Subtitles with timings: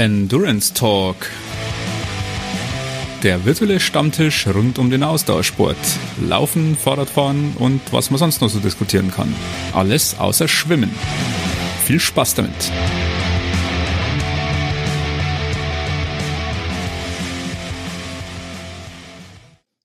[0.00, 1.28] Endurance Talk.
[3.22, 5.76] Der virtuelle Stammtisch rund um den Ausdauersport.
[6.26, 9.36] Laufen, Fahrradfahren und was man sonst noch so diskutieren kann.
[9.74, 10.90] Alles außer Schwimmen.
[11.84, 12.50] Viel Spaß damit.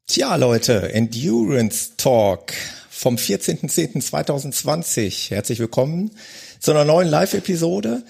[0.07, 2.53] Tja, Leute, Endurance Talk
[2.89, 5.31] vom 14.10.2020.
[5.31, 6.11] Herzlich willkommen
[6.61, 8.05] zu einer neuen Live-Episode.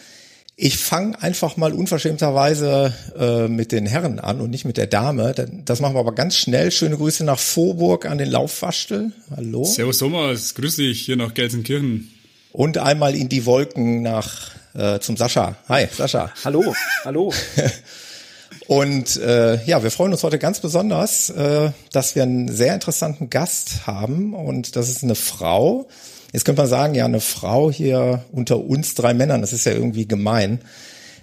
[0.58, 5.36] Ich fange einfach mal unverschämterweise äh, mit den Herren an und nicht mit der Dame.
[5.66, 6.72] Das machen wir aber ganz schnell.
[6.72, 9.12] Schöne Grüße nach Vorburg an den Laufwaschtel.
[9.36, 9.66] Hallo.
[9.66, 12.10] Servus Thomas, grüß dich hier nach Gelsenkirchen.
[12.54, 15.58] Und einmal in die Wolken nach äh, zum Sascha.
[15.68, 16.32] Hi, Sascha.
[16.46, 17.34] Hallo, hallo.
[18.68, 23.30] Und äh, ja, wir freuen uns heute ganz besonders, äh, dass wir einen sehr interessanten
[23.30, 24.34] Gast haben.
[24.34, 25.90] Und das ist eine Frau,
[26.36, 29.72] Jetzt könnte man sagen, ja, eine Frau hier unter uns drei Männern, das ist ja
[29.72, 30.60] irgendwie gemein.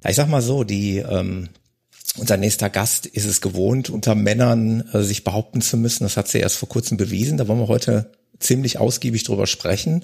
[0.03, 1.49] Ja, ich sag mal so, die ähm,
[2.17, 6.03] unser nächster Gast ist es gewohnt, unter Männern äh, sich behaupten zu müssen.
[6.03, 7.37] Das hat sie erst vor kurzem bewiesen.
[7.37, 10.03] Da wollen wir heute ziemlich ausgiebig drüber sprechen.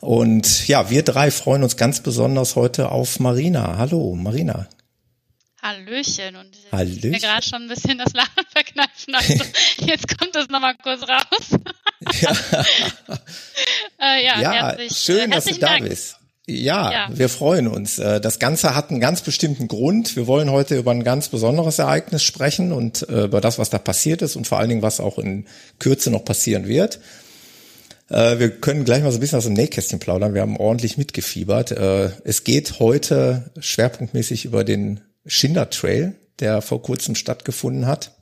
[0.00, 3.78] Und ja, wir drei freuen uns ganz besonders heute auf Marina.
[3.78, 4.66] Hallo, Marina.
[5.62, 7.10] Hallöchen und ich Hallöchen.
[7.12, 9.14] mir gerade schon ein bisschen das Lachen verkneifen.
[9.14, 9.44] Also
[9.86, 11.60] jetzt kommt es nochmal kurz raus.
[12.20, 12.30] Ja,
[14.00, 15.88] äh, ja, ja herzlich, schön, äh, dass du da Dank.
[15.88, 16.16] bist.
[16.48, 17.08] Ja, Ja.
[17.12, 17.98] wir freuen uns.
[17.98, 20.14] Äh, Das Ganze hat einen ganz bestimmten Grund.
[20.16, 23.78] Wir wollen heute über ein ganz besonderes Ereignis sprechen und äh, über das, was da
[23.78, 25.46] passiert ist und vor allen Dingen, was auch in
[25.80, 27.00] Kürze noch passieren wird.
[28.10, 30.34] Äh, Wir können gleich mal so ein bisschen aus dem Nähkästchen plaudern.
[30.34, 31.72] Wir haben ordentlich mitgefiebert.
[31.72, 38.12] Äh, Es geht heute schwerpunktmäßig über den Schinder Trail, der vor kurzem stattgefunden hat.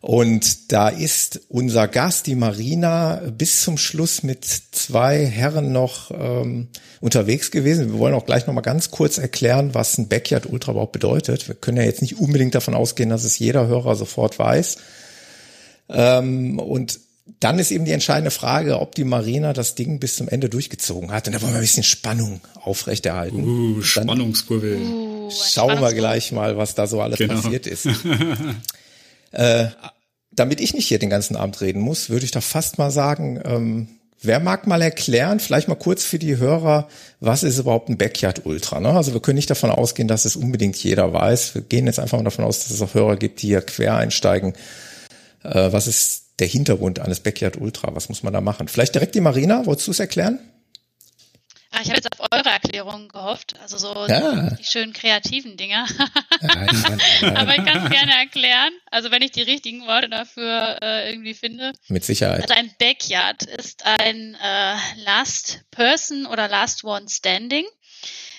[0.00, 6.68] Und da ist unser Gast, die Marina, bis zum Schluss mit zwei Herren noch ähm,
[7.00, 7.92] unterwegs gewesen.
[7.92, 11.48] Wir wollen auch gleich noch mal ganz kurz erklären, was ein Backyard Ultra überhaupt bedeutet.
[11.48, 14.76] Wir können ja jetzt nicht unbedingt davon ausgehen, dass es jeder Hörer sofort weiß.
[15.88, 17.00] Ähm, und
[17.40, 21.10] dann ist eben die entscheidende Frage, ob die Marina das Ding bis zum Ende durchgezogen
[21.10, 21.26] hat.
[21.26, 23.44] Und da wollen wir ein bisschen Spannung aufrechterhalten.
[23.44, 24.76] Uh, Spannungskurve.
[24.76, 27.34] Uh, Schauen wir gleich mal, was da so alles Genau.
[27.34, 27.86] passiert ist.
[29.32, 29.66] äh,
[30.30, 33.40] damit ich nicht hier den ganzen Abend reden muss, würde ich doch fast mal sagen,
[33.44, 33.88] ähm,
[34.20, 36.88] wer mag mal erklären, vielleicht mal kurz für die Hörer,
[37.20, 38.80] was ist überhaupt ein Backyard Ultra?
[38.80, 38.90] Ne?
[38.90, 41.54] Also wir können nicht davon ausgehen, dass es unbedingt jeder weiß.
[41.54, 43.96] Wir gehen jetzt einfach mal davon aus, dass es auch Hörer gibt, die hier quer
[43.96, 44.54] einsteigen.
[45.42, 47.94] Äh, was ist der Hintergrund eines Backyard Ultra?
[47.94, 48.68] Was muss man da machen?
[48.68, 50.38] Vielleicht direkt die Marina, wolltest du es erklären?
[51.70, 54.50] Ah, ich habe jetzt auf eure Erklärungen gehofft, also so Ja.
[54.50, 55.86] die, schönen kreativen Dinger.
[57.34, 61.34] Aber ich kann es gerne erklären, also wenn ich die richtigen Worte dafür äh, irgendwie
[61.34, 61.72] finde.
[61.88, 62.42] Mit Sicherheit.
[62.42, 67.66] Also ein Backyard ist ein äh, Last Person oder Last One Standing,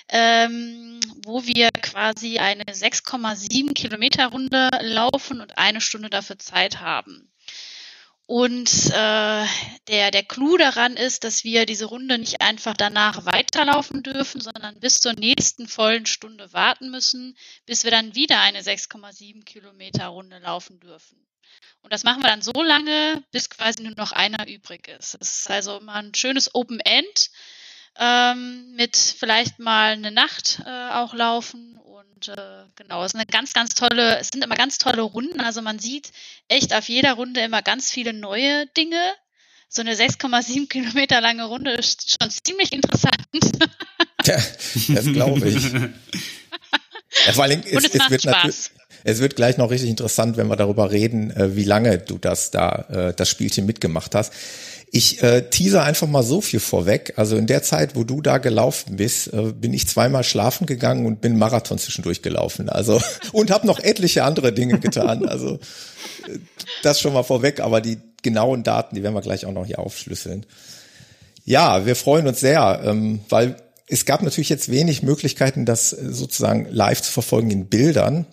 [0.08, 7.29] ähm, wo wir quasi eine 6,7 Kilometer Runde laufen und eine Stunde dafür Zeit haben.
[8.30, 9.44] Und äh,
[9.88, 14.78] der, der Clou daran ist, dass wir diese Runde nicht einfach danach weiterlaufen dürfen, sondern
[14.78, 17.36] bis zur nächsten vollen Stunde warten müssen,
[17.66, 21.26] bis wir dann wieder eine 6,7 Kilometer Runde laufen dürfen.
[21.82, 25.18] Und das machen wir dann so lange, bis quasi nur noch einer übrig ist.
[25.20, 27.32] Es ist also immer ein schönes Open End
[27.98, 31.78] ähm, mit vielleicht mal eine Nacht äh, auch laufen.
[31.78, 35.40] Und äh, genau, es ist eine ganz, ganz tolle, es sind immer ganz tolle Runden.
[35.40, 36.12] Also man sieht
[36.48, 39.00] echt auf jeder Runde immer ganz viele neue Dinge.
[39.68, 43.16] So eine 6,7 Kilometer lange Runde ist schon ziemlich interessant.
[44.26, 44.36] Ja,
[44.88, 45.72] das glaube ich.
[47.26, 48.24] Ja, vor Dingen, Und es macht wird
[49.04, 52.50] Es wird gleich noch richtig interessant, wenn wir darüber reden, äh, wie lange du das
[52.50, 54.32] da, äh, das Spielchen mitgemacht hast.
[54.92, 57.14] Ich äh, teaser einfach mal so viel vorweg.
[57.16, 61.06] Also in der Zeit, wo du da gelaufen bist, äh, bin ich zweimal schlafen gegangen
[61.06, 62.68] und bin Marathon zwischendurch gelaufen.
[62.68, 63.00] Also
[63.32, 65.26] und habe noch etliche andere Dinge getan.
[65.28, 65.54] Also
[66.26, 66.38] äh,
[66.82, 67.60] das schon mal vorweg.
[67.60, 70.44] Aber die genauen Daten, die werden wir gleich auch noch hier aufschlüsseln.
[71.44, 73.56] Ja, wir freuen uns sehr, ähm, weil
[73.86, 78.26] es gab natürlich jetzt wenig Möglichkeiten, das äh, sozusagen live zu verfolgen in Bildern.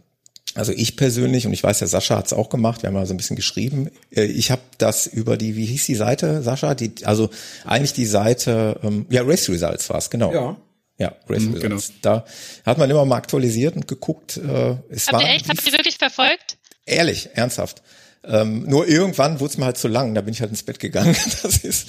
[0.57, 3.05] Also ich persönlich, und ich weiß, der Sascha hat es auch gemacht, wir haben mal
[3.05, 6.75] so ein bisschen geschrieben, äh, ich habe das über die, wie hieß die Seite, Sascha?
[6.75, 7.29] Die, also
[7.65, 10.33] eigentlich die Seite, ähm, ja, Race Results war es, genau.
[10.33, 10.57] Ja.
[10.99, 11.91] Ja, Race Mhm, Results.
[12.01, 12.25] Da
[12.65, 14.37] hat man immer mal aktualisiert und geguckt.
[14.37, 16.57] Äh, es Habt war ihr echt, habt ihr wirklich verfolgt?
[16.85, 17.83] ehrlich, ernsthaft.
[18.23, 20.79] Ähm, nur irgendwann wurde es mir halt zu lang, da bin ich halt ins Bett
[20.79, 21.15] gegangen.
[21.43, 21.87] Das ist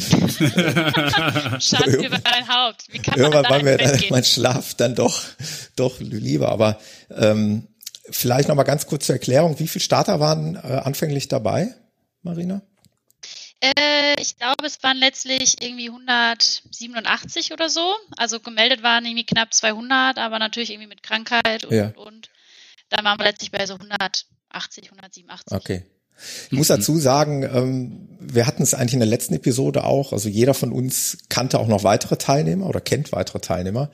[1.61, 2.85] Schande über dein Haupt.
[2.91, 5.23] Wie kann man irgendwann war mir dann mein Schlaf dann doch
[5.77, 6.51] doch lieber.
[6.51, 6.79] Aber
[7.17, 7.67] ähm,
[8.11, 11.75] vielleicht noch mal ganz kurz zur Erklärung: Wie viele Starter waren äh, anfänglich dabei,
[12.23, 12.63] Marina?
[13.61, 17.95] Äh, ich glaube, es waren letztlich irgendwie 187 oder so.
[18.17, 21.87] Also gemeldet waren irgendwie knapp 200, aber natürlich irgendwie mit Krankheit und, Ja.
[21.89, 22.31] und, und.
[22.91, 25.53] Dann waren wir letztlich bei so 180, 187.
[25.53, 25.83] Okay.
[26.51, 30.13] Ich muss dazu sagen, ähm, wir hatten es eigentlich in der letzten Episode auch.
[30.13, 33.91] Also jeder von uns kannte auch noch weitere Teilnehmer oder kennt weitere Teilnehmer.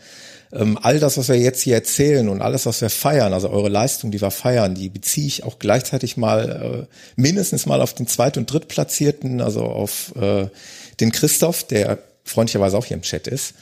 [0.54, 3.68] Ähm, all das, was wir jetzt hier erzählen und alles, was wir feiern, also eure
[3.68, 8.06] Leistung, die wir feiern, die beziehe ich auch gleichzeitig mal äh, mindestens mal auf den
[8.06, 10.46] Zweit- und Drittplatzierten, also auf äh,
[11.00, 13.54] den Christoph, der freundlicherweise auch hier im Chat ist,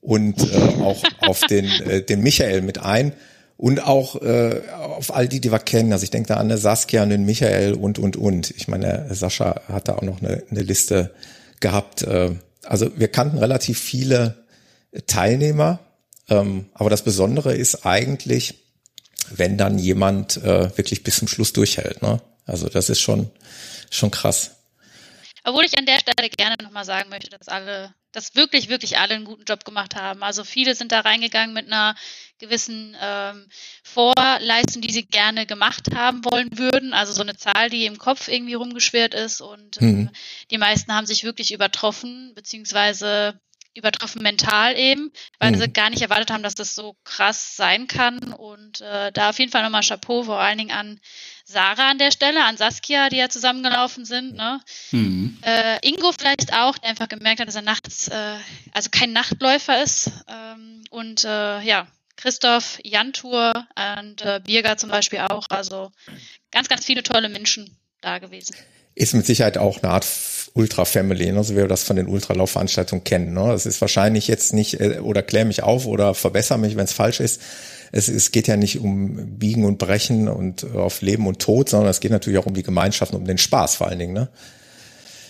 [0.00, 3.12] und äh, auch auf den, äh, den Michael mit ein.
[3.58, 5.92] Und auch äh, auf all die, die wir kennen.
[5.92, 8.52] Also ich denke da an eine Saskia, an den Michael und, und, und.
[8.52, 11.10] Ich meine, Sascha hat da auch noch eine, eine Liste
[11.58, 12.02] gehabt.
[12.02, 14.36] Äh, also wir kannten relativ viele
[15.08, 15.80] Teilnehmer.
[16.28, 18.54] Ähm, aber das Besondere ist eigentlich,
[19.30, 22.02] wenn dann jemand äh, wirklich bis zum Schluss durchhält.
[22.02, 22.20] Ne?
[22.46, 23.30] Also das ist schon,
[23.90, 24.56] schon krass.
[25.44, 29.14] Obwohl ich an der Stelle gerne nochmal sagen möchte, dass alle, dass wirklich, wirklich alle
[29.14, 30.22] einen guten Job gemacht haben.
[30.22, 31.94] Also viele sind da reingegangen mit einer
[32.38, 33.46] gewissen ähm,
[33.82, 36.92] Vorleistung, die sie gerne gemacht haben wollen würden.
[36.92, 39.40] Also so eine Zahl, die im Kopf irgendwie rumgeschwirrt ist.
[39.40, 40.08] Und Mhm.
[40.08, 40.16] äh,
[40.50, 43.40] die meisten haben sich wirklich übertroffen, beziehungsweise
[43.74, 45.60] übertroffen mental eben, weil Mhm.
[45.60, 48.32] sie gar nicht erwartet haben, dass das so krass sein kann.
[48.32, 51.00] Und äh, da auf jeden Fall nochmal Chapeau, vor allen Dingen an
[51.44, 54.34] Sarah an der Stelle, an Saskia, die ja zusammengelaufen sind.
[54.34, 54.60] Ne?
[54.90, 55.38] Mhm.
[55.42, 58.34] Äh, Ingo vielleicht auch, der einfach gemerkt hat, dass er nachts, äh,
[58.72, 60.10] also kein Nachtläufer ist.
[60.28, 61.86] Ähm, und äh, ja,
[62.16, 63.66] Christoph, Jantur
[63.98, 65.46] und äh, Birger zum Beispiel auch.
[65.50, 65.92] Also
[66.50, 68.56] ganz, ganz viele tolle Menschen da gewesen.
[68.94, 70.04] Ist mit Sicherheit auch eine Art
[70.58, 71.44] Ultra-Family, ne?
[71.44, 73.32] so wie wir das von den Ultralaufveranstaltungen kennen.
[73.32, 73.52] Ne?
[73.52, 76.92] Es ist wahrscheinlich jetzt nicht, äh, oder klär mich auf oder verbessere mich, wenn es
[76.92, 77.40] falsch ist.
[77.92, 81.68] Es, es geht ja nicht um Biegen und Brechen und äh, auf Leben und Tod,
[81.68, 84.14] sondern es geht natürlich auch um die Gemeinschaft und um den Spaß vor allen Dingen.
[84.14, 84.30] Ne?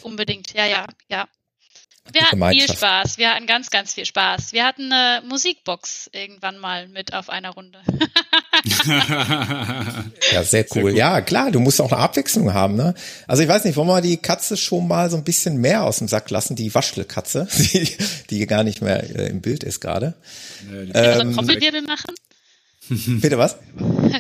[0.02, 1.28] Unbedingt, ja, ja, ja.
[2.12, 2.68] Wir hatten viel.
[2.68, 3.18] Spaß.
[3.18, 4.52] Wir hatten ganz, ganz viel Spaß.
[4.52, 7.78] Wir hatten eine Musikbox irgendwann mal mit auf einer Runde.
[10.32, 10.96] Ja, sehr cool.
[10.96, 12.74] Ja, klar, du musst auch eine Abwechslung haben.
[12.74, 12.94] Ne?
[13.26, 15.98] Also ich weiß nicht, wollen wir die Katze schon mal so ein bisschen mehr aus
[15.98, 17.96] dem Sack lassen, die Waschelkatze, die,
[18.30, 20.14] die gar nicht mehr äh, im Bild ist gerade.
[20.68, 22.14] So Ähm, Trommelwirbel machen?
[23.20, 23.56] Bitte was?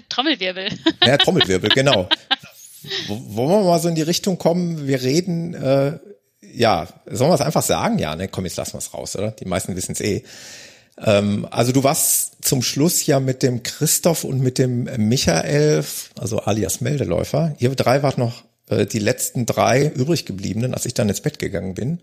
[0.08, 0.68] Trommelwirbel.
[1.04, 2.08] Ja, Trommelwirbel, genau.
[3.08, 4.86] Wollen wir mal so in die Richtung kommen?
[4.86, 5.98] Wir reden, äh,
[6.58, 7.98] ja, sollen wir es einfach sagen?
[7.98, 9.30] Ja, ne, komm, jetzt lassen wir es raus, oder?
[9.30, 10.24] Die meisten wissen es eh.
[10.98, 15.84] Ähm, also du warst zum Schluss ja mit dem Christoph und mit dem Michael,
[16.18, 17.54] also alias Meldeläufer.
[17.58, 21.38] Ihr drei wart noch äh, die letzten drei übrig gebliebenen, als ich dann ins Bett
[21.38, 22.00] gegangen bin.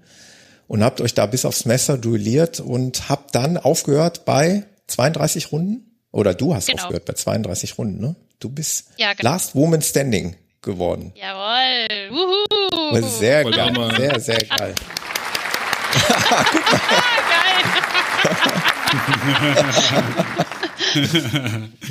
[0.68, 5.92] Und habt euch da bis aufs Messer duelliert und habt dann aufgehört bei 32 Runden?
[6.12, 6.82] Oder du hast Genau.
[6.84, 8.16] aufgehört bei 32 Runden, ne?
[8.40, 9.32] Du bist Ja, genau.
[9.32, 11.14] Last Woman Standing geworden.
[11.16, 12.10] Jawohl.
[12.12, 13.02] Wuhu.
[13.02, 13.96] Sehr Voll geil, Hammer.
[13.96, 14.76] sehr, sehr geil.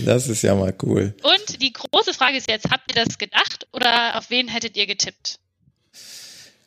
[0.05, 1.15] Das ist ja mal cool.
[1.23, 4.87] Und die große Frage ist jetzt, habt ihr das gedacht oder auf wen hättet ihr
[4.87, 5.39] getippt?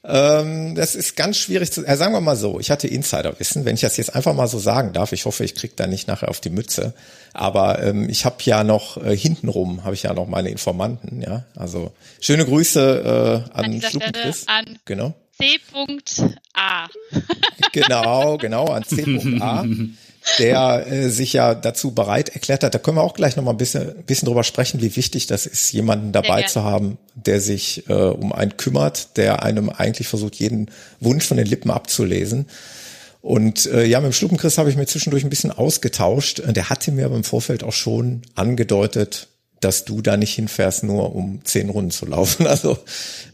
[0.10, 3.76] Ähm, das ist ganz schwierig zu, äh, sagen wir mal so, ich hatte Insiderwissen, wenn
[3.76, 6.30] ich das jetzt einfach mal so sagen darf, ich hoffe, ich krieg da nicht nachher
[6.30, 6.94] auf die Mütze,
[7.34, 11.44] aber ähm, ich habe ja noch äh, hintenrum, habe ich ja noch meine Informanten, ja,
[11.56, 13.82] also schöne Grüße äh, An an
[14.48, 15.14] an Genau,
[16.18, 16.88] C.A.
[17.74, 19.66] genau, genau, an C.A,
[20.40, 23.52] der äh, sich ja dazu bereit erklärt hat, da können wir auch gleich noch mal
[23.52, 27.42] ein bisschen, ein bisschen drüber sprechen, wie wichtig das ist, jemanden dabei zu haben, der
[27.42, 30.70] sich äh, um einen kümmert, der einem eigentlich versucht, jeden
[31.00, 32.48] Wunsch von den Lippen abzulesen.
[33.22, 36.42] Und äh, ja, mit dem Schluckenchris habe ich mir zwischendurch ein bisschen ausgetauscht.
[36.46, 39.28] Der hatte mir aber im Vorfeld auch schon angedeutet,
[39.60, 42.48] dass du da nicht hinfährst, nur um zehn Runden zu laufen.
[42.48, 42.78] Also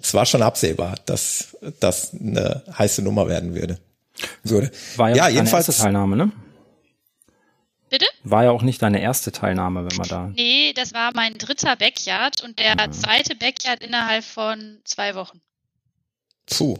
[0.02, 3.78] es war schon absehbar, dass das eine heiße Nummer werden würde.
[4.44, 4.72] würde.
[4.96, 5.68] War ja, ja jedenfalls.
[5.78, 6.32] Teilnahme, ne?
[7.94, 8.08] Bitte?
[8.24, 10.32] War ja auch nicht deine erste Teilnahme, wenn man da.
[10.36, 12.92] Nee, das war mein dritter Backyard und der Mhm.
[12.92, 15.40] zweite Backyard innerhalb von zwei Wochen.
[16.48, 16.80] Puh.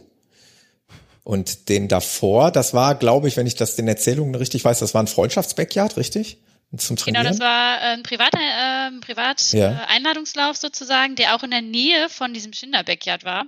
[1.22, 4.92] Und den davor, das war, glaube ich, wenn ich das den Erzählungen richtig weiß, das
[4.92, 6.38] war ein Freundschaftsbackyard, richtig?
[6.76, 7.26] Zum Genau, Trainieren?
[7.28, 9.70] das war ein privater ähm, Privat Ja.
[9.70, 13.44] äh, Einladungslauf sozusagen, der auch in der Nähe von diesem Schinder Backyard war.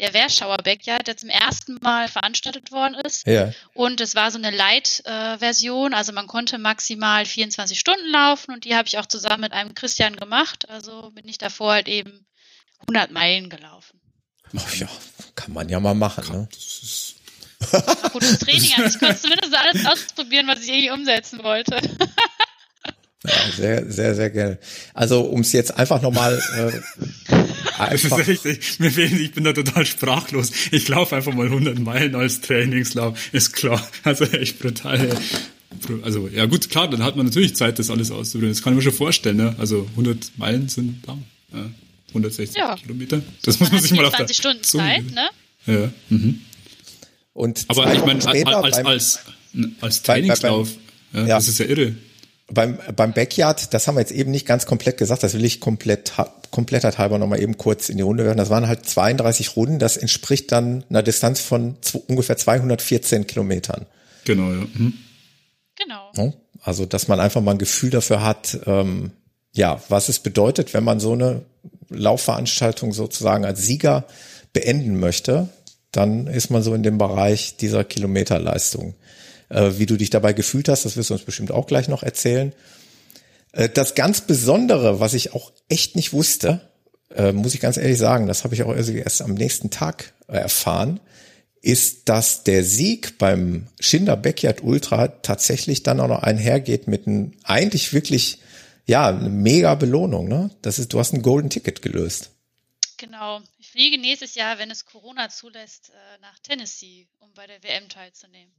[0.00, 3.26] Der Werschauer Backyard, der zum ersten Mal veranstaltet worden ist.
[3.26, 3.52] ja.
[3.74, 8.74] Und es war so eine Light-Version, also man konnte maximal 24 Stunden laufen und die
[8.74, 10.68] habe ich auch zusammen mit einem Christian gemacht.
[10.70, 12.26] Also bin ich davor halt eben
[12.88, 14.00] 100 Meilen gelaufen.
[14.56, 14.88] Ach ja,
[15.34, 16.32] kann man ja mal machen.
[16.32, 16.48] Ne?
[16.50, 17.16] Das ist
[18.12, 21.78] gutes Training, also ich konnte zumindest alles ausprobieren, was ich irgendwie umsetzen wollte.
[23.24, 24.58] Ja, sehr, sehr, sehr geil.
[24.94, 27.36] Also um es jetzt einfach nochmal äh,
[27.88, 28.78] Das ist richtig.
[28.78, 30.52] Mir fehlen, ich bin da total sprachlos.
[30.70, 33.32] Ich laufe einfach mal 100 Meilen als Trainingslauf.
[33.32, 33.86] Ist klar.
[34.04, 35.08] Also echt brutal.
[36.02, 38.52] Also, ja gut, klar, dann hat man natürlich Zeit, das alles auszuprobieren.
[38.52, 39.54] Das kann ich mir schon vorstellen, ne?
[39.58, 41.24] Also 100 Meilen sind lang.
[41.52, 41.70] Ja,
[42.08, 42.74] 160 ja.
[42.76, 43.22] Kilometer.
[43.42, 45.28] Das muss man sich mal auf 20 Stunden Zunge Zeit, ne?
[45.66, 45.92] Ja.
[46.08, 46.40] Mhm.
[47.32, 49.20] Und Aber ich meine, als, als,
[49.80, 50.70] als Trainingslauf,
[51.12, 51.94] bei, bei, ja, das ist ja irre.
[52.52, 55.60] Beim, beim Backyard, das haben wir jetzt eben nicht ganz komplett gesagt, das will ich
[55.60, 56.12] komplett,
[56.50, 58.38] komplettheit halber nochmal eben kurz in die Runde werfen.
[58.38, 61.76] Das waren halt 32 Runden, das entspricht dann einer Distanz von
[62.08, 63.86] ungefähr 214 Kilometern.
[64.24, 64.66] Genau, ja.
[64.74, 64.94] Mhm.
[65.76, 66.10] Genau.
[66.62, 69.12] Also, dass man einfach mal ein Gefühl dafür hat, ähm,
[69.52, 71.42] ja, was es bedeutet, wenn man so eine
[71.88, 74.04] Laufveranstaltung sozusagen als Sieger
[74.52, 75.48] beenden möchte,
[75.92, 78.94] dann ist man so in dem Bereich dieser Kilometerleistung.
[79.50, 82.04] Äh, wie du dich dabei gefühlt hast, das wirst du uns bestimmt auch gleich noch
[82.04, 82.52] erzählen.
[83.52, 86.70] Äh, das ganz Besondere, was ich auch echt nicht wusste,
[87.14, 91.00] äh, muss ich ganz ehrlich sagen, das habe ich auch erst am nächsten Tag erfahren,
[91.62, 97.32] ist, dass der Sieg beim Schinder Backyard Ultra tatsächlich dann auch noch einhergeht mit einem
[97.42, 98.38] eigentlich wirklich,
[98.86, 100.50] ja, eine mega Belohnung, ne?
[100.62, 102.30] Das ist, du hast ein Golden Ticket gelöst.
[102.98, 103.40] Genau.
[103.58, 105.90] Ich fliege nächstes Jahr, wenn es Corona zulässt,
[106.20, 108.52] nach Tennessee, um bei der WM teilzunehmen.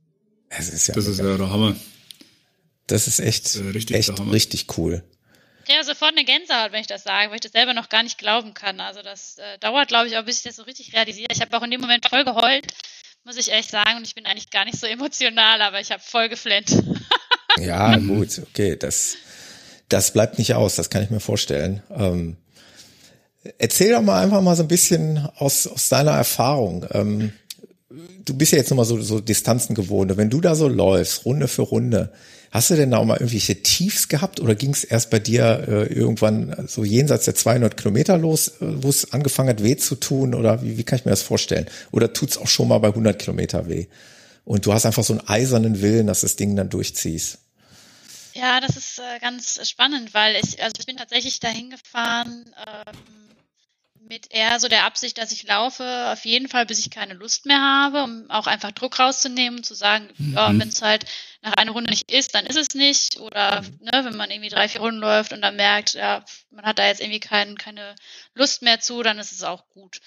[0.56, 1.76] Das ist ja, das ist ja der Hammer.
[2.88, 5.04] Das ist echt, das ist richtig, echt richtig cool.
[5.68, 8.18] Ja, sofort eine Gänsehaut, wenn ich das sage, weil ich das selber noch gar nicht
[8.18, 8.80] glauben kann.
[8.80, 11.30] Also das äh, dauert, glaube ich, auch, bis ich das so richtig realisiere.
[11.32, 12.68] Ich habe auch in dem Moment voll geheult,
[13.24, 13.98] muss ich echt sagen.
[13.98, 16.84] Und ich bin eigentlich gar nicht so emotional, aber ich habe voll geflennt.
[17.58, 18.76] ja, gut, okay.
[18.76, 19.16] Das,
[19.88, 21.84] das bleibt nicht aus, das kann ich mir vorstellen.
[21.92, 22.36] Ähm,
[23.58, 26.86] erzähl doch mal einfach mal so ein bisschen aus, aus deiner Erfahrung.
[26.92, 27.34] Ähm,
[28.26, 30.16] du bist ja jetzt nochmal so, so Distanzen gewohnt.
[30.18, 32.12] Wenn du da so läufst, Runde für Runde,
[32.52, 35.66] hast du denn da auch mal irgendwelche Tiefs gehabt oder ging es erst bei dir
[35.68, 39.96] äh, irgendwann so jenseits der 200 Kilometer los, äh, wo es angefangen hat, weh zu
[39.96, 41.68] tun oder wie, wie kann ich mir das vorstellen?
[41.92, 43.88] Oder tut's auch schon mal bei 100 Kilometer weh?
[44.44, 47.40] Und du hast einfach so einen eisernen Willen, dass das Ding dann durchziehst.
[48.34, 52.96] Ja, das ist äh, ganz spannend, weil ich, also ich bin tatsächlich dahin gefahren, ähm,
[54.12, 57.46] mit eher so der Absicht, dass ich laufe, auf jeden Fall, bis ich keine Lust
[57.46, 60.34] mehr habe, um auch einfach Druck rauszunehmen, zu sagen, mhm.
[60.34, 61.06] ja, wenn es halt
[61.42, 63.22] nach einer Runde nicht ist, dann ist es nicht.
[63.22, 66.78] Oder ne, wenn man irgendwie drei, vier Runden läuft und dann merkt, ja, man hat
[66.78, 67.96] da jetzt irgendwie kein, keine
[68.34, 70.02] Lust mehr zu, dann ist es auch gut.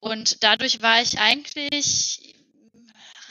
[0.00, 2.36] Und dadurch war ich eigentlich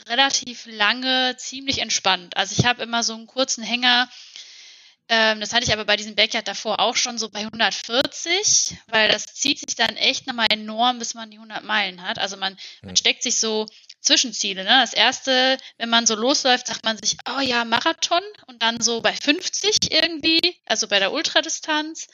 [0.08, 2.36] relativ lange ziemlich entspannt.
[2.36, 4.08] Also ich habe immer so einen kurzen Hänger,
[5.12, 9.10] ähm, das hatte ich aber bei diesem Backyard davor auch schon so bei 140, weil
[9.10, 12.20] das zieht sich dann echt nochmal enorm, bis man die 100 Meilen hat.
[12.20, 13.66] Also man, man steckt sich so
[14.00, 14.62] Zwischenziele.
[14.62, 14.70] Ne?
[14.70, 19.00] Das erste, wenn man so losläuft, sagt man sich, oh ja, Marathon und dann so
[19.00, 22.06] bei 50 irgendwie, also bei der Ultradistanz.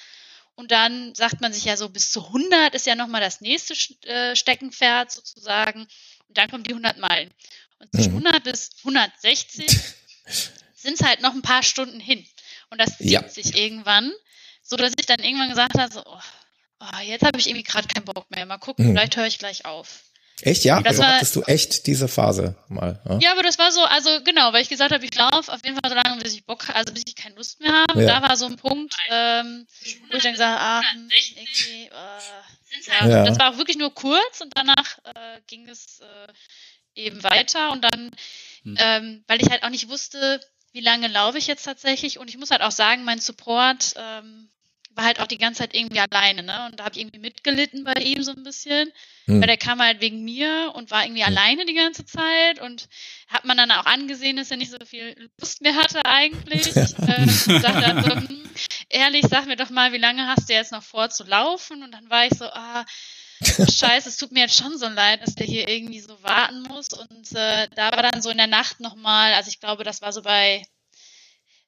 [0.54, 3.74] Und dann sagt man sich ja so, bis zu 100 ist ja nochmal das nächste
[4.08, 5.86] äh, Steckenpferd sozusagen.
[6.28, 7.30] Und dann kommen die 100 Meilen.
[7.78, 8.26] Und zwischen mhm.
[8.26, 9.66] 100 bis 160
[10.74, 12.26] sind es halt noch ein paar Stunden hin.
[12.70, 13.28] Und das zieht ja.
[13.28, 14.12] sich irgendwann,
[14.62, 16.20] so dass ich dann irgendwann gesagt habe, so, oh,
[16.80, 18.46] oh, jetzt habe ich irgendwie gerade keinen Bock mehr.
[18.46, 18.90] Mal gucken, mhm.
[18.92, 20.02] vielleicht höre ich gleich auf.
[20.42, 20.80] Echt, ja?
[20.80, 23.00] Das also war, hattest du echt diese Phase mal.
[23.08, 23.18] Ja?
[23.22, 25.78] ja, aber das war so, also genau, weil ich gesagt habe, ich laufe auf jeden
[25.80, 28.02] Fall so lange, bis ich Bock, also bis ich keine Lust mehr habe.
[28.02, 28.20] Ja.
[28.20, 29.66] Da war so ein Punkt, ähm,
[30.10, 33.24] wo ich dann gesagt habe, ah, hm, irgendwie, äh, ja.
[33.24, 37.82] das war auch wirklich nur kurz und danach äh, ging es äh, eben weiter und
[37.82, 38.10] dann,
[38.62, 38.76] hm.
[38.78, 40.40] ähm, weil ich halt auch nicht wusste,
[40.72, 42.18] wie lange laufe ich jetzt tatsächlich?
[42.18, 44.48] Und ich muss halt auch sagen, mein Support ähm,
[44.96, 46.66] war halt auch die ganze Zeit irgendwie alleine, ne?
[46.66, 48.90] Und da habe ich irgendwie mitgelitten bei ihm so ein bisschen.
[49.26, 49.40] Hm.
[49.40, 51.28] Weil der kam halt wegen mir und war irgendwie hm.
[51.28, 52.88] alleine die ganze Zeit und
[53.28, 56.66] hat man dann auch angesehen, dass er nicht so viel Lust mehr hatte eigentlich.
[56.76, 58.50] äh, sagt dann so, hm,
[58.88, 61.82] ehrlich, sag mir doch mal, wie lange hast du jetzt noch vor zu laufen?
[61.82, 62.84] Und dann war ich so, ah,
[63.42, 66.88] Scheiße, es tut mir jetzt schon so leid, dass der hier irgendwie so warten muss.
[66.88, 70.12] Und äh, da war dann so in der Nacht nochmal, also ich glaube, das war
[70.12, 70.62] so bei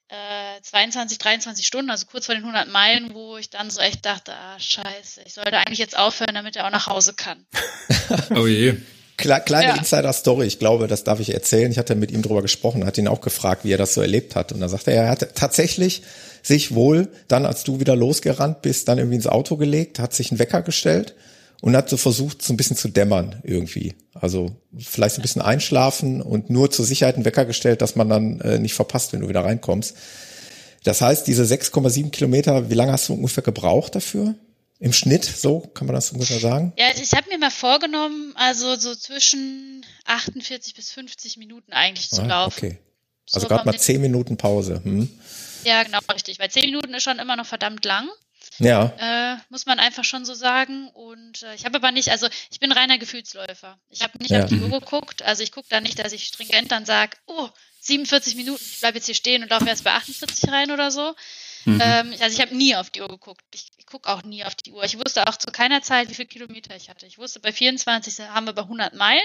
[0.08, 4.06] äh, 22, 23 Stunden, also kurz vor den 100 Meilen, wo ich dann so echt
[4.06, 7.44] dachte, ah, scheiße, ich sollte eigentlich jetzt aufhören, damit er auch nach Hause kann.
[8.34, 8.76] oh je.
[9.18, 9.75] Kleine ja.
[9.75, 11.72] Insider-Story, ich glaube, das darf ich erzählen.
[11.72, 14.37] Ich hatte mit ihm drüber gesprochen, hat ihn auch gefragt, wie er das so erlebt
[14.37, 14.52] hat.
[14.52, 16.02] Und da sagte er, er hat tatsächlich
[16.40, 20.30] sich wohl dann, als du wieder losgerannt bist, dann irgendwie ins Auto gelegt, hat sich
[20.30, 21.16] einen Wecker gestellt
[21.61, 23.95] und hat so versucht, so ein bisschen zu dämmern irgendwie.
[24.15, 28.09] Also vielleicht so ein bisschen einschlafen und nur zur Sicherheit einen Wecker gestellt, dass man
[28.09, 29.97] dann äh, nicht verpasst, wenn du wieder reinkommst.
[30.85, 34.35] Das heißt, diese 6,7 Kilometer, wie lange hast du ungefähr gebraucht dafür?
[34.81, 36.73] Im Schnitt, so kann man das ungefähr sagen?
[36.79, 42.23] Ja, ich habe mir mal vorgenommen, also so zwischen 48 bis 50 Minuten eigentlich zu
[42.23, 42.55] ah, laufen.
[42.57, 42.79] Okay.
[43.33, 44.81] Also so gerade mal 10 Minuten Pause.
[44.85, 45.09] Hm?
[45.65, 46.38] Ja, genau, richtig.
[46.38, 48.09] Weil 10 Minuten ist schon immer noch verdammt lang.
[48.59, 49.35] Ja.
[49.35, 50.88] Äh, muss man einfach schon so sagen.
[50.88, 53.79] Und äh, ich habe aber nicht, also ich bin reiner Gefühlsläufer.
[53.91, 54.43] Ich habe nicht Ja.
[54.45, 55.23] auf die Uhr geguckt.
[55.23, 57.49] Also ich gucke da nicht, dass ich stringent dann sage, oh,
[57.81, 61.15] 47 Minuten, ich bleibe jetzt hier stehen und laufe erst bei 48 rein oder so.
[61.65, 61.81] Mhm.
[61.83, 63.43] Ähm, also ich habe nie auf die Uhr geguckt.
[63.55, 64.83] Ich, ich gucke auch nie auf die Uhr.
[64.85, 67.07] Ich wusste auch zu keiner Zeit, wie viele Kilometer ich hatte.
[67.07, 69.23] Ich wusste, bei 24 haben wir bei 100 Meilen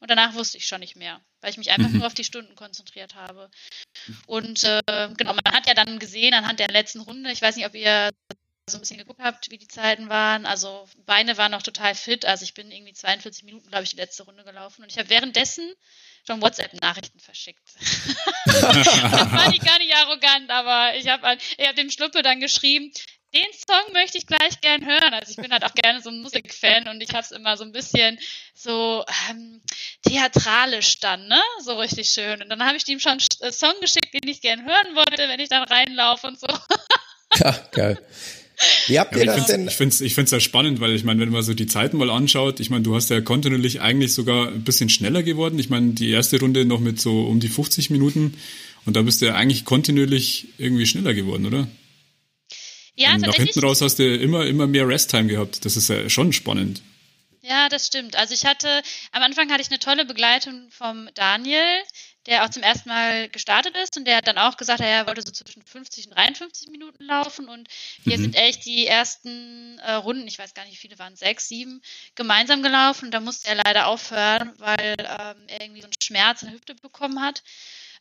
[0.00, 1.98] und danach wusste ich schon nicht mehr, weil ich mich einfach Mhm.
[1.98, 3.50] nur auf die Stunden konzentriert habe.
[4.26, 4.80] Und äh,
[5.16, 8.10] genau, man hat ja dann gesehen anhand der letzten Runde, ich weiß nicht, ob ihr
[8.70, 10.46] so ein bisschen geguckt habt, wie die Zeiten waren.
[10.46, 12.24] Also Beine waren noch total fit.
[12.24, 14.82] Also ich bin irgendwie 42 Minuten, glaube ich, die letzte Runde gelaufen.
[14.82, 15.70] Und ich habe währenddessen
[16.26, 17.62] schon WhatsApp-Nachrichten verschickt.
[18.46, 22.90] das war nicht gar nicht arrogant, aber ich habe ich hab dem Schluppe dann geschrieben,
[23.34, 25.12] den Song möchte ich gleich gern hören.
[25.12, 27.64] Also ich bin halt auch gerne so ein Musikfan und ich habe es immer so
[27.64, 28.18] ein bisschen
[28.54, 29.60] so ähm,
[30.06, 31.42] theatralisch dann, ne?
[31.60, 32.40] So richtig schön.
[32.40, 35.40] Und dann habe ich ihm schon einen Song geschickt, den ich gern hören wollte, wenn
[35.40, 36.46] ich dann reinlaufe und so.
[37.36, 37.98] Ja, geil.
[38.86, 39.66] Wie habt Ja, ihr ich das denn?
[39.68, 41.96] ich finde es ich find's ja spannend, weil ich meine, wenn man so die Zeiten
[41.96, 45.58] mal anschaut, ich meine, du hast ja kontinuierlich eigentlich sogar ein bisschen schneller geworden.
[45.58, 48.34] Ich meine, die erste Runde noch mit so um die 50 Minuten
[48.86, 51.66] und da bist du ja eigentlich kontinuierlich irgendwie schneller geworden, oder?
[52.96, 55.64] Ja, und nach hinten raus hast du immer, immer mehr Resttime gehabt.
[55.64, 56.80] Das ist ja schon spannend.
[57.42, 58.16] Ja, das stimmt.
[58.16, 58.68] Also ich hatte,
[59.12, 61.82] am Anfang hatte ich eine tolle Begleitung vom Daniel,
[62.26, 65.22] der auch zum ersten Mal gestartet ist und der hat dann auch gesagt, er wollte
[65.22, 67.68] so zwischen 50 und 53 Minuten laufen und
[68.04, 68.22] wir Mhm.
[68.22, 71.82] sind echt die ersten äh, Runden, ich weiß gar nicht, wie viele waren, sechs, sieben,
[72.14, 76.42] gemeinsam gelaufen und da musste er leider aufhören, weil ähm, er irgendwie so einen Schmerz
[76.42, 77.42] in der Hüfte bekommen hat.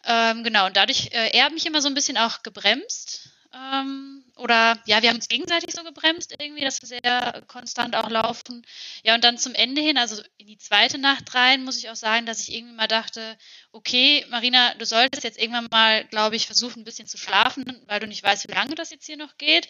[0.05, 3.29] Ähm, genau, und dadurch, äh, er hat mich immer so ein bisschen auch gebremst.
[3.53, 8.09] Ähm, oder ja, wir haben uns gegenseitig so gebremst irgendwie, dass wir sehr konstant auch
[8.09, 8.65] laufen.
[9.03, 11.95] Ja, und dann zum Ende hin, also in die zweite Nacht rein, muss ich auch
[11.95, 13.37] sagen, dass ich irgendwie mal dachte,
[13.71, 17.99] okay, Marina, du solltest jetzt irgendwann mal, glaube ich, versuchen, ein bisschen zu schlafen, weil
[17.99, 19.67] du nicht weißt, wie lange das jetzt hier noch geht.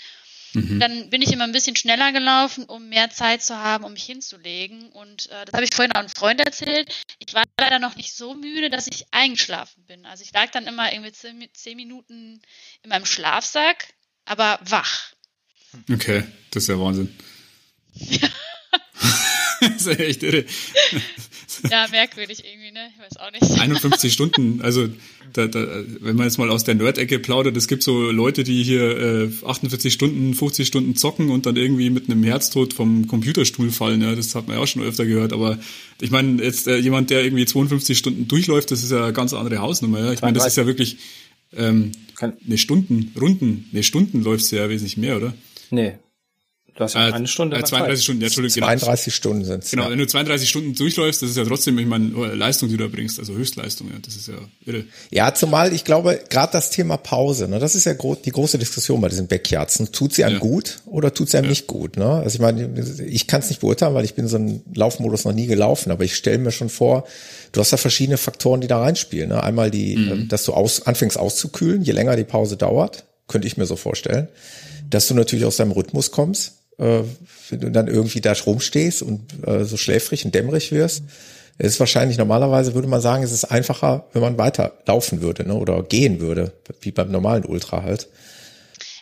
[0.53, 0.79] Mhm.
[0.79, 4.03] Dann bin ich immer ein bisschen schneller gelaufen, um mehr Zeit zu haben, um mich
[4.03, 4.89] hinzulegen.
[4.89, 6.93] Und äh, das habe ich vorhin auch einem Freund erzählt.
[7.19, 10.05] Ich war leider noch nicht so müde, dass ich eingeschlafen bin.
[10.05, 12.41] Also ich lag dann immer irgendwie zehn, zehn Minuten
[12.83, 13.93] in meinem Schlafsack,
[14.25, 15.13] aber wach.
[15.91, 17.17] Okay, das ist ja Wahnsinn.
[19.73, 20.45] das ist ja echt irre.
[21.69, 22.89] Ja, merkwürdig irgendwie, ne?
[22.93, 23.61] Ich weiß auch nicht.
[23.61, 24.89] 51 Stunden, also
[25.33, 28.63] da, da, wenn man jetzt mal aus der Nerd-Ecke plaudert, es gibt so Leute, die
[28.63, 33.71] hier äh, 48 Stunden, 50 Stunden zocken und dann irgendwie mit einem Herztod vom Computerstuhl
[33.71, 34.01] fallen.
[34.01, 35.33] Ja, das hat man ja auch schon öfter gehört.
[35.33, 35.57] Aber
[36.01, 39.33] ich meine, jetzt äh, jemand, der irgendwie 52 Stunden durchläuft, das ist ja eine ganz
[39.33, 39.99] andere Hausnummer.
[39.99, 40.13] Ja?
[40.13, 40.97] Ich meine, das ist ja wirklich
[41.55, 45.33] ähm, eine Stunden, Runden, eine Stunden läufst du ja wesentlich mehr, oder?
[45.71, 45.93] Nee.
[46.75, 47.55] Du hast ja eine Stunde.
[47.55, 48.03] Äh, mal 32 Zeit.
[48.03, 48.55] Stunden, ja, Entschuldigung.
[48.55, 48.67] genau.
[48.67, 49.71] 32 Stunden sind's.
[49.71, 49.91] Genau, ja.
[49.91, 53.19] wenn du 32 Stunden durchläufst, das ist ja trotzdem, ich meine, Leistung, die du erbringst,
[53.19, 54.33] also Höchstleistung, ja, das ist ja
[54.65, 54.85] irre.
[55.11, 58.57] Ja, zumal ich glaube, gerade das Thema Pause, ne, das ist ja gro die große
[58.57, 59.79] Diskussion bei diesen Backyards.
[59.81, 59.91] Ne?
[59.91, 60.39] Tut sie einem Ja.
[60.39, 61.97] gut oder tut sie einem nicht gut?
[61.97, 62.05] Ne?
[62.05, 62.67] Also ich meine,
[63.05, 66.03] ich kann es nicht beurteilen, weil ich bin so einen Laufmodus noch nie gelaufen, aber
[66.03, 67.05] ich stelle mir schon vor,
[67.51, 69.29] du hast da verschiedene Faktoren, die da reinspielen.
[69.29, 69.43] Ne?
[69.43, 73.57] Einmal die, äh, dass du aus, anfängst auszukühlen, je länger die Pause dauert, könnte ich
[73.57, 74.27] mir so vorstellen,
[74.89, 77.03] dass du natürlich aus deinem Rhythmus kommst, äh,
[77.49, 81.03] wenn du dann irgendwie da rumstehst und äh, so schläfrig und dämmerig wirst.
[81.59, 85.45] Es ist wahrscheinlich normalerweise würde man sagen, es ist einfacher, wenn man weiter laufen würde,
[85.47, 88.07] ne, oder gehen würde, wie beim normalen Ultra halt.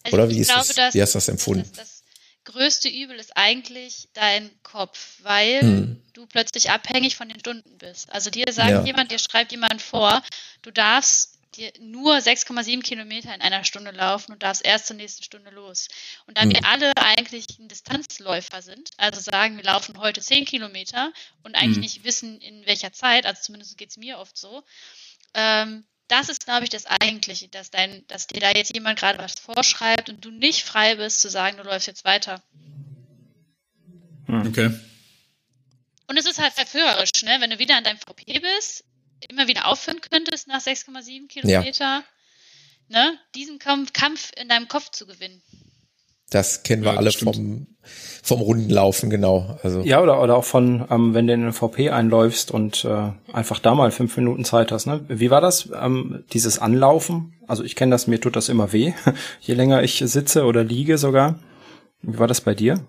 [0.03, 1.69] Also Oder wie ist glaube, das- dass- wie hast du das empfunden?
[1.75, 2.03] dass
[2.43, 5.97] Das größte Übel ist eigentlich dein Kopf, weil Hm.
[6.13, 8.11] du plötzlich abhängig von den Stunden bist.
[8.11, 8.83] Also dir sagt Ja.
[8.83, 10.21] jemand, dir schreibt jemand vor,
[10.63, 15.23] du darfst dir nur 6,7 Kilometer in einer Stunde laufen und darfst erst zur nächsten
[15.23, 15.87] Stunde los.
[16.27, 16.51] Und da Hm.
[16.51, 21.11] wir alle eigentlich ein Distanzläufer sind, also sagen, wir laufen heute 10 Kilometer
[21.43, 21.81] und eigentlich Hm.
[21.81, 24.63] nicht wissen, in welcher Zeit, also zumindest geht es mir oft so,
[25.33, 29.17] ähm, das ist, glaube ich, das Eigentliche, dass, dein, dass dir da jetzt jemand gerade
[29.17, 32.43] was vorschreibt und du nicht frei bist zu sagen, du läufst jetzt weiter.
[34.27, 34.77] Okay.
[36.07, 37.37] Und es ist halt verführerisch, ne?
[37.39, 38.83] wenn du wieder an deinem VP bist,
[39.29, 42.03] immer wieder aufhören könntest nach 6,7 Kilometer,
[42.89, 43.17] ne?
[43.35, 45.41] diesen Kampf, Kampf in deinem Kopf zu gewinnen.
[46.29, 47.35] Das kennen wir Ja, alle stimmt.
[47.35, 47.67] vom,
[48.23, 49.59] vom Rundenlaufen, genau.
[49.63, 53.11] Also, Ja, oder, oder auch von, ähm, wenn du in den VP einläufst und äh,
[53.33, 54.85] einfach da mal fünf Minuten Zeit hast.
[54.85, 55.03] Ne?
[55.09, 57.33] Wie war das, ähm, dieses Anlaufen?
[57.47, 58.93] Also ich kenne das, mir tut das immer weh,
[59.41, 61.37] je länger ich sitze oder liege sogar.
[62.01, 62.79] Wie war das bei dir?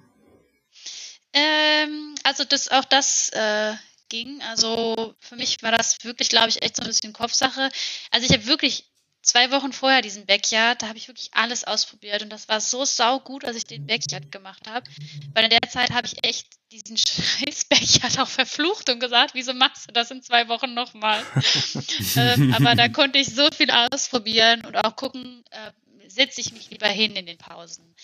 [1.32, 3.72] Ähm, also das auch das äh,
[4.12, 4.40] ging.
[4.42, 7.70] Also für mich war das wirklich, glaube ich, echt so ein bisschen Kopfsache.
[8.10, 8.84] Also ich habe wirklich
[9.22, 12.84] zwei Wochen vorher diesen Backyard, da habe ich wirklich alles ausprobiert und das war so
[12.84, 14.88] saugut, als ich den Backyard gemacht habe.
[15.32, 19.54] Weil in der Zeit habe ich echt diesen scheiß Backyard auch verflucht und gesagt, wieso
[19.54, 21.24] machst du das in zwei Wochen nochmal?
[22.16, 25.72] ähm, aber da konnte ich so viel ausprobieren und auch gucken, äh,
[26.08, 27.94] setze ich mich lieber hin in den Pausen.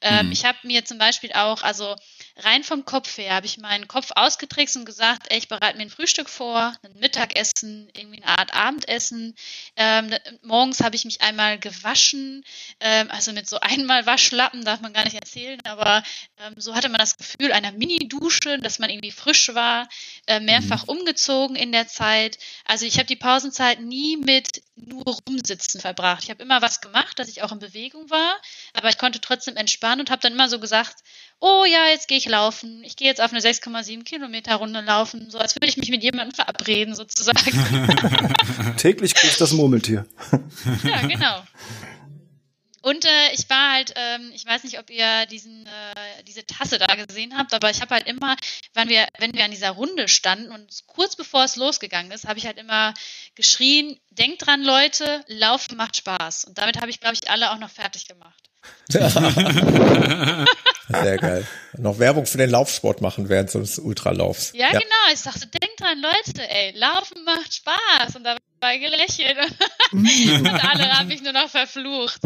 [0.00, 0.32] Ähm, mhm.
[0.32, 1.96] Ich habe mir zum Beispiel auch, also
[2.36, 5.84] rein vom Kopf her, habe ich meinen Kopf ausgetrickst und gesagt, ey, ich bereite mir
[5.84, 9.34] ein Frühstück vor, ein Mittagessen, irgendwie eine Art Abendessen.
[9.76, 12.44] Ähm, morgens habe ich mich einmal gewaschen,
[12.80, 16.02] ähm, also mit so einmal Waschlappen darf man gar nicht erzählen, aber
[16.38, 19.88] ähm, so hatte man das Gefühl einer Mini-Dusche, dass man irgendwie frisch war,
[20.26, 20.98] äh, mehrfach mhm.
[20.98, 22.38] umgezogen in der Zeit.
[22.64, 26.22] Also ich habe die Pausenzeit nie mit nur rumsitzen verbracht.
[26.22, 28.36] Ich habe immer was gemacht, dass ich auch in Bewegung war,
[28.74, 30.96] aber ich konnte trotzdem entspannen und habe dann immer so gesagt,
[31.40, 32.82] oh ja, jetzt gehe ich laufen.
[32.84, 36.02] Ich gehe jetzt auf eine 6,7 Kilometer Runde laufen, so als würde ich mich mit
[36.02, 37.38] jemandem verabreden sozusagen.
[38.76, 40.06] Täglich grüßt das Murmeltier.
[40.84, 41.42] ja, genau.
[42.82, 46.78] Und äh, ich war halt, ähm, ich weiß nicht, ob ihr diesen, äh, diese Tasse
[46.78, 48.36] da gesehen habt, aber ich habe halt immer,
[48.74, 52.38] wenn wir, wenn wir an dieser Runde standen und kurz bevor es losgegangen ist, habe
[52.38, 52.94] ich halt immer
[53.34, 56.44] geschrien, denkt dran, Leute, Laufen macht Spaß.
[56.44, 58.42] Und damit habe ich, glaube ich, alle auch noch fertig gemacht.
[60.88, 61.46] Sehr geil.
[61.76, 64.52] Noch Werbung für den Laufsport machen während so des Ultralaufs.
[64.54, 65.12] Ja, ja, genau.
[65.12, 68.16] Ich sagte, denkt dran, Leute, ey, Laufen macht Spaß.
[68.16, 69.36] Und dabei gelächelt.
[69.92, 72.20] und alle haben mich nur noch verflucht.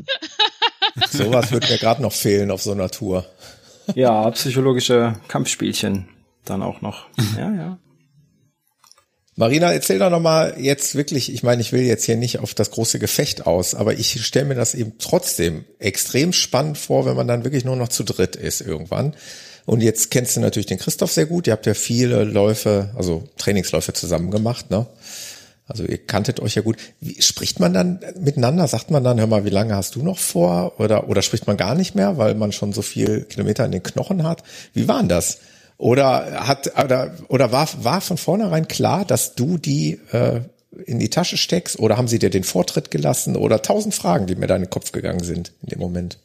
[1.10, 3.26] Sowas würde mir gerade noch fehlen auf so einer Tour.
[3.94, 6.08] Ja, psychologische Kampfspielchen
[6.44, 7.06] dann auch noch.
[7.36, 7.78] Ja, ja.
[9.34, 12.70] Marina, erzähl doch nochmal jetzt wirklich, ich meine, ich will jetzt hier nicht auf das
[12.70, 17.26] große Gefecht aus, aber ich stelle mir das eben trotzdem extrem spannend vor, wenn man
[17.26, 19.14] dann wirklich nur noch zu dritt ist irgendwann.
[19.64, 21.46] Und jetzt kennst du natürlich den Christoph sehr gut.
[21.46, 24.86] Ihr habt ja viele Läufe, also Trainingsläufe zusammen gemacht, ne?
[25.66, 26.76] Also ihr kanntet euch ja gut.
[27.00, 28.66] Wie, spricht man dann miteinander?
[28.66, 30.78] Sagt man dann, hör mal, wie lange hast du noch vor?
[30.80, 33.82] Oder, oder spricht man gar nicht mehr, weil man schon so viel Kilometer in den
[33.82, 34.42] Knochen hat?
[34.74, 35.38] Wie war denn das?
[35.82, 40.42] Oder hat oder, oder war, war von vornherein klar, dass du die äh,
[40.86, 41.76] in die Tasche steckst?
[41.80, 43.36] Oder haben sie dir den Vortritt gelassen?
[43.36, 46.18] Oder tausend Fragen, die mir da in den Kopf gegangen sind in dem Moment.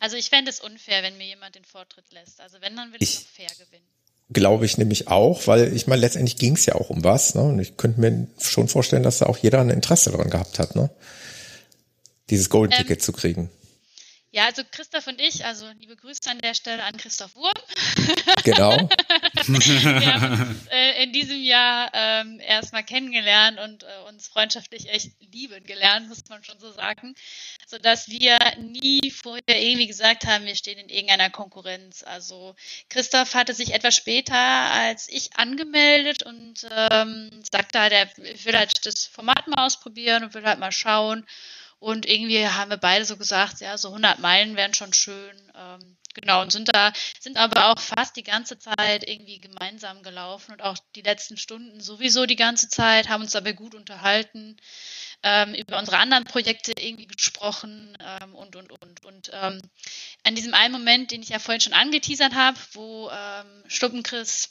[0.00, 2.40] Also ich fände es unfair, wenn mir jemand den Vortritt lässt.
[2.40, 3.84] Also wenn, dann will ich, ich fair gewinnen.
[4.32, 7.34] Glaube ich nämlich auch, weil ich meine, letztendlich ging es ja auch um was.
[7.34, 7.42] Ne?
[7.42, 10.74] Und ich könnte mir schon vorstellen, dass da auch jeder ein Interesse daran gehabt hat,
[10.74, 10.88] ne?
[12.30, 13.50] dieses Golden Ticket ähm, zu kriegen.
[14.34, 17.52] Ja, also Christoph und ich, also liebe Grüße an der Stelle an Christoph Wurm.
[18.42, 18.76] Genau.
[19.46, 25.12] Wir haben uns äh, in diesem Jahr ähm, erstmal kennengelernt und äh, uns freundschaftlich echt
[25.32, 27.14] lieben gelernt, muss man schon so sagen.
[27.66, 32.02] Sodass wir nie vorher irgendwie gesagt haben, wir stehen in irgendeiner Konkurrenz.
[32.02, 32.56] Also
[32.88, 38.84] Christoph hatte sich etwas später als ich angemeldet und ähm, sagte halt, er will halt
[38.84, 41.24] das Format mal ausprobieren und will halt mal schauen.
[41.78, 45.52] Und irgendwie haben wir beide so gesagt, ja, so 100 Meilen wären schon schön.
[45.54, 50.52] Ähm, genau, und sind da, sind aber auch fast die ganze Zeit irgendwie gemeinsam gelaufen
[50.52, 54.56] und auch die letzten Stunden sowieso die ganze Zeit, haben uns dabei gut unterhalten,
[55.22, 59.04] ähm, über unsere anderen Projekte irgendwie gesprochen ähm, und, und, und.
[59.04, 59.60] Und ähm,
[60.22, 64.50] an diesem einen Moment, den ich ja vorhin schon angeteasert habe, wo ähm, Stuppenchris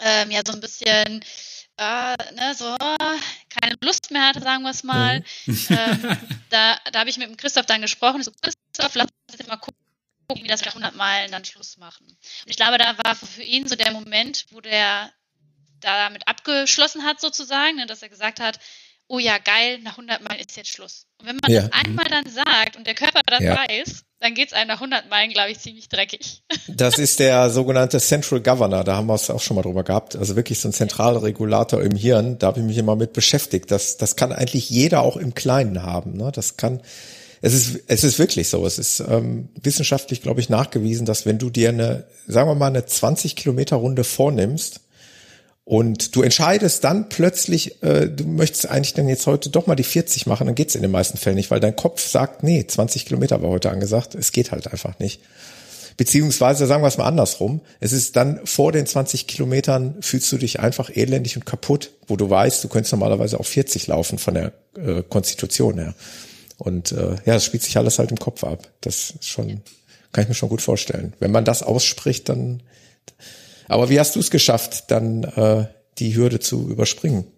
[0.00, 1.24] ähm, ja so ein bisschen
[1.76, 2.76] äh, ne, so
[3.50, 5.22] keine Lust mehr hatte, sagen wir es mal.
[5.46, 5.66] Mhm.
[5.70, 6.16] Ähm,
[6.50, 8.22] da da habe ich mit dem Christoph dann gesprochen.
[8.22, 9.76] So, Christoph, lass uns jetzt mal gucken,
[10.42, 12.06] wie das nach 100 Meilen dann Schluss machen.
[12.06, 15.12] Und ich glaube, da war für ihn so der Moment, wo der
[15.80, 18.60] damit abgeschlossen hat, sozusagen, ne, dass er gesagt hat,
[19.10, 21.06] oh ja, geil, nach 100 Meilen ist jetzt Schluss.
[21.20, 21.62] Und wenn man ja.
[21.62, 23.56] das einmal dann sagt und der Körper das ja.
[23.56, 26.42] weiß, dann geht es einem nach 100 Meilen, glaube ich, ziemlich dreckig.
[26.68, 30.14] Das ist der sogenannte Central Governor, da haben wir es auch schon mal drüber gehabt.
[30.14, 33.70] Also wirklich so ein zentraler Regulator im Hirn, da habe ich mich immer mit beschäftigt.
[33.70, 36.16] Das, das kann eigentlich jeder auch im Kleinen haben.
[36.16, 36.30] Ne?
[36.32, 36.80] Das kann,
[37.42, 38.64] es ist, es ist wirklich so.
[38.64, 42.68] Es ist ähm, wissenschaftlich, glaube ich, nachgewiesen, dass wenn du dir eine, sagen wir mal,
[42.68, 44.80] eine 20 Kilometer Runde vornimmst,
[45.70, 49.84] und du entscheidest dann plötzlich, äh, du möchtest eigentlich dann jetzt heute doch mal die
[49.84, 53.06] 40 machen, dann geht's in den meisten Fällen nicht, weil dein Kopf sagt, nee, 20
[53.06, 55.20] Kilometer war heute angesagt, es geht halt einfach nicht.
[55.96, 60.38] Beziehungsweise sagen wir es mal andersrum, es ist dann vor den 20 Kilometern fühlst du
[60.38, 64.34] dich einfach elendig und kaputt, wo du weißt, du könntest normalerweise auch 40 laufen von
[64.34, 65.94] der äh, Konstitution her.
[66.58, 68.66] Und äh, ja, das spielt sich alles halt im Kopf ab.
[68.80, 69.62] Das ist schon,
[70.10, 71.12] kann ich mir schon gut vorstellen.
[71.20, 72.60] Wenn man das ausspricht, dann
[73.70, 75.66] aber wie hast du es geschafft, dann äh,
[75.98, 77.30] die Hürde zu überspringen?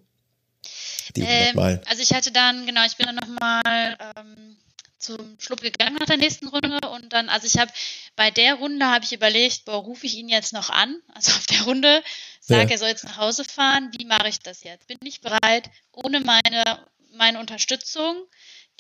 [1.17, 4.57] Die ähm, also ich hatte dann, genau, ich bin dann nochmal ähm,
[4.99, 7.71] zum Schlupp gegangen nach der nächsten Runde und dann, also ich habe
[8.17, 10.97] bei der Runde habe ich überlegt, boah, rufe ich ihn jetzt noch an?
[11.15, 12.03] Also auf der Runde,
[12.41, 12.71] sage, ja.
[12.71, 14.87] er soll jetzt nach Hause fahren, wie mache ich das jetzt?
[14.87, 18.17] Bin ich bereit, ohne meine, meine Unterstützung,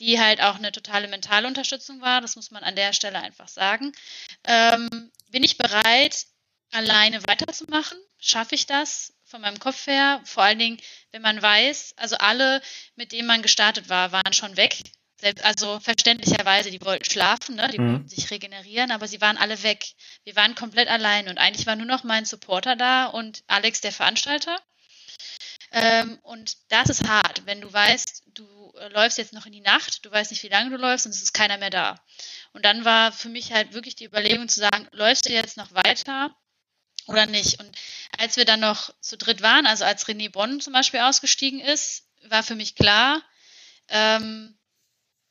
[0.00, 3.48] die halt auch eine totale mentale Unterstützung war, das muss man an der Stelle einfach
[3.48, 3.92] sagen,
[4.44, 4.88] ähm,
[5.30, 6.26] bin ich bereit,
[6.72, 7.98] alleine weiterzumachen?
[8.18, 10.20] Schaffe ich das von meinem Kopf her?
[10.24, 10.78] Vor allen Dingen,
[11.10, 12.62] wenn man weiß, also alle,
[12.96, 14.76] mit denen man gestartet war, waren schon weg.
[15.42, 17.68] also verständlicherweise, die wollten schlafen, ne?
[17.68, 17.92] die mhm.
[17.92, 19.86] wollten sich regenerieren, aber sie waren alle weg.
[20.24, 23.92] Wir waren komplett allein und eigentlich war nur noch mein Supporter da und Alex, der
[23.92, 24.58] Veranstalter.
[25.72, 29.60] Ähm, und das ist hart, wenn du weißt, du äh, läufst jetzt noch in die
[29.60, 31.98] Nacht, du weißt nicht, wie lange du läufst und es ist keiner mehr da.
[32.52, 35.72] Und dann war für mich halt wirklich die Überlegung zu sagen, läufst du jetzt noch
[35.72, 36.36] weiter
[37.06, 37.60] oder nicht?
[37.60, 37.76] Und
[38.18, 42.04] als wir dann noch zu dritt waren, also als René Bonn zum Beispiel ausgestiegen ist,
[42.28, 43.22] war für mich klar,
[43.88, 44.56] ähm,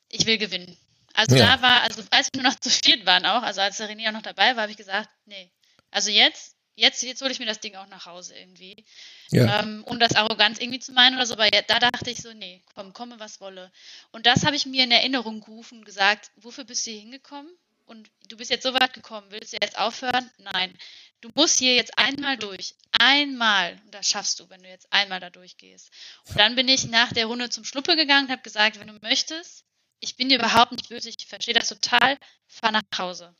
[0.09, 0.77] ich will gewinnen.
[1.13, 1.55] Also ja.
[1.55, 4.09] da war, also als wir nur noch zu viert waren auch, also als der René
[4.09, 5.51] auch noch dabei war, habe ich gesagt, nee,
[5.89, 8.85] also jetzt, jetzt, jetzt hole ich mir das Ding auch nach Hause irgendwie.
[9.29, 9.61] Ja.
[9.61, 12.61] Ähm, um das Arroganz irgendwie zu meinen oder so, aber da dachte ich so, nee,
[12.75, 13.71] komm, komme, was wolle.
[14.11, 17.51] Und das habe ich mir in Erinnerung gerufen und gesagt, wofür bist du hier hingekommen?
[17.91, 20.31] Und du bist jetzt so weit gekommen, willst du jetzt aufhören?
[20.37, 20.73] Nein.
[21.19, 22.73] Du musst hier jetzt einmal durch.
[22.97, 23.77] Einmal.
[23.83, 25.91] Und das schaffst du, wenn du jetzt einmal da durchgehst.
[26.29, 28.97] Und dann bin ich nach der Runde zum Schluppe gegangen und habe gesagt, wenn du
[29.01, 29.65] möchtest,
[29.99, 33.35] ich bin dir überhaupt nicht böse, ich verstehe das total, fahr nach Hause.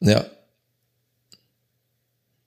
[0.00, 0.24] Ja.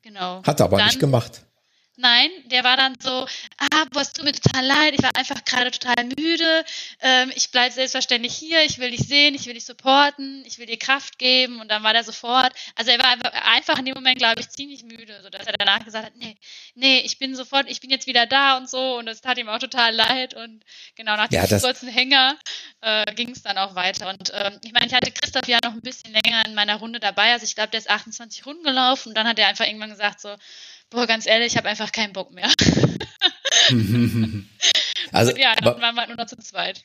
[0.01, 0.41] Genau.
[0.43, 1.45] Hat er aber dann, nicht gemacht.
[1.95, 3.27] Nein, der war dann so,
[3.57, 6.65] ah, was tut mir total leid, ich war einfach gerade total müde,
[7.01, 10.65] ähm, ich bleibe selbstverständlich hier, ich will dich sehen, ich will dich supporten, ich will
[10.65, 11.61] dir Kraft geben.
[11.61, 14.83] Und dann war der sofort, also er war einfach in dem Moment, glaube ich, ziemlich
[14.83, 16.35] müde, sodass er danach gesagt hat, nee,
[16.73, 18.97] nee, ich bin sofort, ich bin jetzt wieder da und so.
[18.97, 20.33] Und das tat ihm auch total leid.
[20.33, 20.63] Und
[20.95, 22.37] genau nach ja, diesem kurzen Hänger
[22.81, 24.09] äh, ging es dann auch weiter.
[24.09, 26.99] Und ähm, ich meine, ich hatte Christoph ja noch ein bisschen länger in meiner Runde
[26.99, 29.09] dabei, also ich glaube, der ist 28 Runden gelaufen.
[29.09, 30.35] Und dann hat er einfach irgendwann gesagt so,
[30.93, 32.47] boah, ganz ehrlich, ich habe einfach keinen Bock mehr.
[35.11, 36.83] also, und ja, dann waren wir halt nur noch zu zweit.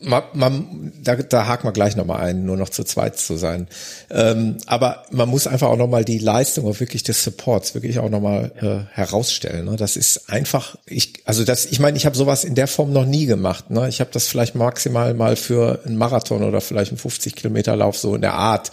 [0.00, 3.68] Man, man, da, da haken wir gleich nochmal ein, nur noch zu zweit zu sein.
[4.10, 8.10] Ähm, aber man muss einfach auch nochmal die Leistung auch wirklich des Supports wirklich auch
[8.10, 9.66] nochmal äh, herausstellen.
[9.66, 9.76] Ne?
[9.76, 13.06] Das ist einfach, ich, also das, ich meine, ich habe sowas in der Form noch
[13.06, 13.70] nie gemacht.
[13.70, 13.88] Ne?
[13.88, 17.96] Ich habe das vielleicht maximal mal für einen Marathon oder vielleicht einen 50 Kilometer Lauf
[17.96, 18.72] so in der Art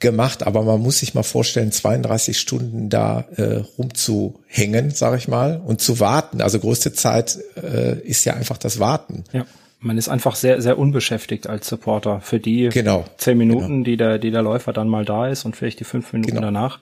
[0.00, 5.60] gemacht, aber man muss sich mal vorstellen, 32 Stunden da äh, rumzuhängen, sage ich mal,
[5.64, 6.40] und zu warten.
[6.40, 9.24] Also größte Zeit äh, ist ja einfach das Warten.
[9.32, 9.46] Ja.
[9.80, 13.04] Man ist einfach sehr, sehr unbeschäftigt als Supporter für die genau.
[13.18, 13.84] zehn Minuten, genau.
[13.84, 16.42] die der, die der Läufer dann mal da ist und vielleicht die fünf Minuten genau.
[16.42, 16.80] danach,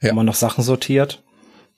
[0.00, 0.12] wo ja.
[0.12, 1.22] man noch Sachen sortiert.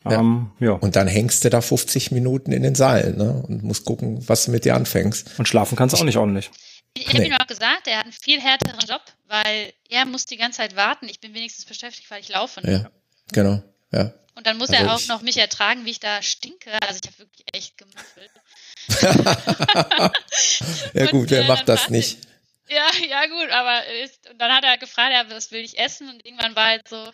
[0.04, 0.20] Ja.
[0.20, 0.72] Ähm, ja.
[0.72, 3.44] Und dann hängst du da 50 Minuten in den Seilen ne?
[3.46, 5.38] und musst gucken, was du mit dir anfängst.
[5.38, 6.50] Und schlafen kannst du auch nicht ordentlich.
[6.96, 7.26] Ich habe nee.
[7.26, 10.76] ihm auch gesagt, er hat einen viel härteren Job, weil er muss die ganze Zeit
[10.76, 11.08] warten.
[11.08, 12.60] Ich bin wenigstens beschäftigt, weil ich laufe.
[12.64, 12.72] Ne?
[12.72, 12.90] Ja,
[13.32, 14.12] genau, ja.
[14.36, 16.70] Und dann muss also er auch noch mich ertragen, wie ich da stinke.
[16.82, 18.30] Also ich habe wirklich echt gemüffelt.
[20.94, 22.18] ja gut, wer äh, macht das nicht?
[22.68, 26.08] ja, ja gut, aber ist, und dann hat er gefragt, ja, was will ich essen?
[26.08, 27.10] Und irgendwann war halt so,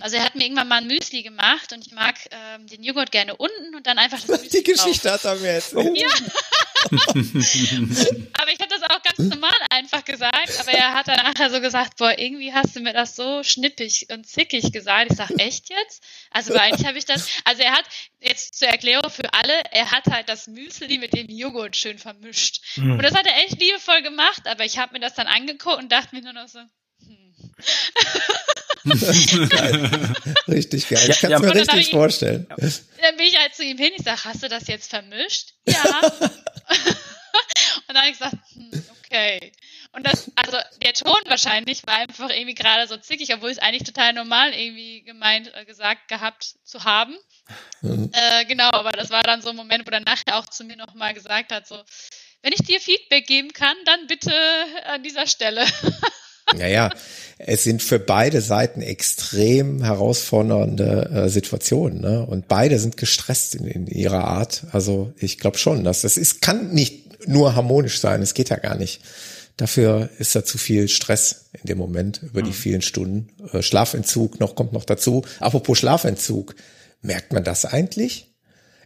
[0.00, 3.10] also er hat mir irgendwann mal ein Müsli gemacht und ich mag ähm, den Joghurt
[3.10, 5.24] gerne unten und dann einfach das Müsli Die Geschichte drauf.
[5.24, 5.96] hat er mir erzählt.
[5.96, 6.08] Ja.
[6.90, 11.62] aber ich habe das auch ganz normal einfach gesagt, aber er hat dann nachher so
[11.62, 15.12] gesagt, boah, irgendwie hast du mir das so schnippig und zickig gesagt.
[15.12, 16.02] Ich sag, echt jetzt?
[16.30, 17.84] Also eigentlich habe ich das, also er hat,
[18.20, 22.60] jetzt zur Erklärung für alle, er hat halt das Müsli mit dem Joghurt schön vermischt.
[22.76, 22.92] Mhm.
[22.92, 25.90] Und das hat er echt liebevoll gemacht, aber ich habe mir das dann angeguckt und
[25.90, 26.60] dachte mir nur noch so,
[28.84, 30.14] geil.
[30.48, 31.10] Richtig geil.
[31.10, 32.46] Ich kann es ja, mir richtig vorstellen.
[32.56, 35.54] Ihn, dann bin ich halt zu ihm hin, ich sage, hast du das jetzt vermischt?
[35.66, 36.00] Ja.
[36.10, 39.52] und dann habe ich gesagt, hm, okay.
[39.92, 43.84] Und das, also der Ton wahrscheinlich war einfach irgendwie gerade so zickig, obwohl es eigentlich
[43.84, 47.16] total normal irgendwie gemeint, äh, gesagt gehabt zu haben.
[47.80, 48.10] Mhm.
[48.12, 50.76] Äh, genau, aber das war dann so ein Moment, wo er nachher auch zu mir
[50.76, 51.80] nochmal gesagt hat, so,
[52.42, 54.34] wenn ich dir Feedback geben kann, dann bitte
[54.86, 55.64] an dieser Stelle.
[56.56, 56.90] Naja,
[57.38, 62.24] es sind für beide Seiten extrem herausfordernde äh, Situationen, ne?
[62.24, 64.64] Und beide sind gestresst in, in ihrer Art.
[64.72, 68.22] Also ich glaube schon, dass das ist, kann nicht nur harmonisch sein.
[68.22, 69.00] Es geht ja gar nicht.
[69.56, 72.54] Dafür ist da zu viel Stress in dem Moment über die mhm.
[72.54, 73.28] vielen Stunden.
[73.52, 75.22] Äh, Schlafentzug noch kommt noch dazu.
[75.40, 76.54] Apropos Schlafentzug,
[77.02, 78.34] merkt man das eigentlich?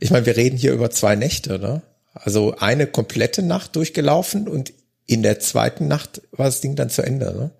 [0.00, 1.82] Ich meine, wir reden hier über zwei Nächte, ne?
[2.14, 4.72] Also eine komplette Nacht durchgelaufen und
[5.08, 7.50] in der zweiten Nacht war das Ding dann zu Ende, ne?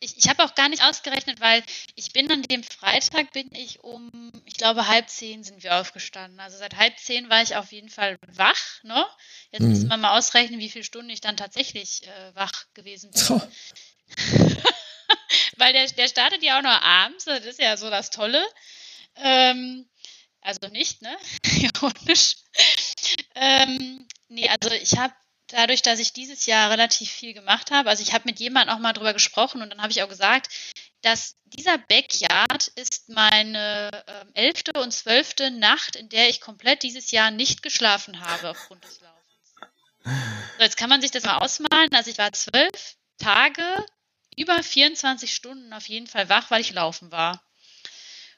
[0.00, 1.62] Ich, ich habe auch gar nicht ausgerechnet, weil
[1.94, 6.40] ich bin an dem Freitag bin ich um, ich glaube halb zehn sind wir aufgestanden.
[6.40, 9.04] Also seit halb zehn war ich auf jeden Fall wach, ne?
[9.50, 9.68] Jetzt mhm.
[9.70, 13.20] müssen wir mal ausrechnen, wie viele Stunden ich dann tatsächlich äh, wach gewesen bin.
[13.20, 13.40] So.
[15.56, 18.44] weil der, der startet ja auch noch abends, das ist ja so das Tolle.
[19.16, 19.88] Ähm,
[20.40, 21.16] also nicht, ne?
[21.62, 22.36] Ironisch.
[23.34, 25.14] ähm, nee, also ich habe
[25.54, 28.80] dadurch, dass ich dieses Jahr relativ viel gemacht habe, also ich habe mit jemandem auch
[28.80, 30.48] mal drüber gesprochen und dann habe ich auch gesagt,
[31.02, 37.10] dass dieser Backyard ist meine ähm, elfte und zwölfte Nacht, in der ich komplett dieses
[37.10, 40.50] Jahr nicht geschlafen habe aufgrund des Laufens.
[40.58, 41.92] jetzt kann man sich das mal ausmalen.
[41.92, 43.64] Also ich war zwölf Tage,
[44.36, 47.42] über 24 Stunden auf jeden Fall wach, weil ich laufen war.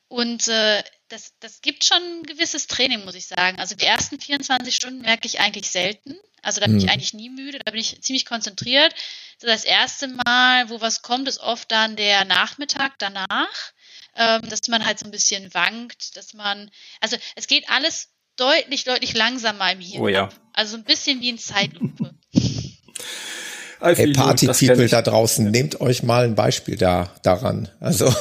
[0.09, 3.59] Und äh, das, das gibt schon ein gewisses Training, muss ich sagen.
[3.59, 6.17] Also die ersten 24 Stunden merke ich eigentlich selten.
[6.43, 6.85] Also da bin mhm.
[6.85, 8.95] ich eigentlich nie müde, da bin ich ziemlich konzentriert.
[9.41, 13.73] Das erste Mal, wo was kommt, ist oft dann der Nachmittag danach,
[14.15, 18.85] ähm, dass man halt so ein bisschen wankt, dass man, also es geht alles deutlich,
[18.85, 20.03] deutlich langsamer im Hirn.
[20.03, 20.29] Oh ja.
[20.53, 22.15] Also ein bisschen wie in Zeitlupe.
[23.81, 27.69] Hey Party People da draußen, nehmt euch mal ein Beispiel da daran.
[27.81, 28.07] Also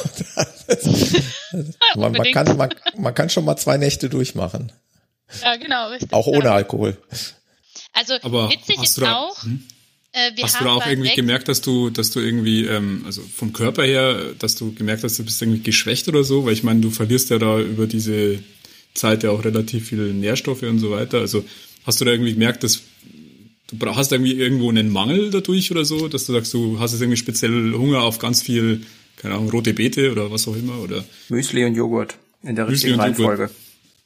[1.96, 4.72] man, man, kann, man, man kann schon mal zwei Nächte durchmachen.
[5.42, 6.12] Ja, genau, richtig.
[6.12, 6.96] Auch ohne Alkohol.
[7.92, 9.42] Also Aber witzig ist da, auch.
[9.42, 9.64] Hm?
[10.12, 13.52] Äh, hast du da auch irgendwie gemerkt, dass du, dass du irgendwie, ähm, also vom
[13.52, 16.46] Körper her, dass du gemerkt hast, du bist irgendwie geschwächt oder so?
[16.46, 18.38] Weil ich meine, du verlierst ja da über diese
[18.94, 21.18] Zeit ja auch relativ viele Nährstoffe und so weiter.
[21.18, 21.44] Also
[21.84, 22.80] hast du da irgendwie gemerkt, dass
[23.72, 27.00] du hast irgendwie irgendwo einen Mangel dadurch oder so, dass du sagst, du hast jetzt
[27.00, 31.04] irgendwie speziell Hunger auf ganz viel, keine Ahnung, rote Beete oder was auch immer oder
[31.28, 33.50] Müsli und Joghurt in der Müsli richtigen Reihenfolge.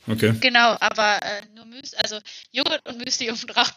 [0.07, 0.35] Okay.
[0.41, 2.19] Genau, aber äh, nur Müsli, also
[2.53, 3.77] Joghurt und Müsli auf dem Dracht.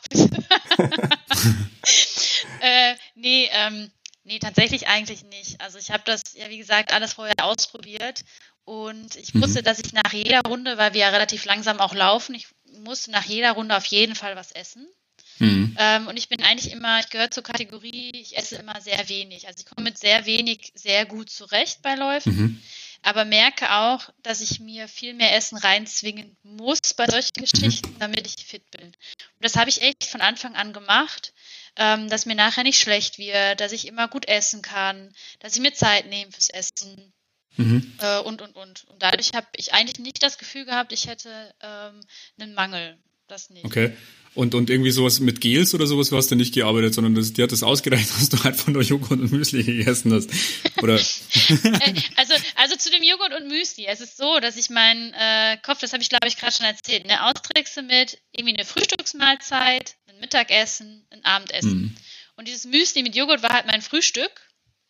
[2.61, 3.91] äh, nee, ähm,
[4.23, 5.59] nee, tatsächlich eigentlich nicht.
[5.59, 8.23] Also ich habe das ja wie gesagt alles vorher ausprobiert
[8.63, 9.65] und ich wusste, mhm.
[9.65, 12.47] dass ich nach jeder Runde, weil wir ja relativ langsam auch laufen, ich
[12.79, 14.87] musste nach jeder Runde auf jeden Fall was essen.
[15.39, 15.75] Mhm.
[15.79, 19.47] Ähm, und ich bin eigentlich immer, ich gehöre zur Kategorie, ich esse immer sehr wenig.
[19.47, 22.61] Also ich komme mit sehr wenig sehr gut zurecht bei Läufen, mhm.
[23.01, 27.45] aber merke auch, dass ich mir viel mehr Essen reinzwingen muss bei solchen mhm.
[27.45, 27.99] Geschichten, mhm.
[27.99, 28.85] damit ich fit bin.
[28.85, 28.95] Und
[29.39, 31.33] das habe ich echt von Anfang an gemacht,
[31.75, 35.61] ähm, dass mir nachher nicht schlecht wird, dass ich immer gut essen kann, dass ich
[35.61, 37.13] mir Zeit nehme fürs Essen.
[37.55, 37.93] Mhm.
[37.99, 38.83] Äh, und, und, und.
[38.85, 41.99] Und dadurch habe ich eigentlich nicht das Gefühl gehabt, ich hätte ähm,
[42.39, 42.97] einen Mangel.
[43.27, 43.65] Das nicht.
[43.65, 43.95] Okay.
[44.35, 47.43] Und, und irgendwie sowas mit Gels oder sowas hast du nicht gearbeitet, sondern das, dir
[47.43, 50.29] hat das ausgereicht, dass du einfach nur Joghurt und Müsli gegessen hast.
[50.81, 50.95] Oder?
[50.95, 53.85] Äh, also, also zu dem Joghurt und Müsli.
[53.85, 56.65] Es ist so, dass ich meinen äh, Kopf, das habe ich glaube ich gerade schon
[56.65, 61.81] erzählt, ne, austrickse mit irgendwie eine Frühstücksmahlzeit, ein Mittagessen, ein Abendessen.
[61.81, 61.95] Mhm.
[62.35, 64.31] Und dieses Müsli mit Joghurt war halt mein Frühstück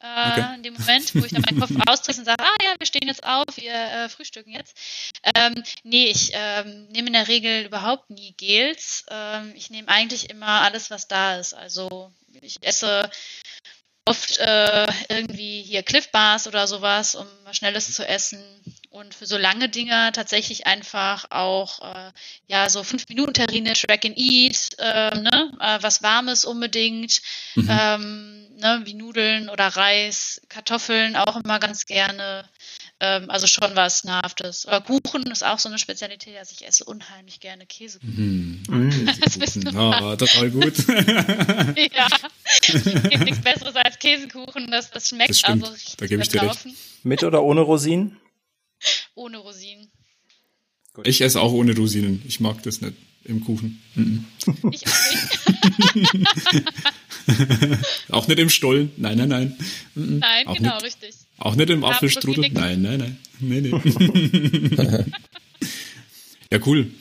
[0.03, 0.41] okay.
[0.41, 2.85] Äh, in dem Moment, wo ich dann meinen Kopf austritt und sage, ah ja, wir
[2.85, 4.77] stehen jetzt auf, wir äh, frühstücken jetzt.
[5.35, 9.05] Ähm, nee, ich ähm, nehme in der Regel überhaupt nie Gels.
[9.09, 11.53] Ähm, ich nehme eigentlich immer alles, was da ist.
[11.53, 12.11] Also
[12.41, 13.09] ich esse
[14.05, 18.43] oft äh, irgendwie hier Cliff Bars oder sowas, um was Schnelles zu essen.
[18.89, 22.11] Und für so lange Dinge tatsächlich einfach auch äh,
[22.47, 25.51] ja so fünf Minuten Terrine, Track and Eat, äh, ne?
[25.59, 27.21] Äh, was Warmes unbedingt.
[27.55, 27.67] Mhm.
[27.69, 32.49] Ähm, ne, wie Nudeln oder Reis, Kartoffeln auch immer ganz gerne.
[32.99, 34.65] Ähm, also schon was Nahrhaftes.
[34.65, 36.37] Oder Kuchen ist auch so eine Spezialität.
[36.37, 38.63] Also ich esse unheimlich gerne Käsekuchen.
[38.67, 39.09] Mhm.
[39.21, 39.71] das wissen wir.
[39.73, 40.77] Ja, total gut.
[40.87, 42.07] ja,
[42.61, 44.71] es gibt nichts Besseres als Käsekuchen.
[44.71, 45.97] Das, das schmeckt das also richtig.
[45.97, 46.65] Da gebe ich dir recht.
[47.03, 48.17] Mit oder ohne Rosinen?
[49.15, 49.89] Ohne Rosinen.
[50.93, 51.07] Gut.
[51.07, 52.21] Ich esse auch ohne Rosinen.
[52.27, 53.81] Ich mag das nicht im Kuchen.
[53.95, 54.25] Mhm.
[54.71, 56.65] Ich auch nicht.
[58.09, 58.91] auch nicht im Stollen.
[58.97, 59.57] Nein, nein, nein.
[59.95, 61.15] Nein, auch genau, nicht, richtig.
[61.37, 62.49] Auch nicht im Apfelstrudel.
[62.51, 63.17] Nein, nein, nein.
[63.39, 63.71] Nee, nee.
[66.51, 66.91] ja, cool.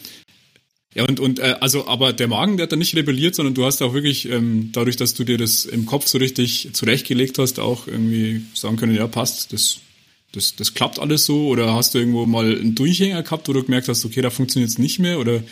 [0.95, 3.65] Ja, und, und äh, also, aber der Magen, der hat da nicht rebelliert, sondern du
[3.65, 7.59] hast auch wirklich, ähm, dadurch, dass du dir das im Kopf so richtig zurechtgelegt hast,
[7.59, 9.79] auch irgendwie sagen können, ja, passt, das,
[10.33, 11.49] das, das klappt alles so.
[11.49, 14.71] Oder hast du irgendwo mal einen Durchhänger gehabt, wo du gemerkt hast, okay, da funktioniert
[14.71, 15.19] es nicht mehr?
[15.19, 15.43] Oder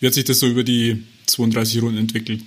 [0.00, 2.42] wie hat sich das so über die 32 Runden entwickelt?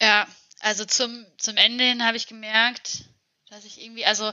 [0.00, 0.26] Ja,
[0.62, 3.04] also zum, zum Ende hin habe ich gemerkt,
[3.50, 4.32] dass ich irgendwie, also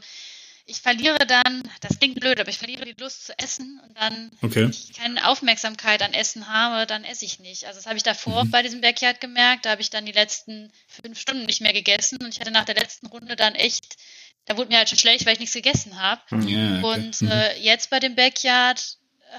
[0.65, 4.31] ich verliere dann, das klingt blöd, aber ich verliere die Lust zu essen und dann,
[4.43, 4.63] okay.
[4.63, 7.65] wenn ich keine Aufmerksamkeit an Essen habe, dann esse ich nicht.
[7.65, 8.51] Also das habe ich davor mhm.
[8.51, 12.19] bei diesem Backyard gemerkt, da habe ich dann die letzten fünf Stunden nicht mehr gegessen
[12.21, 13.97] und ich hatte nach der letzten Runde dann echt,
[14.45, 16.21] da wurde mir halt schon schlecht, weil ich nichts gegessen habe.
[16.45, 16.83] Ja, okay.
[16.83, 17.31] Und mhm.
[17.31, 18.97] äh, jetzt bei dem Backyard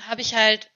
[0.09, 0.69] habe ich halt,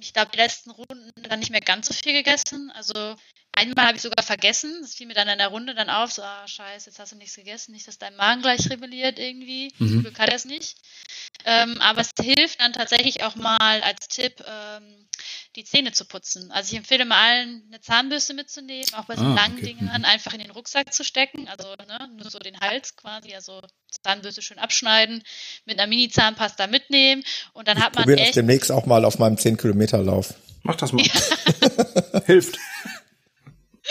[0.00, 2.72] ich glaube, die letzten Runden dann nicht mehr ganz so viel gegessen.
[2.74, 3.16] Also
[3.58, 6.22] Einmal habe ich sogar vergessen, das fiel mir dann in der Runde dann auf, so,
[6.22, 9.72] ah, scheiße, jetzt hast du nichts gegessen, nicht, dass dein Magen gleich rebelliert irgendwie.
[9.78, 9.88] Mhm.
[9.88, 10.76] Zum Glück hat er es nicht.
[11.44, 15.08] Ähm, aber es hilft dann tatsächlich auch mal als Tipp, ähm,
[15.56, 16.52] die Zähne zu putzen.
[16.52, 19.66] Also ich empfehle mal allen, eine Zahnbürste mitzunehmen, auch bei so ah, langen okay.
[19.66, 23.60] Dingen einfach in den Rucksack zu stecken, also ne, nur so den Hals quasi, also
[24.04, 25.24] Zahnbürste schön abschneiden,
[25.64, 28.28] mit einer Mini-Zahnpasta mitnehmen und dann ich hat man echt...
[28.28, 30.34] das demnächst auch mal auf meinem 10-Kilometer-Lauf.
[30.62, 31.02] Mach das mal.
[32.12, 32.20] Ja.
[32.26, 32.58] Hilft.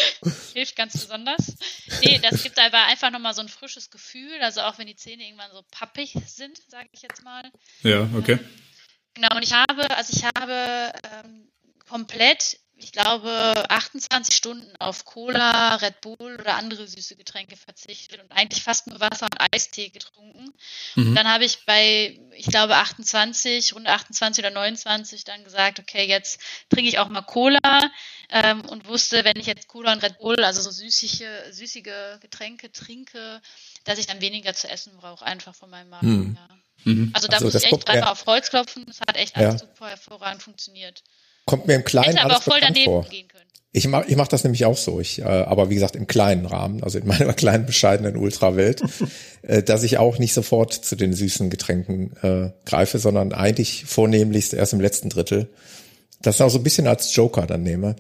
[0.54, 1.56] Hilft ganz besonders.
[2.02, 5.24] Nee, das gibt aber einfach nochmal so ein frisches Gefühl, also auch wenn die Zähne
[5.24, 7.52] irgendwann so pappig sind, sage ich jetzt mal.
[7.84, 8.40] Ja, okay.
[9.14, 11.52] Genau, und ich habe, also ich habe ähm,
[11.88, 18.32] komplett ich glaube, 28 Stunden auf Cola, Red Bull oder andere süße Getränke verzichtet und
[18.32, 20.54] eigentlich fast nur Wasser und Eistee getrunken.
[20.96, 21.10] Mhm.
[21.10, 26.06] Und dann habe ich bei, ich glaube, 28, Runde 28 oder 29 dann gesagt, okay,
[26.06, 27.92] jetzt trinke ich auch mal Cola
[28.30, 32.72] ähm, und wusste, wenn ich jetzt Cola und Red Bull, also so süßige, süßige Getränke
[32.72, 33.42] trinke,
[33.86, 36.08] dass ich dann weniger zu essen brauche, einfach von meinem Magen.
[36.08, 36.36] Mhm.
[36.36, 36.58] Ja.
[36.84, 37.12] Mhm.
[37.14, 38.86] Also da so, muss ich echt dreimal auf Holz klopfen.
[38.86, 39.58] Das hat echt ja.
[39.58, 41.04] super hervorragend funktioniert.
[41.48, 43.04] Kommt mir im Kleinen Hätte aber voll daneben vor.
[43.10, 43.46] gehen können.
[43.72, 45.00] Ich mache ich mach das nämlich auch so.
[45.00, 48.84] Ich, äh, aber wie gesagt, im kleinen Rahmen, also in meiner kleinen, bescheidenen Ultrawelt,
[49.44, 54.54] äh, dass ich auch nicht sofort zu den süßen Getränken äh, greife, sondern eigentlich vornehmlichst
[54.54, 55.50] erst im letzten Drittel.
[56.22, 57.96] Das auch so ein bisschen als Joker dann nehme.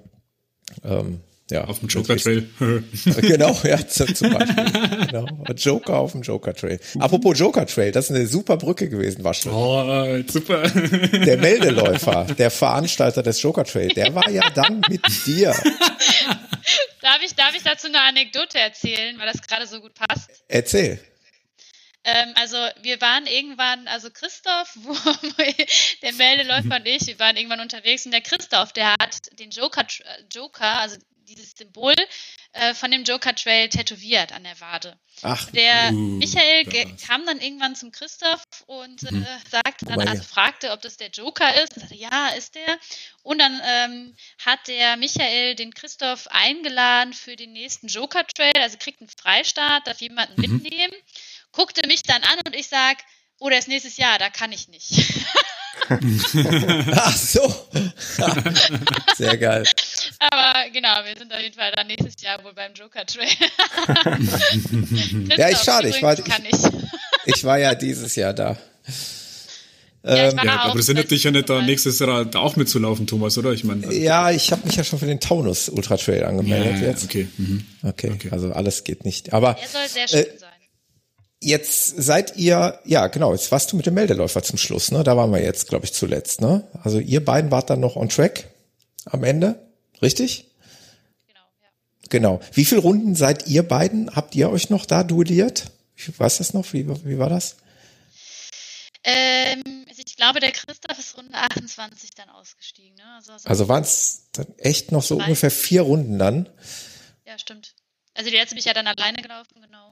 [0.83, 2.49] Ähm, ja, auf dem Joker Trail.
[3.21, 5.07] genau, ja, zum Beispiel.
[5.07, 5.25] genau.
[5.55, 6.79] Joker auf dem Joker Trail.
[6.99, 9.51] Apropos Joker Trail, das ist eine super Brücke gewesen, Waschel.
[9.51, 10.67] Oh, super.
[10.69, 15.55] Der Meldeläufer, der Veranstalter des Joker Trail, der war ja dann mit dir.
[17.01, 20.29] Darf ich, darf ich dazu eine Anekdote erzählen, weil das gerade so gut passt?
[20.49, 20.99] Erzähl
[22.03, 24.95] ähm, also wir waren irgendwann, also Christoph, wo,
[26.01, 29.85] der Meldeläufer und ich, wir waren irgendwann unterwegs und der Christoph, der hat den Joker,
[30.33, 31.93] Joker, also dieses Symbol
[32.53, 34.97] äh, von dem Joker Trail tätowiert an der Wade.
[35.21, 36.65] Ach, der uh, Michael
[37.05, 39.27] kam dann irgendwann zum Christoph und äh, mhm.
[39.49, 41.75] sagte dann, also fragte, ob das der Joker ist.
[41.75, 42.77] Und sagte, ja, ist der.
[43.23, 44.15] Und dann ähm,
[44.45, 49.87] hat der Michael den Christoph eingeladen für den nächsten Joker Trail, also kriegt einen Freistaat,
[49.87, 50.61] darf jemanden mhm.
[50.61, 50.93] mitnehmen,
[51.51, 52.97] guckte mich dann an und ich sag,
[53.39, 54.91] oh, der ist nächstes Jahr, da kann ich nicht.
[56.95, 57.53] Ach so.
[59.15, 59.63] Sehr geil.
[60.19, 63.27] Aber genau, wir sind auf jeden Fall dann nächstes Jahr wohl beim Joker Trail.
[65.37, 66.25] ja, ich schade, ich war, ich,
[67.25, 68.57] ich war ja dieses Jahr da.
[70.03, 73.07] Ja, ähm, ja, aber das hindert dich ja nicht, da nächstes Jahr da auch mitzulaufen,
[73.07, 73.51] Thomas, oder?
[73.51, 73.93] Ich meine.
[73.93, 77.05] Ja, ich habe mich ja schon für den Taunus Ultra Trail angemeldet ja, jetzt.
[77.05, 77.27] Okay.
[77.37, 77.65] Mhm.
[77.83, 78.11] okay.
[78.13, 78.29] okay.
[78.31, 79.33] also alles geht nicht.
[79.33, 80.46] Aber der soll sehr schön äh, sein.
[81.39, 85.03] Jetzt seid ihr, ja genau, jetzt warst du mit dem Meldeläufer zum Schluss, ne?
[85.03, 86.67] Da waren wir jetzt, glaube ich, zuletzt, ne?
[86.83, 88.49] Also ihr beiden wart dann noch on track
[89.05, 89.59] am Ende,
[90.01, 90.47] richtig?
[91.27, 91.67] Genau, ja.
[92.09, 92.39] Genau.
[92.53, 94.15] Wie viele Runden seid ihr beiden?
[94.15, 95.65] Habt ihr euch noch da duelliert?
[95.95, 96.73] Ich weiß das noch?
[96.73, 97.57] Wie, wie war das?
[99.03, 102.95] Ähm, also ich glaube, der Christoph ist Runde 28 dann ausgestiegen.
[102.95, 103.03] Ne?
[103.15, 106.49] Also, also, also waren es dann echt noch so ungefähr vier Runden dann?
[107.25, 107.75] Ja, stimmt.
[108.13, 109.86] Also die letzte bin ich ja dann alleine gelaufen, genau.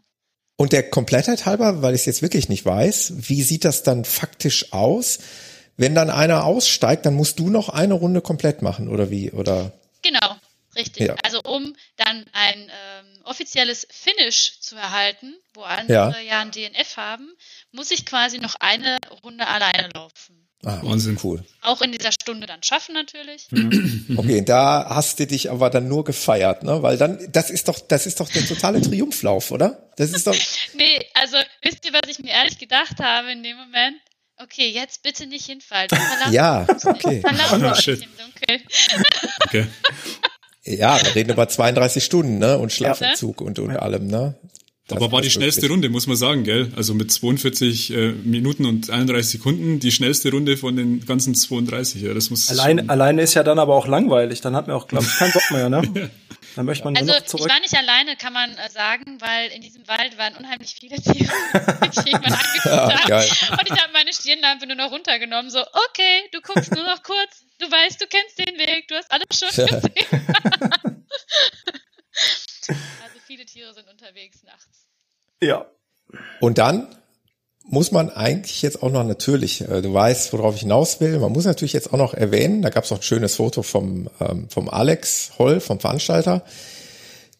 [0.58, 4.06] Und der Komplettheit halber, weil ich es jetzt wirklich nicht weiß, wie sieht das dann
[4.06, 5.20] faktisch aus?
[5.78, 9.32] Wenn dann einer aussteigt, dann musst du noch eine Runde komplett machen, oder wie?
[9.32, 9.74] Oder?
[10.02, 10.36] Genau,
[10.76, 11.08] richtig.
[11.08, 11.16] Ja.
[11.24, 16.20] Also um dann ein ähm, offizielles Finish zu erhalten, wo andere ja.
[16.20, 17.30] ja ein DNF haben,
[17.74, 20.45] muss ich quasi noch eine Runde alleine laufen.
[20.66, 21.44] Ah, Wahnsinn, cool.
[21.62, 23.48] Auch in dieser Stunde dann schaffen natürlich.
[24.18, 26.82] Okay, da hast du dich aber dann nur gefeiert, ne?
[26.82, 29.90] Weil dann, das ist doch, das ist doch der totale Triumphlauf, oder?
[29.98, 30.36] Das ist doch.
[30.74, 33.98] nee, also wisst ihr, was ich mir ehrlich gedacht habe in dem Moment?
[34.42, 35.90] Okay, jetzt bitte nicht hinfallen.
[36.32, 37.22] ja, okay.
[37.24, 38.08] Oh, shit.
[39.46, 39.68] okay.
[40.64, 42.58] Ja, wir reden über 32 Stunden, ne?
[42.58, 44.36] Und Schlafentzug und, und allem, ne?
[44.88, 45.72] Das Aber war die schnellste wirklich.
[45.72, 46.72] Runde, muss man sagen, gell?
[46.76, 52.04] Also mit 42 äh, Minuten und 31 Sekunden die schnellste Runde von den ganzen 32.
[52.04, 54.42] Ja, das muss alleine, alleine ist ja dann aber auch langweilig.
[54.42, 55.82] Dann hat man auch, glaube ich, keinen Bock mehr, ne?
[55.96, 56.10] ja.
[56.56, 57.48] Dann möchte man also, nur noch zurück.
[57.48, 61.02] Ich war nicht alleine, kann man äh, sagen, weil in diesem Wald waren unheimlich viele
[61.02, 61.16] Tiere,
[61.54, 63.52] die ich irgendwann angeguckt ja, habe.
[63.60, 65.52] Und ich habe meine Stirnlampe nur noch runtergenommen.
[65.52, 65.60] So,
[65.90, 67.44] okay, du guckst nur noch kurz.
[67.60, 68.88] Du weißt, du kennst den Weg.
[68.88, 69.82] Du hast alles schon gesehen.
[73.04, 74.88] also viele Tiere sind unterwegs nachts.
[75.42, 75.66] Ja.
[76.40, 76.88] Und dann
[77.64, 81.34] muss man eigentlich jetzt auch noch natürlich, äh, du weißt, worauf ich hinaus will, man
[81.34, 84.50] muss natürlich jetzt auch noch erwähnen, da gab es auch ein schönes Foto vom, ähm,
[84.50, 86.46] vom Alex Holl, vom Veranstalter.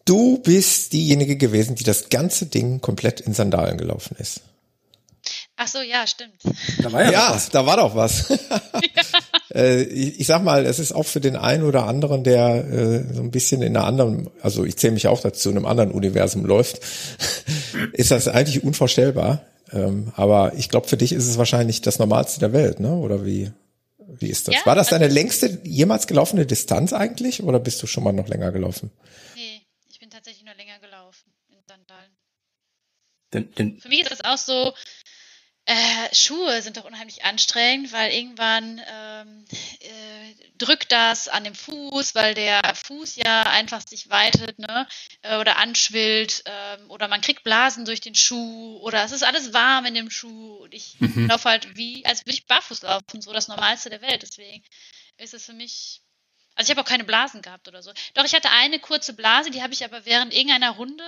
[0.04, 4.42] Du bist diejenige gewesen, die das ganze Ding komplett in Sandalen gelaufen ist.
[5.56, 6.42] Ach so, ja, stimmt.
[6.82, 7.48] Da war ja, ja was.
[7.48, 8.28] da war doch was.
[8.28, 8.38] ja.
[9.54, 13.14] Äh, ich, ich, sag mal, es ist auch für den einen oder anderen, der äh,
[13.14, 15.90] so ein bisschen in einer anderen, also ich zähle mich auch dazu, in einem anderen
[15.90, 16.80] Universum läuft,
[17.92, 19.44] ist das eigentlich unvorstellbar.
[19.72, 22.94] Ähm, aber ich glaube, für dich ist es wahrscheinlich das Normalste der Welt, ne?
[22.94, 23.50] Oder wie?
[23.98, 24.54] Wie ist das?
[24.54, 28.28] Ja, War das deine längste jemals gelaufene Distanz eigentlich oder bist du schon mal noch
[28.28, 28.90] länger gelaufen?
[29.34, 32.16] Nee, ich bin tatsächlich nur länger gelaufen in Sandalen.
[33.34, 34.72] Den, den Für mich ist das auch so,
[35.66, 39.44] äh, Schuhe sind doch unheimlich anstrengend, weil irgendwann ähm,
[39.80, 44.86] äh, drückt das an dem Fuß, weil der Fuß ja einfach sich weitet ne?
[45.22, 49.52] Äh, oder anschwillt ähm, oder man kriegt Blasen durch den Schuh oder es ist alles
[49.52, 51.26] warm in dem Schuh und ich mhm.
[51.26, 54.22] laufe halt wie, als würde ich barfuß laufen, so das Normalste der Welt.
[54.22, 54.62] Deswegen
[55.18, 56.00] ist es für mich
[56.54, 57.92] Also ich habe auch keine Blasen gehabt oder so.
[58.14, 61.04] Doch, ich hatte eine kurze Blase, die habe ich aber während irgendeiner Runde,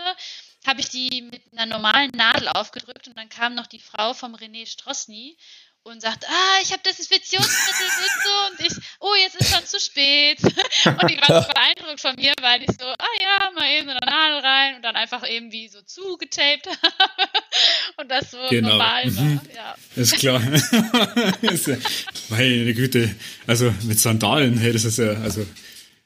[0.66, 4.34] habe ich die mit einer normalen Nadel aufgedrückt und dann kam noch die Frau vom
[4.34, 5.36] René Strossny
[5.84, 9.80] und sagt, ah, ich habe Desinfektionsmittel mit so und ich, oh, jetzt ist schon zu
[9.80, 10.38] spät.
[10.84, 14.00] Und die war so beeindruckt von mir, weil ich so, ah ja, mal eben eine
[14.00, 17.30] Nadel rein und dann einfach eben wie so zugetaped habe
[17.96, 18.70] und das so genau.
[18.70, 19.24] normal war.
[19.24, 19.40] Mhm.
[19.54, 19.74] Ja.
[19.96, 20.40] Ist klar.
[22.28, 23.14] Meine Güte,
[23.46, 25.46] also mit Sandalen, hey, das ist ja, also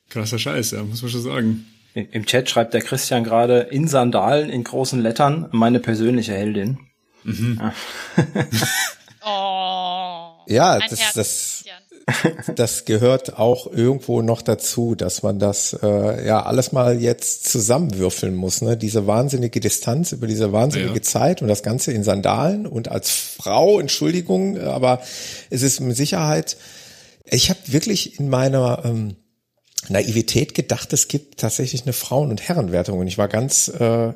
[0.09, 1.72] krasser Scheiß, ja, muss man schon sagen.
[1.95, 6.79] Im Chat schreibt der Christian gerade in Sandalen in großen Lettern meine persönliche Heldin.
[7.25, 7.61] Mhm.
[7.61, 7.75] Ja.
[9.25, 10.43] Oh.
[10.49, 11.65] Ja, das, das,
[12.57, 18.35] das gehört auch irgendwo noch dazu, dass man das äh, ja alles mal jetzt zusammenwürfeln
[18.35, 18.63] muss.
[18.63, 18.77] Ne?
[18.77, 21.03] Diese wahnsinnige Distanz über diese wahnsinnige ja.
[21.03, 25.01] Zeit und das Ganze in Sandalen und als Frau, Entschuldigung, aber
[25.51, 26.57] es ist mit Sicherheit,
[27.25, 29.17] ich habe wirklich in meiner ähm,
[29.89, 34.13] Naivität gedacht, es gibt tatsächlich eine Frauen- und Herrenwertung und ich war ganz äh,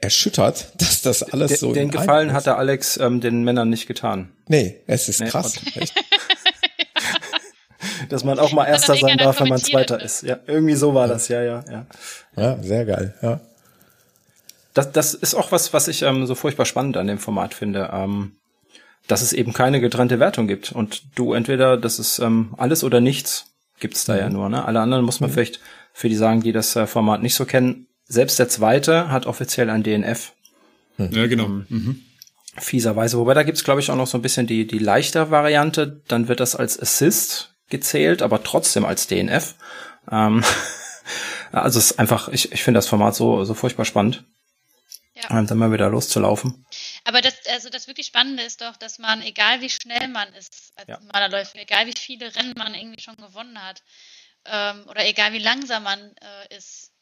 [0.00, 1.72] erschüttert, dass das alles den, so.
[1.72, 4.30] Den Gefallen hat der Alex ähm, den Männern nicht getan.
[4.48, 5.54] Nee, es ist nee, krass.
[8.08, 10.22] dass man auch mal Erster sein darf, wenn man Zweiter ist.
[10.22, 11.86] Ja, irgendwie so war das, ja, ja, ja.
[12.36, 13.40] Ja, sehr geil, ja.
[14.74, 17.90] Das, das ist auch was, was ich ähm, so furchtbar spannend an dem Format finde,
[17.92, 18.36] ähm,
[19.08, 20.70] dass es eben keine getrennte Wertung gibt.
[20.72, 23.46] Und du entweder, das ist ähm, alles oder nichts,
[23.80, 24.18] gibt's da mhm.
[24.18, 24.48] ja nur.
[24.48, 24.64] Ne?
[24.64, 25.34] Alle anderen muss man mhm.
[25.34, 25.60] vielleicht,
[25.92, 29.70] für die sagen, die das äh, Format nicht so kennen, selbst der zweite hat offiziell
[29.70, 30.32] ein DNF.
[30.96, 31.12] Hm.
[31.12, 31.44] Ja, genau.
[31.44, 32.02] Ähm, mhm.
[32.58, 33.18] Fieserweise.
[33.18, 36.02] Wobei da gibt's glaube ich, auch noch so ein bisschen die, die leichter Variante.
[36.08, 39.54] Dann wird das als Assist gezählt, aber trotzdem als DNF.
[40.10, 40.42] Ähm,
[41.52, 44.24] also es ist einfach, ich, ich finde das Format so, so furchtbar spannend.
[45.14, 45.38] Ja.
[45.38, 46.66] Und dann mal wieder loszulaufen.
[47.04, 50.72] Aber das, also das wirklich Spannende ist doch, dass man, egal wie schnell man ist
[50.76, 51.00] als ja.
[51.12, 53.82] Malerläufer, egal wie viele Rennen man irgendwie schon gewonnen hat,
[54.44, 56.92] ähm, oder egal wie langsam man äh, ist,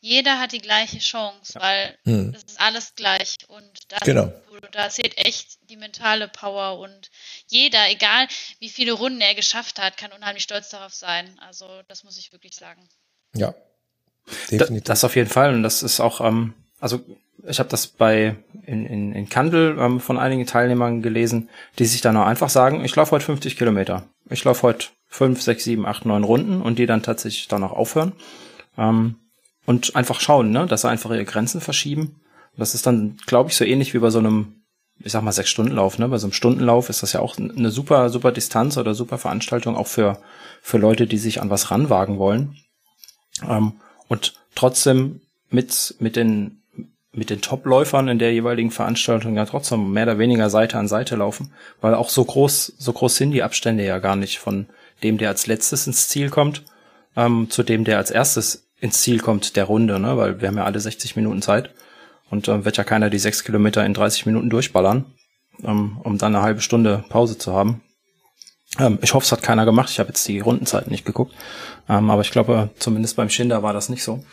[0.00, 2.34] jeder hat die gleiche Chance, weil hm.
[2.34, 4.30] ist alles gleich und da, genau.
[4.72, 7.10] da zählt echt die mentale Power und
[7.48, 8.28] jeder, egal
[8.58, 11.38] wie viele Runden er geschafft hat, kann unheimlich stolz darauf sein.
[11.40, 12.86] Also das muss ich wirklich sagen.
[13.34, 13.54] Ja,
[14.50, 14.84] definitiv.
[14.84, 17.02] Das auf jeden Fall und das ist auch, ähm, also
[17.46, 18.36] ich habe das bei
[18.66, 22.84] in, in, in Kandel ähm, von einigen Teilnehmern gelesen, die sich dann auch einfach sagen,
[22.84, 24.04] ich laufe heute 50 Kilometer.
[24.30, 27.72] Ich laufe heute 5, 6, 7, 8, 9 Runden und die dann tatsächlich dann auch
[27.72, 28.12] aufhören.
[28.78, 29.16] Ähm,
[29.66, 32.20] und einfach schauen, ne, dass sie einfach ihre Grenzen verschieben.
[32.56, 34.62] Das ist dann, glaube ich, so ähnlich wie bei so einem,
[34.98, 36.08] ich sag mal, sechs Stunden Lauf, ne?
[36.08, 39.76] Bei so einem Stundenlauf ist das ja auch eine super, super Distanz oder super Veranstaltung
[39.76, 40.18] auch für,
[40.62, 42.56] für Leute, die sich an was ranwagen wollen.
[43.48, 43.72] Ähm,
[44.08, 45.20] und trotzdem
[45.50, 46.62] mit, mit den,
[47.14, 51.16] mit den Top-Läufern in der jeweiligen Veranstaltung ja trotzdem mehr oder weniger Seite an Seite
[51.16, 54.66] laufen, weil auch so groß, so groß sind die Abstände ja gar nicht von
[55.02, 56.64] dem, der als letztes ins Ziel kommt,
[57.16, 60.16] ähm, zu dem, der als erstes ins Ziel kommt der Runde, ne?
[60.16, 61.70] weil wir haben ja alle 60 Minuten Zeit
[62.30, 65.04] und äh, wird ja keiner die sechs Kilometer in 30 Minuten durchballern,
[65.62, 67.82] ähm, um dann eine halbe Stunde Pause zu haben.
[68.78, 69.90] Ähm, ich hoffe, es hat keiner gemacht.
[69.90, 71.34] Ich habe jetzt die Rundenzeiten nicht geguckt,
[71.88, 74.24] ähm, aber ich glaube, zumindest beim Schinder war das nicht so.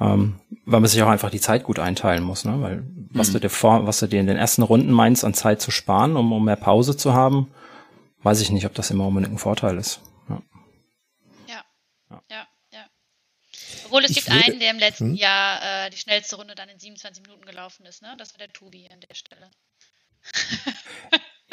[0.00, 2.60] Ähm, weil man sich auch einfach die Zeit gut einteilen muss, ne?
[2.60, 3.34] Weil was mhm.
[3.34, 6.16] du dir vor, was du dir in den ersten Runden meinst, an Zeit zu sparen,
[6.16, 7.52] um, um mehr Pause zu haben,
[8.22, 10.00] weiß ich nicht, ob das immer unbedingt ein Vorteil ist.
[10.28, 10.42] Ja.
[11.48, 12.22] Ja.
[12.30, 12.46] ja.
[12.72, 12.84] ja.
[13.84, 15.14] Obwohl es ich gibt würde, einen, der im letzten hm?
[15.14, 18.14] Jahr äh, die schnellste Runde dann in 27 Minuten gelaufen ist, ne?
[18.18, 19.50] Das war der Tobi an der Stelle.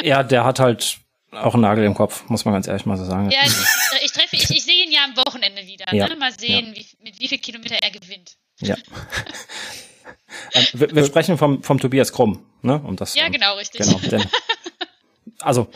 [0.01, 0.99] ja, der hat halt
[1.31, 3.29] auch einen Nagel im Kopf, muss man ganz ehrlich mal so sagen.
[3.29, 3.53] Ja, ich,
[4.03, 4.68] ich treffe, ich, ich ja
[5.09, 5.93] am Wochenende wieder.
[5.93, 6.07] Ja.
[6.07, 6.15] Ne?
[6.15, 6.75] Mal sehen, ja.
[6.75, 8.37] wie, mit wie viel Kilometer er gewinnt.
[8.59, 8.75] Ja.
[10.53, 12.81] ähm, wir, wir, sprechen vom, vom Tobias Krumm, ne?
[12.83, 13.81] Um das, ja, genau, richtig.
[13.81, 14.23] Genau, denn,
[15.39, 15.67] also,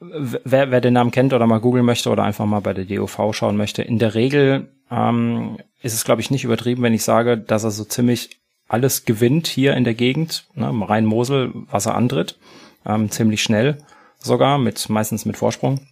[0.00, 3.34] wer, wer den Namen kennt oder mal googeln möchte oder einfach mal bei der DOV
[3.34, 7.38] schauen möchte, in der Regel ähm, ist es, glaube ich, nicht übertrieben, wenn ich sage,
[7.38, 12.38] dass er so ziemlich alles gewinnt hier in der Gegend, ne, Rhein-Mosel, was er antritt,
[12.86, 13.78] ähm, ziemlich schnell
[14.18, 15.86] sogar, mit meistens mit Vorsprung.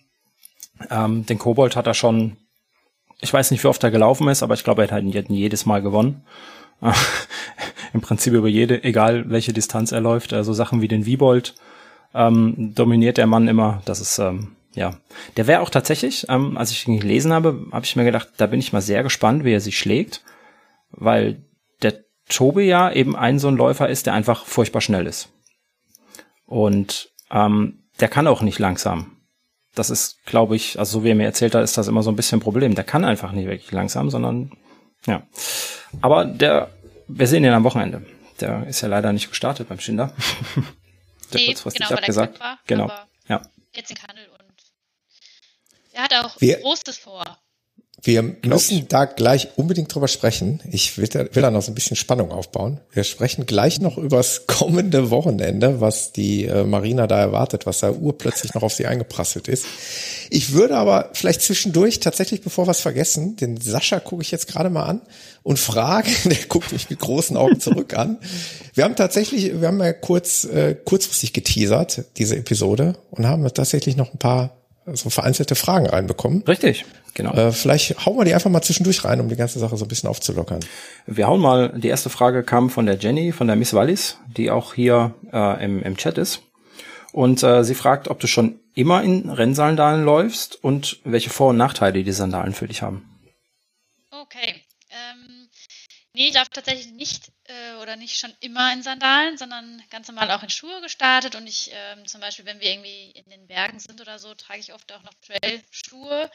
[0.90, 2.36] Ähm, den Kobold hat er schon,
[3.20, 5.66] ich weiß nicht, wie oft er gelaufen ist, aber ich glaube, er hat ihn jedes
[5.66, 6.24] Mal gewonnen.
[7.92, 10.32] Im Prinzip über jede, egal welche Distanz er läuft.
[10.32, 11.54] Also Sachen wie den Wiebold
[12.14, 13.80] ähm, dominiert der Mann immer.
[13.86, 14.94] Das ist ähm, ja,
[15.38, 18.46] der wäre auch tatsächlich, ähm, als ich ihn gelesen habe, habe ich mir gedacht, da
[18.46, 20.22] bin ich mal sehr gespannt, wie er sich schlägt,
[20.90, 21.42] weil
[21.80, 25.30] der Tobi ja eben ein so ein Läufer ist, der einfach furchtbar schnell ist.
[26.44, 29.15] Und ähm, der kann auch nicht langsam.
[29.76, 32.10] Das ist, glaube ich, also so wie er mir erzählt hat, ist das immer so
[32.10, 32.74] ein bisschen ein Problem.
[32.74, 34.50] Der kann einfach nicht wirklich langsam, sondern
[35.06, 35.22] ja.
[36.00, 36.70] Aber der,
[37.06, 38.04] wir sehen ihn am Wochenende.
[38.40, 40.12] Der ist ja leider nicht gestartet beim Schinder.
[41.32, 42.40] der nee, kurzfristig genau, abgesagt.
[42.40, 42.90] War, genau.
[43.28, 43.42] Ja.
[43.72, 44.26] Jetzt in Kandel
[45.96, 47.24] er hat auch wir, Großes vor.
[48.02, 50.62] Wir müssen da gleich unbedingt drüber sprechen.
[50.70, 52.78] Ich will da, will da noch so ein bisschen Spannung aufbauen.
[52.92, 57.90] Wir sprechen gleich noch übers kommende Wochenende, was die äh, Marina da erwartet, was da
[57.90, 59.64] urplötzlich noch auf sie eingeprasselt ist.
[60.28, 64.46] Ich würde aber vielleicht zwischendurch tatsächlich, bevor wir es vergessen, den Sascha gucke ich jetzt
[64.46, 65.00] gerade mal an
[65.42, 68.18] und frage, der guckt mich mit großen Augen zurück an.
[68.74, 73.96] Wir haben tatsächlich, wir haben ja kurz, äh, kurzfristig geteasert, diese Episode, und haben tatsächlich
[73.96, 74.54] noch ein paar
[74.94, 76.42] so vereinzelte Fragen reinbekommen.
[76.42, 76.84] Richtig,
[77.14, 77.32] genau.
[77.32, 79.88] Äh, vielleicht hauen wir die einfach mal zwischendurch rein, um die ganze Sache so ein
[79.88, 80.60] bisschen aufzulockern.
[81.06, 84.50] Wir hauen mal, die erste Frage kam von der Jenny, von der Miss Wallis, die
[84.50, 86.42] auch hier äh, im, im Chat ist.
[87.12, 91.56] Und äh, sie fragt, ob du schon immer in Rennsandalen läufst und welche Vor- und
[91.56, 93.08] Nachteile die Sandalen für dich haben.
[94.10, 94.54] Okay.
[94.90, 95.48] Ähm,
[96.12, 97.32] nee, ich laufe tatsächlich nicht
[97.82, 101.34] oder nicht schon immer in Sandalen, sondern ganz normal auch in Schuhe gestartet.
[101.34, 104.60] Und ich ähm, zum Beispiel, wenn wir irgendwie in den Bergen sind oder so, trage
[104.60, 106.30] ich oft auch noch Trail-Schuhe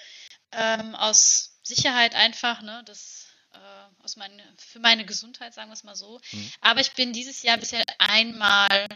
[0.52, 2.62] ähm, aus Sicherheit einfach.
[2.62, 2.82] Ne?
[2.86, 6.20] Das äh, aus meine, für meine Gesundheit, sagen wir es mal so.
[6.32, 6.52] Mhm.
[6.62, 8.88] Aber ich bin dieses Jahr bisher einmal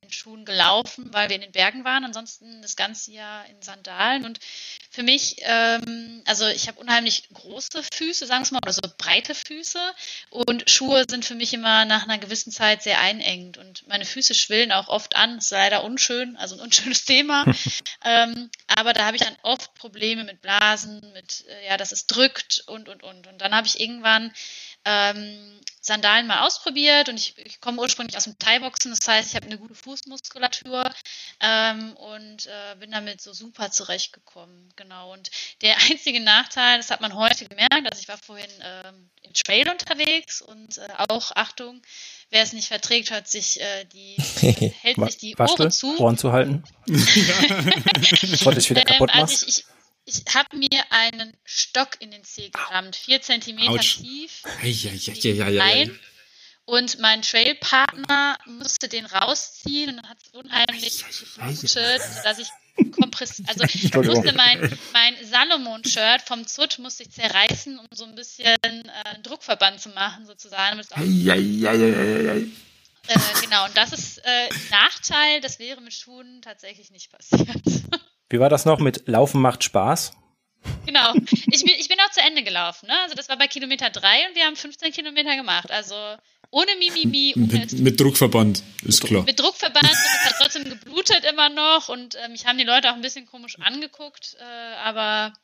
[0.00, 2.04] in Schuhen gelaufen, weil wir in den Bergen waren.
[2.04, 4.24] Ansonsten das ganze Jahr in Sandalen.
[4.24, 4.38] Und
[4.90, 9.34] für mich, ähm, also ich habe unheimlich große Füße, sagen wir mal, oder so breite
[9.34, 9.80] Füße.
[10.30, 13.58] Und Schuhe sind für mich immer nach einer gewissen Zeit sehr einengend.
[13.58, 15.36] Und meine Füße schwillen auch oft an.
[15.36, 17.44] Das ist leider unschön, also ein unschönes Thema.
[18.04, 22.06] ähm, aber da habe ich dann oft Probleme mit Blasen, mit, äh, ja, dass es
[22.06, 23.26] drückt und, und, und.
[23.26, 24.32] Und dann habe ich irgendwann
[24.84, 29.34] ähm, Sandalen mal ausprobiert und ich, ich komme ursprünglich aus dem Thai-Boxen, das heißt, ich
[29.34, 30.88] habe eine gute Fußmuskulatur
[31.40, 34.72] ähm, und äh, bin damit so super zurechtgekommen.
[34.76, 35.12] Genau.
[35.12, 39.32] Und der einzige Nachteil, das hat man heute gemerkt, also ich war vorhin ähm, im
[39.32, 41.82] Trail unterwegs und äh, auch, Achtung,
[42.30, 44.16] wer es nicht verträgt, hört sich äh, die,
[44.80, 45.98] hält sich die Ohren zu.
[45.98, 46.62] Ohren zu halten.
[46.86, 49.64] Bevor dich wieder kaputt ähm, also ich, ich,
[50.12, 53.98] ich habe mir einen Stock in den Zeh gerammt, vier Zentimeter Autsch.
[53.98, 54.42] tief.
[55.60, 55.98] Rein.
[56.64, 62.48] Und mein Trailpartner musste den rausziehen und hat unheimlich geblutet, dass ich
[62.92, 68.14] kompress also ich musste mein, mein Salomon-Shirt vom Zut musste ich zerreißen, um so ein
[68.14, 70.80] bisschen äh, einen Druckverband zu machen, sozusagen.
[73.08, 77.62] Äh, genau, und das ist äh, Nachteil, das wäre mit Schuhen tatsächlich nicht passiert.
[78.32, 80.12] Wie war das noch mit Laufen macht Spaß?
[80.86, 81.12] Genau.
[81.52, 82.86] Ich bin, ich bin auch zu Ende gelaufen.
[82.86, 82.94] Ne?
[83.02, 85.70] Also das war bei Kilometer drei und wir haben 15 Kilometer gemacht.
[85.70, 85.94] Also
[86.50, 87.34] ohne Mimimi.
[87.36, 89.24] Mit, mit Druckverband, ist klar.
[89.24, 92.90] Mit Druckverband und es hat trotzdem geblutet immer noch und äh, mich haben die Leute
[92.90, 95.34] auch ein bisschen komisch angeguckt, äh, aber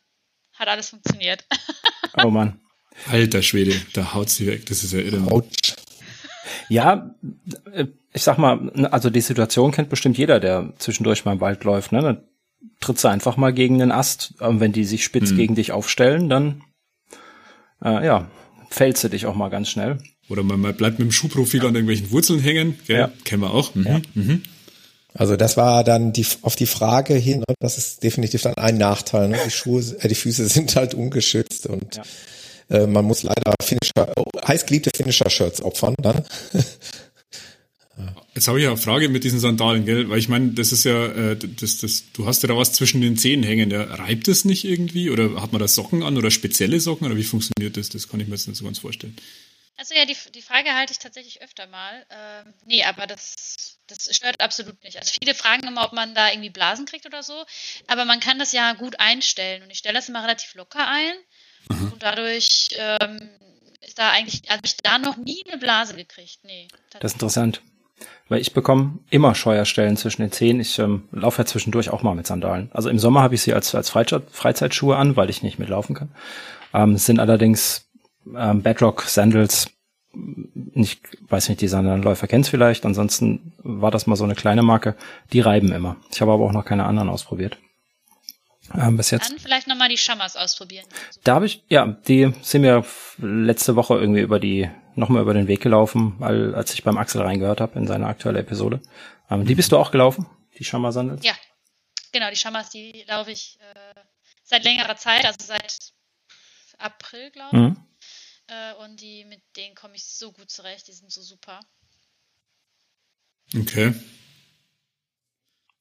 [0.54, 1.44] hat alles funktioniert.
[2.24, 2.58] oh Mann.
[3.10, 5.44] Alter Schwede, da haut sie weg, das ist ja irre.
[6.70, 7.14] Ja,
[7.72, 11.64] äh, ich sag mal, also die Situation kennt bestimmt jeder, der zwischendurch mal im Wald
[11.64, 11.92] läuft.
[11.92, 12.24] Ne?
[12.80, 14.34] Trittst du einfach mal gegen den Ast.
[14.40, 15.36] Und wenn die sich spitz mhm.
[15.36, 16.62] gegen dich aufstellen, dann
[17.84, 18.30] äh, ja,
[18.70, 19.98] fällst du dich auch mal ganz schnell.
[20.28, 21.68] Oder man, man bleibt mit dem Schuhprofil ja.
[21.68, 22.78] an irgendwelchen Wurzeln hängen.
[22.86, 22.98] Gell?
[22.98, 23.10] Ja.
[23.24, 23.74] Kennen wir auch.
[23.74, 23.86] Mhm.
[23.86, 24.00] Ja.
[24.14, 24.42] Mhm.
[25.14, 28.76] Also das war dann die auf die Frage hin, ne, das ist definitiv dann ein
[28.76, 29.28] Nachteil.
[29.28, 29.38] Ne?
[29.44, 31.96] Die Schuhe, äh, die Füße sind halt ungeschützt und
[32.68, 32.76] ja.
[32.76, 36.24] äh, man muss leider Finisher, oh, heißgeliebte Finisher-Shirts opfern dann.
[38.38, 40.08] Jetzt habe ich ja eine Frage mit diesen Sandalen, gell?
[40.10, 43.00] Weil ich meine, das ist ja, äh, das, das, du hast ja da was zwischen
[43.00, 43.68] den Zehen hängen.
[43.72, 45.10] Ja, reibt es nicht irgendwie?
[45.10, 47.08] Oder hat man da Socken an oder spezielle Socken?
[47.08, 47.88] Oder wie funktioniert das?
[47.88, 49.16] Das kann ich mir jetzt nicht so ganz vorstellen.
[49.76, 52.06] Also ja, die, die Frage halte ich tatsächlich öfter mal.
[52.10, 54.98] Ähm, nee, aber das, das stört absolut nicht.
[54.98, 57.44] Also viele fragen immer, ob man da irgendwie Blasen kriegt oder so.
[57.88, 59.64] Aber man kann das ja gut einstellen.
[59.64, 61.14] Und ich stelle das immer relativ locker ein.
[61.70, 61.92] Mhm.
[61.92, 63.30] Und dadurch ähm,
[63.80, 66.38] ist da eigentlich, also habe ich da noch nie eine Blase gekriegt.
[66.44, 66.68] Nee.
[66.90, 67.62] Das ist interessant.
[68.28, 70.60] Weil ich bekomme immer Scheuerstellen zwischen den Zehen.
[70.60, 72.68] Ich ähm, laufe ja zwischendurch auch mal mit Sandalen.
[72.72, 76.10] Also im Sommer habe ich sie als, als Freizeitschuhe an, weil ich nicht mitlaufen kann.
[76.74, 77.88] Ähm, es sind allerdings
[78.36, 79.70] ähm, Bedrock Sandals.
[80.74, 82.84] Ich weiß nicht, die Sandalenläufer kennst vielleicht.
[82.84, 84.94] Ansonsten war das mal so eine kleine Marke.
[85.32, 85.96] Die reiben immer.
[86.10, 87.58] Ich habe aber auch noch keine anderen ausprobiert.
[88.74, 89.30] Ähm, bis jetzt.
[89.30, 90.86] Dann vielleicht nochmal die Shamas ausprobieren.
[91.24, 92.84] Da habe ich, ja, die sind mir
[93.18, 97.22] letzte Woche irgendwie über die nochmal über den Weg gelaufen, weil, als ich beim Axel
[97.22, 98.80] reingehört habe in seine aktuelle Episode.
[99.30, 100.26] Ähm, die bist du auch gelaufen,
[100.58, 101.24] die Shamma Sandals?
[101.24, 101.34] Ja,
[102.12, 104.00] genau, die Shammas, die laufe ich äh,
[104.42, 105.92] seit längerer Zeit, also seit
[106.78, 107.62] April, glaube ich.
[107.62, 107.76] Mhm.
[108.48, 111.60] Äh, und die, mit denen komme ich so gut zurecht, die sind so super.
[113.56, 113.94] Okay.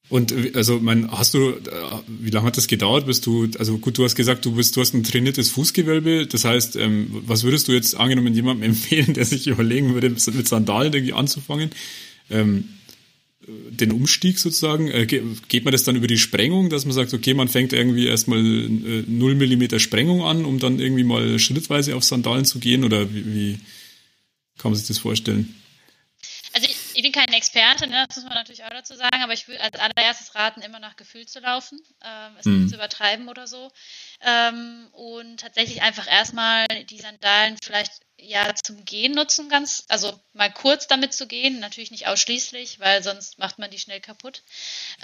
[0.08, 1.56] Und also, mein, hast du, äh,
[2.06, 4.80] wie lange hat das gedauert, bis du, also gut, du hast gesagt, du bist, du
[4.80, 6.26] hast ein trainiertes Fußgewölbe.
[6.26, 10.48] Das heißt, ähm, was würdest du jetzt angenommen jemandem empfehlen, der sich überlegen würde, mit
[10.48, 11.70] Sandalen irgendwie anzufangen?
[12.30, 12.64] Ähm,
[13.46, 14.88] den Umstieg sozusagen?
[14.88, 18.06] Äh, geht man das dann über die Sprengung, dass man sagt, okay, man fängt irgendwie
[18.06, 22.84] erstmal äh, 0 Millimeter Sprengung an, um dann irgendwie mal schrittweise auf Sandalen zu gehen?
[22.84, 23.58] Oder wie, wie
[24.56, 25.54] kann man sich das vorstellen?
[27.08, 28.04] Bin kein Experte, ne?
[28.06, 30.94] das muss man natürlich auch dazu sagen, aber ich würde als allererstes raten, immer nach
[30.96, 32.60] Gefühl zu laufen, ähm, es hm.
[32.60, 33.72] nicht zu übertreiben oder so.
[34.20, 40.52] Ähm, und tatsächlich einfach erstmal die Sandalen vielleicht ja zum Gehen nutzen, ganz, also mal
[40.52, 44.42] kurz damit zu gehen, natürlich nicht ausschließlich, weil sonst macht man die schnell kaputt.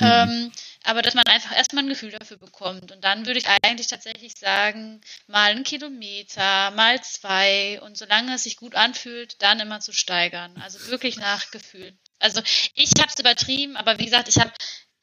[0.01, 0.07] Mhm.
[0.07, 0.53] Ähm,
[0.83, 2.91] aber dass man einfach erstmal ein Gefühl dafür bekommt.
[2.91, 8.43] Und dann würde ich eigentlich tatsächlich sagen, mal einen Kilometer, mal zwei und solange es
[8.43, 10.57] sich gut anfühlt, dann immer zu steigern.
[10.61, 11.97] Also wirklich nach Gefühl.
[12.19, 12.43] Also
[12.75, 14.53] ich habe es übertrieben, aber wie gesagt, ich habe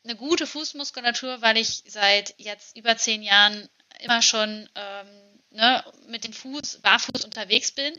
[0.03, 3.69] eine gute Fußmuskulatur, weil ich seit jetzt über zehn Jahren
[4.01, 5.07] immer schon ähm,
[5.51, 7.93] ne, mit dem Fuß, barfuß unterwegs bin,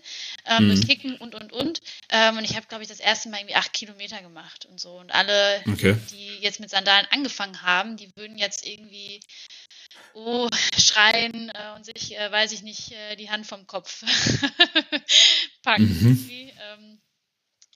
[0.46, 0.80] ähm, mhm.
[0.86, 1.80] Kicken und, und, und.
[2.08, 4.98] Ähm, und ich habe, glaube ich, das erste Mal irgendwie acht Kilometer gemacht und so.
[4.98, 5.96] Und alle, okay.
[6.10, 9.20] die jetzt mit Sandalen angefangen haben, die würden jetzt irgendwie
[10.14, 10.48] oh,
[10.78, 14.02] schreien äh, und sich, äh, weiß ich nicht, äh, die Hand vom Kopf
[15.62, 15.84] packen.
[15.84, 16.50] Mhm.
[16.72, 17.00] Ähm,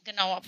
[0.04, 0.40] genau.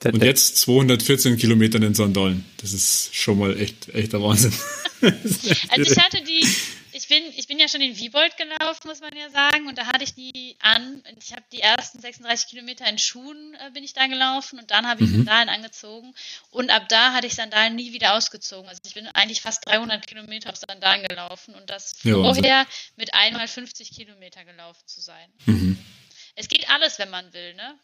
[0.00, 0.14] Genau.
[0.14, 2.44] Und jetzt 214 Kilometer in den Sandalen.
[2.58, 4.52] Das ist schon mal echt, echt der Wahnsinn.
[5.00, 6.46] also ich hatte die,
[6.92, 9.86] ich bin, ich bin ja schon den Wiebold gelaufen, muss man ja sagen, und da
[9.86, 11.02] hatte ich die an.
[11.20, 14.86] Ich habe die ersten 36 Kilometer in Schuhen äh, bin ich da gelaufen und dann
[14.86, 15.16] habe ich mhm.
[15.16, 16.14] Sandalen angezogen
[16.50, 18.68] und ab da hatte ich Sandalen nie wieder ausgezogen.
[18.68, 23.14] Also ich bin eigentlich fast 300 Kilometer auf Sandalen gelaufen und das ja, vorher mit
[23.14, 25.28] einmal 50 Kilometer gelaufen zu sein.
[25.46, 25.76] Mhm.
[26.36, 27.74] Es geht alles, wenn man will, ne?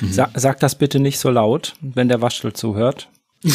[0.00, 0.12] Mhm.
[0.12, 3.08] Sa sag das bitte nicht so laut, wenn der Waschel zuhört.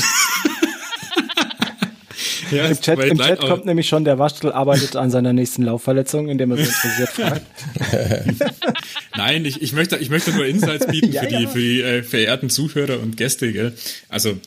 [2.52, 6.28] ja, Im Chat, im Chat kommt nämlich schon, der Waschel arbeitet an seiner nächsten Laufverletzung,
[6.28, 7.46] indem er so interessiert fragt.
[9.18, 11.50] Nein, ich, ich, möchte, ich möchte nur Insights bieten ja, für die, ja.
[11.50, 13.52] für die äh, verehrten Zuhörer und Gäste.
[13.52, 13.74] Gell?
[14.10, 14.38] Also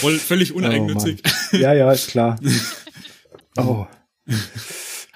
[0.00, 1.22] voll, völlig oh, uneigennützig.
[1.52, 2.38] Oh, ja, ja, ist klar.
[3.56, 3.86] Oh.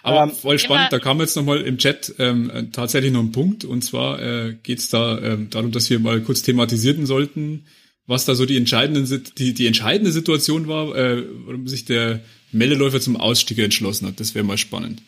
[0.09, 3.65] Aber ähm, voll spannend, da kam jetzt nochmal im Chat ähm, tatsächlich noch ein Punkt
[3.65, 7.67] und zwar äh, geht es da ähm, darum, dass wir mal kurz thematisierten sollten,
[8.07, 12.21] was da so die entscheidende, die, die entscheidende Situation war, äh, warum sich der
[12.53, 14.19] Meldeläufer zum Ausstieg entschlossen hat.
[14.19, 15.03] Das wäre mal spannend.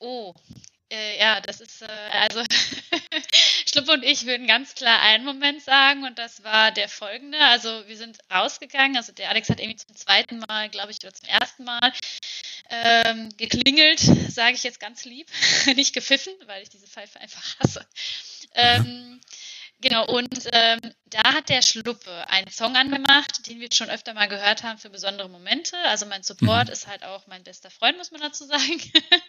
[0.00, 0.34] Oh,
[0.90, 2.42] äh, ja, das ist, äh, also
[3.72, 7.38] Schlupp und ich würden ganz klar einen Moment sagen und das war der folgende.
[7.38, 11.14] Also wir sind rausgegangen, also der Alex hat irgendwie zum zweiten Mal, glaube ich, oder
[11.14, 11.92] zum ersten Mal
[12.72, 15.28] ähm, geklingelt, sage ich jetzt ganz lieb,
[15.76, 17.86] nicht gepfiffen, weil ich diese Pfeife einfach hasse.
[18.54, 19.20] Ähm,
[19.82, 24.28] Genau, und ähm, da hat der Schluppe einen Song angemacht, den wir schon öfter mal
[24.28, 25.76] gehört haben für besondere Momente.
[25.86, 26.72] Also mein Support mhm.
[26.72, 28.80] ist halt auch mein bester Freund, muss man dazu sagen.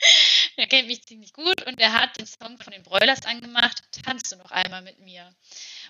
[0.58, 4.32] der kennt mich ziemlich gut und der hat den Song von den Broilers angemacht, Tanzt
[4.32, 5.34] du noch einmal mit mir.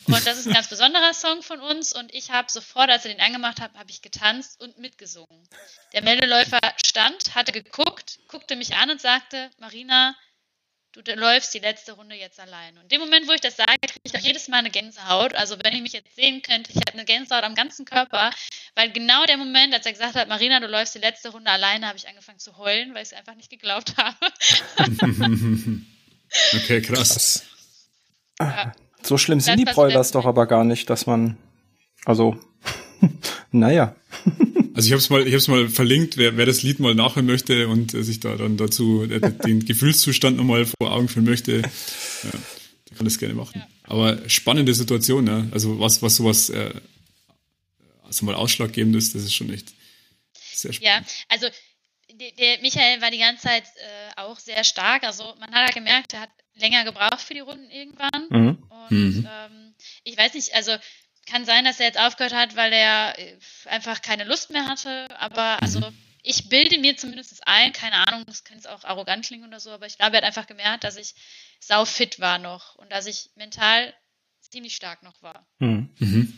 [0.06, 3.12] Und das ist ein ganz besonderer Song von uns und ich habe sofort, als er
[3.12, 5.50] den angemacht hat, habe ich getanzt und mitgesungen.
[5.92, 10.16] Der Meldeläufer stand, hatte geguckt, guckte mich an und sagte, Marina,
[10.94, 12.76] du läufst die letzte Runde jetzt allein.
[12.78, 15.34] Und in dem Moment, wo ich das sage, kriege ich auch jedes Mal eine Gänsehaut.
[15.34, 18.32] Also wenn ihr mich jetzt sehen könnt, ich habe eine Gänsehaut am ganzen Körper,
[18.76, 21.88] weil genau der Moment, als er gesagt hat, Marina, du läufst die letzte Runde alleine,
[21.88, 24.18] habe ich angefangen zu heulen, weil ich es einfach nicht geglaubt habe.
[26.54, 27.44] okay, krass.
[28.40, 28.72] Ja.
[29.02, 31.38] So schlimm sind die Broilers doch aber gar nicht, dass man,
[32.06, 32.40] also,
[33.52, 33.96] naja.
[34.76, 37.26] Also ich habe es mal, ich habe mal verlinkt, wer, wer das Lied mal nachhören
[37.26, 41.58] möchte und äh, sich da dann dazu äh, den Gefühlszustand nochmal vor Augen führen möchte,
[41.58, 42.32] ja,
[42.90, 43.60] der kann das gerne machen.
[43.60, 43.68] Ja.
[43.84, 45.46] Aber spannende Situation, ja.
[45.52, 46.74] Also was, was sowas äh,
[48.04, 49.74] also mal ausschlaggebend ist, das ist schon echt
[50.34, 51.08] sehr spannend.
[51.08, 51.48] Ja, also
[52.12, 55.04] der, der Michael war die ganze Zeit äh, auch sehr stark.
[55.04, 58.28] Also man hat ja gemerkt, er hat länger gebraucht für die Runden irgendwann.
[58.30, 58.64] Mhm.
[58.70, 59.28] Und mhm.
[59.30, 60.72] Ähm, ich weiß nicht, also
[61.26, 65.08] kann sein, dass er jetzt aufgehört hat, weil er äh, einfach keine Lust mehr hatte.
[65.20, 65.98] Aber also mhm.
[66.22, 69.72] ich bilde mir zumindest ein, keine Ahnung, das kann jetzt auch arrogant klingen oder so,
[69.72, 71.16] aber ich glaube, er hat einfach gemerkt, dass ich
[71.60, 73.94] sau fit war noch und dass ich mental
[74.42, 75.46] ziemlich stark noch war.
[75.60, 75.90] Mhm.
[76.00, 76.34] mhm.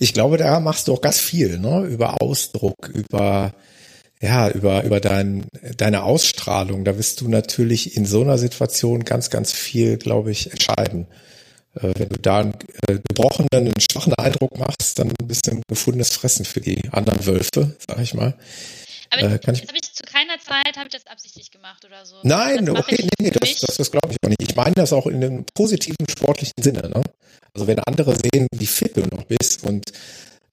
[0.00, 1.82] Ich glaube, da machst du auch ganz viel, ne?
[1.84, 3.54] Über Ausdruck, über
[4.20, 5.46] ja, über, über dein,
[5.76, 6.84] deine Ausstrahlung.
[6.84, 11.06] Da wirst du natürlich in so einer Situation ganz, ganz viel, glaube ich, entscheiden.
[11.74, 12.54] Äh, wenn du da einen
[12.88, 17.24] äh, gebrochenen, einen schwachen Eindruck machst, dann bist du ein gefundenes Fressen für die anderen
[17.26, 18.34] Wölfe, sag ich mal.
[19.10, 22.04] Aber äh, kann ich, das ich zu keiner Zeit habe ich das absichtlich gemacht oder
[22.04, 22.16] so.
[22.22, 24.42] Nein, okay, nee, nee, das, das, das glaube ich auch nicht.
[24.42, 26.88] Ich meine das auch in einem positiven sportlichen Sinne.
[26.88, 27.02] Ne?
[27.54, 29.92] Also wenn andere sehen, wie fit du noch bist und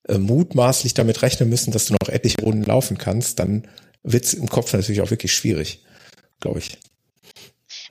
[0.08, 3.68] äh, mutmaßlich damit rechnen müssen, dass du noch etliche Runden laufen kannst, dann
[4.04, 5.84] wird's im Kopf natürlich auch wirklich schwierig,
[6.40, 6.78] glaube ich.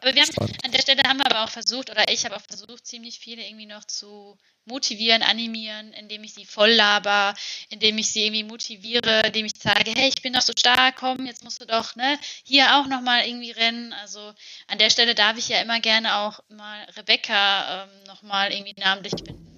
[0.06, 2.42] Aber wir haben, an der Stelle haben wir aber auch versucht, oder ich habe auch
[2.42, 7.34] versucht, ziemlich viele irgendwie noch zu motivieren, animieren, indem ich sie voll laber,
[7.70, 11.26] indem ich sie irgendwie motiviere, indem ich sage, hey, ich bin doch so stark, komm,
[11.26, 13.92] jetzt musst du doch, ne, hier auch nochmal irgendwie rennen.
[13.94, 14.32] Also
[14.68, 19.12] an der Stelle darf ich ja immer gerne auch mal Rebecca ähm, nochmal irgendwie namentlich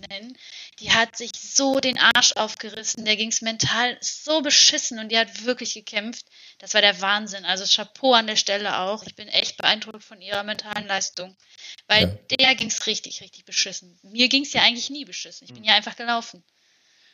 [0.09, 0.37] benennen.
[0.81, 5.19] Die hat sich so den Arsch aufgerissen, der ging es mental so beschissen und die
[5.19, 6.27] hat wirklich gekämpft.
[6.59, 7.45] Das war der Wahnsinn.
[7.45, 9.05] Also Chapeau an der Stelle auch.
[9.05, 11.37] Ich bin echt beeindruckt von ihrer mentalen Leistung.
[11.87, 12.37] Weil ja.
[12.37, 13.99] der ging es richtig, richtig beschissen.
[14.03, 15.47] Mir ging es ja eigentlich nie beschissen.
[15.47, 16.43] Ich bin ja einfach gelaufen.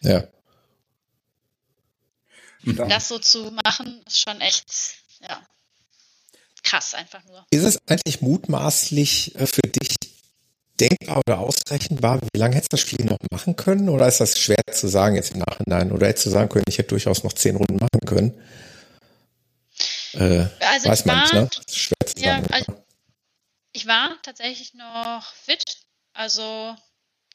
[0.01, 0.26] Ja.
[2.64, 4.64] Das so zu machen, ist schon echt,
[5.20, 5.47] ja,
[6.62, 7.47] krass einfach nur.
[7.51, 9.97] Ist es eigentlich mutmaßlich äh, für dich
[10.80, 13.88] denkbar oder ausrechenbar, wie lange hättest du das Spiel noch machen können?
[13.88, 15.92] Oder ist das schwer zu sagen jetzt im Nachhinein?
[15.92, 18.34] Oder hättest du sagen können, ich hätte durchaus noch zehn Runden machen können?
[20.14, 21.50] Äh, also weiß man nicht, ne?
[21.70, 22.52] schwer zu ja, sagen.
[22.52, 22.84] Also,
[23.72, 25.62] ich war tatsächlich noch fit.
[26.12, 26.76] Also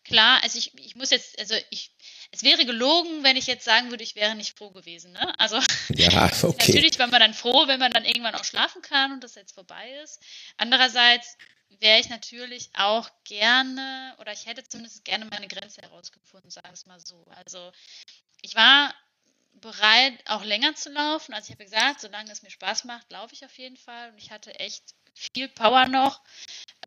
[0.06, 1.92] klar, also ich, ich muss jetzt, also ich,
[2.32, 5.12] es wäre gelogen, wenn ich jetzt sagen würde, ich wäre nicht froh gewesen.
[5.12, 5.40] Ne?
[5.40, 5.60] Also
[5.90, 6.72] ja, okay.
[6.72, 9.54] natürlich war man dann froh, wenn man dann irgendwann auch schlafen kann und das jetzt
[9.54, 10.22] vorbei ist.
[10.58, 11.38] Andererseits
[11.80, 16.74] wäre ich natürlich auch gerne, oder ich hätte zumindest gerne meine Grenze herausgefunden, sagen wir
[16.74, 17.26] es mal so.
[17.36, 17.72] Also
[18.42, 18.94] ich war
[19.54, 21.34] bereit, auch länger zu laufen.
[21.34, 24.12] Also ich habe gesagt, solange es mir Spaß macht, laufe ich auf jeden Fall.
[24.12, 26.22] Und ich hatte echt viel Power noch.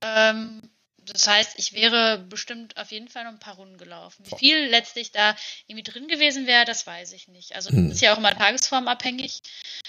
[0.01, 0.71] Ähm,
[1.05, 4.25] das heißt, ich wäre bestimmt auf jeden Fall noch ein paar Runden gelaufen.
[4.25, 5.35] Wie viel letztlich da
[5.67, 7.55] irgendwie drin gewesen wäre, das weiß ich nicht.
[7.55, 7.91] Also hm.
[7.91, 9.41] ist ja auch immer tagesformabhängig,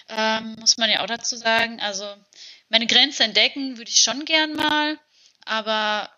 [0.09, 1.79] ähm, muss man ja auch dazu sagen.
[1.79, 2.05] Also
[2.73, 4.97] meine Grenze entdecken würde ich schon gern mal,
[5.45, 6.09] aber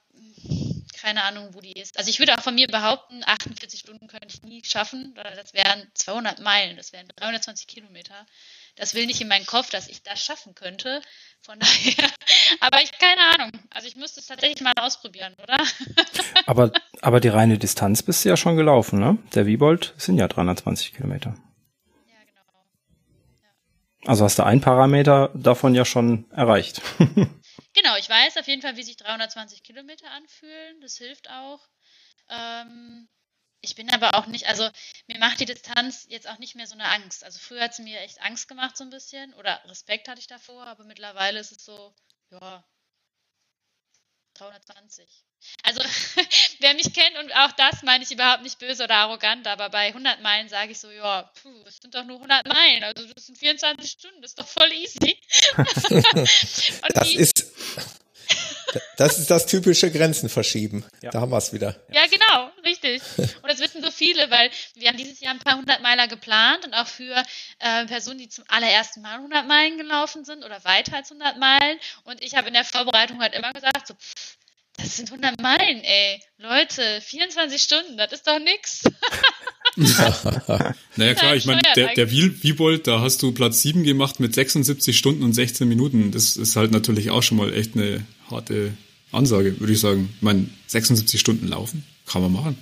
[1.02, 1.98] keine Ahnung, wo die ist.
[1.98, 5.14] Also ich würde auch von mir behaupten, 48 Stunden könnte ich nie schaffen.
[5.16, 8.26] Das wären 200 Meilen, das wären 320 Kilometer.
[8.78, 11.02] Das will nicht in meinen Kopf, dass ich das schaffen könnte.
[11.42, 12.10] Von daher,
[12.62, 13.52] aber ich keine Ahnung.
[13.70, 15.58] Also ich müsste es tatsächlich mal ausprobieren, oder?
[16.46, 19.18] aber, aber die reine Distanz bist du ja schon gelaufen, ne?
[19.34, 21.36] Der Wiebold sind ja 320 Kilometer.
[24.06, 26.82] Also hast du ein Parameter davon ja schon erreicht.
[27.74, 30.80] genau, ich weiß auf jeden Fall, wie sich 320 Kilometer anfühlen.
[30.82, 31.68] Das hilft auch.
[32.30, 33.08] Ähm,
[33.62, 34.70] ich bin aber auch nicht, also
[35.08, 37.24] mir macht die Distanz jetzt auch nicht mehr so eine Angst.
[37.24, 40.28] Also früher hat sie mir echt Angst gemacht so ein bisschen oder Respekt hatte ich
[40.28, 41.94] davor, aber mittlerweile ist es so,
[42.30, 42.64] ja,
[44.36, 45.08] 320.
[45.64, 45.82] Also
[46.60, 49.88] wer mich kennt und auch das meine ich überhaupt nicht böse oder arrogant, aber bei
[49.88, 53.28] 100 Meilen sage ich so, ja, puh, es sind doch nur 100 Meilen, also das
[53.28, 55.20] sind 24 Stunden, das ist doch voll easy.
[56.94, 57.45] das ist
[58.98, 60.86] das ist das typische Grenzen verschieben.
[61.02, 61.12] Ja.
[61.12, 61.76] Da haben wir es wieder.
[61.92, 63.02] Ja, genau, richtig.
[63.18, 66.66] Und das wissen so viele, weil wir haben dieses Jahr ein paar hundert Meiler geplant
[66.66, 67.24] und auch für
[67.60, 71.80] äh, Personen, die zum allerersten Mal 100 Meilen gelaufen sind oder weiter als 100 Meilen.
[72.04, 74.38] Und ich habe in der Vorbereitung halt immer gesagt, so, pff,
[74.78, 76.22] das sind 100 Meilen, ey.
[76.38, 78.84] Leute, 24 Stunden, das ist doch nix.
[80.96, 84.98] naja klar, ich meine, der, der Wiebold, da hast du Platz 7 gemacht mit 76
[84.98, 86.12] Stunden und 16 Minuten.
[86.12, 88.76] Das ist halt natürlich auch schon mal echt eine harte
[89.12, 90.14] Ansage, würde ich sagen.
[90.16, 92.58] Ich meine, 76 Stunden laufen, kann man machen.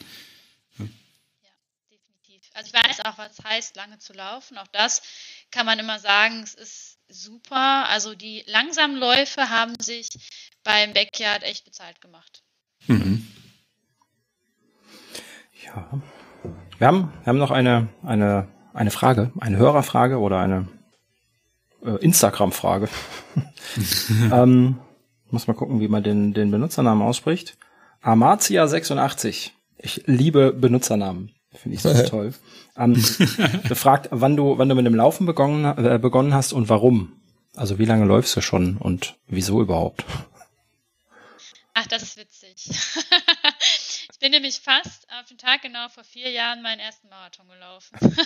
[0.78, 0.86] Ja.
[0.86, 1.50] ja,
[1.92, 2.50] definitiv.
[2.54, 4.58] Also ich weiß auch, was heißt, lange zu laufen.
[4.58, 5.02] Auch das
[5.52, 7.88] kann man immer sagen, es ist super.
[7.90, 10.10] Also die langsamen Läufe haben sich
[10.64, 12.44] beim Backyard echt bezahlt gemacht.
[12.88, 13.28] Mhm.
[15.66, 16.02] Ja.
[16.78, 20.68] Wir haben, wir haben noch eine, eine, eine Frage, eine Hörerfrage oder eine
[21.86, 22.90] äh, Instagram-Frage.
[24.32, 24.80] ähm,
[25.34, 27.58] muss mal gucken, wie man den, den Benutzernamen ausspricht.
[28.04, 29.52] Amazia86.
[29.78, 31.34] Ich liebe Benutzernamen.
[31.52, 32.34] Finde ich so toll.
[32.78, 32.94] Ähm,
[33.68, 37.20] befragt, wann du, wann du mit dem Laufen begonnen, äh, begonnen hast und warum.
[37.56, 40.06] Also wie lange läufst du schon und wieso überhaupt?
[41.74, 42.70] Ach, das ist witzig.
[44.12, 47.98] ich bin nämlich fast auf den Tag genau vor vier Jahren meinen ersten Marathon gelaufen.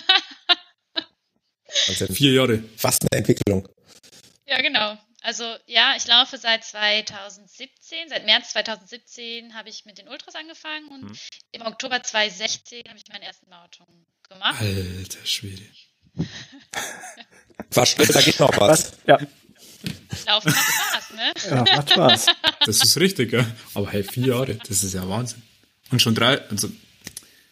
[1.88, 2.62] also vier Jahre.
[2.76, 3.66] Fast eine Entwicklung.
[4.46, 4.98] Ja, genau.
[5.28, 10.88] Also ja, ich laufe seit 2017, seit März 2017 habe ich mit den Ultras angefangen
[10.88, 11.18] und hm.
[11.52, 13.86] im Oktober 2016 habe ich meinen ersten Marathon
[14.26, 14.58] gemacht.
[14.58, 15.64] Alter Schwede.
[17.72, 18.92] was da geht noch was.
[19.06, 19.18] Ja.
[20.26, 21.32] Laufen macht Spaß, ne?
[21.50, 22.26] Ja, macht Spaß.
[22.64, 23.44] Das ist richtig, ja.
[23.74, 25.42] Aber hey, vier Jahre, das ist ja Wahnsinn.
[25.90, 26.70] Und schon drei, also,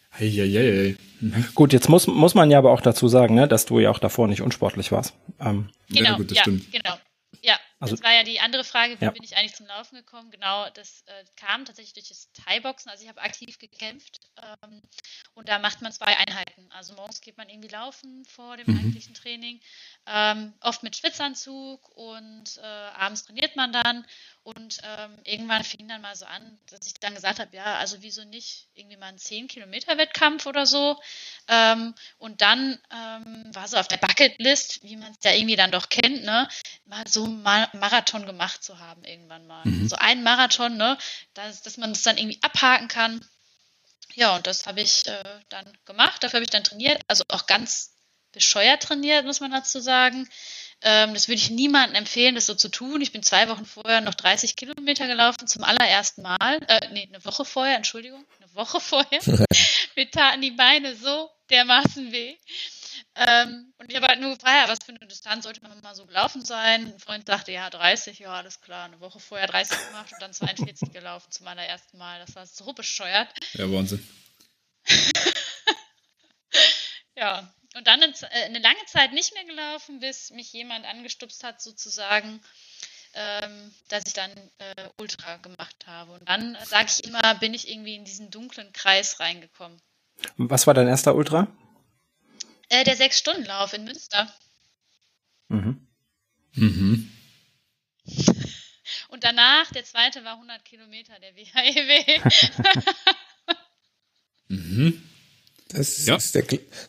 [0.09, 1.43] hey, hey, hey.
[1.53, 3.99] Gut, jetzt muss, muss man ja aber auch dazu sagen, ne, dass du ja auch
[3.99, 5.13] davor nicht unsportlich warst.
[5.39, 6.71] Ähm, genau, ja, gut, das ja, stimmt.
[6.71, 6.97] genau.
[7.79, 9.11] Also, das war ja die andere Frage, wie ja.
[9.11, 10.31] bin ich eigentlich zum Laufen gekommen?
[10.31, 12.89] Genau, das äh, kam tatsächlich durch das Thai-Boxen.
[12.89, 14.81] Also ich habe aktiv gekämpft ähm,
[15.35, 16.71] und da macht man zwei Einheiten.
[16.71, 18.79] Also morgens geht man irgendwie laufen vor dem mhm.
[18.79, 19.59] eigentlichen Training,
[20.07, 24.05] ähm, oft mit Schwitzanzug und äh, abends trainiert man dann
[24.47, 27.97] und ähm, irgendwann fing dann mal so an, dass ich dann gesagt habe, ja, also
[27.99, 30.97] wieso nicht irgendwie mal einen 10-Kilometer-Wettkampf oder so.
[31.49, 35.71] Ähm, und dann ähm, war so auf der Bucketlist, wie man es ja irgendwie dann
[35.71, 36.47] doch kennt, ne,
[36.85, 39.65] mal so einen Marathon gemacht zu haben irgendwann mal.
[39.65, 39.89] Mhm.
[39.89, 40.97] So einen Marathon, ne,
[41.33, 43.27] dass, dass man das dann irgendwie abhaken kann.
[44.15, 46.23] Ja, und das habe ich äh, dann gemacht.
[46.23, 47.97] Dafür habe ich dann trainiert, also auch ganz
[48.31, 50.29] bescheuert trainiert, muss man dazu sagen.
[50.81, 53.01] Ähm, das würde ich niemandem empfehlen, das so zu tun.
[53.01, 56.59] Ich bin zwei Wochen vorher noch 30 Kilometer gelaufen, zum allerersten Mal.
[56.67, 59.19] Äh, nee, eine Woche vorher, Entschuldigung, eine Woche vorher.
[59.95, 62.35] Mir taten die Beine so dermaßen weh.
[63.15, 66.05] Ähm, und ich habe halt nur gefragt, was für eine Distanz sollte man mal so
[66.05, 66.93] gelaufen sein.
[66.93, 68.85] Ein Freund sagte, ja, 30, ja, alles klar.
[68.85, 72.19] Eine Woche vorher 30 gemacht und dann 42 gelaufen zum allerersten Mal.
[72.19, 73.29] Das war so bescheuert.
[73.53, 74.07] Ja, Wahnsinn.
[77.15, 81.61] ja, und dann äh, eine lange Zeit nicht mehr gelaufen, bis mich jemand angestupst hat,
[81.61, 82.41] sozusagen,
[83.13, 86.13] ähm, dass ich dann äh, Ultra gemacht habe.
[86.13, 89.79] Und dann, sage ich immer, bin ich irgendwie in diesen dunklen Kreis reingekommen.
[90.37, 91.47] Was war dein erster Ultra?
[92.69, 94.33] Äh, der Sechs-Stunden-Lauf in Münster.
[95.47, 95.87] Mhm.
[96.53, 97.11] Mhm.
[99.09, 102.21] Und danach, der zweite war 100 Kilometer, der WHEW.
[104.47, 105.09] mhm.
[105.69, 106.15] Das ja.
[106.15, 106.43] ist der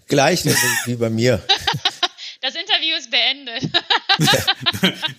[0.07, 0.55] gleiche
[0.87, 1.43] wie bei mir.
[2.41, 3.69] Das Interview ist beendet.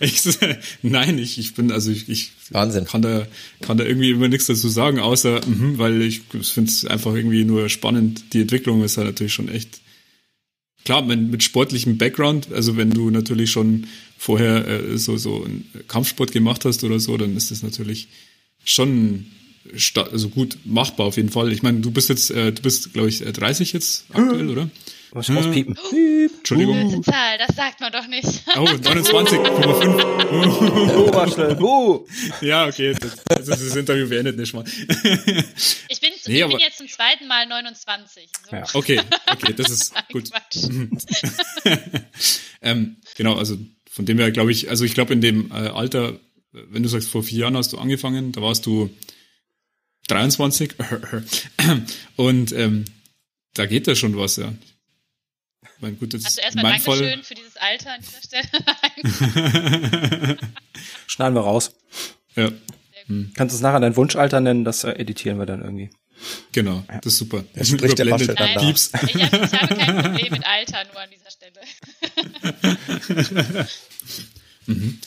[0.00, 0.22] ich,
[0.80, 2.86] nein, ich, ich bin, also ich, ich Wahnsinn.
[2.86, 3.26] Kann, da,
[3.60, 7.44] kann da irgendwie immer nichts dazu sagen, außer, mh, weil ich finde es einfach irgendwie
[7.44, 8.32] nur spannend.
[8.32, 9.80] Die Entwicklung ist ja natürlich schon echt
[10.84, 13.86] klar, mit, mit sportlichem Background, also wenn du natürlich schon
[14.16, 18.08] vorher äh, so, so einen Kampfsport gemacht hast oder so, dann ist das natürlich
[18.64, 19.26] schon
[20.10, 21.52] also gut machbar auf jeden Fall.
[21.52, 24.70] Ich meine, du bist jetzt, äh, du bist, glaube ich, 30 jetzt aktuell, oder?
[25.12, 25.34] Was ja.
[25.34, 25.74] rauspiepen?
[25.74, 26.30] Piep.
[26.38, 26.94] Entschuldigung.
[26.94, 27.02] Uh.
[27.02, 28.28] Zahl, das sagt man doch nicht.
[28.56, 31.60] Oh, 29,5.
[31.60, 31.62] oh.
[31.62, 32.06] Oh.
[32.40, 34.64] Ja, okay, das, das, das Interview beendet nicht mal.
[34.64, 38.28] ich bin, nee, ich bin jetzt zum zweiten Mal 29.
[38.48, 38.56] So.
[38.56, 38.64] Ja.
[38.72, 40.30] Okay, okay, das ist gut.
[42.62, 43.58] ähm, genau, also
[43.90, 46.20] von dem her glaube ich, also ich glaube in dem äh, Alter,
[46.52, 48.90] wenn du sagst, vor vier Jahren hast du angefangen, da warst du
[50.10, 50.74] 23.
[52.16, 52.84] Und ähm,
[53.54, 54.52] da geht da schon was, ja.
[55.80, 58.46] Mein, gut, jetzt also erstmal Dankeschön für dieses Alter an dieser Stelle.
[61.06, 61.74] Schneiden wir raus.
[62.36, 62.50] Ja.
[63.06, 63.32] Hm.
[63.34, 64.64] Kannst du es nachher dein Wunschalter nennen?
[64.64, 65.90] Das äh, editieren wir dann irgendwie.
[66.52, 66.98] Genau, ja.
[67.00, 67.44] das ist super.
[67.54, 69.14] Er spricht der Masche dann Nein, ich, hab, ich
[69.60, 71.60] habe kein Problem mit Alter, nur an dieser Stelle.
[74.66, 75.00] mhm.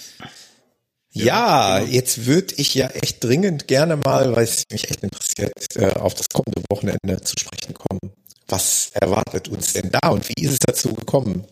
[1.14, 1.91] Ja, genau.
[1.91, 6.16] jetzt würde ich ja echt dringend gerne mal, weil es mich echt interessiert, äh, auf
[6.16, 8.14] das kommende Wochenende zu sprechen kommen.
[8.47, 11.45] Was erwartet uns denn da und wie ist es dazu gekommen?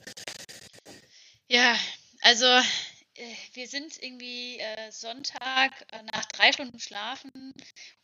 [1.47, 1.75] Ja,
[2.21, 2.45] also
[3.53, 7.53] wir sind irgendwie äh, Sonntag äh, nach drei Stunden Schlafen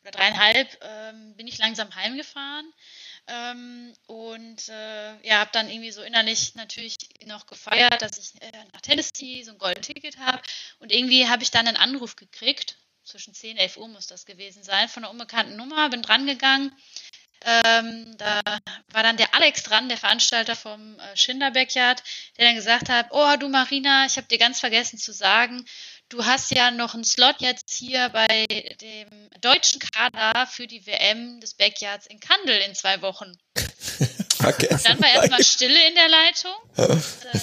[0.02, 2.72] oder dreieinhalb ähm, bin ich langsam heimgefahren
[3.28, 8.64] ähm, und äh, ja, habe dann irgendwie so innerlich natürlich noch gefeiert, dass ich äh,
[8.74, 10.42] nach Tennessee so ein Goldticket habe.
[10.80, 14.26] Und irgendwie habe ich dann einen Anruf gekriegt, zwischen 10 und 11 Uhr muss das
[14.26, 16.74] gewesen sein, von einer unbekannten Nummer, bin drangegangen.
[17.46, 18.42] Ähm, da
[18.92, 22.04] war dann der Alex dran, der Veranstalter vom äh, Schinder Backyard,
[22.38, 25.66] der dann gesagt hat, oh du Marina, ich habe dir ganz vergessen zu sagen,
[26.10, 28.46] Du hast ja noch einen Slot jetzt hier bei
[28.80, 33.38] dem deutschen Kader für die WM des Backyards in Kandel in zwei Wochen.
[34.38, 34.84] Vergessen.
[34.86, 36.54] Dann war erstmal Stille in der Leitung.
[36.78, 37.40] Äh,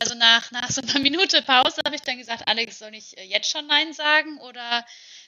[0.00, 3.24] also nach, nach so einer Minute Pause habe ich dann gesagt, Alex, soll ich äh,
[3.24, 4.86] jetzt schon Nein sagen oder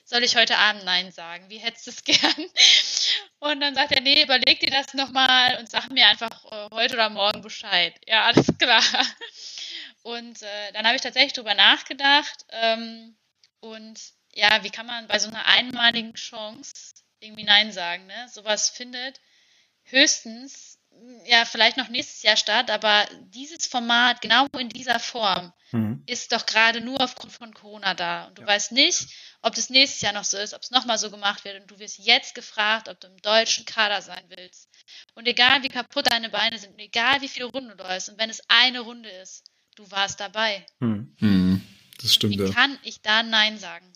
[0.09, 1.49] soll ich heute Abend Nein sagen?
[1.49, 2.45] Wie hättest du es gern?
[3.39, 6.95] Und dann sagt er, nee, überleg dir das nochmal und sag mir einfach äh, heute
[6.95, 7.93] oder morgen Bescheid.
[8.07, 8.83] Ja, alles klar.
[10.01, 12.45] Und äh, dann habe ich tatsächlich drüber nachgedacht.
[12.49, 13.15] Ähm,
[13.59, 13.99] und
[14.33, 18.07] ja, wie kann man bei so einer einmaligen Chance irgendwie Nein sagen?
[18.07, 18.27] Ne?
[18.29, 19.21] Sowas findet
[19.83, 20.78] höchstens,
[21.25, 26.03] ja, vielleicht noch nächstes Jahr statt, aber dieses Format genau in dieser Form mhm.
[26.05, 28.25] ist doch gerade nur aufgrund von Corona da.
[28.25, 28.47] Und du ja.
[28.47, 31.61] weißt nicht, ob das nächstes Jahr noch so ist, ob es nochmal so gemacht wird.
[31.61, 34.69] Und du wirst jetzt gefragt, ob du im deutschen Kader sein willst.
[35.15, 38.29] Und egal wie kaputt deine Beine sind, egal wie viele Runden du läufst, und wenn
[38.29, 40.65] es eine Runde ist, du warst dabei.
[40.79, 41.15] Hm.
[41.19, 41.61] Hm,
[42.01, 42.37] das stimmt.
[42.37, 42.51] Wie ja.
[42.51, 43.91] kann ich da Nein sagen?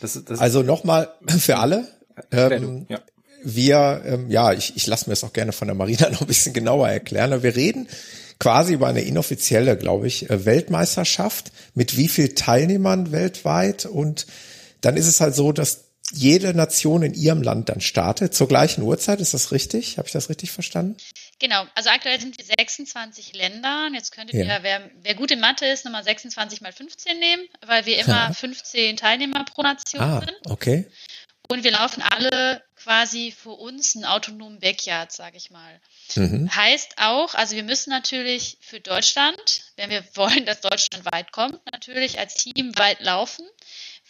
[0.00, 1.88] Das, das also nochmal für alle.
[2.30, 3.00] Ähm, ja.
[3.44, 6.26] Wir, ähm, ja, ich, ich lasse mir das auch gerne von der Marina noch ein
[6.26, 7.42] bisschen genauer erklären.
[7.42, 7.88] Wir reden
[8.38, 14.26] quasi über eine inoffizielle, glaube ich, äh, Weltmeisterschaft mit wie viel Teilnehmern weltweit und
[14.80, 18.82] dann ist es halt so, dass jede Nation in ihrem Land dann startet zur gleichen
[18.82, 19.20] Uhrzeit.
[19.20, 19.96] Ist das richtig?
[19.98, 20.96] Habe ich das richtig verstanden?
[21.38, 23.88] Genau, also aktuell sind wir 26 Länder.
[23.92, 24.44] Jetzt könntet ja.
[24.44, 28.28] ihr, wer, wer gut in Mathe ist, nochmal 26 mal 15 nehmen, weil wir immer
[28.28, 28.32] ja.
[28.32, 30.34] 15 Teilnehmer pro Nation ah, sind.
[30.50, 30.86] Okay.
[31.48, 35.80] Und wir laufen alle quasi für uns einen autonomen Backyard, sage ich mal.
[36.14, 36.54] Mhm.
[36.54, 41.60] Heißt auch, also wir müssen natürlich für Deutschland, wenn wir wollen, dass Deutschland weit kommt,
[41.72, 43.44] natürlich als Team weit laufen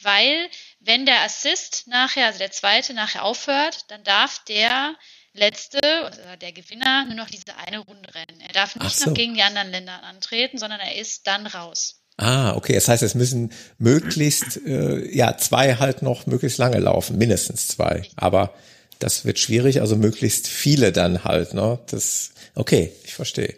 [0.03, 0.51] weil
[0.81, 4.97] wenn der Assist nachher, also der zweite nachher aufhört, dann darf der
[5.33, 8.41] letzte oder der Gewinner nur noch diese eine Runde rennen.
[8.41, 9.11] Er darf nicht so.
[9.11, 12.04] noch gegen die anderen Länder antreten, sondern er ist dann raus.
[12.17, 12.75] Ah, okay.
[12.75, 18.03] Das heißt, es müssen möglichst äh, ja zwei halt noch möglichst lange laufen, mindestens zwei.
[18.17, 18.55] Aber
[18.99, 21.55] das wird schwierig, also möglichst viele dann halt.
[21.55, 21.79] Ne?
[21.91, 23.55] Das okay, ich verstehe.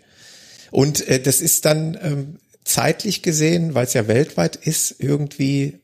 [0.71, 5.81] Und äh, das ist dann ähm, zeitlich gesehen, weil es ja weltweit ist, irgendwie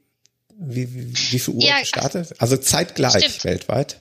[0.65, 2.35] wie, wie, wie viel Uhr ja, gestartet?
[2.39, 3.45] Also zeitgleich stimmt.
[3.45, 4.01] weltweit.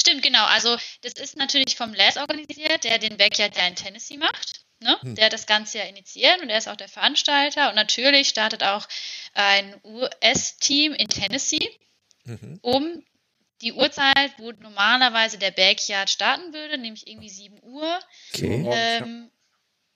[0.00, 0.44] Stimmt, genau.
[0.46, 4.64] Also das ist natürlich vom Les organisiert, der den Backyard ja in Tennessee macht.
[4.80, 4.96] Ne?
[5.00, 5.14] Hm.
[5.16, 7.68] Der das Ganze ja initiiert und er ist auch der Veranstalter.
[7.68, 8.86] Und natürlich startet auch
[9.34, 11.70] ein US-Team in Tennessee,
[12.24, 12.58] mhm.
[12.62, 13.04] um
[13.60, 17.98] die Uhrzeit, wo normalerweise der Backyard starten würde, nämlich irgendwie 7 Uhr.
[18.32, 18.68] Okay.
[18.70, 19.30] Ähm,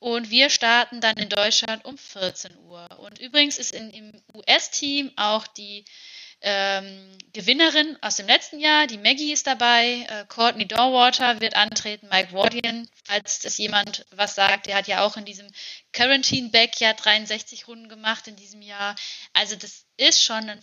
[0.00, 2.88] und wir starten dann in Deutschland um 14 Uhr.
[2.98, 5.84] Und übrigens ist in, im US-Team auch die
[6.43, 12.09] ähm, Gewinnerin aus dem letzten Jahr, die Maggie ist dabei, äh, Courtney Dorwater wird antreten,
[12.11, 15.49] Mike Wardian, falls das jemand was sagt, der hat ja auch in diesem
[15.93, 18.97] Quarantine Backyard 63 Runden gemacht in diesem Jahr.
[19.32, 20.61] Also das ist schon ein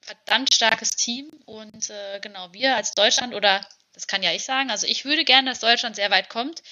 [0.00, 4.70] verdammt starkes Team und äh, genau, wir als Deutschland oder das kann ja ich sagen,
[4.70, 6.62] also ich würde gerne, dass Deutschland sehr weit kommt,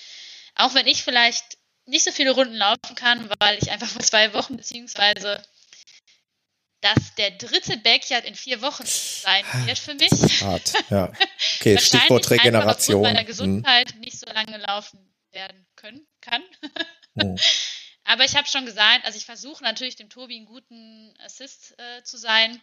[0.55, 4.33] auch wenn ich vielleicht nicht so viele Runden laufen kann, weil ich einfach vor zwei
[4.33, 5.43] Wochen beziehungsweise
[6.87, 10.43] dass der dritte Backyard in vier Wochen sein wird für mich.
[10.43, 11.13] Hart, ja.
[11.59, 13.03] Okay, Stichwort Regeneration.
[13.03, 13.27] Weil meiner mhm.
[13.27, 14.01] Gesundheit hm.
[14.01, 14.99] nicht so lange laufen
[15.33, 16.43] werden können, kann.
[17.19, 17.37] Hm.
[18.05, 22.05] Aber ich habe schon gesagt, also ich versuche natürlich dem Tobi einen guten Assist äh,
[22.05, 22.63] zu sein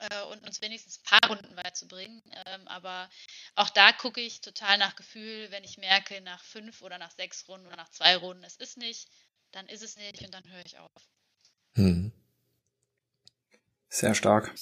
[0.00, 2.20] äh, und uns wenigstens ein paar Runden weit zu bringen.
[2.44, 3.08] Ähm, aber
[3.54, 7.46] auch da gucke ich total nach Gefühl, wenn ich merke, nach fünf oder nach sechs
[7.46, 9.08] Runden oder nach zwei Runden, es ist nicht,
[9.52, 10.90] dann ist es nicht und dann höre ich auf.
[11.76, 12.12] Hm.
[13.88, 14.52] Sehr stark.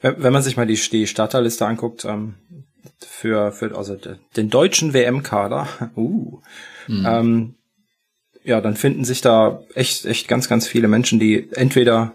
[0.00, 2.34] Wenn, wenn man sich mal die, die Starterliste anguckt, ähm,
[3.00, 3.96] für, für also
[4.36, 6.40] den deutschen WM-Kader, uh,
[6.86, 7.06] hm.
[7.06, 7.54] ähm,
[8.44, 12.12] ja, dann finden sich da echt, echt ganz, ganz viele Menschen, die entweder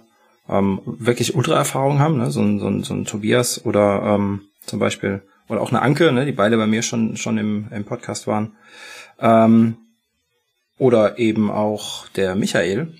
[0.48, 2.32] ähm, wirklich Ultra-Erfahrung haben, ne?
[2.32, 6.12] so, ein, so, ein, so ein Tobias oder ähm, zum Beispiel, oder auch eine Anke,
[6.12, 6.26] ne?
[6.26, 8.56] die beide bei mir schon, schon im, im Podcast waren.
[9.20, 9.78] Ähm,
[10.78, 12.94] oder eben auch der Michael,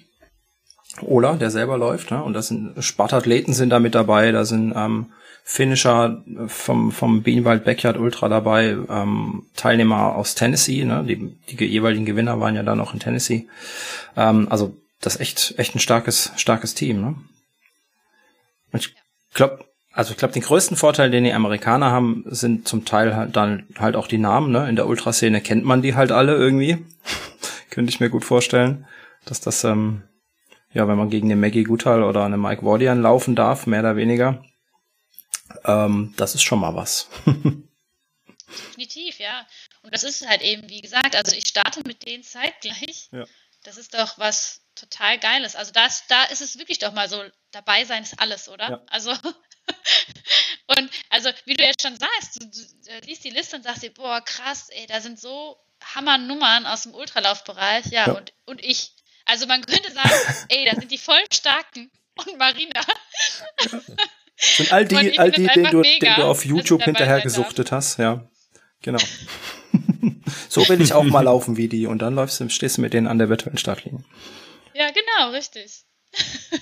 [1.02, 2.22] Ola, der selber läuft, ne?
[2.22, 5.08] und das sind Spartathleten sind da mit dabei, da sind ähm,
[5.44, 11.04] Finisher vom, vom Bienenwald Backyard Ultra dabei, ähm, Teilnehmer aus Tennessee, ne?
[11.08, 13.48] die, die jeweiligen Gewinner waren ja da noch in Tennessee.
[14.16, 17.02] Ähm, also das ist echt, echt ein starkes, starkes Team.
[17.02, 17.16] Ne?
[18.74, 18.94] Ich
[19.34, 23.36] glaube, also ich glaube, den größten Vorteil, den die Amerikaner haben, sind zum Teil halt
[23.36, 24.52] dann halt auch die Namen.
[24.52, 24.70] Ne?
[24.70, 26.78] In der Ultraszene kennt man die halt alle irgendwie.
[27.72, 28.86] Könnte ich mir gut vorstellen,
[29.26, 30.04] dass das, ähm,
[30.74, 33.96] ja, wenn man gegen den Maggie Guthal oder eine Mike Wardian laufen darf, mehr oder
[33.96, 34.44] weniger,
[35.66, 37.10] ähm, das ist schon mal was.
[38.52, 39.48] Definitiv, ja.
[39.82, 43.10] Und das ist halt eben, wie gesagt, also ich starte mit denen zeitgleich.
[43.12, 43.26] Ja.
[43.64, 45.56] Das ist doch was total Geiles.
[45.56, 48.70] Also das, da ist es wirklich doch mal so, dabei sein ist alles, oder?
[48.70, 48.82] Ja.
[48.88, 49.12] Also
[50.68, 53.94] und also wie du jetzt schon sagst, du, du, liest die Liste und sagst dir,
[53.94, 55.58] boah, krass, ey, da sind so
[55.96, 58.14] Hammernummern aus dem Ultralaufbereich, ja, ja.
[58.14, 58.96] Und, und ich.
[59.26, 60.10] Also man könnte sagen,
[60.50, 62.82] ey, da sind die voll starken und Marina.
[64.60, 68.28] Und all die, all die, den du, den du auf YouTube hinterher gesuchtet hast, ja.
[68.82, 69.00] Genau.
[70.50, 72.94] so will ich auch mal laufen wie die und dann läufst du, stehst du mit
[72.94, 74.04] denen an der virtuellen Startlinie.
[74.74, 75.84] Ja, genau, richtig.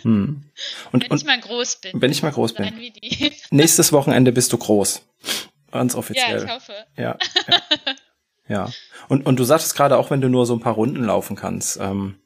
[0.04, 0.44] Hm.
[0.92, 2.02] Und, wenn und, ich mal groß bin.
[2.02, 2.92] Wenn ich mal groß bin.
[3.50, 5.02] Nächstes Wochenende bist du groß.
[5.72, 6.40] Ganz offiziell.
[6.40, 6.74] Ja, ich hoffe.
[6.98, 7.18] Ja.
[7.48, 7.62] Ja.
[8.48, 8.72] ja.
[9.08, 11.78] Und, und du sagtest gerade auch, wenn du nur so ein paar Runden laufen kannst,
[11.80, 12.20] ähm,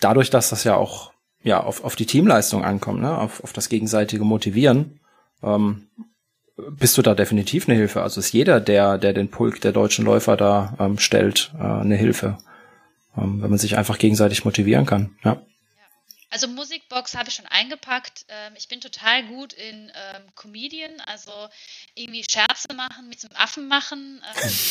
[0.00, 1.12] dadurch, dass das ja auch
[1.42, 5.00] ja auf, auf die Teamleistung ankommt, ne, auf, auf das gegenseitige Motivieren,
[5.42, 5.88] ähm,
[6.70, 8.02] bist du da definitiv eine Hilfe.
[8.02, 11.96] Also ist jeder, der, der den Pulk der deutschen Läufer da ähm, stellt, äh, eine
[11.96, 12.38] Hilfe.
[13.16, 15.16] Ähm, wenn man sich einfach gegenseitig motivieren kann.
[15.24, 15.40] Ja.
[16.30, 18.24] Also Musikbox habe ich schon eingepackt.
[18.28, 21.32] Ähm, ich bin total gut in ähm, Comedian, also
[21.94, 24.22] irgendwie Scherze machen, mich zum Affen machen.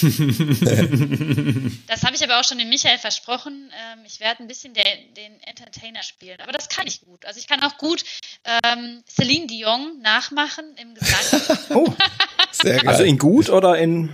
[0.01, 3.71] Ähm, das habe ich aber auch schon dem Michael versprochen.
[3.91, 4.85] Ähm, ich werde ein bisschen der,
[5.17, 6.39] den Entertainer spielen.
[6.39, 7.25] Aber das kann ich gut.
[7.25, 8.05] Also ich kann auch gut
[8.63, 11.57] ähm, Celine Dion nachmachen im Gesang.
[11.75, 11.93] oh,
[12.51, 12.87] sehr geil.
[12.87, 14.13] Also in gut oder in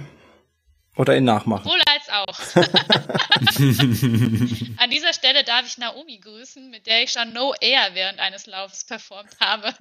[0.96, 1.64] oder in Nachmachen?
[1.64, 2.40] Sowohl als auch.
[4.78, 8.46] An dieser Stelle darf ich Naomi grüßen, mit der ich schon No Air während eines
[8.46, 9.74] Laufs performt habe.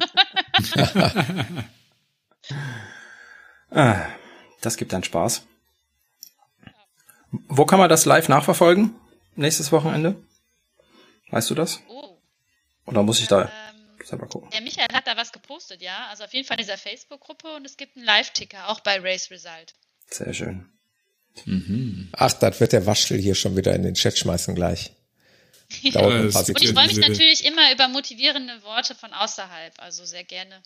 [3.71, 4.07] ah,
[4.61, 5.47] das gibt dann Spaß.
[7.49, 8.95] Wo kann man das live nachverfolgen?
[9.37, 10.17] Nächstes Wochenende?
[11.31, 11.81] Weißt du das?
[11.89, 12.19] Oh.
[12.87, 14.51] Oder muss ich da ähm, selber gucken?
[14.51, 16.07] Der Michael hat da was gepostet, ja.
[16.11, 19.31] Also auf jeden Fall in dieser Facebook-Gruppe und es gibt einen Live-Ticker, auch bei Race
[19.31, 19.75] Result.
[20.11, 20.74] Sehr schön.
[21.45, 22.09] Mhm.
[22.13, 24.93] Ach, das wird der Waschel hier schon wieder in den Chat schmeißen gleich.
[25.83, 26.27] Ja, Und
[26.61, 30.63] ich freue mich natürlich immer über motivierende Worte von außerhalb, also sehr gerne.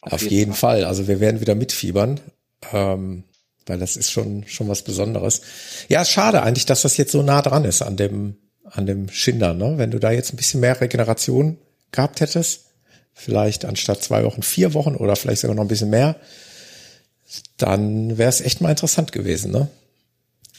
[0.00, 0.84] Auf, jeden, Fall.
[0.84, 2.20] Also wir werden wieder mitfiebern,
[2.72, 3.24] ähm,
[3.66, 5.42] weil das ist schon schon was Besonderes.
[5.88, 9.52] Ja, schade eigentlich, dass das jetzt so nah dran ist an dem an dem Schinder.
[9.54, 9.78] Ne?
[9.78, 11.58] Wenn du da jetzt ein bisschen mehr Regeneration
[11.90, 12.66] gehabt hättest,
[13.12, 16.16] vielleicht anstatt zwei Wochen vier Wochen oder vielleicht sogar noch ein bisschen mehr,
[17.56, 19.68] dann wäre es echt mal interessant gewesen, ne?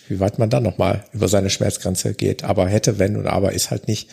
[0.08, 2.44] Wie weit man dann nochmal über seine Schmerzgrenze geht.
[2.44, 4.10] Aber hätte, wenn und aber ist halt nicht.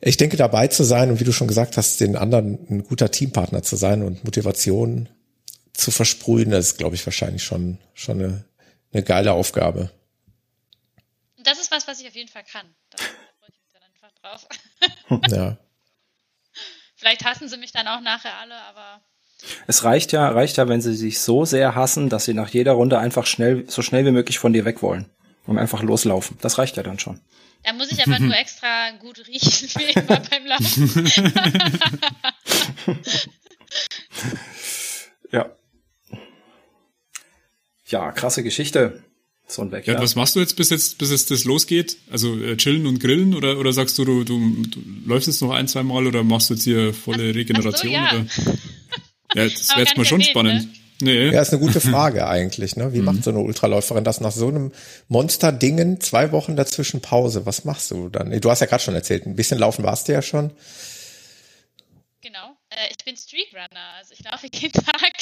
[0.00, 3.10] Ich denke, dabei zu sein und wie du schon gesagt hast, den anderen ein guter
[3.10, 5.08] Teampartner zu sein und Motivation
[5.72, 8.44] zu versprühen, das ist, glaube ich, wahrscheinlich schon, schon eine,
[8.92, 9.90] eine geile Aufgabe.
[11.42, 12.66] Das ist was, was ich auf jeden Fall kann.
[12.90, 15.36] Da freue ich mich dann einfach drauf.
[15.36, 15.58] ja.
[16.96, 19.02] Vielleicht hassen sie mich dann auch nachher alle, aber
[19.66, 22.72] es reicht ja, reicht ja, wenn sie sich so sehr hassen, dass sie nach jeder
[22.72, 25.06] Runde einfach schnell, so schnell wie möglich von dir weg wollen
[25.46, 26.38] und einfach loslaufen.
[26.40, 27.20] Das reicht ja dann schon.
[27.64, 31.10] Da muss ich aber nur extra gut riechen wie immer beim Laufen.
[35.32, 35.50] ja.
[37.86, 39.02] Ja, krasse Geschichte.
[39.46, 41.98] So ein Weg, ja, ja, was machst du jetzt, bis jetzt, bis es das losgeht?
[42.10, 45.50] Also äh, chillen und grillen oder, oder sagst du, du, du, du läufst jetzt noch
[45.50, 47.94] ein, zwei Mal oder machst du jetzt hier volle Regeneration?
[47.94, 48.22] Ach so, ja.
[48.22, 48.58] oder?
[49.34, 50.62] Ja, das wäre jetzt mal schon spannend.
[50.62, 50.68] Ne?
[51.00, 51.30] Nee.
[51.30, 52.76] Ja, ist eine gute Frage eigentlich.
[52.76, 52.92] Ne?
[52.92, 53.06] Wie mhm.
[53.06, 54.72] macht so eine Ultraläuferin das nach so einem
[55.08, 56.00] Monster-Dingen?
[56.00, 57.46] Zwei Wochen dazwischen Pause.
[57.46, 58.38] Was machst du dann?
[58.40, 60.52] Du hast ja gerade schon erzählt, ein bisschen laufen warst du ja schon.
[62.22, 62.56] Genau.
[62.70, 63.66] Äh, ich bin Streetrunner,
[63.98, 65.12] also ich laufe jeden Tag.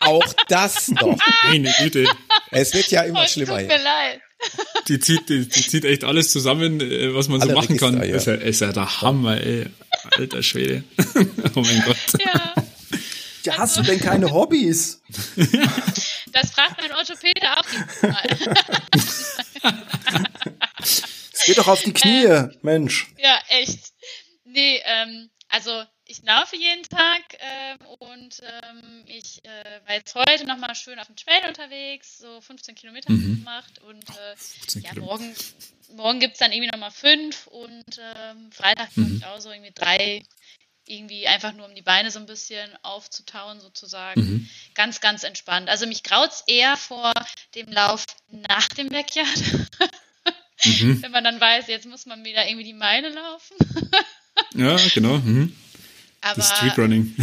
[0.00, 1.18] Auch das noch.
[1.44, 2.04] Meine Güte.
[2.50, 3.58] Es wird ja immer oh, schlimmer.
[3.58, 4.20] Tut mir leid.
[4.88, 7.90] Die zieht, die, die, zieht echt alles zusammen, äh, was man Alle so machen Register,
[7.90, 8.08] kann.
[8.08, 8.14] Ja.
[8.14, 9.66] Ist, ja, ist ja der Hammer, ey.
[10.16, 10.84] Alter Schwede.
[11.54, 11.96] oh mein Gott.
[12.24, 12.54] Ja.
[13.44, 15.02] Ja, hast du denn keine Hobbys?
[16.32, 17.64] Das fragt mein Orthopäde auch
[21.30, 23.06] Es geht doch auf die Knie, ähm, Mensch.
[23.18, 23.92] Ja, echt.
[24.42, 30.44] Nee, ähm, also ich laufe jeden Tag ähm, und ähm, ich äh, war jetzt heute
[30.44, 33.38] nochmal schön auf dem Trail unterwegs, so 15 Kilometer mhm.
[33.38, 35.34] gemacht und äh, ja, morgen,
[35.94, 39.18] morgen gibt es dann irgendwie nochmal fünf und ähm, Freitag mhm.
[39.18, 40.24] ich auch so irgendwie drei
[40.86, 44.20] irgendwie einfach nur um die Beine so ein bisschen aufzutauen sozusagen.
[44.20, 44.48] Mhm.
[44.74, 45.68] Ganz, ganz entspannt.
[45.68, 47.12] Also mich graut's eher vor
[47.54, 49.42] dem Lauf nach dem Backyard.
[50.64, 51.02] mhm.
[51.02, 53.56] Wenn man dann weiß, jetzt muss man wieder irgendwie die Meile laufen.
[54.54, 55.18] ja, genau.
[55.18, 55.56] Mhm.
[56.20, 57.14] Aber, das Streetrunning.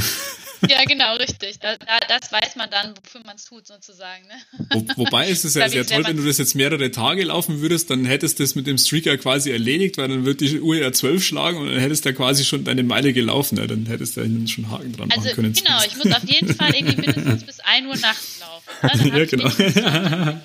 [0.70, 1.58] Ja, genau, richtig.
[1.60, 4.24] Da, da, das weiß man dann, wofür man es tut, sozusagen.
[4.28, 4.68] Ne?
[4.70, 7.90] Wo, wobei ist es ja sehr toll, wenn du das jetzt mehrere Tage laufen würdest,
[7.90, 10.92] dann hättest du das mit dem Streaker quasi erledigt, weil dann wird die Uhr ja
[10.92, 13.58] zwölf schlagen und dann hättest du ja quasi schon deine Meile gelaufen.
[13.58, 15.54] Ja, dann hättest du ja schon Haken dran also, machen können.
[15.54, 18.62] Genau, ich muss auf jeden Fall irgendwie mindestens bis 1 Uhr nachts laufen.
[19.12, 19.20] Ne?
[19.20, 19.50] ja, genau.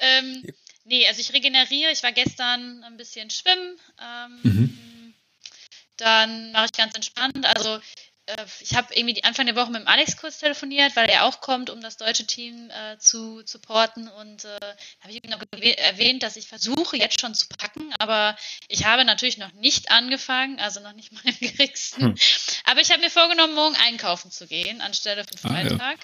[0.00, 0.42] Ähm,
[0.84, 1.92] nee, also ich regeneriere.
[1.92, 3.76] Ich war gestern ein bisschen schwimmen.
[3.98, 4.78] Ähm, mhm
[5.96, 7.44] dann mache ich ganz entspannt.
[7.44, 7.80] Also
[8.26, 11.40] äh, ich habe irgendwie Anfang der Woche mit dem Alex kurz telefoniert, weil er auch
[11.40, 14.08] kommt, um das deutsche Team äh, zu supporten.
[14.08, 14.58] Und äh,
[15.00, 18.36] habe ich ihm noch erwähnt, dass ich versuche, jetzt schon zu packen, aber
[18.68, 22.02] ich habe natürlich noch nicht angefangen, also noch nicht mal im geringsten.
[22.02, 22.14] Hm.
[22.64, 25.80] Aber ich habe mir vorgenommen, morgen einkaufen zu gehen, anstelle von Freitag.
[25.80, 25.98] Ah, ja.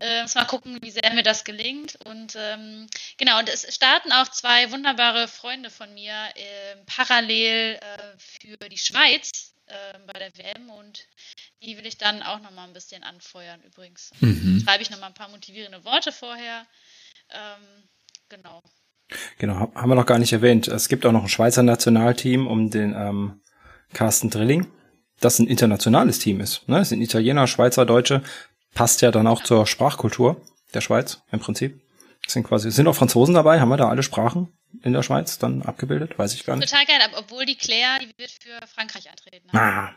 [0.00, 1.96] Äh, muss mal gucken, wie sehr mir das gelingt.
[2.04, 2.86] Und ähm,
[3.16, 7.78] genau, und es starten auch zwei wunderbare Freunde von mir äh, parallel
[8.18, 11.06] für die Schweiz äh, bei der WM und
[11.62, 14.10] die will ich dann auch nochmal ein bisschen anfeuern übrigens.
[14.20, 14.62] Mhm.
[14.62, 16.66] Schreibe ich nochmal ein paar motivierende Worte vorher.
[17.30, 17.88] Ähm,
[18.28, 18.62] genau.
[19.38, 20.68] Genau, haben wir noch gar nicht erwähnt.
[20.68, 23.40] Es gibt auch noch ein Schweizer Nationalteam um den ähm,
[23.94, 24.70] Carsten Drilling,
[25.20, 26.68] das ein internationales Team ist.
[26.68, 26.80] Ne?
[26.80, 28.22] Es sind Italiener, Schweizer, Deutsche,
[28.74, 30.40] passt ja dann auch zur Sprachkultur
[30.74, 31.80] der Schweiz im Prinzip.
[32.26, 33.60] Sind quasi, sind auch Franzosen dabei?
[33.60, 34.48] Haben wir da alle Sprachen
[34.82, 36.18] in der Schweiz dann abgebildet?
[36.18, 36.70] Weiß ich gar nicht.
[36.70, 39.54] Total geil, obwohl die Claire, die wird für Frankreich antreten.
[39.56, 39.90] Ah.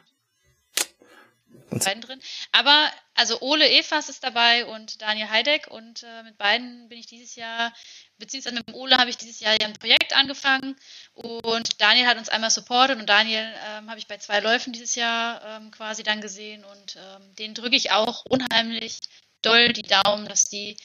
[1.70, 2.22] Beiden drin.
[2.52, 7.08] Aber also Ole Evas ist dabei und Daniel Heideck und äh, mit beiden bin ich
[7.08, 7.74] dieses Jahr,
[8.18, 10.76] beziehungsweise mit dem Ole habe ich dieses Jahr ja ein Projekt angefangen
[11.14, 14.96] und Daniel hat uns einmal supportet und Daniel ähm, habe ich bei zwei Läufen dieses
[14.96, 19.00] Jahr ähm, quasi dann gesehen und ähm, den drücke ich auch unheimlich
[19.42, 20.78] doll die Daumen, dass die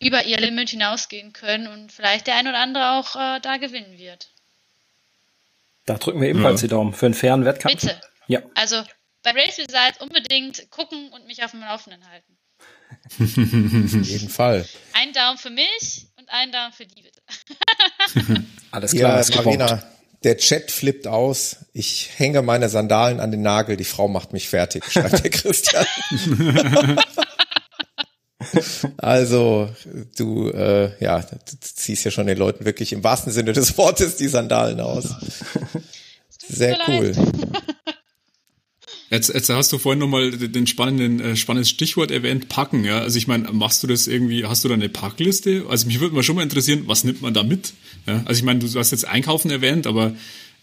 [0.00, 3.98] über ihr Limit hinausgehen können und vielleicht der ein oder andere auch äh, da gewinnen
[3.98, 4.30] wird.
[5.86, 6.66] Da drücken wir ebenfalls ja.
[6.66, 7.80] die Daumen für einen fairen Wettkampf.
[7.80, 8.00] Bitte.
[8.26, 8.42] Ja.
[8.54, 8.82] Also
[9.26, 12.38] bei Race Results unbedingt gucken und mich auf dem Laufenden halten.
[14.00, 14.64] Auf jeden Fall.
[14.92, 18.44] Ein Daumen für mich und ein Daumen für die bitte.
[18.70, 19.20] Alles klar.
[19.20, 19.82] Ja, Marina,
[20.22, 21.56] der Chat flippt aus.
[21.72, 23.76] Ich hänge meine Sandalen an den Nagel.
[23.76, 25.86] Die Frau macht mich fertig, schreibt der Christian.
[28.98, 29.74] Also,
[30.16, 34.16] du, äh, ja, du ziehst ja schon den Leuten wirklich im wahrsten Sinne des Wortes
[34.16, 35.16] die Sandalen aus.
[36.48, 37.12] Sehr cool.
[39.16, 43.00] Jetzt, jetzt hast du vorhin nochmal den spannenden, äh, spannendes Stichwort erwähnt, packen, ja.
[43.00, 45.64] Also ich meine, machst du das irgendwie, hast du da eine Packliste?
[45.70, 47.72] Also mich würde mal schon mal interessieren, was nimmt man da mit?
[48.06, 48.22] Ja?
[48.26, 50.14] Also ich meine, du hast jetzt Einkaufen erwähnt, aber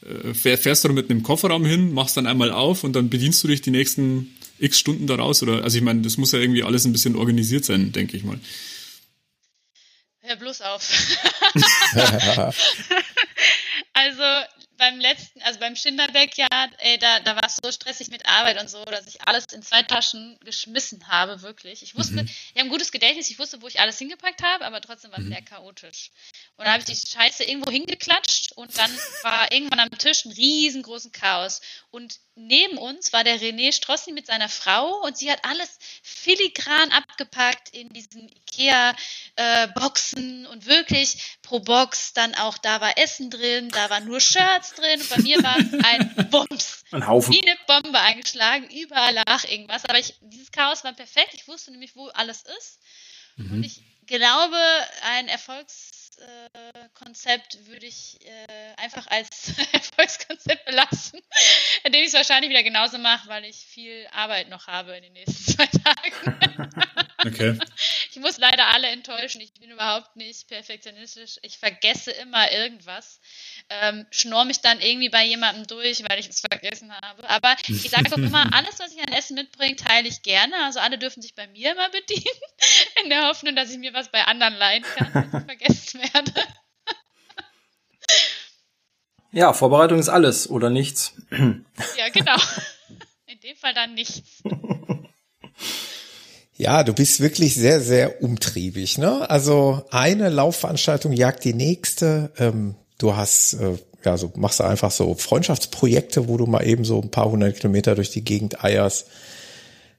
[0.06, 3.48] äh, fährst du mit einem Kofferraum hin, machst dann einmal auf und dann bedienst du
[3.48, 5.42] dich die nächsten x Stunden daraus?
[5.42, 8.24] Oder also ich meine, das muss ja irgendwie alles ein bisschen organisiert sein, denke ich
[8.24, 8.40] mal.
[10.22, 10.88] Hör bloß auf.
[13.94, 14.24] also
[14.84, 18.70] beim letzten, also beim Schinderbeck-Jahr, ey, da, da war es so stressig mit Arbeit und
[18.70, 21.84] so, dass ich alles in zwei Taschen geschmissen habe, wirklich.
[21.84, 22.26] Ich wusste, mhm.
[22.26, 25.20] ich habe ein gutes Gedächtnis, ich wusste, wo ich alles hingepackt habe, aber trotzdem war
[25.20, 25.30] es mhm.
[25.30, 26.12] sehr chaotisch.
[26.56, 30.32] Und dann habe ich die Scheiße irgendwo hingeklatscht und dann war irgendwann am Tisch ein
[30.32, 31.62] riesengroßen Chaos.
[31.90, 36.92] Und neben uns war der René Strossi mit seiner Frau und sie hat alles filigran
[36.92, 43.70] abgepackt in diesen Ikea-Boxen äh, und wirklich pro Box dann auch, da war Essen drin,
[43.70, 46.84] da war nur Shirts drin und bei mir war es ein Bums.
[46.92, 47.34] Ein Haufen.
[47.34, 49.86] Wie eine Bombe eingeschlagen, überall lag irgendwas.
[49.86, 52.80] Aber ich, dieses Chaos war perfekt, ich wusste nämlich, wo alles ist.
[53.38, 53.54] Mhm.
[53.54, 54.60] Und ich glaube,
[55.02, 56.03] ein Erfolgs
[56.94, 61.20] Konzept würde ich äh, einfach als Erfolgskonzept belassen,
[61.84, 65.14] indem ich es wahrscheinlich wieder genauso mache, weil ich viel Arbeit noch habe in den
[65.14, 66.70] nächsten zwei Tagen.
[67.26, 67.58] Okay.
[68.16, 69.42] Ich muss leider alle enttäuschen.
[69.42, 71.40] Ich bin überhaupt nicht perfektionistisch.
[71.42, 73.20] Ich vergesse immer irgendwas.
[73.72, 77.28] Ähm, schnorr mich dann irgendwie bei jemandem durch, weil ich es vergessen habe.
[77.28, 80.54] Aber ich sage auch immer, alles, was ich an Essen mitbringe, teile ich gerne.
[80.64, 82.24] Also alle dürfen sich bei mir immer bedienen,
[83.04, 86.34] in der Hoffnung, dass ich mir was bei anderen leihen kann, wenn ich vergessen werde.
[89.36, 91.16] Ja, Vorbereitung ist alles oder nichts.
[91.32, 92.36] Ja, genau.
[93.26, 94.44] In dem Fall dann nichts.
[96.64, 98.98] Ja, du bist wirklich sehr, sehr umtriebig.
[98.98, 99.30] Ne?
[99.30, 102.32] Also eine Laufveranstaltung jagt die nächste.
[102.38, 103.74] Ähm, du hast, äh,
[104.06, 107.58] ja, so machst du einfach so Freundschaftsprojekte, wo du mal eben so ein paar hundert
[107.58, 109.08] Kilometer durch die Gegend eierst.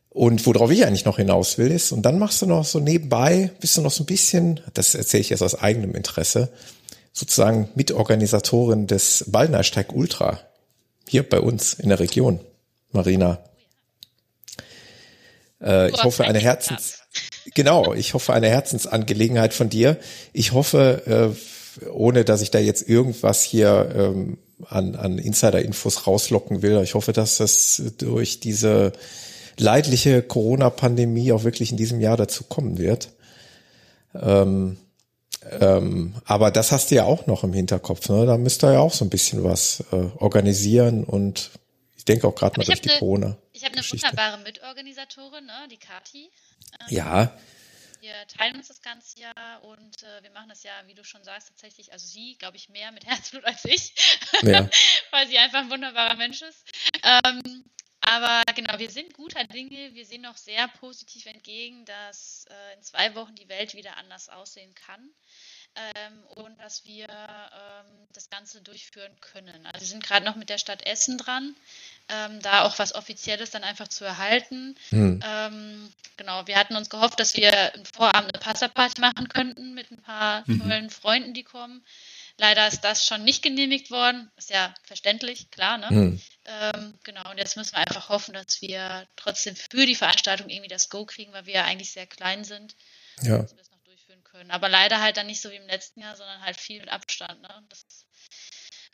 [0.09, 3.51] Und worauf ich eigentlich noch hinaus will, ist, und dann machst du noch so nebenbei,
[3.61, 6.49] bist du noch so ein bisschen, das erzähle ich jetzt aus eigenem Interesse,
[7.13, 10.41] sozusagen Mitorganisatorin des Ballnersteig Ultra
[11.07, 12.41] hier bei uns in der Region,
[12.91, 13.45] Marina.
[15.63, 16.99] Äh, ich hoffe eine Herzens,
[17.55, 19.99] genau, ich hoffe eine Herzensangelegenheit von dir.
[20.33, 21.35] Ich hoffe,
[21.85, 26.95] äh, ohne dass ich da jetzt irgendwas hier ähm, an, an Insider-Infos rauslocken will, ich
[26.95, 28.93] hoffe, dass das durch diese
[29.59, 33.11] leidliche Corona-Pandemie auch wirklich in diesem Jahr dazu kommen wird.
[34.15, 34.77] Ähm,
[35.61, 38.09] ähm, aber das hast du ja auch noch im Hinterkopf.
[38.09, 38.27] Ne?
[38.27, 41.51] Da müsst ihr ja auch so ein bisschen was äh, organisieren und
[41.97, 43.37] ich denke auch gerade mal durch die eine, Corona.
[43.55, 45.69] Ich habe eine wunderbare Mitorganisatorin, ne?
[45.71, 46.29] die Kati.
[46.81, 47.39] Ähm, ja.
[48.01, 51.23] Wir teilen uns das ganze Jahr und äh, wir machen das ja, wie du schon
[51.23, 53.95] sagst, tatsächlich, also sie, glaube ich, mehr mit Herzblut als ich,
[54.43, 54.69] ja.
[55.13, 56.67] weil sie einfach ein wunderbarer Mensch ist.
[57.05, 57.65] Ähm,
[58.01, 59.95] aber genau, wir sind guter Dinge.
[59.95, 64.29] Wir sehen noch sehr positiv entgegen, dass äh, in zwei Wochen die Welt wieder anders
[64.29, 65.15] aussehen kann
[65.77, 69.67] ähm, und dass wir ähm, das Ganze durchführen können.
[69.67, 71.55] Also wir sind gerade noch mit der Stadt Essen dran,
[72.09, 74.77] ähm, da auch was Offizielles dann einfach zu erhalten.
[74.91, 75.21] Hm.
[75.25, 79.91] Ähm, genau, wir hatten uns gehofft, dass wir im Vorabend eine Passaparty machen könnten mit
[79.91, 80.61] ein paar mhm.
[80.61, 81.85] tollen Freunden, die kommen.
[82.37, 84.31] Leider ist das schon nicht genehmigt worden.
[84.37, 85.87] Ist ja verständlich, klar, ne?
[85.91, 86.21] Mhm.
[86.47, 90.69] Ähm, genau, und jetzt müssen wir einfach hoffen, dass wir trotzdem für die Veranstaltung irgendwie
[90.69, 92.75] das Go kriegen, weil wir ja eigentlich sehr klein sind.
[93.23, 93.39] Ja.
[93.39, 94.51] Dass wir das noch durchführen können.
[94.51, 97.41] Aber leider halt dann nicht so wie im letzten Jahr, sondern halt viel mit Abstand.
[97.41, 97.49] Ne?
[97.69, 97.87] Das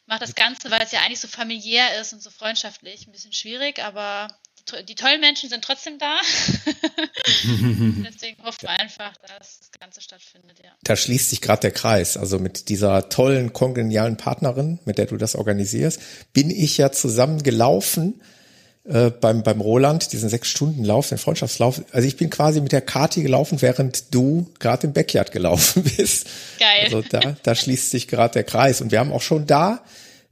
[0.07, 3.33] macht das Ganze, weil es ja eigentlich so familiär ist und so freundschaftlich, ein bisschen
[3.33, 4.29] schwierig, aber
[4.87, 6.21] die tollen Menschen sind trotzdem da.
[8.05, 10.71] Deswegen hoffen wir einfach, dass das Ganze stattfindet, ja.
[10.83, 12.17] Da schließt sich gerade der Kreis.
[12.17, 17.43] Also mit dieser tollen, kongenialen Partnerin, mit der du das organisierst, bin ich ja zusammen
[17.43, 18.23] gelaufen
[18.91, 21.83] äh, beim, beim Roland, diesen sechs Stunden Lauf, den Freundschaftslauf.
[21.93, 26.27] Also ich bin quasi mit der Kati gelaufen, während du gerade im Backyard gelaufen bist.
[26.59, 26.85] Geil.
[26.85, 28.81] Also da, da schließt sich gerade der Kreis.
[28.81, 29.81] Und wir haben auch schon da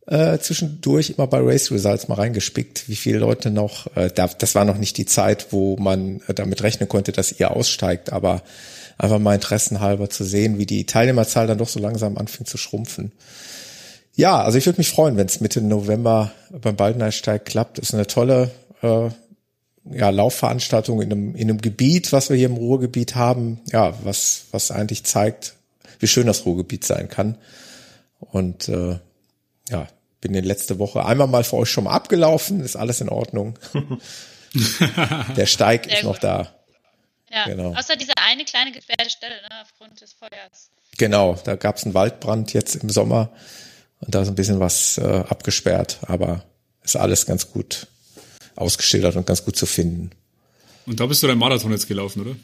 [0.07, 4.55] äh, zwischendurch immer bei Race Results mal reingespickt, wie viele Leute noch, äh, da, das
[4.55, 8.43] war noch nicht die Zeit, wo man äh, damit rechnen konnte, dass ihr aussteigt, aber
[8.97, 13.13] einfach mal interessenhalber zu sehen, wie die Teilnehmerzahl dann doch so langsam anfängt zu schrumpfen.
[14.19, 17.79] Ja, also ich würde mich freuen, wenn es Mitte November beim Baldenersteig klappt.
[17.79, 18.51] Ist eine tolle
[18.83, 19.11] äh,
[19.85, 24.47] ja, Laufveranstaltung in einem, in einem Gebiet, was wir hier im Ruhrgebiet haben, ja, was,
[24.51, 25.55] was eigentlich zeigt,
[26.01, 27.39] wie schön das Ruhrgebiet sein kann.
[28.19, 28.99] Und äh,
[29.69, 29.87] ja,
[30.21, 33.57] bin in letzte Woche einmal mal für euch schon mal abgelaufen, ist alles in Ordnung.
[35.37, 36.53] Der Steig Sehr ist noch da.
[37.31, 37.73] Ja, genau.
[37.73, 40.71] außer diese eine kleine gesperrte Stelle ne, aufgrund des Feuers.
[40.97, 43.31] Genau, da gab es einen Waldbrand jetzt im Sommer
[44.01, 46.45] und da ist ein bisschen was äh, abgesperrt, aber
[46.83, 47.87] ist alles ganz gut
[48.57, 50.11] ausgeschildert und ganz gut zu finden.
[50.87, 52.37] Und da bist du dein Marathon jetzt gelaufen, oder?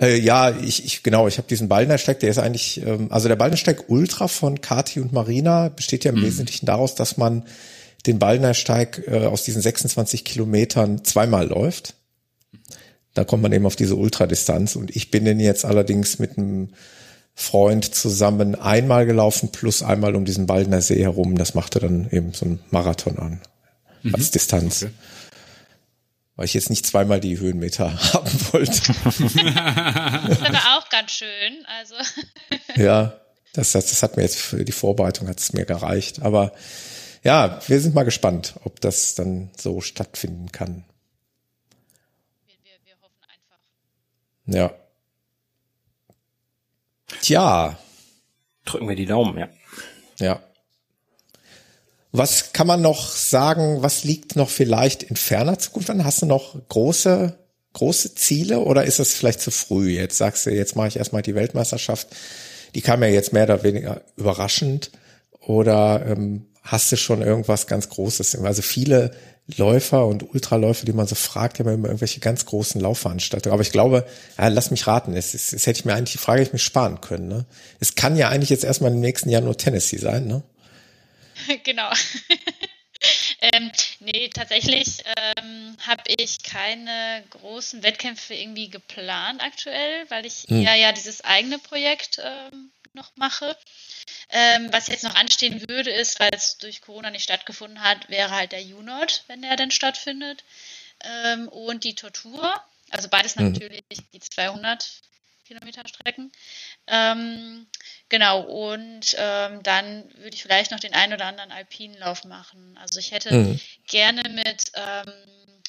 [0.00, 3.36] Äh, ja, ich, ich genau, ich habe diesen Baldenersteig, der ist eigentlich, ähm, also der
[3.36, 6.24] Baldenersteig Ultra von Kati und Marina besteht ja im mhm.
[6.24, 7.44] Wesentlichen daraus, dass man
[8.06, 11.94] den Baldenersteig äh, aus diesen 26 Kilometern zweimal läuft.
[13.12, 16.70] Da kommt man eben auf diese Ultradistanz und ich bin den jetzt allerdings mit einem
[17.40, 21.38] Freund zusammen einmal gelaufen plus einmal um diesen Baldener See herum.
[21.38, 23.40] Das machte dann eben so ein Marathon an
[24.02, 24.14] mhm.
[24.14, 24.82] als Distanz.
[24.82, 24.92] Okay.
[26.36, 28.82] Weil ich jetzt nicht zweimal die Höhenmeter haben wollte.
[29.04, 31.64] das ist aber auch ganz schön.
[31.78, 31.94] Also.
[32.76, 33.18] ja,
[33.54, 36.20] das, das, das hat mir jetzt für die Vorbereitung hat es mir gereicht.
[36.20, 36.52] Aber
[37.22, 40.84] ja, wir sind mal gespannt, ob das dann so stattfinden kann.
[42.46, 43.58] Wir, wir, wir hoffen einfach.
[44.44, 44.79] Ja.
[47.22, 47.78] Tja.
[48.64, 49.48] Drücken wir die Daumen, ja.
[50.18, 50.40] Ja.
[52.12, 56.04] Was kann man noch sagen, was liegt noch vielleicht in ferner Zukunft an?
[56.04, 57.38] Hast du noch große,
[57.72, 59.90] große Ziele oder ist es vielleicht zu früh?
[59.90, 62.08] Jetzt sagst du, jetzt mache ich erstmal die Weltmeisterschaft.
[62.74, 64.90] Die kam ja jetzt mehr oder weniger überraschend.
[65.40, 68.36] Oder ähm, hast du schon irgendwas ganz Großes?
[68.36, 69.12] Also viele
[69.56, 73.52] Läufer und Ultraläufer, die man so fragt, haben immer irgendwelche ganz großen Laufveranstaltungen.
[73.52, 74.06] Aber ich glaube,
[74.38, 76.58] ja, lass mich raten, es, es, es hätte ich mir eigentlich, die Frage ich mir
[76.58, 77.28] sparen können.
[77.28, 77.46] Ne?
[77.80, 80.42] Es kann ja eigentlich jetzt erstmal im nächsten Jahr nur Tennessee sein, ne?
[81.64, 81.90] genau.
[83.40, 90.62] ähm, nee, tatsächlich ähm, habe ich keine großen Wettkämpfe irgendwie geplant aktuell, weil ich hm.
[90.62, 93.56] eher ja dieses eigene Projekt ähm, noch mache.
[94.30, 98.30] Ähm, was jetzt noch anstehen würde, ist, weil es durch Corona nicht stattgefunden hat, wäre
[98.30, 100.44] halt der UNOT, wenn der denn stattfindet.
[101.02, 102.52] Ähm, und die Tortur.
[102.90, 103.52] Also beides mhm.
[103.52, 103.82] natürlich
[104.12, 105.02] die 200
[105.50, 106.30] Kilometer Strecken.
[106.86, 107.66] Ähm,
[108.08, 112.78] genau, und ähm, dann würde ich vielleicht noch den einen oder anderen Alpinenlauf machen.
[112.80, 113.60] Also ich hätte mhm.
[113.88, 115.12] gerne mit ähm,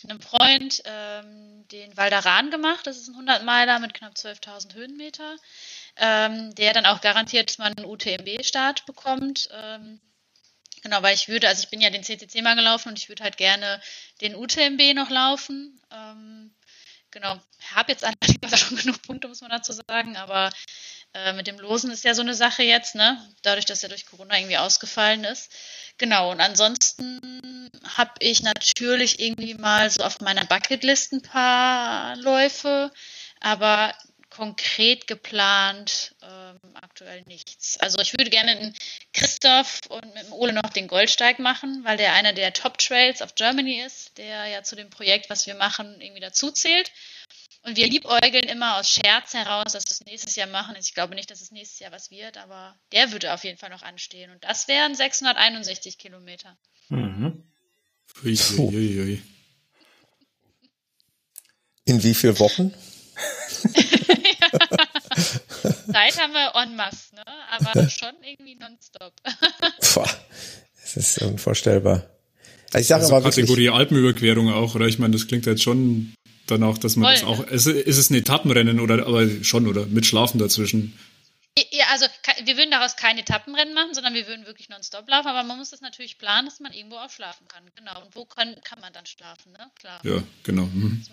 [0.03, 2.85] einem Freund ähm, den Valdaran gemacht.
[2.85, 5.35] Das ist ein 100 Meiler mit knapp 12.000 Höhenmeter,
[5.97, 9.49] ähm, der dann auch garantiert mal einen UTMB-Start bekommt.
[9.51, 9.99] Ähm,
[10.83, 13.23] Genau, weil ich würde, also ich bin ja den CCC mal gelaufen und ich würde
[13.23, 13.79] halt gerne
[14.21, 15.79] den UTMB noch laufen.
[15.91, 16.55] Ähm,
[17.11, 17.39] genau,
[17.75, 20.49] habe jetzt allerdings schon genug Punkte, muss man dazu sagen, aber
[21.13, 23.21] äh, mit dem Losen ist ja so eine Sache jetzt, ne?
[23.43, 25.51] Dadurch, dass er durch Corona irgendwie ausgefallen ist.
[25.97, 32.91] Genau, und ansonsten habe ich natürlich irgendwie mal so auf meiner Bucketlist ein paar Läufe,
[33.39, 33.93] aber
[34.31, 37.77] konkret geplant ähm, aktuell nichts.
[37.77, 38.73] Also ich würde gerne in
[39.13, 43.21] Christoph und mit dem Ole noch den Goldsteig machen, weil der einer der Top Trails
[43.21, 46.91] of Germany ist, der ja zu dem Projekt, was wir machen, irgendwie dazu zählt.
[47.63, 50.75] Und wir liebäugeln immer aus Scherz heraus, dass wir es nächstes Jahr machen.
[50.79, 53.69] Ich glaube nicht, dass es nächstes Jahr was wird, aber der würde auf jeden Fall
[53.69, 54.31] noch anstehen.
[54.31, 56.57] Und das wären 661 Kilometer.
[56.89, 57.43] Mhm.
[58.23, 59.23] Ui, ui, ui.
[61.85, 62.73] In wie vielen Wochen?
[65.91, 67.23] Zeit haben wir en masse, ne?
[67.51, 69.13] aber schon irgendwie nonstop.
[70.83, 72.07] das ist unvorstellbar.
[72.73, 74.87] Also ich sage also aber Kategorie wirklich, Alpenüberquerung auch, oder?
[74.87, 76.13] Ich meine, das klingt jetzt schon
[76.47, 77.45] danach, dass man Voll, das auch.
[77.45, 77.51] Ne?
[77.51, 79.85] Ist, ist es ein Etappenrennen oder aber schon, oder?
[79.87, 80.97] Mit Schlafen dazwischen.
[81.71, 82.05] Ja, also
[82.43, 85.71] wir würden daraus keine Etappenrennen machen, sondern wir würden wirklich nonstop laufen, aber man muss
[85.71, 87.69] das natürlich planen, dass man irgendwo auch schlafen kann.
[87.75, 88.03] Genau.
[88.03, 89.69] Und wo kann, kann man dann schlafen, ne?
[89.75, 89.99] Klar.
[90.03, 90.63] Ja, genau.
[90.63, 91.05] Mhm.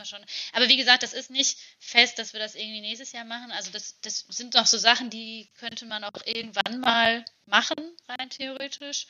[0.52, 3.51] Aber wie gesagt, das ist nicht fest, dass wir das irgendwie nächstes Jahr machen.
[3.51, 7.77] Also das, das sind doch so Sachen, die könnte man auch irgendwann mal machen,
[8.09, 9.07] rein theoretisch.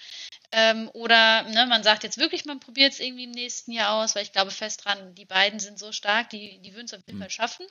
[0.51, 4.15] Ähm, oder ne, man sagt jetzt wirklich, man probiert es irgendwie im nächsten Jahr aus,
[4.15, 7.02] weil ich glaube fest dran, die beiden sind so stark, die, die würden es auf
[7.06, 7.23] jeden mhm.
[7.23, 7.66] Fall schaffen.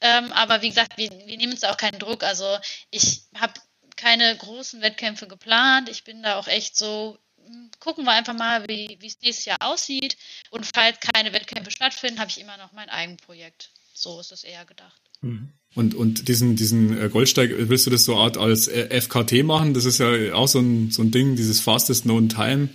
[0.00, 2.22] Ähm, aber wie gesagt, wir, wir nehmen uns da auch keinen Druck.
[2.22, 2.58] Also
[2.90, 3.54] ich habe
[3.96, 5.88] keine großen Wettkämpfe geplant.
[5.88, 9.58] Ich bin da auch echt so, hm, gucken wir einfach mal, wie es nächstes Jahr
[9.60, 10.16] aussieht.
[10.50, 13.70] Und falls keine Wettkämpfe stattfinden, habe ich immer noch mein Eigenprojekt.
[13.98, 15.00] So ist es eher gedacht.
[15.22, 15.48] Mhm.
[15.74, 19.72] Und, und diesen, diesen äh, Goldsteig, willst du das so Art als äh, FKT machen?
[19.72, 22.68] Das ist ja auch so ein, so ein Ding, dieses Fastest Known Time.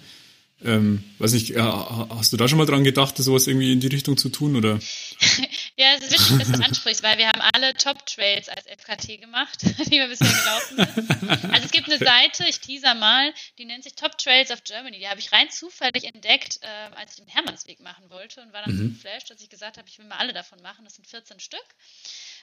[0.64, 4.18] Ähm, weiß nicht, hast du da schon mal dran gedacht, sowas irgendwie in die Richtung
[4.18, 4.80] zu tun, oder?
[5.78, 9.62] ja, es ist wichtig, dass du ansprichst, weil wir haben alle Top-Trails als FKT gemacht,
[9.86, 11.54] die wir bisher gelaufen sind.
[11.54, 15.00] Also es gibt eine Seite, ich teaser mal, die nennt sich Top Trails of Germany.
[15.00, 18.64] Die habe ich rein zufällig entdeckt, äh, als ich den Hermannsweg machen wollte und war
[18.64, 18.78] dann mhm.
[18.78, 20.84] so geflasht, dass ich gesagt habe, ich will mal alle davon machen.
[20.84, 21.66] Das sind 14 Stück.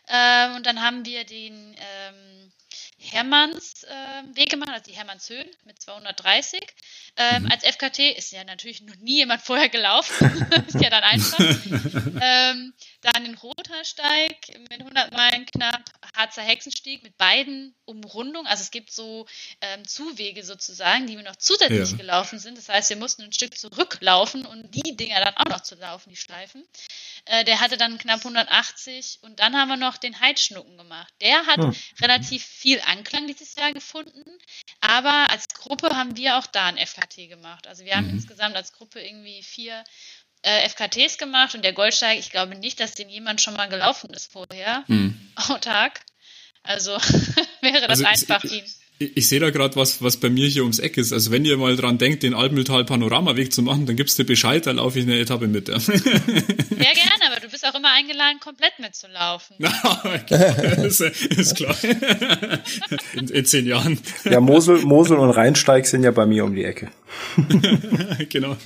[0.08, 2.52] Ähm, und dann haben wir den ähm,
[2.98, 6.60] Hermanns äh, Weg gemacht, also die Hermannshöhen mit 230.
[7.16, 7.52] Ähm, mhm.
[7.52, 10.48] Als FKT ist ja natürlich noch nie jemand vorher gelaufen.
[10.66, 11.38] ist ja dann einfach.
[12.20, 12.72] ähm,
[13.18, 14.36] dann den Rotersteig
[14.70, 15.82] mit 100 Meilen knapp,
[16.16, 18.46] Harzer Hexenstieg mit beiden Umrundungen.
[18.46, 19.26] Also es gibt so
[19.60, 21.96] ähm, Zuwege sozusagen, die wir noch zusätzlich ja.
[21.96, 22.56] gelaufen sind.
[22.56, 26.10] Das heißt, wir mussten ein Stück zurücklaufen und die Dinger dann auch noch zu laufen,
[26.10, 26.64] die Schleifen.
[27.24, 31.12] Äh, der hatte dann knapp 180 und dann haben wir noch den Heidschnucken gemacht.
[31.20, 31.74] Der hat hm.
[32.00, 34.24] relativ viel Anklang dieses Jahr gefunden,
[34.80, 38.14] aber als Gruppe haben wir auch da ein FKT gemaag Also wir haben mhm.
[38.14, 39.82] insgesamt als Gruppe irgendwie vier
[40.42, 44.10] äh, FKTs gemacht und der Goldsteig, ich glaube nicht, dass den jemand schon mal gelaufen
[44.10, 45.18] ist vorher, mhm.
[45.36, 46.00] autark.
[46.62, 46.90] Also
[47.60, 48.64] wäre das also einfach ich, ihn.
[48.98, 51.12] Ich, ich sehe da gerade was, was bei mir hier ums Eck ist.
[51.12, 54.66] Also wenn ihr mal dran denkt, den Alpental Panoramaweg zu machen, dann gibst du Bescheid,
[54.66, 55.68] dann laufe ich eine Etappe mit.
[55.68, 55.76] Ja.
[55.76, 57.37] ja, gerne, aber
[57.68, 59.56] auch immer eingeladen, komplett mitzulaufen.
[60.28, 61.76] das ist klar.
[63.14, 64.00] In, in, zehn Jahren.
[64.24, 66.90] Ja, Mosel, Mosel und Rheinsteig sind ja bei mir um die Ecke.
[68.28, 68.56] genau.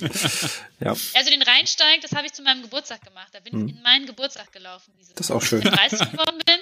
[0.79, 0.91] Ja.
[0.91, 3.29] Also den Rheinsteig, das habe ich zu meinem Geburtstag gemacht.
[3.31, 3.67] Da bin hm.
[3.67, 4.91] ich in meinen Geburtstag gelaufen.
[5.15, 5.65] das ist auch schön.
[5.67, 6.59] Als ich 30 geworden bin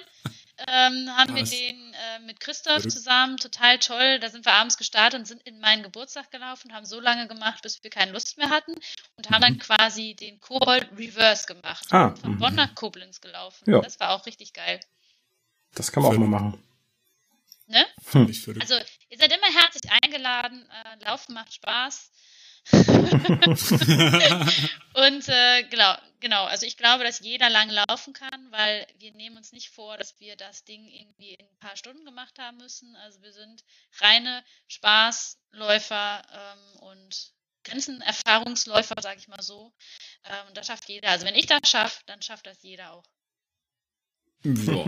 [0.68, 4.20] ähm, haben wir den äh, mit Christoph zusammen, total toll.
[4.20, 7.62] Da sind wir abends gestartet und sind in meinen Geburtstag gelaufen, haben so lange gemacht,
[7.64, 8.76] bis wir keine Lust mehr hatten
[9.16, 9.60] und haben dann mhm.
[9.60, 11.86] quasi den Kobold Reverse gemacht.
[11.92, 13.72] Ah, von Bonn nach Koblenz gelaufen.
[13.72, 13.82] Ja.
[13.82, 14.80] Das war auch richtig geil.
[15.74, 16.64] Das kann man auch mal machen.
[17.68, 17.86] Ne?
[18.12, 18.28] Hm.
[18.60, 18.76] Also,
[19.10, 20.68] ihr seid immer herzlich eingeladen.
[20.70, 22.12] Äh, Laufen macht Spaß.
[24.94, 29.38] und äh, genau, genau, also ich glaube, dass jeder lang laufen kann, weil wir nehmen
[29.38, 32.96] uns nicht vor, dass wir das Ding irgendwie in ein paar Stunden gemacht haben müssen.
[32.98, 33.64] Also wir sind
[34.00, 37.34] reine Spaßläufer ähm, und
[37.64, 39.74] Grenzenerfahrungsläufer, sage ich mal so.
[40.26, 41.10] Ähm, und das schafft jeder.
[41.10, 43.04] Also wenn ich das schaffe, dann schafft das jeder auch.
[44.44, 44.54] Ja.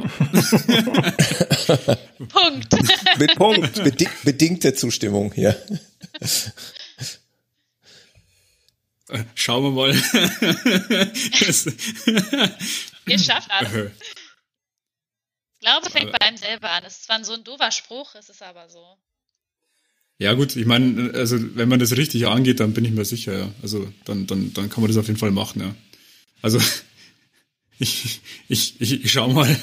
[2.27, 2.73] Punkt.
[3.19, 3.83] Mit Punkt.
[4.23, 5.55] bedingte Zustimmung hier.
[9.35, 9.91] Schauen wir mal.
[13.07, 13.91] Ihr schafft alles.
[15.59, 16.83] Ich glaube, fängt bei einem selber an.
[16.85, 18.97] Es ist zwar so ein doofer Spruch, es ist aber so.
[20.19, 23.37] Ja gut, ich meine, also wenn man das richtig angeht, dann bin ich mir sicher,
[23.37, 23.51] ja.
[23.61, 25.75] Also dann, dann, dann kann man das auf jeden Fall machen, ja.
[26.41, 26.59] Also
[27.79, 29.59] ich, ich, ich, ich schau mal,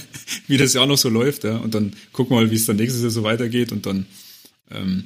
[0.49, 1.97] wie das Jahr noch so läuft, ja, und dann
[2.31, 4.07] wir mal, wie es dann nächstes Jahr so weitergeht und dann
[4.71, 5.05] ähm,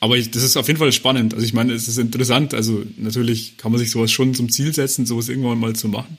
[0.00, 1.34] aber ich, das ist auf jeden Fall spannend.
[1.34, 2.54] Also ich meine, es ist interessant.
[2.54, 6.16] Also natürlich kann man sich sowas schon zum Ziel setzen, sowas irgendwann mal zu machen.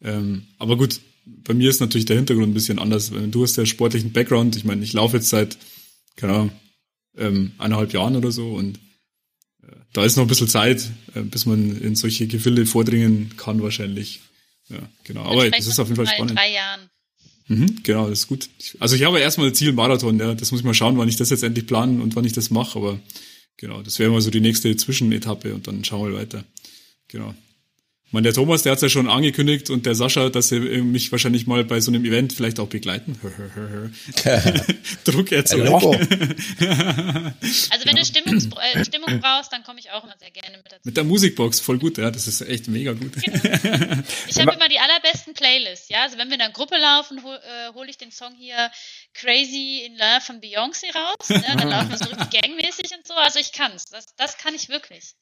[0.00, 3.12] Ähm, aber gut, bei mir ist natürlich der Hintergrund ein bisschen anders.
[3.30, 4.56] Du hast ja sportlichen Background.
[4.56, 5.58] Ich meine, ich laufe jetzt seit,
[6.16, 6.52] keine Ahnung,
[7.16, 8.78] ähm, eineinhalb Jahren oder so und
[9.62, 13.62] äh, da ist noch ein bisschen Zeit, äh, bis man in solche Gefilde vordringen kann
[13.62, 14.20] wahrscheinlich.
[14.70, 15.24] Ja, genau.
[15.24, 16.30] Aber das ist auf jeden Fall spannend.
[16.30, 16.88] In drei Jahren.
[17.50, 18.48] Mhm, genau, das ist gut.
[18.78, 20.34] Also ich habe erstmal Ziel Marathon, ja.
[20.34, 22.50] Das muss ich mal schauen, wann ich das jetzt endlich planen und wann ich das
[22.50, 23.00] mache, aber
[23.56, 26.44] genau, das wäre mal so die nächste Zwischenetappe und dann schauen wir weiter.
[27.08, 27.34] Genau.
[28.12, 31.46] Meine, der Thomas, der hat ja schon angekündigt und der Sascha, dass sie mich wahrscheinlich
[31.46, 33.16] mal bei so einem Event vielleicht auch begleiten.
[35.04, 35.72] Druck erzeugen.
[35.72, 35.94] also
[37.84, 40.80] wenn du Stimmungs äh, Stimmung brauchst, dann komme ich auch immer sehr gerne mit dazu.
[40.82, 43.12] Mit der Musikbox, voll gut, ja, das ist echt mega gut.
[43.12, 44.02] Genau.
[44.26, 47.36] Ich habe immer die allerbesten Playlists, ja, also wenn wir in einer Gruppe laufen, hole
[47.38, 48.70] äh, hol ich den Song hier
[49.14, 51.42] Crazy in Love von Beyoncé raus, ne?
[51.58, 54.68] dann laufen wir so richtig gangmäßig und so, also ich kann's, das, das kann ich
[54.68, 55.14] wirklich.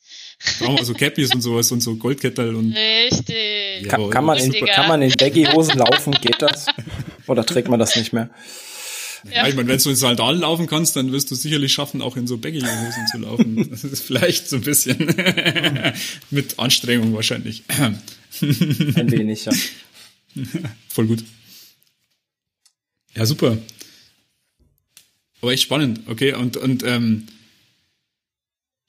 [0.58, 3.88] Brauchen wir so Cappies und sowas und so Goldkettel und Richtig.
[3.88, 6.12] Kann, kann, man in, kann man in Baggy-Hosen laufen?
[6.12, 6.66] Geht das?
[7.26, 8.30] Oder trägt man das nicht mehr?
[9.24, 12.16] Ja, ich meine, wenn du in Sandalen laufen kannst, dann wirst du sicherlich schaffen, auch
[12.16, 13.68] in so Baggy-Hosen zu laufen.
[13.70, 14.98] Das ist vielleicht so ein bisschen
[16.30, 17.64] mit Anstrengung wahrscheinlich.
[17.68, 18.00] Ein
[19.10, 19.52] wenig, ja.
[20.88, 21.24] Voll gut.
[23.14, 23.58] Ja, super.
[25.40, 26.34] Aber echt spannend, okay.
[26.34, 27.26] Und, und ähm,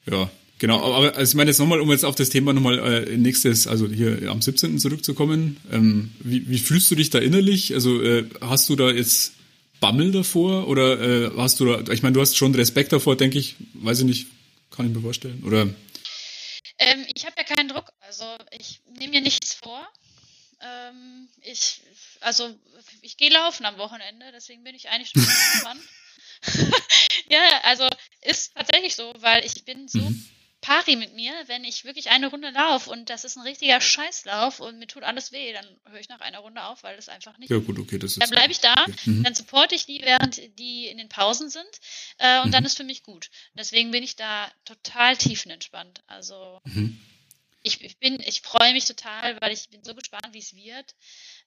[0.10, 0.94] ja, genau.
[0.94, 3.88] Aber also ich meine jetzt nochmal, um jetzt auf das Thema nochmal äh, nächstes, also
[3.88, 4.80] hier am 17.
[4.80, 5.58] zurückzukommen.
[5.72, 7.74] Ähm, wie, wie fühlst du dich da innerlich?
[7.74, 9.34] Also äh, hast du da jetzt
[9.80, 13.38] Bammel davor oder äh, hast du da, ich meine, du hast schon Respekt davor, denke
[13.38, 14.28] ich, weiß ich nicht,
[14.72, 15.44] kann ich mir vorstellen.
[15.46, 15.70] Oder?
[16.80, 18.26] Ähm, ich habe ja keinen Druck, also
[18.58, 19.88] ich nehme mir nichts vor.
[20.62, 21.82] Ähm, ich,
[22.20, 22.54] also
[23.02, 25.82] ich gehe laufen am Wochenende, deswegen bin ich eigentlich schon gespannt.
[27.30, 27.88] ja, also
[28.22, 30.30] ist tatsächlich so, weil ich bin so mhm.
[30.62, 34.60] pari mit mir, wenn ich wirklich eine Runde laufe und das ist ein richtiger Scheißlauf
[34.60, 37.38] und mir tut alles weh, dann höre ich nach einer Runde auf, weil das einfach
[37.38, 37.50] nicht.
[37.50, 38.22] Ja gut, okay, das ist.
[38.22, 38.94] Dann bleibe ich da, okay.
[39.06, 39.24] mhm.
[39.24, 41.70] dann supporte ich die, während die in den Pausen sind
[42.18, 42.52] äh, und mhm.
[42.52, 43.30] dann ist für mich gut.
[43.54, 46.04] Deswegen bin ich da total tiefenentspannt.
[46.08, 47.00] Also mhm.
[47.64, 50.96] ich, ich bin, ich freue mich total, weil ich bin so gespannt, wie es wird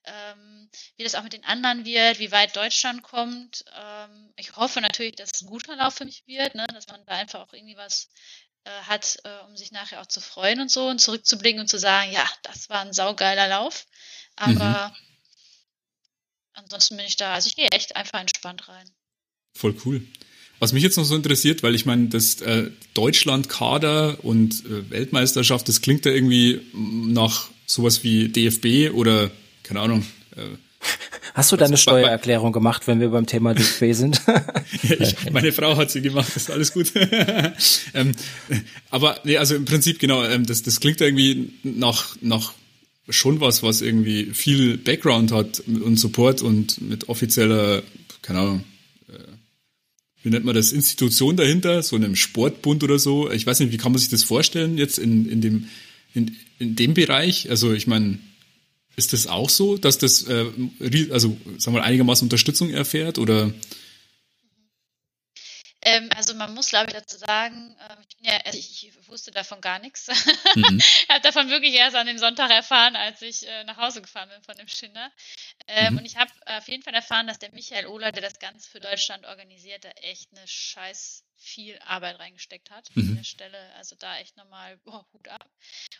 [0.05, 3.65] ähm, wie das auch mit den anderen wird, wie weit Deutschland kommt.
[3.77, 6.65] Ähm, ich hoffe natürlich, dass es ein guter Lauf für mich wird, ne?
[6.73, 8.09] dass man da einfach auch irgendwie was
[8.65, 11.79] äh, hat, äh, um sich nachher auch zu freuen und so und zurückzublicken und zu
[11.79, 13.85] sagen, ja, das war ein saugeiler Lauf.
[14.35, 14.95] Aber mhm.
[16.53, 18.89] ansonsten bin ich da, also ich gehe echt einfach entspannt rein.
[19.55, 20.05] Voll cool.
[20.59, 25.67] Was mich jetzt noch so interessiert, weil ich meine, das äh, Deutschland-Kader und äh, Weltmeisterschaft,
[25.67, 29.29] das klingt ja irgendwie nach sowas wie DFB oder
[29.63, 30.05] keine Ahnung.
[30.35, 30.57] Äh,
[31.33, 34.21] Hast du deine Steuererklärung gemacht, wenn wir beim Thema DFB sind?
[34.27, 36.91] ja, ich, meine Frau hat sie gemacht, ist alles gut.
[37.93, 38.11] ähm,
[38.91, 42.53] aber nee, also im Prinzip genau, ähm, das, das klingt irgendwie nach, nach
[43.09, 47.81] schon was, was irgendwie viel Background hat und Support und mit offizieller,
[48.21, 48.63] keine Ahnung,
[49.09, 49.17] äh,
[50.21, 53.31] wie nennt man das, Institution dahinter, so einem Sportbund oder so.
[53.31, 55.67] Ich weiß nicht, wie kann man sich das vorstellen jetzt in, in dem,
[56.13, 57.49] in, in dem Bereich?
[57.49, 58.19] Also ich meine,
[58.95, 60.51] ist das auch so, dass das äh,
[61.11, 63.51] also sagen wir einigermaßen Unterstützung erfährt oder?
[65.85, 69.59] Ähm, also man muss, glaube ich, dazu sagen, äh, ich, ja, also ich, wusste davon
[69.59, 70.07] gar nichts.
[70.55, 70.77] Mhm.
[70.79, 74.29] ich habe davon wirklich erst an dem Sonntag erfahren, als ich äh, nach Hause gefahren
[74.29, 75.11] bin von dem Schinder.
[75.67, 75.99] Ähm, mhm.
[75.99, 78.79] Und ich habe auf jeden Fall erfahren, dass der Michael Ohler, der das Ganze für
[78.79, 83.09] Deutschland organisiert, da echt eine scheiß viel Arbeit reingesteckt hat mhm.
[83.09, 83.57] an der Stelle.
[83.77, 85.45] Also da echt nochmal oh, Hut ab.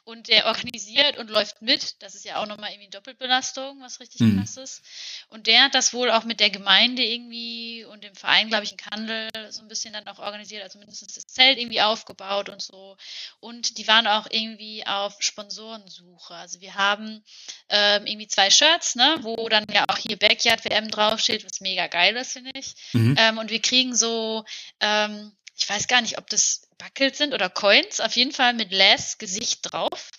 [0.05, 2.01] Und der organisiert und läuft mit.
[2.01, 4.37] Das ist ja auch nochmal irgendwie Doppelbelastung, was richtig mhm.
[4.37, 4.83] krass ist.
[5.29, 8.71] Und der hat das wohl auch mit der Gemeinde irgendwie und dem Verein, glaube ich,
[8.71, 12.61] in Kandel so ein bisschen dann auch organisiert, also mindestens das Zelt irgendwie aufgebaut und
[12.61, 12.97] so.
[13.39, 16.33] Und die waren auch irgendwie auf Sponsorensuche.
[16.33, 17.23] Also wir haben
[17.69, 21.87] ähm, irgendwie zwei Shirts, ne, wo dann ja auch hier Backyard WM draufsteht, was mega
[21.87, 22.73] geil ist, finde ich.
[22.93, 23.15] Mhm.
[23.17, 24.45] Ähm, und wir kriegen so
[24.79, 28.71] ähm, ich weiß gar nicht, ob das Buckles sind oder Coins, auf jeden Fall mit
[28.71, 30.09] Les Gesicht drauf.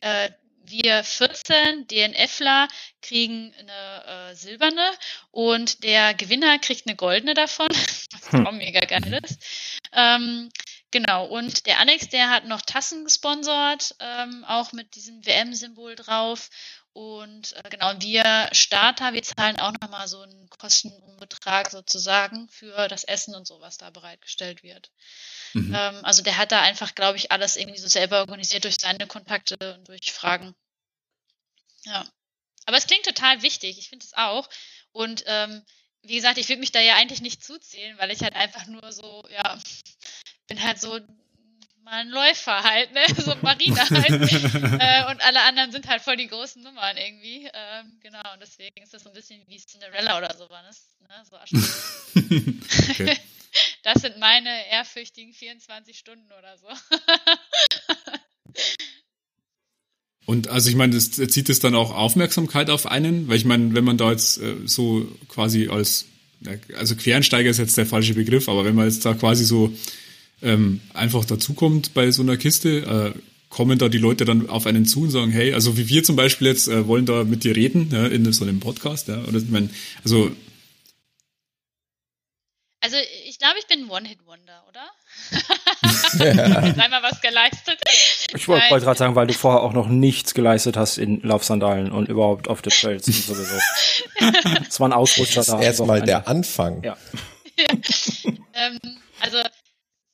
[0.00, 0.30] Äh,
[0.70, 2.68] wir 14 DNFler
[3.02, 4.90] kriegen eine äh, silberne
[5.30, 7.68] und der Gewinner kriegt eine goldene davon,
[8.12, 8.46] was hm.
[8.46, 9.42] auch mega geil ist.
[9.92, 10.50] Ähm,
[10.90, 16.50] genau, und der Alex, der hat noch Tassen gesponsert, ähm, auch mit diesem WM-Symbol drauf.
[16.92, 23.04] Und äh, genau, wir Starter, wir zahlen auch nochmal so einen Kostenbetrag sozusagen für das
[23.04, 24.90] Essen und so, was da bereitgestellt wird.
[25.54, 25.74] Mhm.
[25.74, 29.06] Ähm, also der hat da einfach, glaube ich, alles irgendwie so selber organisiert durch seine
[29.06, 30.54] Kontakte und durch Fragen.
[31.84, 32.04] Ja.
[32.66, 34.48] Aber es klingt total wichtig, ich finde es auch.
[34.92, 35.64] Und ähm,
[36.02, 38.92] wie gesagt, ich würde mich da ja eigentlich nicht zuzählen, weil ich halt einfach nur
[38.92, 39.58] so, ja,
[40.48, 40.98] bin halt so
[41.82, 43.00] mal ein Läufer halt, ne?
[43.16, 44.10] So Marina halt.
[44.10, 47.46] äh, und alle anderen sind halt voll die großen Nummern irgendwie.
[47.52, 50.88] Ähm, genau, und deswegen ist das so ein bisschen wie Cinderella oder sowas.
[51.00, 51.22] Ne?
[51.28, 51.36] So
[52.90, 53.16] okay.
[53.82, 56.68] Das sind meine ehrfürchtigen 24 Stunden oder so.
[60.24, 63.74] Und also ich meine, das zieht es dann auch Aufmerksamkeit auf einen, weil ich meine,
[63.74, 66.06] wenn man da jetzt äh, so quasi als,
[66.76, 69.74] also Quereinsteiger ist jetzt der falsche Begriff, aber wenn man jetzt da quasi so
[70.42, 73.18] ähm, einfach dazukommt bei so einer Kiste, äh,
[73.48, 76.16] kommen da die Leute dann auf einen zu und sagen, hey, also wie wir zum
[76.16, 79.38] Beispiel jetzt äh, wollen da mit dir reden, ja, in so einem Podcast, ja, oder
[79.38, 79.70] ich meine,
[80.04, 80.30] also
[82.82, 82.96] also
[83.26, 84.90] ich glaube, ich bin ein One-Hit-Wonder, oder?
[86.74, 87.78] Dreimal was geleistet.
[88.34, 92.08] Ich wollte gerade sagen, weil du vorher auch noch nichts geleistet hast in Laufsandalen und
[92.08, 93.56] überhaupt auf den Trails und sowieso.
[94.68, 95.60] Es war ein Ausrutscher da.
[95.60, 96.82] Erstmal der Anfang.
[96.82, 96.96] Ja.
[98.54, 98.78] ähm,
[99.20, 99.38] also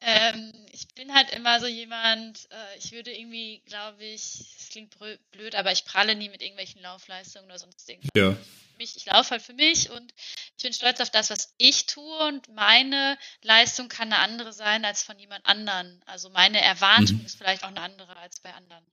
[0.06, 4.94] ähm, ich bin halt immer so jemand, äh, ich würde irgendwie, glaube ich, es klingt
[5.32, 8.10] blöd, aber ich pralle nie mit irgendwelchen Laufleistungen oder sonst irgendwas.
[8.14, 8.36] Ja.
[8.78, 10.12] Ich, ich laufe halt für mich und
[10.58, 14.84] ich bin stolz auf das, was ich tue und meine Leistung kann eine andere sein
[14.84, 16.02] als von jemand anderen.
[16.04, 17.24] Also meine Erwartung mhm.
[17.24, 18.84] ist vielleicht auch eine andere als bei anderen.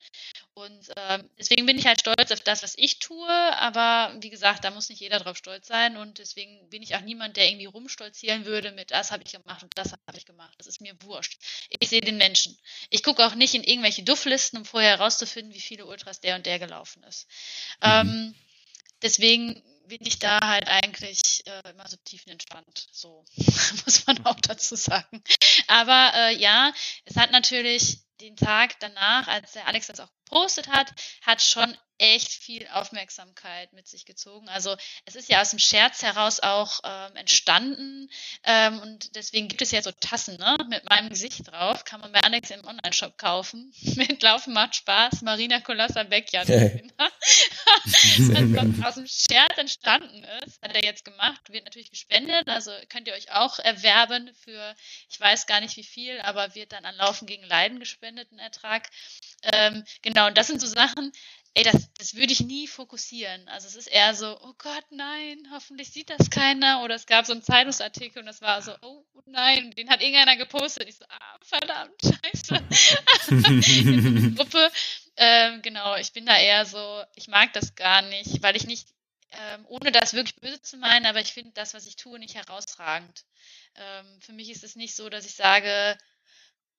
[0.54, 4.64] Und ähm, deswegen bin ich halt stolz auf das, was ich tue, aber wie gesagt,
[4.64, 7.66] da muss nicht jeder drauf stolz sein und deswegen bin ich auch niemand, der irgendwie
[7.66, 10.54] rumstolzieren würde mit, das habe ich gemacht und das habe ich gemacht.
[10.60, 11.40] Das ist mir wurscht.
[11.80, 12.58] Ich sehe den Menschen.
[12.90, 16.46] Ich gucke auch nicht in irgendwelche Dufflisten, um vorher herauszufinden, wie viele Ultras der und
[16.46, 17.28] der gelaufen ist.
[17.82, 17.90] Mhm.
[17.90, 18.36] Ähm,
[19.02, 22.88] deswegen bin ich da halt eigentlich äh, immer so tiefenentspannt.
[22.92, 23.26] So
[23.86, 25.24] muss man auch dazu sagen.
[25.68, 26.74] Aber äh, ja,
[27.06, 31.78] es hat natürlich den Tag danach, als der Alex das auch gepostet hat, hat schon
[32.00, 34.50] echt viel Aufmerksamkeit mit sich gezogen.
[34.50, 34.76] Also
[35.06, 38.10] es ist ja aus dem Scherz heraus auch ähm, entstanden
[38.44, 40.58] ähm, und deswegen gibt es ja so Tassen ne?
[40.68, 41.86] mit meinem Gesicht drauf.
[41.86, 43.74] Kann man bei Alex im Online-Shop kaufen.
[43.96, 45.22] mit Laufen macht Spaß.
[45.22, 46.44] Marina Colassa Beckja.
[46.46, 46.84] Hey.
[46.98, 51.42] was aus dem Scherz entstanden ist, hat er jetzt gemacht.
[51.50, 52.50] Wird natürlich gespendet.
[52.50, 54.76] Also könnt ihr euch auch erwerben für,
[55.10, 58.40] ich weiß gar nicht wie viel, aber wird dann an Laufen gegen Leiden gespendet, ein
[58.40, 58.90] Ertrag.
[59.44, 61.12] Ähm, genau, und das sind so Sachen,
[61.56, 63.48] ey, das, das würde ich nie fokussieren.
[63.48, 66.82] Also es ist eher so, oh Gott, nein, hoffentlich sieht das keiner.
[66.84, 70.36] Oder es gab so einen Zeitungsartikel und das war so, oh nein, den hat irgendeiner
[70.38, 70.90] gepostet.
[70.90, 72.56] Ich so, ah, verdammt, scheiße.
[74.36, 74.72] Gruppe.
[75.16, 78.88] Ähm, genau, ich bin da eher so, ich mag das gar nicht, weil ich nicht,
[79.32, 82.36] ähm, ohne das wirklich böse zu meinen, aber ich finde das, was ich tue, nicht
[82.36, 83.26] herausragend.
[83.76, 85.98] Ähm, für mich ist es nicht so, dass ich sage,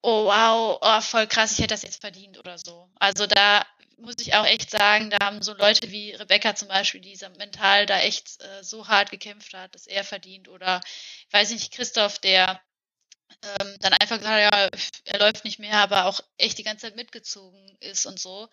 [0.04, 2.90] oh wow, oh, voll krass, ich hätte das jetzt verdient oder so.
[2.96, 3.66] Also da
[3.96, 7.86] muss ich auch echt sagen, da haben so Leute wie Rebecca zum Beispiel, die mental
[7.86, 10.48] da echt äh, so hart gekämpft hat, dass er verdient.
[10.48, 10.80] Oder,
[11.26, 12.60] ich weiß nicht, Christoph, der
[13.60, 16.86] ähm, dann einfach gesagt hat, ja, er läuft nicht mehr, aber auch echt die ganze
[16.86, 18.48] Zeit mitgezogen ist und so.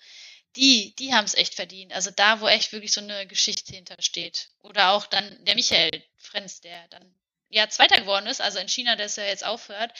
[0.55, 1.91] Die, die haben es echt verdient.
[1.91, 4.51] Also da, wo echt wirklich so eine Geschichte hintersteht.
[4.59, 7.13] Oder auch dann der Michael Frenz, der dann
[7.49, 9.91] ja Zweiter geworden ist, also in China, dass er jetzt aufhört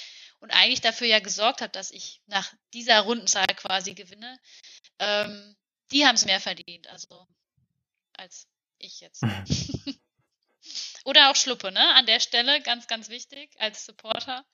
[0.42, 4.40] und eigentlich dafür ja gesorgt hat, dass ich nach dieser Rundenzahl quasi gewinne,
[5.00, 5.56] ähm,
[5.92, 7.28] die haben es mehr verdient, also
[8.14, 8.48] als
[8.78, 9.24] ich jetzt.
[11.06, 11.96] Oder auch Schluppe, ne?
[11.96, 14.46] An der Stelle, ganz, ganz wichtig, als Supporter.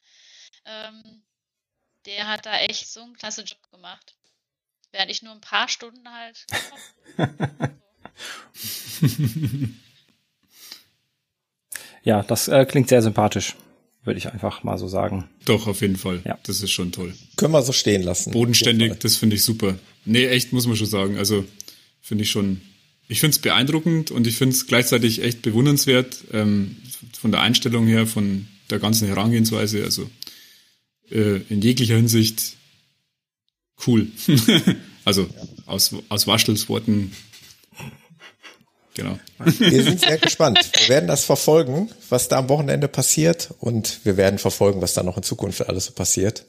[0.66, 1.24] Ähm,
[2.06, 4.16] der hat da echt so einen klasse Job gemacht.
[4.92, 6.46] Während ich nur ein paar Stunden halt.
[12.04, 13.58] ja, das äh, klingt sehr sympathisch
[14.08, 15.26] würde ich einfach mal so sagen.
[15.46, 16.22] Doch, auf jeden Fall.
[16.26, 16.40] Ja.
[16.44, 17.14] Das ist schon toll.
[17.36, 18.32] Können wir so stehen lassen.
[18.32, 19.78] Bodenständig, das finde ich super.
[20.06, 21.18] Nee, echt, muss man schon sagen.
[21.18, 21.46] Also
[22.02, 22.62] finde ich schon,
[23.08, 26.78] ich finde es beeindruckend und ich finde es gleichzeitig echt bewundernswert ähm,
[27.20, 29.84] von der Einstellung her, von der ganzen Herangehensweise.
[29.84, 30.10] Also
[31.12, 32.54] äh, in jeglicher Hinsicht
[33.86, 34.08] cool.
[35.06, 35.30] also ja.
[35.66, 37.12] aus, aus Waschels Worten
[38.98, 39.20] Genau.
[39.38, 40.60] Wir sind sehr gespannt.
[40.76, 45.04] Wir werden das verfolgen, was da am Wochenende passiert und wir werden verfolgen, was da
[45.04, 46.46] noch in Zukunft alles so passiert.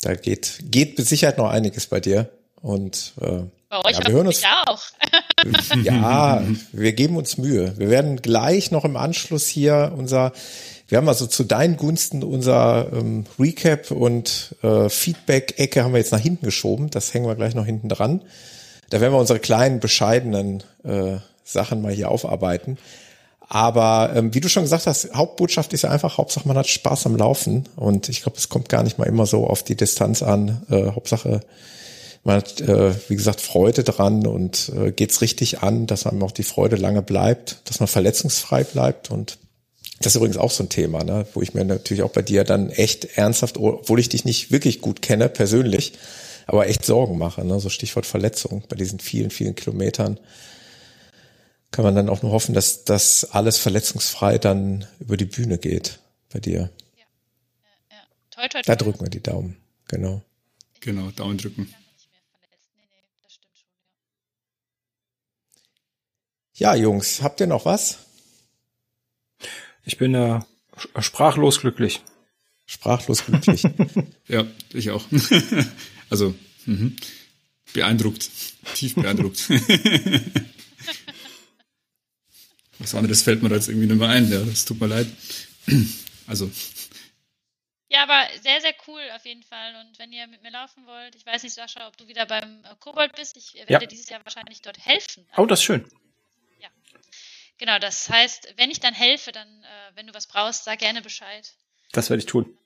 [0.00, 2.30] Da geht, geht mit Sicherheit noch einiges bei dir
[2.62, 4.82] und äh, bei euch ja, wir hören uns auch.
[5.82, 7.74] ja, wir geben uns Mühe.
[7.76, 10.32] Wir werden gleich noch im Anschluss hier unser,
[10.86, 16.12] wir haben also zu deinen Gunsten unser ähm, Recap und äh, Feedback-Ecke haben wir jetzt
[16.12, 16.90] nach hinten geschoben.
[16.90, 18.22] Das hängen wir gleich noch hinten dran.
[18.90, 21.18] Da werden wir unsere kleinen, bescheidenen äh,
[21.52, 22.78] Sachen mal hier aufarbeiten.
[23.52, 27.06] Aber ähm, wie du schon gesagt hast, Hauptbotschaft ist ja einfach, Hauptsache man hat Spaß
[27.06, 27.68] am Laufen.
[27.74, 30.62] Und ich glaube, es kommt gar nicht mal immer so auf die Distanz an.
[30.70, 31.40] Äh, Hauptsache,
[32.22, 36.30] man hat, äh, wie gesagt, Freude dran und äh, geht's richtig an, dass man auch
[36.30, 39.10] die Freude lange bleibt, dass man verletzungsfrei bleibt.
[39.10, 39.38] Und
[39.98, 42.44] das ist übrigens auch so ein Thema, ne, wo ich mir natürlich auch bei dir
[42.44, 45.94] dann echt ernsthaft, obwohl ich dich nicht wirklich gut kenne, persönlich,
[46.46, 47.44] aber echt Sorgen mache.
[47.44, 47.58] Ne?
[47.58, 50.20] So Stichwort Verletzung bei diesen vielen, vielen Kilometern
[51.70, 56.00] kann man dann auch nur hoffen, dass das alles verletzungsfrei dann über die Bühne geht
[56.32, 56.58] bei dir.
[56.60, 56.66] Ja.
[56.96, 57.06] Ja,
[57.90, 57.96] ja.
[58.30, 58.62] Toi, toi, toi.
[58.66, 59.56] Da drücken wir die Daumen,
[59.86, 60.22] genau.
[60.80, 61.72] Genau, Daumen drücken.
[66.54, 67.98] Ja, Jungs, habt ihr noch was?
[69.84, 70.40] Ich bin äh,
[71.00, 72.02] sprachlos glücklich.
[72.66, 73.64] Sprachlos glücklich.
[74.28, 75.04] ja, ich auch.
[76.10, 76.34] also,
[76.66, 76.92] mh.
[77.72, 78.30] beeindruckt,
[78.74, 79.48] tief beeindruckt.
[82.80, 84.30] Was anderes fällt mir da jetzt irgendwie nicht mehr ein.
[84.30, 85.06] Ja, das tut mir leid.
[86.26, 86.50] Also.
[87.90, 89.74] Ja, aber sehr, sehr cool auf jeden Fall.
[89.76, 92.64] Und wenn ihr mit mir laufen wollt, ich weiß nicht, Sascha, ob du wieder beim
[92.64, 93.36] äh, Kobold bist.
[93.36, 93.78] Ich werde ja.
[93.80, 95.26] dieses Jahr wahrscheinlich dort helfen.
[95.36, 95.90] Oh, das ist schön.
[96.60, 96.68] Ja.
[97.58, 101.02] Genau, das heißt, wenn ich dann helfe, dann, äh, wenn du was brauchst, sag gerne
[101.02, 101.52] Bescheid.
[101.92, 102.56] Das werde ich tun.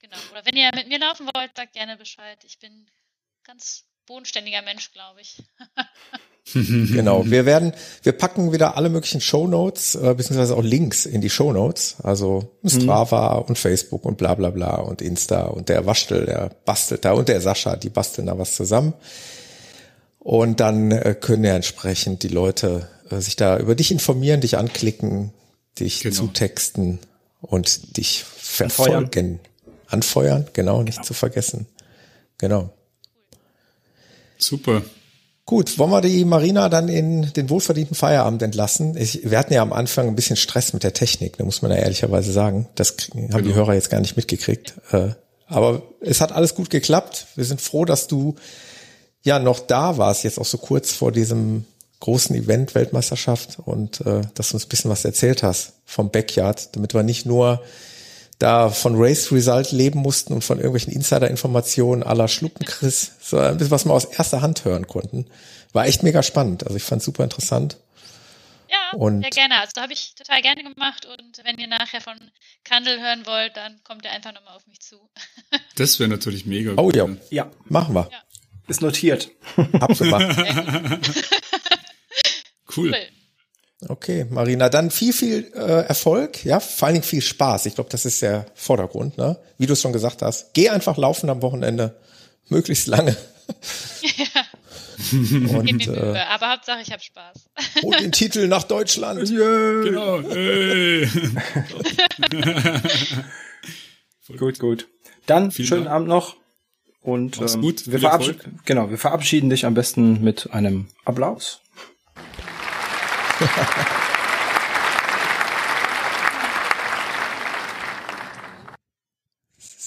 [0.00, 0.16] Genau.
[0.30, 2.38] Oder wenn ihr mit mir laufen wollt, sag gerne Bescheid.
[2.44, 2.88] Ich bin
[3.42, 5.42] ganz bodenständiger Mensch, glaube ich.
[6.52, 7.24] genau.
[7.26, 7.72] Wir werden,
[8.02, 11.96] wir packen wieder alle möglichen Shownotes, äh, beziehungsweise auch Links in die Shownotes.
[12.02, 13.42] Also Strava mhm.
[13.48, 17.28] und Facebook und bla bla bla und Insta und der Waschtel, der bastelt da und
[17.28, 18.92] der Sascha, die basteln da was zusammen.
[20.18, 24.58] Und dann äh, können ja entsprechend die Leute äh, sich da über dich informieren, dich
[24.58, 25.32] anklicken,
[25.78, 26.14] dich genau.
[26.14, 26.98] zutexten
[27.40, 29.04] und dich verfolgen.
[29.06, 29.40] Anfeuern,
[29.88, 31.06] Anfeuern genau, nicht genau.
[31.06, 31.66] zu vergessen.
[32.38, 32.70] Genau.
[34.38, 34.82] Super.
[35.46, 38.96] Gut, wollen wir die Marina dann in den wohlverdienten Feierabend entlassen?
[38.96, 41.70] Ich, wir hatten ja am Anfang ein bisschen Stress mit der Technik, da muss man
[41.70, 42.66] ja ehrlicherweise sagen.
[42.76, 43.38] Das haben genau.
[43.40, 44.74] die Hörer jetzt gar nicht mitgekriegt.
[44.90, 45.10] Äh,
[45.46, 47.26] aber es hat alles gut geklappt.
[47.34, 48.36] Wir sind froh, dass du
[49.22, 51.66] ja noch da warst, jetzt auch so kurz vor diesem
[52.00, 56.74] großen Event Weltmeisterschaft und äh, dass du uns ein bisschen was erzählt hast vom Backyard,
[56.74, 57.62] damit wir nicht nur
[58.38, 63.70] da von Race Result leben mussten und von irgendwelchen Insider-Informationen aller Schluckenchris, so ein bisschen
[63.70, 65.26] was wir aus erster Hand hören konnten.
[65.72, 66.64] War echt mega spannend.
[66.64, 67.78] Also ich fand super interessant.
[68.70, 69.60] Ja, und sehr gerne.
[69.60, 72.14] Also habe ich total gerne gemacht und wenn ihr nachher von
[72.64, 74.96] Kandel hören wollt, dann kommt ihr einfach nochmal auf mich zu.
[75.76, 76.74] Das wäre natürlich mega.
[76.76, 78.08] Oh ja, ja, machen wir.
[78.10, 78.22] Ja.
[78.68, 79.30] Ist notiert.
[79.80, 80.38] Abgemacht.
[82.76, 82.90] cool.
[82.90, 83.08] cool.
[83.88, 87.66] Okay, Marina, dann viel, viel äh, Erfolg, ja, vor allen Dingen viel Spaß.
[87.66, 89.38] Ich glaube, das ist der Vordergrund, ne?
[89.58, 90.54] Wie du es schon gesagt hast.
[90.54, 91.96] Geh einfach laufen am Wochenende,
[92.48, 93.16] möglichst lange.
[94.02, 94.42] Ja.
[95.12, 97.50] Und, äh, aber Hauptsache ich habe Spaß.
[97.82, 99.28] Hol den Titel nach Deutschland.
[99.34, 99.82] Yeah.
[99.82, 100.22] Genau.
[100.30, 101.08] Hey.
[104.36, 104.88] gut, gut.
[105.26, 105.94] Dann Vielen schönen Dank.
[105.96, 106.36] Abend noch.
[107.00, 111.60] Und ähm, gut, wir, verabschieden, genau, wir verabschieden dich am besten mit einem Applaus.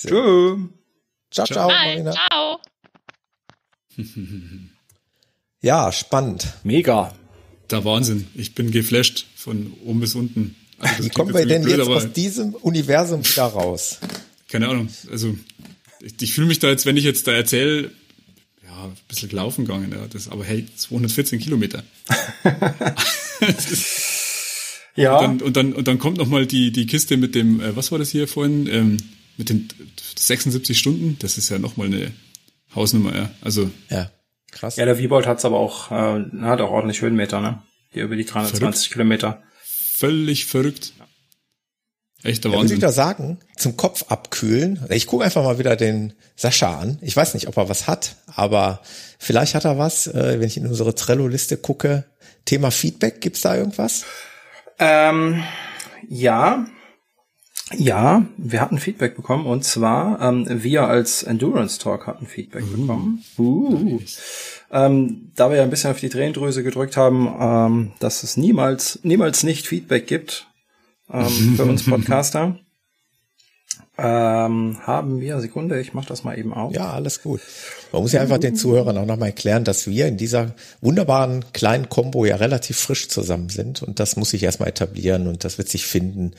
[0.08, 0.58] Tschö.
[1.32, 2.14] Ciao, ciao, Marina.
[2.14, 2.60] Ciao.
[5.62, 6.54] ja, spannend.
[6.64, 7.14] Mega.
[7.70, 8.28] Der Wahnsinn.
[8.36, 10.56] Ich bin geflasht von oben bis unten.
[10.80, 14.00] Also Wie kommen wir denn blöd, jetzt aus diesem Universum wieder raus?
[14.48, 14.90] Keine Ahnung.
[15.12, 15.36] Also
[16.02, 17.92] ich, ich fühle mich da jetzt, wenn ich jetzt da erzähle,
[18.88, 19.92] ein bisschen gelaufen gegangen.
[19.92, 21.84] Ja, das, aber hey, 214 Kilometer.
[24.96, 25.18] ja.
[25.18, 27.76] Und dann, und dann, und dann kommt noch mal die, die Kiste mit dem, äh,
[27.76, 28.98] was war das hier vorhin, ähm,
[29.38, 29.68] mit den
[30.16, 31.18] 76 Stunden.
[31.20, 32.12] Das ist ja noch mal eine
[32.76, 33.30] Hausnummer, ja.
[33.42, 33.70] Also.
[33.90, 34.12] Ja,
[34.52, 34.76] krass.
[34.76, 37.62] Ja, der Wiebold hat's aber auch, äh, hat auch ordentlich Höhenmeter, ne?
[37.94, 38.92] Die über die 320 verrückt.
[38.92, 39.44] Kilometer.
[39.64, 40.94] Völlig verrückt.
[42.28, 42.64] Echter Wahnsinn.
[42.64, 44.86] Würde ich da sagen, zum Kopf abkühlen.
[44.90, 46.98] Ich gucke einfach mal wieder den Sascha an.
[47.02, 48.82] Ich weiß nicht, ob er was hat, aber
[49.18, 52.06] vielleicht hat er was, äh, wenn ich in unsere Trello-Liste gucke.
[52.46, 54.06] Thema Feedback, gibt's da irgendwas?
[54.80, 55.44] Ähm,
[56.08, 56.68] ja,
[57.74, 62.78] ja, wir hatten Feedback bekommen und zwar ähm, wir als Endurance Talk hatten Feedback uh,
[62.78, 63.24] bekommen.
[63.38, 64.00] Uh.
[64.72, 69.00] Ähm, da wir ja ein bisschen auf die Tränendrüse gedrückt haben, ähm, dass es niemals,
[69.04, 70.48] niemals nicht Feedback gibt
[71.12, 72.58] ähm, für uns Podcaster,
[74.00, 76.74] ähm, haben wir, Sekunde, ich mache das mal eben auf.
[76.74, 77.42] Ja, alles gut.
[77.92, 81.90] Man muss ja einfach den Zuhörern auch nochmal erklären, dass wir in dieser wunderbaren kleinen
[81.90, 85.70] Combo ja relativ frisch zusammen sind und das muss sich erstmal etablieren und das wird
[85.70, 86.34] sich finden.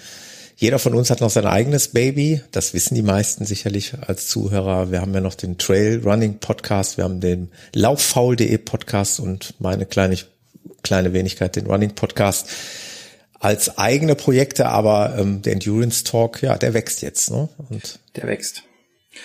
[0.55, 2.41] Jeder von uns hat noch sein eigenes Baby.
[2.53, 4.91] Das wissen die meisten sicherlich als Zuhörer.
[4.91, 6.97] Wir haben ja noch den Trail Running Podcast.
[6.97, 10.17] Wir haben den Lauffaul.de Podcast und meine kleine,
[10.83, 12.49] kleine Wenigkeit, den Running Podcast
[13.41, 17.49] als eigene Projekte, aber ähm, der Endurance Talk, ja, der wächst jetzt, ne?
[17.69, 18.65] Und der wächst.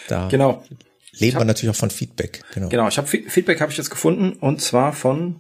[0.08, 0.64] Da genau.
[1.14, 2.44] leben wir natürlich auch von Feedback.
[2.54, 2.70] Genau.
[2.70, 2.88] Genau.
[2.88, 5.40] Ich habe Feedback habe ich jetzt gefunden und zwar von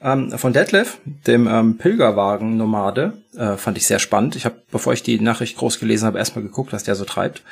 [0.00, 3.22] ähm, von Detlef, dem ähm, Pilgerwagen-Nomade.
[3.36, 4.36] Äh, fand ich sehr spannend.
[4.36, 7.42] Ich habe, bevor ich die Nachricht groß gelesen habe, erstmal geguckt, was der so treibt,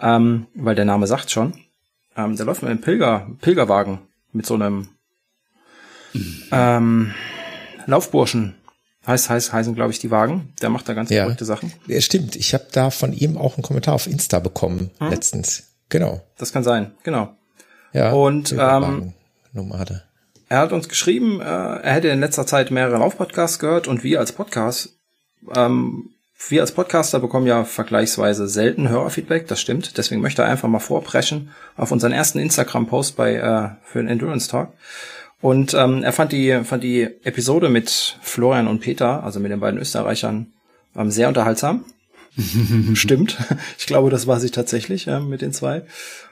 [0.00, 1.54] ähm, weil der Name sagt schon.
[2.16, 3.98] Ähm, der läuft mit einem Pilger Pilgerwagen
[4.32, 4.88] mit so einem
[6.12, 6.42] mhm.
[6.50, 7.14] ähm,
[7.86, 8.54] Laufburschen
[9.06, 10.52] Heißt, heißt, heißen, glaube ich, die Wagen.
[10.62, 11.22] Der macht da ganz ja.
[11.22, 11.72] verrückte Sachen.
[11.88, 12.36] Ja, stimmt.
[12.36, 15.10] Ich habe da von ihm auch einen Kommentar auf Insta bekommen hm?
[15.10, 15.64] letztens.
[15.88, 16.22] Genau.
[16.38, 17.34] Das kann sein, genau.
[17.92, 18.12] Ja.
[18.12, 19.12] Und ähm,
[19.52, 20.02] Nomade.
[20.48, 24.20] Er hat uns geschrieben, äh, er hätte in letzter Zeit mehrere Laufpodcasts gehört und wir
[24.20, 24.96] als Podcast,
[25.54, 26.10] ähm,
[26.48, 29.96] wir als Podcaster bekommen ja vergleichsweise selten Hörerfeedback, das stimmt.
[29.96, 34.48] Deswegen möchte er einfach mal vorpreschen auf unseren ersten Instagram-Post bei äh, für den Endurance
[34.48, 34.72] Talk.
[35.42, 39.60] Und ähm, er fand die, fand die Episode mit Florian und Peter, also mit den
[39.60, 40.52] beiden Österreichern,
[40.96, 41.84] ähm, sehr unterhaltsam.
[42.94, 43.36] Stimmt.
[43.76, 45.82] Ich glaube, das war sie tatsächlich äh, mit den zwei.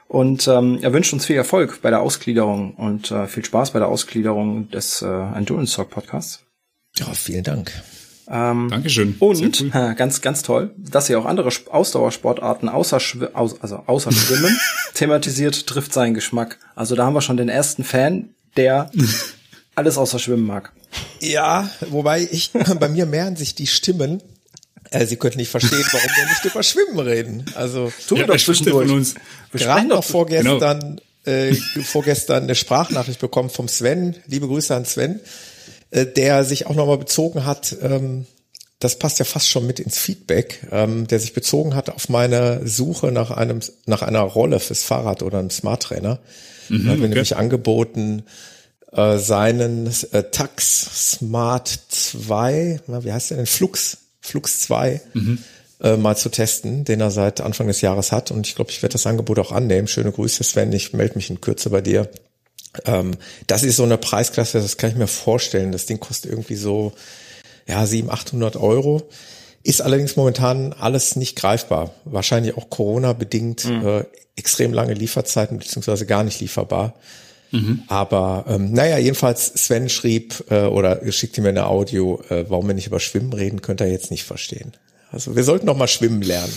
[0.07, 3.79] Und ähm, er wünscht uns viel Erfolg bei der Ausgliederung und äh, viel Spaß bei
[3.79, 6.43] der Ausgliederung des äh, Endurance Talk Podcasts.
[6.97, 7.71] Ja, vielen Dank.
[8.29, 9.15] Ähm, Dankeschön.
[9.19, 9.71] Und cool.
[9.73, 14.57] äh, ganz, ganz toll, dass ihr auch andere Ausdauersportarten außer, Schw aus, also außer Schwimmen
[14.93, 16.57] thematisiert, trifft seinen Geschmack.
[16.75, 18.91] Also da haben wir schon den ersten Fan, der
[19.75, 20.71] alles außer Schwimmen mag.
[21.19, 24.21] Ja, wobei ich, bei mir mehren sich die Stimmen.
[24.89, 27.45] Äh, Sie könnten nicht verstehen, warum wir nicht über Schwimmen reden.
[27.55, 28.87] Also tun wir Ja, doch zwischendurch.
[28.89, 29.15] von uns?
[29.53, 30.01] gerade noch Genau.
[30.01, 34.15] vorgestern, äh, vorgestern eine Sprachnachricht bekommen vom Sven.
[34.27, 35.19] Liebe Grüße an Sven,
[35.91, 37.75] äh, der sich auch nochmal bezogen hat.
[37.81, 38.25] Ähm,
[38.79, 42.67] das passt ja fast schon mit ins Feedback, ähm, der sich bezogen hat auf meine
[42.67, 46.19] Suche nach einem nach einer Rolle fürs Fahrrad oder einem Smart Trainer.
[46.69, 48.23] Mhm, er hat mir nämlich angeboten,
[48.91, 53.45] äh, seinen äh, Tax Smart 2, na, wie heißt der denn?
[53.45, 55.01] Flux, Flux 2
[55.81, 58.31] äh, mal zu testen, den er seit Anfang des Jahres hat.
[58.31, 59.87] Und ich glaube, ich werde das Angebot auch annehmen.
[59.87, 60.71] Schöne Grüße, Sven.
[60.73, 62.09] Ich melde mich in Kürze bei dir.
[62.85, 63.11] Ähm,
[63.47, 65.71] das ist so eine Preisklasse, das kann ich mir vorstellen.
[65.71, 66.93] Das Ding kostet irgendwie so,
[67.67, 69.09] ja, 700, 800 Euro.
[69.63, 71.93] Ist allerdings momentan alles nicht greifbar.
[72.05, 74.05] Wahrscheinlich auch Corona-bedingt äh,
[74.35, 76.95] extrem lange Lieferzeiten beziehungsweise gar nicht lieferbar.
[77.87, 82.73] Aber ähm, naja, jedenfalls Sven schrieb äh, oder schickte mir eine Audio, äh, warum wir
[82.73, 84.71] nicht über Schwimmen reden, könnt ihr jetzt nicht verstehen.
[85.11, 86.53] Also wir sollten noch mal schwimmen lernen.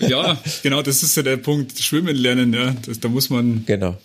[0.00, 1.78] Ja, genau, das ist ja der Punkt.
[1.78, 2.74] Schwimmen lernen, ja.
[2.86, 3.96] Das, da muss man Genau.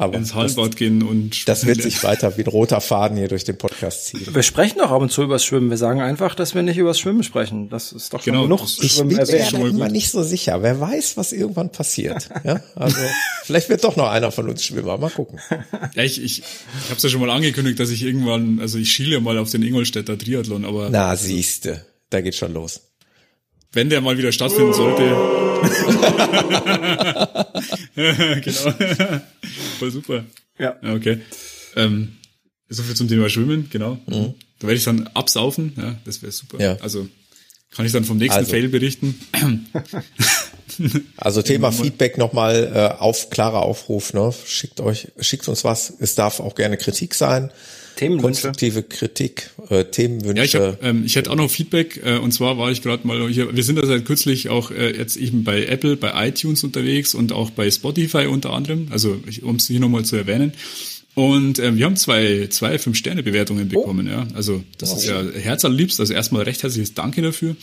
[0.00, 3.18] Aber ins das, Hallenbad gehen und schwimmen das wird sich weiter wie ein roter Faden
[3.18, 4.28] hier durch den Podcast ziehen.
[4.32, 5.70] Wir sprechen doch ab und zu übers Schwimmen.
[5.70, 7.68] Wir sagen einfach, dass wir nicht übers Schwimmen sprechen.
[7.68, 10.62] Das ist doch schon Genau, genug Ich Schwimmen bin mir schon immer nicht so sicher.
[10.62, 12.28] Wer weiß, was irgendwann passiert.
[12.44, 12.96] Ja, also
[13.42, 14.98] vielleicht wird doch noch einer von uns Schwimmer.
[14.98, 15.40] Mal gucken.
[15.94, 16.44] Ja, ich, ich, ich
[16.84, 19.62] habe es ja schon mal angekündigt, dass ich irgendwann, also ich schiele mal auf den
[19.62, 22.82] Ingolstädter Triathlon, aber Na, siehste, da geht schon los.
[23.72, 25.02] wenn der mal wieder stattfinden sollte.
[28.40, 28.74] genau.
[29.78, 30.24] Voll super.
[30.58, 30.76] Ja.
[30.82, 31.20] Ja, okay.
[31.76, 32.16] Ähm,
[32.68, 33.98] so viel zum Thema Schwimmen, genau.
[34.06, 36.56] Da werde ich dann absaufen, ja, das wäre super.
[36.56, 36.62] Mhm.
[36.62, 36.76] Ja.
[36.80, 37.08] Also
[37.70, 38.50] kann ich dann vom nächsten Also.
[38.50, 39.18] Fail berichten.
[41.16, 44.12] Also Thema Feedback nochmal äh, auf klarer Aufruf.
[44.12, 44.32] Ne?
[44.46, 45.92] Schickt euch, schickt uns was.
[45.98, 47.50] Es darf auch gerne Kritik sein.
[47.98, 48.22] Themenwünsche.
[48.22, 50.36] Konstruktive Kritik, äh, Themenwünsche.
[50.36, 53.04] Ja, ich, hab, ähm, ich hätte auch noch Feedback, äh, und zwar war ich gerade
[53.04, 56.62] mal hier, wir sind da seit kürzlich auch äh, jetzt eben bei Apple, bei iTunes
[56.62, 60.52] unterwegs und auch bei Spotify unter anderem, also um es hier nochmal zu erwähnen.
[61.14, 64.28] Und ähm, wir haben zwei, zwei Fünf-Sterne-Bewertungen bekommen, ja.
[64.34, 67.56] Also das ist ja herzallerliebst, also erstmal recht herzliches Danke dafür.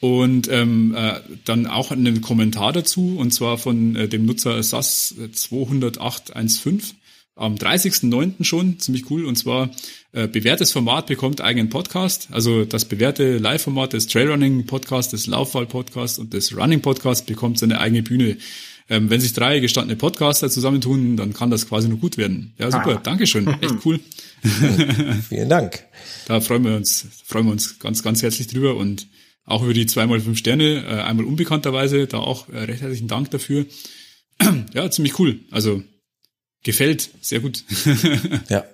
[0.00, 5.14] Und ähm, äh, dann auch einen Kommentar dazu, und zwar von äh, dem Nutzer SAS
[5.32, 6.80] 20815
[7.36, 8.44] am 30.09.
[8.44, 9.70] schon, ziemlich cool, und zwar
[10.12, 16.34] äh, bewährtes Format bekommt eigenen Podcast, also das bewährte Live-Format des Trailrunning-Podcasts, des Laufball-Podcasts und
[16.34, 18.36] des Running-Podcasts bekommt seine eigene Bühne.
[18.88, 22.54] Ähm, wenn sich drei gestandene Podcaster zusammentun, dann kann das quasi nur gut werden.
[22.58, 24.00] Ja, super, Dankeschön, echt cool.
[25.28, 25.84] Vielen Dank.
[26.26, 29.06] Da freuen wir uns, freuen wir uns ganz, ganz herzlich drüber und
[29.44, 33.30] auch über die zweimal fünf Sterne, äh, einmal unbekannterweise, da auch äh, recht herzlichen Dank
[33.30, 33.66] dafür.
[34.74, 35.40] ja, ziemlich cool.
[35.50, 35.82] Also
[36.62, 37.64] gefällt, sehr gut.
[38.48, 38.64] Ja.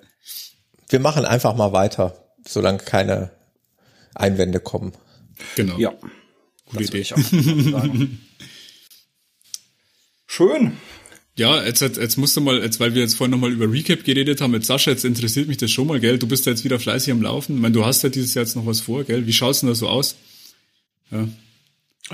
[0.89, 3.33] Wir machen einfach mal weiter, solange keine
[4.15, 4.93] Einwände kommen.
[5.57, 5.77] genau.
[5.79, 5.91] Ja.
[5.91, 7.01] gute das Idee.
[7.01, 7.19] ich auch.
[10.27, 10.77] Schön.
[11.39, 14.05] Ja, jetzt, jetzt, jetzt musst du mal, jetzt, weil wir jetzt vorhin nochmal über Recap
[14.05, 16.19] geredet haben, jetzt Sascha, jetzt interessiert mich das schon mal, gell?
[16.19, 17.57] Du bist ja jetzt wieder fleißig am Laufen.
[17.57, 19.27] Ich meine, du hast ja dieses Jahr jetzt noch was vor, gell?
[19.27, 20.17] Wie schaut's denn da so aus?
[21.11, 21.29] Ja.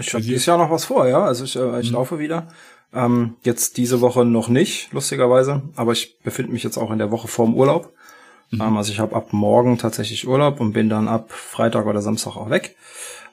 [0.00, 1.24] Ich habe dieses Jahr noch was vor, ja.
[1.24, 2.48] Also ich, äh, ich laufe wieder.
[2.94, 5.62] Ähm, jetzt diese Woche noch nicht, lustigerweise.
[5.76, 7.92] Aber ich befinde mich jetzt auch in der Woche vorm Urlaub.
[8.52, 12.36] Ähm, also ich habe ab morgen tatsächlich Urlaub und bin dann ab Freitag oder Samstag
[12.36, 12.76] auch weg.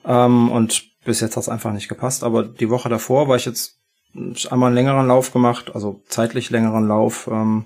[0.06, 2.23] Ähm, und bis jetzt hat's einfach nicht gepasst.
[2.23, 3.77] Aber die Woche davor war ich jetzt
[4.49, 7.27] einmal einen längeren Lauf gemacht, also zeitlich längeren Lauf.
[7.31, 7.65] Ähm,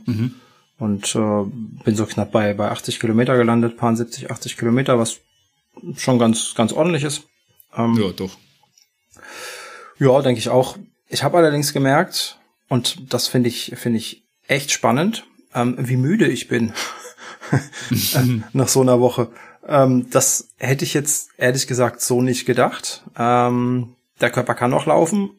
[0.79, 1.43] Und äh,
[1.85, 5.19] bin so knapp bei, bei 80 Kilometer gelandet, paar 70, 80 Kilometer, was
[5.95, 7.23] schon ganz, ganz ordentlich ist.
[7.77, 8.31] Ähm, Ja, doch.
[9.99, 10.77] ja, denke ich auch.
[11.13, 16.25] Ich habe allerdings gemerkt, und das finde ich, finde ich echt spannend, ähm, wie müde
[16.27, 16.73] ich bin
[18.15, 19.29] ähm, nach so einer Woche.
[19.67, 23.03] Ähm, das hätte ich jetzt ehrlich gesagt so nicht gedacht.
[23.15, 25.29] Ähm, der Körper kann noch laufen,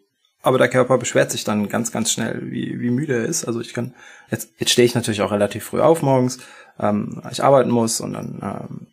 [0.42, 3.44] aber der Körper beschwert sich dann ganz, ganz schnell, wie, wie müde er ist.
[3.44, 3.94] Also ich kann,
[4.30, 6.38] jetzt, jetzt stehe ich natürlich auch relativ früh auf morgens,
[6.78, 8.86] ähm, weil ich arbeiten muss und dann, ähm,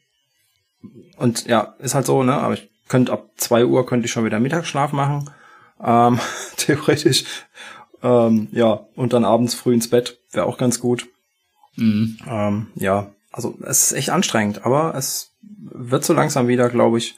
[1.17, 4.25] und ja, ist halt so, ne, aber ich könnte ab zwei Uhr könnte ich schon
[4.25, 5.29] wieder Mittagsschlaf machen,
[5.83, 6.19] ähm,
[6.57, 7.23] theoretisch,
[8.03, 11.07] ähm, ja, und dann abends früh ins Bett, wäre auch ganz gut.
[11.75, 12.17] Mhm.
[12.27, 17.15] Ähm, ja, also es ist echt anstrengend, aber es wird so langsam wieder, glaube ich.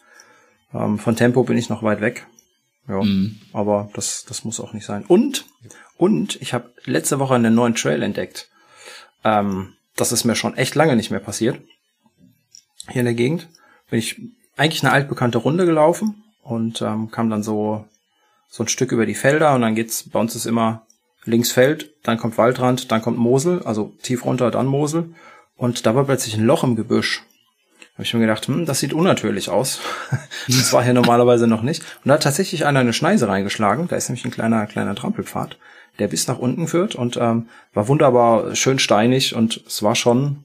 [0.73, 2.27] Ähm, von Tempo bin ich noch weit weg.
[2.88, 3.40] Ja, Mhm.
[3.53, 5.06] aber das, das muss auch nicht sein.
[5.07, 5.45] Und,
[5.98, 8.49] und ich habe letzte Woche einen neuen Trail entdeckt.
[9.23, 11.61] Ähm, das ist mir schon echt lange nicht mehr passiert.
[12.90, 13.48] Hier in der Gegend
[13.90, 14.19] bin ich
[14.57, 17.85] eigentlich eine altbekannte Runde gelaufen und ähm, kam dann so
[18.53, 20.85] so ein Stück über die Felder und dann geht's, bei uns ist immer
[21.25, 25.15] links Feld, dann kommt Waldrand, dann kommt Mosel, also tief runter, dann Mosel.
[25.55, 27.23] und da war plötzlich ein Loch im Gebüsch.
[27.93, 29.80] Habe ich mir gedacht, hm, das sieht unnatürlich aus.
[30.47, 31.81] das war hier normalerweise noch nicht.
[31.81, 33.88] Und da hat tatsächlich einer eine Schneise reingeschlagen.
[33.88, 35.57] Da ist nämlich ein kleiner, kleiner Trampelpfad,
[35.97, 40.43] der bis nach unten führt und ähm, war wunderbar schön steinig und es war schon,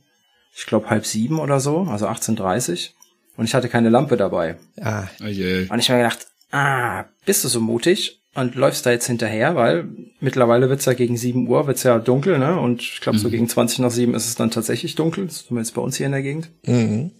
[0.57, 2.91] ich glaube, halb sieben oder so, also 18.30
[3.37, 4.57] und ich hatte keine Lampe dabei.
[4.81, 5.67] Ah, Oh je.
[5.69, 9.55] Und ich habe mir gedacht, ah, bist du so mutig und läufst da jetzt hinterher,
[9.55, 9.87] weil
[10.19, 12.59] mittlerweile wird's ja gegen 7 Uhr, wird's ja dunkel, ne?
[12.59, 15.83] Und ich glaube, so gegen 20 nach 7 ist es dann tatsächlich dunkel, zumindest bei
[15.83, 16.49] uns hier in der Gegend.
[16.65, 17.11] mhm.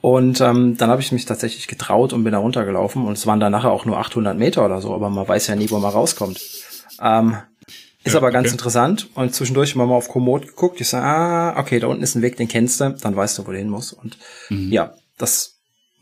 [0.00, 3.38] Und ähm, dann habe ich mich tatsächlich getraut und bin da runtergelaufen und es waren
[3.38, 5.92] dann nachher auch nur 800 Meter oder so, aber man weiß ja nie, wo man
[5.92, 6.40] rauskommt.
[7.00, 7.36] Ähm,
[8.02, 8.54] ist Ja, aber ganz okay.
[8.54, 10.80] interessant und zwischendurch immer mal auf Komoot geguckt.
[10.80, 13.46] Ich sage, ah, okay, da unten ist ein Weg, den kennst du, dann weißt du,
[13.46, 13.92] wo du hin musst.
[13.92, 14.16] Und
[14.70, 15.51] ja, das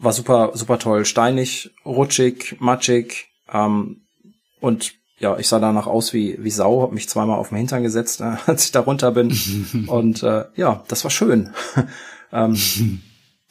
[0.01, 1.05] war super, super toll.
[1.05, 4.02] Steinig, rutschig, matschig ähm,
[4.60, 7.82] und ja, ich sah danach aus wie, wie Sau, habe mich zweimal auf den Hintern
[7.82, 9.36] gesetzt, äh, als ich da runter bin.
[9.86, 11.51] und äh, ja, das war schön.
[12.32, 12.56] ähm,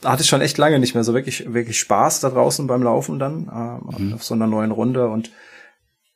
[0.02, 2.82] da hatte ich schon echt lange nicht mehr so wirklich, wirklich Spaß da draußen beim
[2.82, 5.10] Laufen dann, ähm, auf so einer neuen Runde.
[5.10, 5.32] Und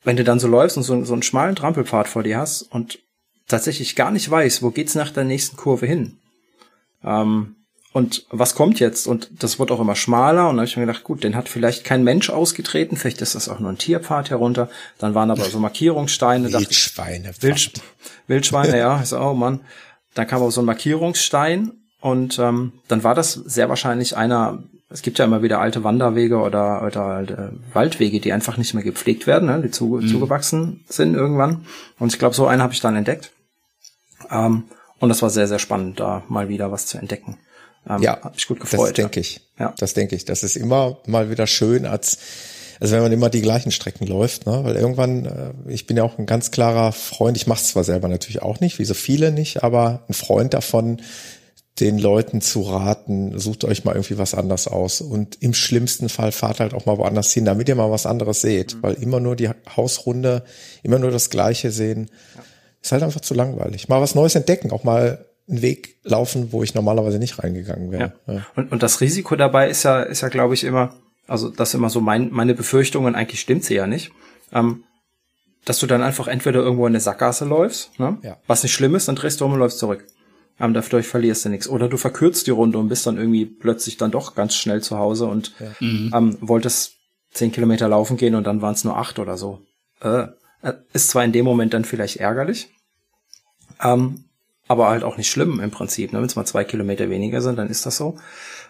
[0.02, 2.98] wenn du dann so läufst und so, so einen schmalen Trampelpfad vor dir hast und
[3.46, 6.18] tatsächlich gar nicht weißt, wo geht's nach der nächsten Kurve hin?
[7.04, 7.56] Ähm,
[7.94, 9.06] und was kommt jetzt?
[9.06, 10.48] Und das wird auch immer schmaler.
[10.48, 12.96] Und da habe ich mir gedacht, gut, den hat vielleicht kein Mensch ausgetreten.
[12.96, 14.68] Vielleicht ist das auch nur ein Tierpfad herunter.
[14.98, 16.50] Dann waren aber so Markierungssteine.
[16.50, 17.30] dachte ich, Wildschweine.
[17.38, 17.70] Wild,
[18.26, 19.00] Wildschweine, ja.
[19.00, 19.60] Ich so, oh Mann.
[20.14, 25.02] Dann kam auch so ein Markierungsstein und ähm, dann war das sehr wahrscheinlich einer, es
[25.02, 29.28] gibt ja immer wieder alte Wanderwege oder, oder alte Waldwege, die einfach nicht mehr gepflegt
[29.28, 31.64] werden, ne, die zu, zugewachsen sind irgendwann.
[32.00, 33.30] Und ich glaube, so einen habe ich dann entdeckt.
[34.32, 34.64] Ähm,
[34.98, 37.38] und das war sehr, sehr spannend, da mal wieder was zu entdecken.
[37.88, 38.96] Ähm, Ja, hat mich gut Das gefreut.
[38.98, 39.40] denke ich.
[39.58, 39.74] Ja.
[39.78, 40.24] Das denke ich.
[40.24, 42.18] Das ist immer mal wieder schön, als
[42.80, 44.60] also wenn man immer die gleichen Strecken läuft, ne?
[44.64, 47.84] Weil irgendwann, äh, ich bin ja auch ein ganz klarer Freund, ich mache es zwar
[47.84, 51.00] selber natürlich auch nicht, wie so viele nicht, aber ein Freund davon,
[51.80, 55.00] den Leuten zu raten, sucht euch mal irgendwie was anderes aus.
[55.00, 58.40] Und im schlimmsten Fall fahrt halt auch mal woanders hin, damit ihr mal was anderes
[58.42, 58.80] seht.
[58.82, 60.44] Weil immer nur die Hausrunde,
[60.84, 62.10] immer nur das Gleiche sehen,
[62.80, 63.88] ist halt einfach zu langweilig.
[63.88, 68.14] Mal was Neues entdecken, auch mal einen Weg laufen, wo ich normalerweise nicht reingegangen wäre.
[68.26, 68.46] Ja.
[68.56, 70.94] Und, und das Risiko dabei ist ja, ist ja, glaube ich, immer,
[71.26, 74.12] also das ist immer so mein, meine Befürchtungen, eigentlich stimmt sie ja nicht,
[74.52, 74.84] ähm,
[75.64, 78.18] dass du dann einfach entweder irgendwo in eine Sackgasse läufst, ne?
[78.22, 78.36] Ja.
[78.46, 80.06] was nicht schlimm ist, dann drehst du um und läufst zurück.
[80.60, 81.68] Ähm, dadurch verlierst du nichts.
[81.68, 84.98] Oder du verkürzt die Runde und bist dann irgendwie plötzlich dann doch ganz schnell zu
[84.98, 85.52] Hause und
[86.14, 86.92] ähm, wolltest
[87.32, 89.62] zehn Kilometer laufen gehen und dann waren es nur acht oder so.
[90.00, 90.28] Äh,
[90.62, 92.70] äh, ist zwar in dem Moment dann vielleicht ärgerlich,
[93.82, 94.24] ähm,
[94.68, 96.12] aber halt auch nicht schlimm im Prinzip.
[96.12, 96.18] Ne?
[96.18, 98.16] Wenn es mal zwei Kilometer weniger sind, dann ist das so.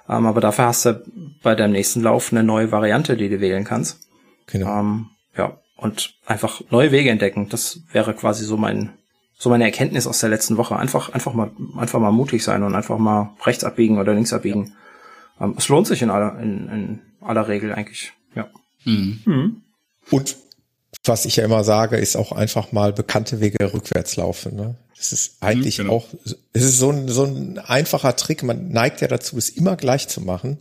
[0.09, 1.03] Ähm, aber dafür hast du
[1.43, 4.01] bei deinem nächsten Lauf eine neue Variante, die du wählen kannst.
[4.47, 4.81] Genau.
[4.81, 5.07] Ähm,
[5.37, 7.49] ja, und einfach neue Wege entdecken.
[7.49, 8.91] Das wäre quasi so mein,
[9.39, 10.77] so meine Erkenntnis aus der letzten Woche.
[10.77, 14.75] Einfach, einfach mal, einfach mal mutig sein und einfach mal rechts abbiegen oder links abbiegen.
[15.41, 18.13] Ähm, es lohnt sich in aller, in, in aller Regel eigentlich.
[18.35, 18.49] Ja.
[20.11, 20.37] Und
[21.05, 24.57] was ich ja immer sage, ist auch einfach mal bekannte Wege rückwärts laufen.
[24.57, 24.77] Ne?
[24.97, 25.95] Das ist eigentlich genau.
[25.97, 26.07] auch,
[26.53, 28.43] es ist so ein, so ein einfacher Trick.
[28.43, 30.59] Man neigt ja dazu, es immer gleich zu machen.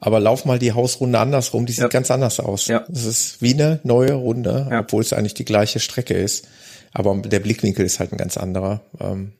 [0.00, 1.88] Aber lauf mal die Hausrunde andersrum, die sieht Ja.
[1.88, 2.66] ganz anders aus.
[2.66, 2.84] Ja.
[2.92, 4.80] Es ist wie eine neue Runde, Ja.
[4.80, 6.46] obwohl es eigentlich die gleiche Strecke ist.
[6.92, 8.82] Aber der Blickwinkel ist halt ein ganz anderer.
[9.00, 9.32] Ähm,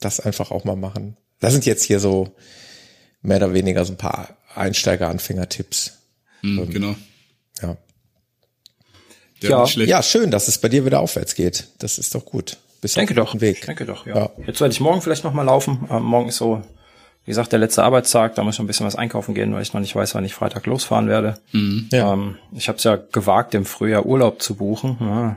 [0.00, 1.16] das einfach auch mal machen.
[1.40, 2.32] Das sind jetzt hier so
[3.22, 5.92] mehr oder weniger so ein paar Einsteiger-Anfänger-Tipps.
[6.42, 6.94] Mhm, genau.
[7.62, 7.76] Ja.
[9.40, 9.66] Ja.
[9.66, 11.68] Ja, schön, dass es bei dir wieder aufwärts geht.
[11.78, 12.56] Das ist doch gut.
[12.80, 13.32] Bist Ich denke auf doch.
[13.32, 13.58] dem Weg.
[13.60, 14.16] Ich denke doch, ja.
[14.16, 14.30] Ja.
[14.46, 15.88] Jetzt werde ich morgen vielleicht noch mal laufen.
[15.90, 16.62] Ähm, morgen ist so,
[17.24, 18.34] wie gesagt, der letzte Arbeitstag.
[18.36, 20.24] Da muss ich noch ein bisschen was einkaufen gehen, weil ich noch nicht weiß, wann
[20.24, 21.38] ich Freitag losfahren werde.
[21.90, 22.12] Ja.
[22.14, 24.96] Ähm, ich habe es ja gewagt, im Frühjahr Urlaub zu buchen.
[25.00, 25.36] Ja.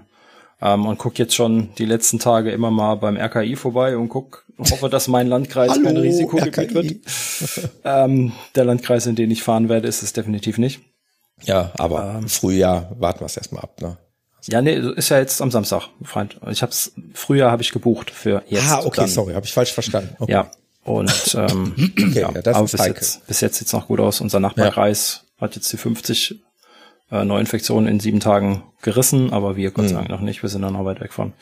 [0.64, 4.46] Ähm, und guck jetzt schon die letzten Tage immer mal beim RKI vorbei und guck,
[4.60, 6.74] hoffe, dass mein Landkreis kein Hallo, Risikogebiet RKI.
[6.76, 7.70] wird.
[7.84, 10.82] Ähm, der Landkreis, in den ich fahren werde, ist es definitiv nicht.
[11.44, 12.18] Ja, aber Ähm.
[12.24, 13.82] im Frühjahr warten wir es erstmal ab.
[13.82, 13.98] Ne?
[14.48, 16.38] Ja, nee, ist ja jetzt am Samstag, Freund.
[16.50, 18.72] Ich hab's, Frühjahr habe ich gebucht für jetzt.
[18.72, 19.08] ah, okay, dann.
[19.08, 20.16] sorry, habe ich falsch verstanden.
[20.20, 20.32] Okay.
[20.32, 20.52] Ja.
[20.84, 22.96] Und ähm, Okay, ja, ja, das aber ist bis heikel.
[22.96, 24.20] jetzt, bis jetzt sieht's noch gut aus.
[24.20, 26.40] Unser Nachbarkreis hat jetzt die 50
[27.12, 29.72] äh, Neuinfektionen in sieben Tagen gerissen, aber wir.
[29.72, 30.42] Gott sei Dank noch nicht.
[30.42, 31.34] Wir sind da noch weit weg von.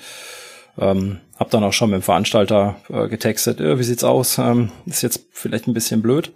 [0.77, 4.37] Ähm, hab dann auch schon mit dem Veranstalter äh, getextet, äh, wie sieht's aus?
[4.37, 6.31] Ähm, ist jetzt vielleicht ein bisschen blöd.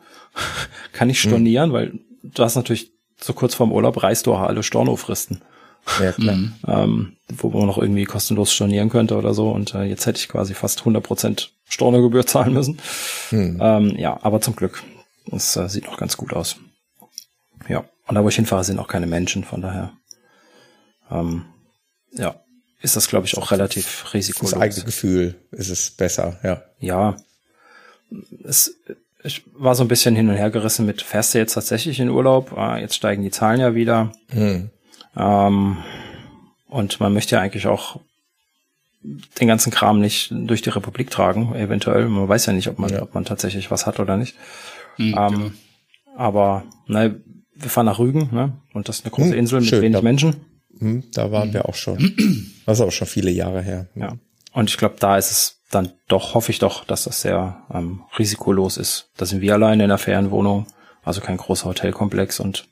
[0.94, 4.64] Kann ich stornieren, weil du hast natürlich so kurz vorm Urlaub reißt du auch alle
[4.64, 5.42] Stornofristen
[6.00, 6.38] Ja, klar.
[6.68, 9.50] ähm, wo man noch irgendwie kostenlos stornieren könnte oder so.
[9.52, 12.80] Und äh, jetzt hätte ich quasi fast 100% Stornogebühr zahlen müssen.
[13.32, 14.82] Ähm, ja, aber zum Glück.
[15.32, 16.58] Es äh, sieht noch ganz gut aus.
[17.68, 19.94] Ja, und da wo ich hinfahre, sind auch keine Menschen, von daher
[21.12, 21.46] ähm,
[22.12, 22.36] ja,
[22.82, 24.54] ist das, glaube ich, auch relativ Das risikolos.
[24.56, 26.62] eigene Gefühl ist es besser, ja.
[26.80, 27.16] Ja.
[28.44, 28.76] es,
[29.24, 32.10] ich war so ein bisschen hin und her gerissen mit, fährst du jetzt tatsächlich in
[32.10, 32.52] Urlaub?
[32.58, 34.12] Ah, jetzt steigen die Zahlen ja wieder.
[34.32, 34.70] Hm.
[35.16, 35.78] Ähm,
[36.68, 38.00] und man möchte ja eigentlich auch
[39.40, 42.08] den ganzen Kram nicht durch die Republik tragen, eventuell.
[42.08, 43.02] Man weiß ja nicht, ob man, Ja.
[43.02, 44.36] ob man tatsächlich was hat oder nicht.
[44.96, 45.52] Hm, Ähm, genau.
[46.16, 47.22] Aber ne,
[47.56, 48.54] wir fahren nach Rügen, ne?
[48.74, 50.36] Und das ist eine große Hm, Insel mit schön, wenig da- Menschen.
[50.80, 51.98] Hm, da waren wir auch schon.
[52.66, 53.88] Das ist auch schon viele Jahre her.
[53.94, 54.14] Ja.
[54.54, 58.04] Und ich glaube, da ist es dann doch, hoffe ich doch, dass das sehr ähm,
[58.18, 59.10] risikolos ist.
[59.18, 60.66] Da sind wir alleine in der Ferienwohnung,
[61.04, 62.66] also kein großer Hotelkomplex und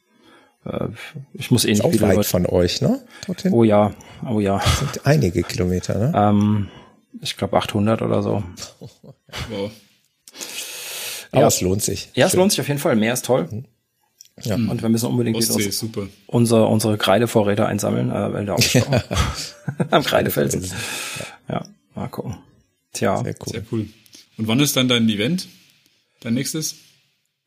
[1.33, 2.99] ich muss eh Ist nicht auch wieder weit über- von euch, ne?
[3.25, 3.51] Dorthin?
[3.53, 3.93] Oh ja,
[4.29, 4.59] oh ja.
[4.59, 6.11] Sind einige Kilometer, ne?
[6.15, 6.67] ähm,
[7.21, 8.43] ich glaube 800 oder so.
[9.49, 9.71] Wow.
[11.31, 11.47] Aber ja.
[11.47, 12.09] es lohnt sich.
[12.13, 12.39] Ja, es Schön.
[12.41, 12.95] lohnt sich auf jeden Fall.
[12.95, 13.47] Meer ist toll.
[14.43, 14.55] Ja.
[14.55, 16.07] Und wir müssen unbedingt wieder Ostsee ist super.
[16.27, 18.81] unsere, unsere Kreidevorräte einsammeln, äh, weil der Ausstau
[19.91, 20.69] am Kreidefelsen.
[21.47, 21.65] Ja,
[21.95, 22.37] mal gucken.
[22.93, 23.47] Tja, Sehr cool.
[23.53, 23.87] Sehr cool.
[24.37, 25.47] Und wann ist dann dein Event?
[26.21, 26.75] Dein nächstes?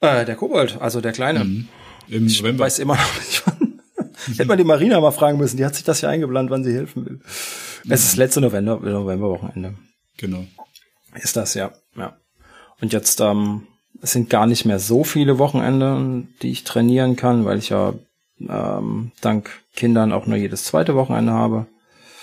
[0.00, 1.64] äh, der Kobold, also der Kleine.
[2.08, 2.64] Im Ich November.
[2.64, 3.80] weiß immer noch nicht, wann.
[4.26, 6.74] Hätte man die Marina mal fragen müssen, die hat sich das ja eingeplant, wann sie
[6.74, 7.20] helfen will.
[7.88, 9.74] Es ist letzte November, Novemberwochenende.
[10.16, 10.44] Genau.
[11.14, 11.72] Ist das, ja.
[11.96, 12.16] ja.
[12.80, 13.66] Und jetzt, ähm,
[14.00, 17.92] es sind gar nicht mehr so viele Wochenende, die ich trainieren kann, weil ich ja
[18.40, 21.66] ähm, dank Kindern auch nur jedes zweite Wochenende habe,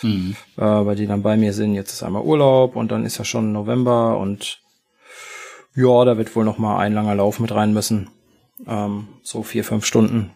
[0.04, 0.36] Mhm.
[0.58, 1.76] äh, weil die dann bei mir sind.
[1.76, 4.60] Jetzt ist einmal Urlaub und dann ist ja schon November und
[5.76, 8.10] ja, da wird wohl noch mal ein langer Lauf mit rein müssen.
[8.68, 10.32] Ähm, so vier, fünf Stunden.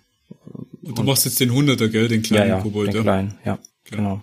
[0.81, 2.07] Und du machst jetzt den 100er, gell?
[2.07, 3.01] Den kleinen ja, ja, Kobold, den ja.
[3.01, 4.21] kleinen, ja, genau.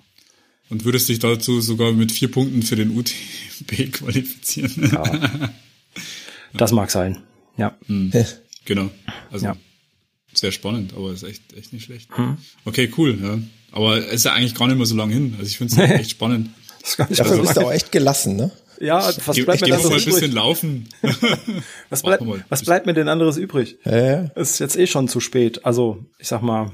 [0.70, 4.90] Und würdest dich dazu sogar mit vier Punkten für den UTB qualifizieren.
[6.54, 7.18] Das mag sein.
[7.56, 7.76] Ja.
[8.64, 8.90] genau.
[9.30, 9.56] Also Ja.
[10.32, 12.08] sehr spannend, aber ist echt, echt nicht schlecht.
[12.64, 13.38] Okay, cool, ja.
[13.72, 15.34] Aber es ist ja eigentlich gar nicht mehr so lange hin.
[15.38, 16.50] Also ich finde es echt spannend.
[16.80, 18.50] Das ist gar nicht Dafür so bist du auch echt gelassen, ne?
[18.82, 20.88] Ja, was bleibt ich mir denn noch mal ein bisschen laufen.
[21.88, 22.44] Was mal.
[22.48, 23.78] was bleibt mir denn anderes übrig?
[23.84, 25.64] Es ist jetzt eh schon zu spät.
[25.64, 26.72] Also, ich sag mal,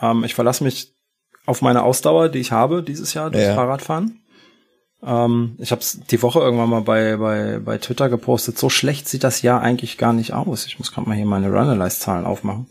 [0.00, 0.94] ähm, ich verlasse mich
[1.44, 3.54] auf meine Ausdauer, die ich habe dieses Jahr durch Ja.
[3.54, 4.20] Fahrradfahren.
[5.04, 8.56] Ähm, ich habe es die Woche irgendwann mal bei, bei, bei Twitter gepostet.
[8.56, 10.66] So schlecht sieht das Jahr eigentlich gar nicht aus.
[10.66, 12.66] Ich muss gerade mal hier meine Runalyze-Zahlen aufmachen.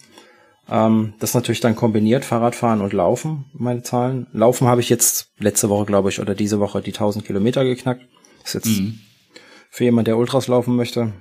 [0.70, 4.28] Ähm, das natürlich dann kombiniert, Fahrradfahren und Laufen, meine Zahlen.
[4.32, 8.08] Laufen habe ich jetzt letzte Woche, glaube ich, oder diese Woche die 1000 Kilometer geknackt.
[8.44, 9.00] Ist jetzt Mhm.
[9.70, 11.14] für jemand, der Ultras laufen möchte,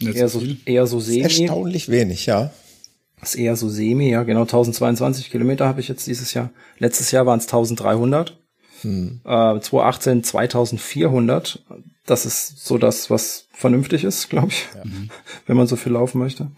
[0.00, 1.22] eher so eher so semi.
[1.22, 2.50] Erstaunlich wenig, ja.
[3.22, 6.50] ist eher so semi, ja, genau 1022 Kilometer habe ich jetzt dieses Jahr.
[6.78, 8.38] Letztes Jahr waren es 1300.
[8.82, 9.20] Hm.
[9.26, 11.62] Äh, 2018 2400.
[12.06, 14.66] Das ist so das, was vernünftig ist, glaube ich,
[15.46, 16.50] wenn man so viel laufen möchte.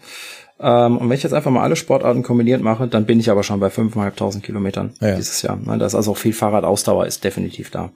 [0.59, 3.43] Ähm, und wenn ich jetzt einfach mal alle Sportarten kombiniert mache, dann bin ich aber
[3.43, 5.15] schon bei 5.500 Kilometern Ja.
[5.17, 5.57] dieses Jahr.
[5.57, 7.91] Ne, Da ist also auch viel Fahrradausdauer ist definitiv da.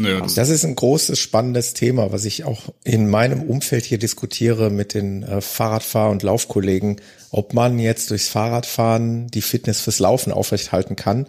[0.00, 3.98] Naja, das, Das ist ein großes, spannendes Thema, was ich auch in meinem Umfeld hier
[3.98, 7.00] diskutiere mit den äh, Fahrradfahr- und Laufkollegen,
[7.30, 11.26] ob man jetzt durchs Fahrradfahren die Fitness fürs Laufen aufrechthalten kann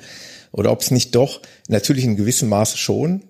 [0.52, 3.24] oder ob es nicht doch natürlich in gewissem Maße schon,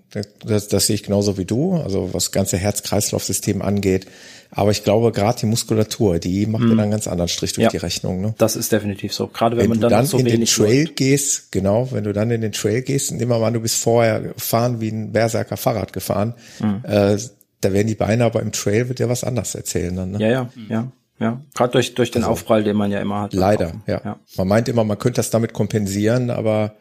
[0.46, 4.08] das, das sehe ich genauso wie du, also was das ganze Herz-Kreislauf-System angeht.
[4.54, 7.64] Aber ich glaube, gerade die Muskulatur, die macht ja dann einen ganz anderen Strich durch
[7.64, 7.70] Ja.
[7.70, 8.20] die Rechnung.
[8.22, 8.34] Ne?
[8.38, 9.28] Das ist definitiv so.
[9.28, 10.96] Gerade wenn, Wenn man du dann, dann so in den Trail läuft.
[10.98, 13.78] gehst, genau, wenn du dann in den Trail gehst, nehmen wir mal an, du bist
[13.78, 16.82] vorher gefahren wie ein Berserker Fahrrad gefahren, Mhm.
[16.84, 17.18] äh,
[17.62, 20.12] da werden die Beine aber im Trail wird dir was anders erzählen dann.
[20.12, 20.20] Ne?
[20.20, 21.42] Ja, ja, ja, ja.
[21.54, 23.32] Gerade durch, durch den Aufprall, den man ja immer hat.
[23.32, 24.02] Also Leider, ja.
[24.04, 24.20] ja.
[24.36, 26.74] Man meint immer, man könnte das damit kompensieren, aber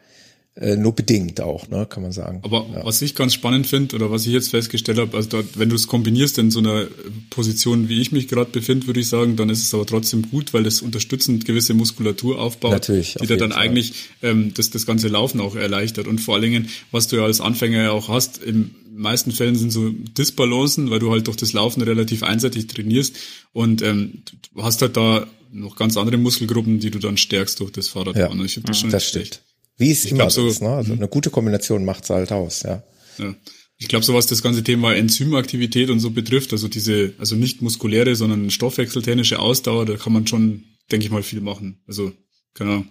[0.61, 2.39] äh, nur bedingt auch, ne, kann man sagen.
[2.43, 5.69] Aber was ich ganz spannend finde oder was ich jetzt festgestellt habe, also dort, wenn
[5.69, 6.85] du es kombinierst in so einer
[7.31, 10.53] Position, wie ich mich gerade befinde, würde ich sagen, dann ist es aber trotzdem gut,
[10.53, 13.63] weil das unterstützend gewisse Muskulatur aufbaut, Natürlich, die dir dann Fall.
[13.63, 16.05] eigentlich ähm, das, das ganze Laufen auch erleichtert.
[16.05, 19.55] Und vor allen Dingen, was du ja als Anfänger ja auch hast, in meisten Fällen
[19.55, 23.15] sind so Disbalancen, weil du halt durch das Laufen relativ einseitig trainierst
[23.51, 24.21] und ähm,
[24.53, 28.39] du hast halt da noch ganz andere Muskelgruppen, die du dann stärkst durch das Fahrradfahren.
[28.39, 29.41] Und ich das schon das stimmt.
[29.81, 30.69] Wie es Ich immer glaub, so so- ist, ne?
[30.69, 32.83] Also eine gute Kombination macht's halt aus, ja.
[33.17, 33.35] Ja.
[33.77, 37.61] Ich glaube, so was das ganze Thema Enzymaktivität und so betrifft, also diese, also nicht
[37.63, 41.81] muskuläre, sondern stoffwechseltechnische Ausdauer, da kann man schon, denke ich mal, viel machen.
[41.87, 42.11] Also,
[42.53, 42.87] keine Ahnung,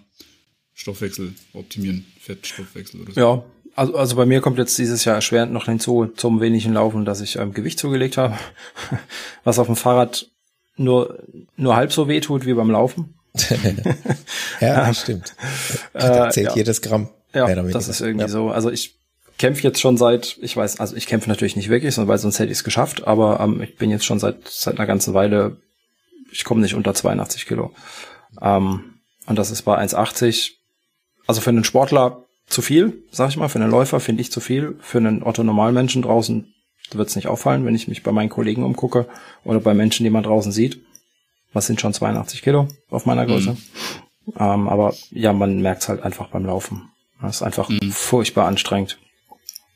[0.73, 3.19] Stoffwechsel optimieren, Fettstoffwechsel oder so.
[3.19, 3.43] Ja,
[3.75, 7.21] also, also bei mir kommt jetzt dieses Jahr erschwerend noch hinzu zum wenigen Laufen, dass
[7.21, 8.37] ich ähm, Gewicht zugelegt habe,
[9.45, 10.29] was auf dem Fahrrad
[10.75, 11.23] nur,
[11.55, 13.13] nur halb so weh tut wie beim Laufen.
[14.59, 15.35] Ja, das stimmt.
[15.93, 16.55] Da zählt ja.
[16.55, 17.09] jedes Gramm.
[17.33, 18.27] Ja, das ist irgendwie ja.
[18.27, 18.49] so.
[18.49, 18.95] Also ich
[19.37, 22.51] kämpfe jetzt schon seit, ich weiß, also ich kämpfe natürlich nicht wirklich, weil sonst hätte
[22.51, 25.57] ich es geschafft, aber ähm, ich bin jetzt schon seit seit einer ganzen Weile,
[26.31, 27.73] ich komme nicht unter 82 Kilo.
[28.41, 30.51] Ähm, und das ist bei 1,80.
[31.25, 34.41] Also für einen Sportler zu viel, sag ich mal, für einen Läufer finde ich zu
[34.41, 36.53] viel, für einen Otto Normalmenschen draußen
[36.93, 39.07] wird es nicht auffallen, wenn ich mich bei meinen Kollegen umgucke
[39.43, 40.81] oder bei Menschen, die man draußen sieht.
[41.53, 43.51] Was sind schon 82 Kilo auf meiner Größe?
[43.51, 43.57] Mhm.
[44.37, 46.89] Ähm, aber ja, man merkt es halt einfach beim Laufen.
[47.21, 47.91] Das ist einfach mhm.
[47.91, 48.97] furchtbar anstrengend.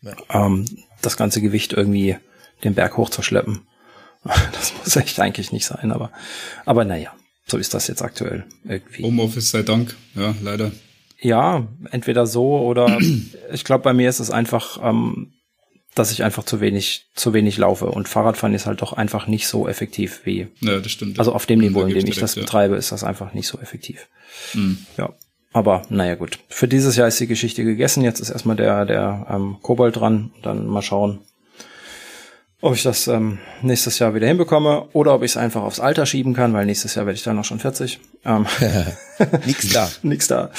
[0.01, 0.13] Ja.
[0.29, 0.65] Ähm,
[1.01, 2.17] das ganze Gewicht irgendwie
[2.63, 3.61] den Berg hochzuschleppen.
[4.53, 6.11] Das muss echt eigentlich nicht sein, aber,
[6.65, 7.13] aber naja,
[7.45, 9.03] so ist das jetzt aktuell irgendwie.
[9.03, 10.71] Homeoffice sei Dank, ja, leider.
[11.19, 12.99] Ja, entweder so oder
[13.53, 15.33] ich glaube, bei mir ist es einfach, ähm,
[15.95, 17.85] dass ich einfach zu wenig, zu wenig laufe.
[17.85, 20.47] Und Fahrradfahren ist halt doch einfach nicht so effektiv wie.
[20.59, 21.17] Ja, das stimmt.
[21.17, 22.41] Also auf dem Niveau, in dem ich das ja.
[22.41, 24.07] betreibe, ist das einfach nicht so effektiv.
[24.53, 24.85] Mhm.
[24.97, 25.13] Ja.
[25.53, 26.39] Aber naja gut.
[26.49, 28.03] Für dieses Jahr ist die Geschichte gegessen.
[28.03, 30.31] Jetzt ist erstmal der, der ähm, Kobold dran.
[30.43, 31.21] Dann mal schauen,
[32.59, 36.05] ob ich das ähm, nächstes Jahr wieder hinbekomme oder ob ich es einfach aufs Alter
[36.05, 37.99] schieben kann, weil nächstes Jahr werde ich dann noch schon 40.
[38.25, 38.45] Ähm,
[39.45, 39.89] Nix da.
[40.01, 40.51] Nix da.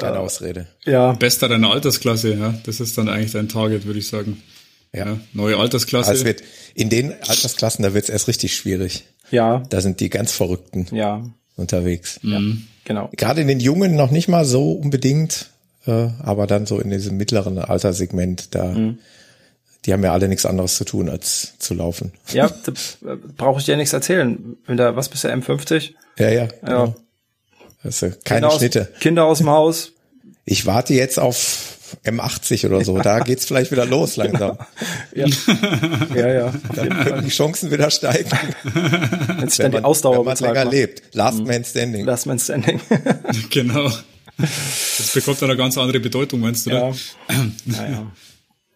[0.00, 0.66] Keine äh, Ausrede.
[0.84, 1.12] Ja.
[1.12, 2.54] Bester deiner Altersklasse, ja.
[2.66, 4.42] Das ist dann eigentlich dein Target, würde ich sagen.
[4.92, 5.06] Ja.
[5.06, 5.20] ja.
[5.32, 6.10] Neue Altersklasse.
[6.10, 6.42] Also wird,
[6.74, 9.04] in den Altersklassen, da wird es erst richtig schwierig.
[9.30, 9.62] Ja.
[9.68, 11.22] Da sind die ganz Verrückten ja.
[11.56, 12.20] unterwegs.
[12.22, 12.66] Ja, mhm.
[12.84, 13.10] genau.
[13.16, 15.50] Gerade in den Jungen noch nicht mal so unbedingt,
[15.86, 18.98] äh, aber dann so in diesem mittleren Alterssegment, da, mhm.
[19.84, 22.12] die haben ja alle nichts anderes zu tun, als zu laufen.
[22.32, 22.72] Ja, da
[23.36, 24.56] brauche ich dir nichts erzählen.
[24.66, 25.92] Wenn da, was bist du, M50?
[26.18, 26.46] Ja, ja.
[26.62, 26.86] Genau.
[26.86, 26.94] Ja.
[27.82, 28.80] Also keine Kinder Schnitte.
[28.92, 29.92] Aus, Kinder aus dem Haus.
[30.44, 32.98] Ich warte jetzt auf M80 oder so.
[32.98, 34.58] Da geht's vielleicht wieder los langsam.
[35.14, 35.26] ja,
[36.14, 36.28] ja.
[36.28, 36.54] ja.
[36.74, 38.30] Dann können die Chancen wieder steigen.
[39.38, 40.72] Wenn sich dann die Ausdauer wenn man länger macht.
[40.72, 41.14] lebt.
[41.14, 41.46] Last mhm.
[41.46, 42.04] Man Standing.
[42.04, 42.80] Last Man Standing.
[43.50, 43.90] genau.
[44.36, 46.92] Das bekommt dann eine ganz andere Bedeutung, meinst du, ja.
[47.66, 48.12] Ja, ja.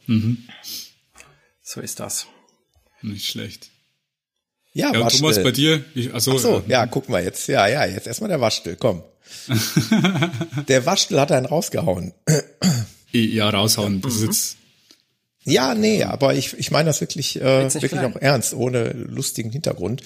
[0.06, 0.38] Mhm.
[1.62, 2.26] So ist das.
[3.02, 3.70] Nicht schlecht.
[4.74, 5.84] Ja, ja Thomas, bei dir?
[5.94, 7.46] Ich, achso, Ach so, äh, ja, gucken wir jetzt.
[7.48, 9.02] Ja, ja, jetzt erstmal der Waschtel, komm.
[10.68, 12.12] der Waschtel hat einen rausgehauen.
[13.12, 14.00] Ja, raushauen.
[14.00, 14.56] Das ist jetzt
[15.44, 18.12] ja, nee, aber ich, ich meine das wirklich, äh, wirklich klein.
[18.12, 20.02] auch ernst, ohne lustigen Hintergrund.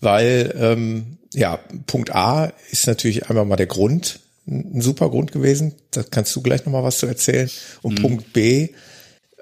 [0.00, 5.74] Weil, ähm, ja, Punkt A ist natürlich einmal mal der Grund, ein super Grund gewesen.
[5.90, 7.50] Da kannst du gleich nochmal was zu erzählen.
[7.80, 8.02] Und mhm.
[8.02, 8.68] Punkt B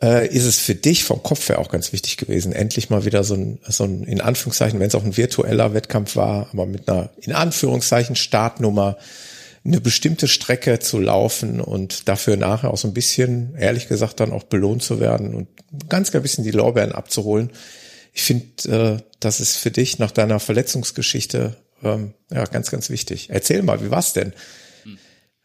[0.01, 3.25] äh, ist es für dich vom Kopf her auch ganz wichtig gewesen, endlich mal wieder
[3.25, 6.89] so ein, so ein in Anführungszeichen, wenn es auch ein virtueller Wettkampf war, aber mit
[6.89, 8.97] einer in Anführungszeichen Startnummer,
[9.65, 14.33] eine bestimmte Strecke zu laufen und dafür nachher auch so ein bisschen, ehrlich gesagt, dann
[14.33, 15.49] auch belohnt zu werden und
[15.89, 17.51] ganz, ganz bisschen die Lorbeeren abzuholen.
[18.13, 23.29] Ich finde, äh, das ist für dich nach deiner Verletzungsgeschichte ähm, ja ganz, ganz wichtig.
[23.31, 24.35] Erzähl mal, wie war's denn?
[24.83, 24.99] Hm.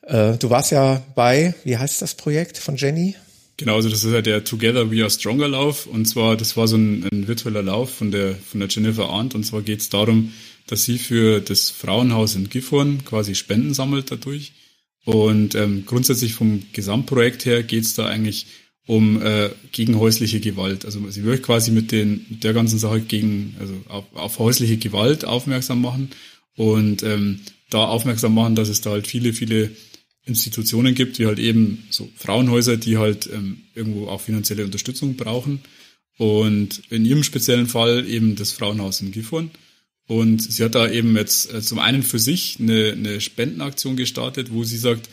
[0.03, 3.15] Äh, du warst ja bei, wie heißt das Projekt von Jenny?
[3.55, 6.67] Genau, also das ist ja der Together We Are Stronger Lauf und zwar, das war
[6.67, 9.89] so ein, ein virtueller Lauf von der, von der Jennifer Arndt und zwar geht es
[9.89, 10.33] darum,
[10.69, 14.53] dass sie für das Frauenhaus in Gifhorn quasi Spenden sammelt dadurch.
[15.03, 18.45] Und ähm, grundsätzlich vom Gesamtprojekt her geht es da eigentlich
[18.85, 20.85] um äh, gegen häusliche Gewalt.
[20.85, 24.77] Also sie will quasi mit, den, mit der ganzen Sache gegen, also auf, auf häusliche
[24.77, 26.09] Gewalt aufmerksam machen
[26.55, 27.39] und ähm,
[27.69, 29.71] da aufmerksam machen, dass es da halt viele, viele
[30.25, 35.61] Institutionen gibt, wie halt eben so Frauenhäuser, die halt ähm, irgendwo auch finanzielle Unterstützung brauchen.
[36.17, 39.51] Und in ihrem speziellen Fall eben das Frauenhaus in Gifhorn.
[40.09, 44.51] Und sie hat da eben jetzt äh, zum einen für sich eine, eine Spendenaktion gestartet,
[44.51, 45.07] wo sie sagt,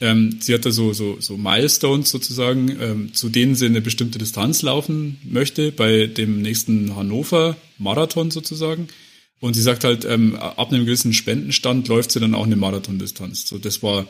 [0.00, 4.18] ähm, sie hat da so, so, so Milestones sozusagen, ähm, zu denen sie eine bestimmte
[4.18, 8.88] Distanz laufen möchte, bei dem nächsten Hannover Marathon sozusagen.
[9.38, 13.46] Und sie sagt halt, ähm, ab einem gewissen Spendenstand läuft sie dann auch eine Marathondistanz.
[13.46, 14.08] So, das war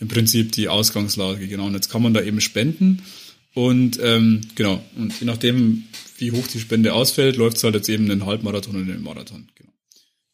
[0.00, 1.66] im Prinzip die Ausgangslage, genau.
[1.66, 3.02] Und jetzt kann man da eben spenden.
[3.52, 5.84] Und ähm, genau, und je nachdem,
[6.16, 9.46] wie hoch die Spende ausfällt, läuft es halt jetzt eben einen Halbmarathon oder einen Marathon.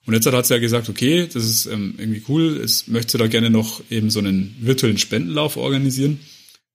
[0.07, 3.27] Und jetzt hat sie ja gesagt, okay, das ist ähm, irgendwie cool, es möchte da
[3.27, 6.21] gerne noch eben so einen virtuellen Spendenlauf organisieren.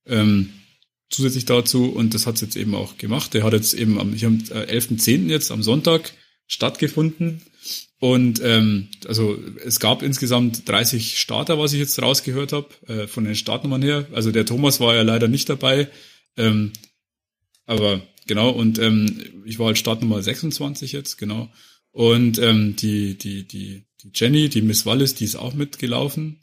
[0.05, 0.51] Ähm,
[1.09, 3.33] zusätzlich dazu und das hat sie jetzt eben auch gemacht.
[3.33, 5.27] Der hat jetzt eben am, ich am 11.10.
[5.27, 6.13] jetzt am Sonntag
[6.47, 7.41] stattgefunden.
[7.99, 13.23] Und ähm, also es gab insgesamt 30 Starter, was ich jetzt rausgehört habe, äh, von
[13.23, 14.07] den Startnummern her.
[14.11, 15.87] Also der Thomas war ja leider nicht dabei.
[16.37, 16.73] Ähm,
[17.65, 21.49] aber genau, und ähm, ich war halt Startnummer 26 jetzt, genau.
[21.95, 26.41] Und ähm, die, die, die, die Jenny, die Miss Wallis, die ist auch mitgelaufen.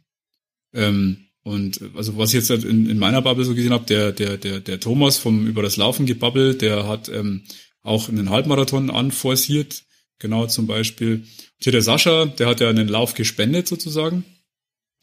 [0.73, 4.12] Ähm, und also was ich jetzt halt in, in meiner Bubble so gesehen habe, der,
[4.12, 7.43] der, der, der Thomas vom über das Laufen gebabbelt, der hat ähm,
[7.83, 9.83] auch einen Halbmarathon anforciert,
[10.19, 11.16] genau zum Beispiel.
[11.16, 14.24] Und hier der Sascha, der hat ja einen Lauf gespendet sozusagen.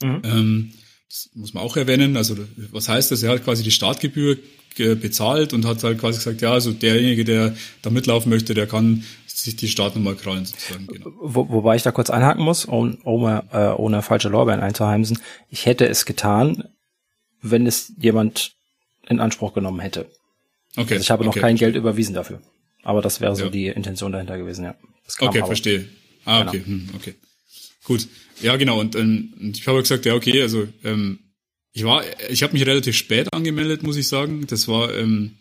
[0.01, 0.21] Mhm.
[0.23, 0.73] Ähm,
[1.09, 2.17] das muss man auch erwähnen.
[2.17, 2.35] Also
[2.71, 3.21] was heißt das?
[3.21, 4.39] Er hat quasi die Startgebühr
[4.75, 9.03] bezahlt und hat halt quasi gesagt, ja, also derjenige, der da mitlaufen möchte, der kann
[9.43, 10.87] sich die Startnummer krallen sozusagen.
[10.87, 11.11] Genau.
[11.19, 15.19] Wo, wobei ich da kurz einhaken muss, ohne, ohne, äh, ohne falsche Lorbeeren einzuheimsen.
[15.49, 16.63] Ich hätte es getan,
[17.41, 18.53] wenn es jemand
[19.07, 20.09] in Anspruch genommen hätte.
[20.75, 20.95] Okay.
[20.95, 21.41] Also ich habe noch okay.
[21.41, 22.41] kein Geld überwiesen dafür.
[22.83, 23.49] Aber das wäre so ja.
[23.49, 24.75] die Intention dahinter gewesen, ja.
[25.19, 25.47] Okay, aber.
[25.47, 25.89] verstehe.
[26.25, 26.49] Ah, genau.
[26.49, 27.15] okay, hm, okay.
[27.83, 28.07] Gut.
[28.41, 28.79] Ja, genau.
[28.79, 31.19] Und, ähm, ich habe gesagt, ja, okay, also ähm,
[31.73, 34.45] ich war, ich habe mich relativ spät angemeldet, muss ich sagen.
[34.47, 35.37] Das war ähm,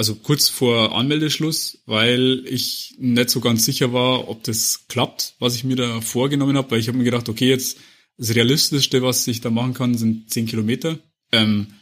[0.00, 5.54] also kurz vor Anmeldeschluss, weil ich nicht so ganz sicher war, ob das klappt, was
[5.56, 7.76] ich mir da vorgenommen habe, weil ich habe mir gedacht, okay, jetzt
[8.16, 10.98] das Realistischste, was ich da machen kann, sind zehn Kilometer.
[11.32, 11.74] Ähm,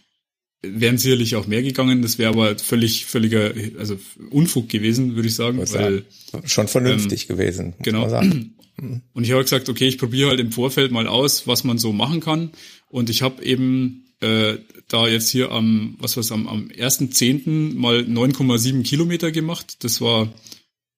[0.62, 3.96] wären sicherlich auch mehr gegangen, das wäre aber völlig, völliger, also
[4.30, 5.60] Unfug gewesen, würde ich sagen.
[5.74, 6.02] weil,
[6.44, 7.74] schon vernünftig ähm, gewesen.
[7.84, 8.20] Genau.
[9.12, 11.92] Und ich habe gesagt, okay, ich probiere halt im Vorfeld mal aus, was man so
[11.92, 12.50] machen kann.
[12.88, 14.56] Und ich habe eben äh,
[14.88, 17.74] da jetzt hier am, was war's, am, am 1.10.
[17.74, 19.84] mal 9,7 Kilometer gemacht.
[19.84, 20.32] Das war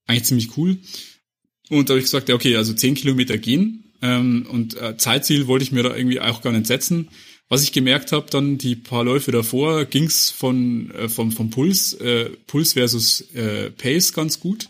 [0.06, 0.78] eigentlich ziemlich cool.
[1.68, 3.92] Und da habe ich gesagt, ja, okay, also 10 Kilometer gehen.
[4.00, 7.08] Ähm, und äh, Zeitziel wollte ich mir da irgendwie auch gar nicht setzen.
[7.48, 11.94] Was ich gemerkt habe, dann die paar Läufe davor, ging's von äh, vom, vom Puls,
[11.94, 14.68] äh, Puls versus äh, Pace ganz gut.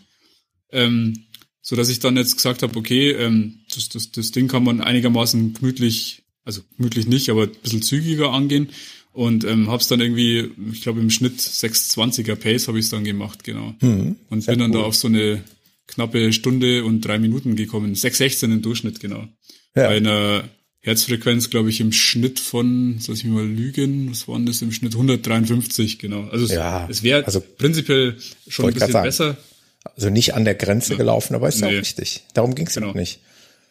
[0.71, 1.25] Ähm,
[1.61, 4.81] so dass ich dann jetzt gesagt habe, okay, ähm, das, das, das Ding kann man
[4.81, 8.69] einigermaßen gemütlich, also gemütlich nicht, aber ein bisschen zügiger angehen
[9.13, 12.91] und ähm, habe es dann irgendwie, ich glaube im Schnitt 620er Pace habe ich es
[12.91, 13.75] dann gemacht, genau.
[13.81, 14.79] Mhm, und bin dann cool.
[14.79, 15.43] da auf so eine
[15.87, 19.27] knappe Stunde und drei Minuten gekommen, 616 im Durchschnitt, genau.
[19.75, 19.87] Ja.
[19.87, 20.43] Bei einer
[20.79, 24.93] Herzfrequenz, glaube ich, im Schnitt von, soll ich mal lügen, was waren das im Schnitt?
[24.93, 26.23] 153, genau.
[26.29, 28.17] Also es, ja, es wäre also, prinzipiell
[28.47, 29.37] schon ein bisschen besser.
[29.83, 30.97] Also nicht an der Grenze ja.
[30.97, 31.67] gelaufen, aber ist nee.
[31.67, 32.23] auch richtig.
[32.33, 32.89] Darum ging es genau.
[32.89, 33.19] auch nicht.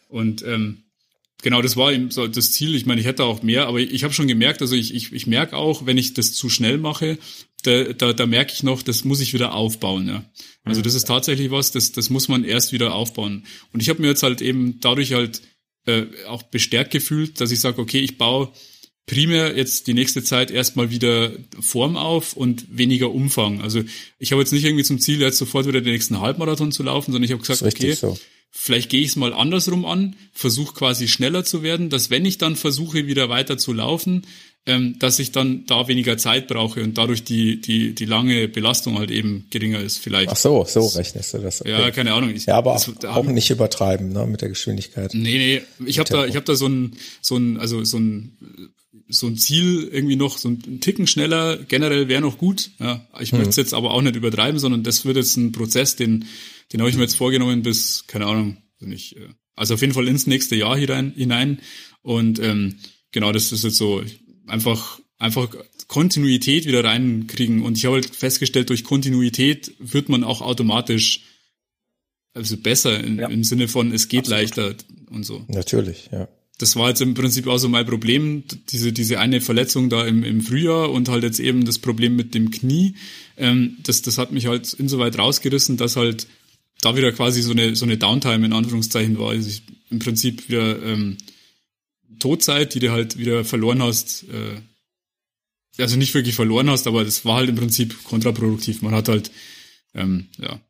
[0.08, 0.82] Und ähm,
[1.42, 2.74] genau, das war eben so das Ziel.
[2.74, 5.26] Ich meine, ich hätte auch mehr, aber ich habe schon gemerkt, also ich, ich, ich
[5.26, 7.18] merke auch, wenn ich das zu schnell mache,
[7.62, 10.08] da, da, da merke ich noch, das muss ich wieder aufbauen.
[10.08, 10.24] Ja.
[10.64, 13.44] Also das ist tatsächlich was, das, das muss man erst wieder aufbauen.
[13.72, 15.42] Und ich habe mir jetzt halt eben dadurch halt
[15.86, 18.50] äh, auch bestärkt gefühlt, dass ich sage, okay, ich baue
[19.06, 23.60] primär jetzt die nächste Zeit erstmal wieder Form auf und weniger Umfang.
[23.60, 23.82] Also
[24.18, 27.12] ich habe jetzt nicht irgendwie zum Ziel, jetzt sofort wieder den nächsten Halbmarathon zu laufen,
[27.12, 28.16] sondern ich habe gesagt, okay, so.
[28.50, 32.38] Vielleicht gehe ich es mal andersrum an, versuche quasi schneller zu werden, dass wenn ich
[32.38, 34.26] dann versuche, wieder weiter zu laufen,
[34.66, 38.98] ähm, dass ich dann da weniger Zeit brauche und dadurch die, die, die lange Belastung
[38.98, 40.30] halt eben geringer ist vielleicht.
[40.30, 41.62] Ach so, so rechnest du das.
[41.62, 41.70] Okay.
[41.70, 42.30] Ja, keine Ahnung.
[42.30, 45.14] Ich, ja, aber das, auch nicht übertreiben ne, mit der Geschwindigkeit.
[45.14, 48.70] Nee, nee, ich habe da, ich hab da so ein, so ein, also so ein
[49.12, 52.70] so ein Ziel irgendwie noch so ein Ticken schneller generell wäre noch gut.
[52.78, 53.38] Ja, ich mhm.
[53.38, 56.26] möchte es jetzt aber auch nicht übertreiben, sondern das wird jetzt ein Prozess, den
[56.72, 60.08] den habe ich mir jetzt vorgenommen bis keine Ahnung, nicht, äh, also auf jeden Fall
[60.08, 61.60] ins nächste Jahr hinein hinein
[62.02, 62.76] und ähm,
[63.12, 64.02] genau das ist jetzt so
[64.46, 65.54] einfach einfach
[65.86, 71.24] Kontinuität wieder reinkriegen und ich habe halt festgestellt, durch Kontinuität wird man auch automatisch
[72.32, 73.28] also besser in, ja.
[73.28, 74.40] im Sinne von es geht Absolut.
[74.40, 74.74] leichter
[75.10, 75.44] und so.
[75.48, 76.28] Natürlich, ja
[76.60, 80.22] das war jetzt im Prinzip auch so mein Problem, diese, diese eine Verletzung da im,
[80.22, 82.96] im Frühjahr und halt jetzt eben das Problem mit dem Knie.
[83.38, 86.26] Ähm, das, das hat mich halt insoweit rausgerissen, dass halt
[86.80, 89.30] da wieder quasi so eine, so eine Downtime in Anführungszeichen war.
[89.30, 91.18] Also ich, im Prinzip wieder ähm,
[92.18, 94.24] Todzeit, die du halt wieder verloren hast.
[94.24, 94.60] Äh,
[95.82, 98.82] also nicht wirklich verloren hast, aber das war halt im Prinzip kontraproduktiv.
[98.82, 99.30] Man hat halt
[99.94, 100.60] ähm, ja,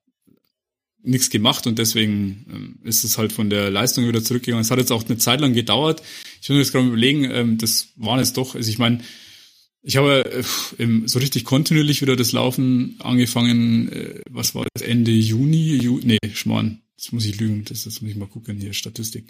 [1.02, 4.62] nichts gemacht und deswegen ähm, ist es halt von der Leistung wieder zurückgegangen.
[4.62, 6.02] Es hat jetzt auch eine Zeit lang gedauert.
[6.40, 9.00] Ich muss mir jetzt gerade überlegen, ähm, das waren jetzt doch, also ich meine,
[9.82, 10.24] ich habe
[10.78, 16.00] äh, so richtig kontinuierlich wieder das Laufen angefangen, äh, was war das, Ende Juni, Ju
[16.02, 19.24] nee, Schmarrn, jetzt muss ich lügen, das, das muss ich mal gucken hier, Statistik.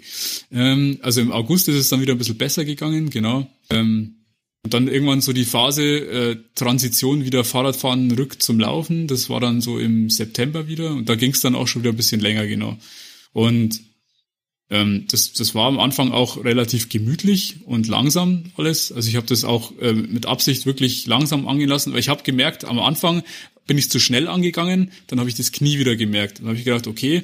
[0.51, 3.47] Ähm, also im August ist es dann wieder ein bisschen besser gegangen, genau.
[3.69, 4.15] Ähm,
[4.63, 9.07] und dann irgendwann so die Phase äh, Transition wieder Fahrradfahren rück zum Laufen.
[9.07, 11.93] Das war dann so im September wieder und da ging es dann auch schon wieder
[11.93, 12.77] ein bisschen länger, genau.
[13.33, 13.81] Und
[14.71, 18.91] ähm, das, das war am Anfang auch relativ gemütlich und langsam alles.
[18.91, 22.63] Also ich habe das auch äh, mit Absicht wirklich langsam angelassen, weil ich habe gemerkt,
[22.63, 23.21] am Anfang
[23.67, 26.39] bin ich zu schnell angegangen, dann habe ich das Knie wieder gemerkt.
[26.39, 27.23] Dann habe ich gedacht, okay,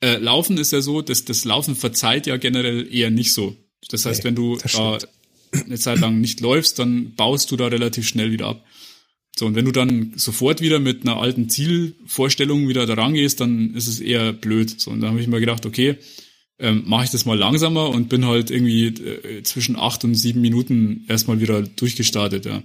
[0.00, 3.56] äh, Laufen ist ja so, dass das Laufen verzeiht ja generell eher nicht so.
[3.88, 4.98] Das heißt, wenn du da
[5.52, 8.64] eine Zeit lang nicht läufst, dann baust du da relativ schnell wieder ab.
[9.38, 13.74] So, und wenn du dann sofort wieder mit einer alten Zielvorstellung wieder da rangehst, dann
[13.74, 14.80] ist es eher blöd.
[14.80, 15.96] So, und dann habe ich mir gedacht, okay,
[16.58, 20.40] ähm, mache ich das mal langsamer und bin halt irgendwie äh, zwischen acht und sieben
[20.40, 22.62] Minuten erstmal wieder durchgestartet, ja.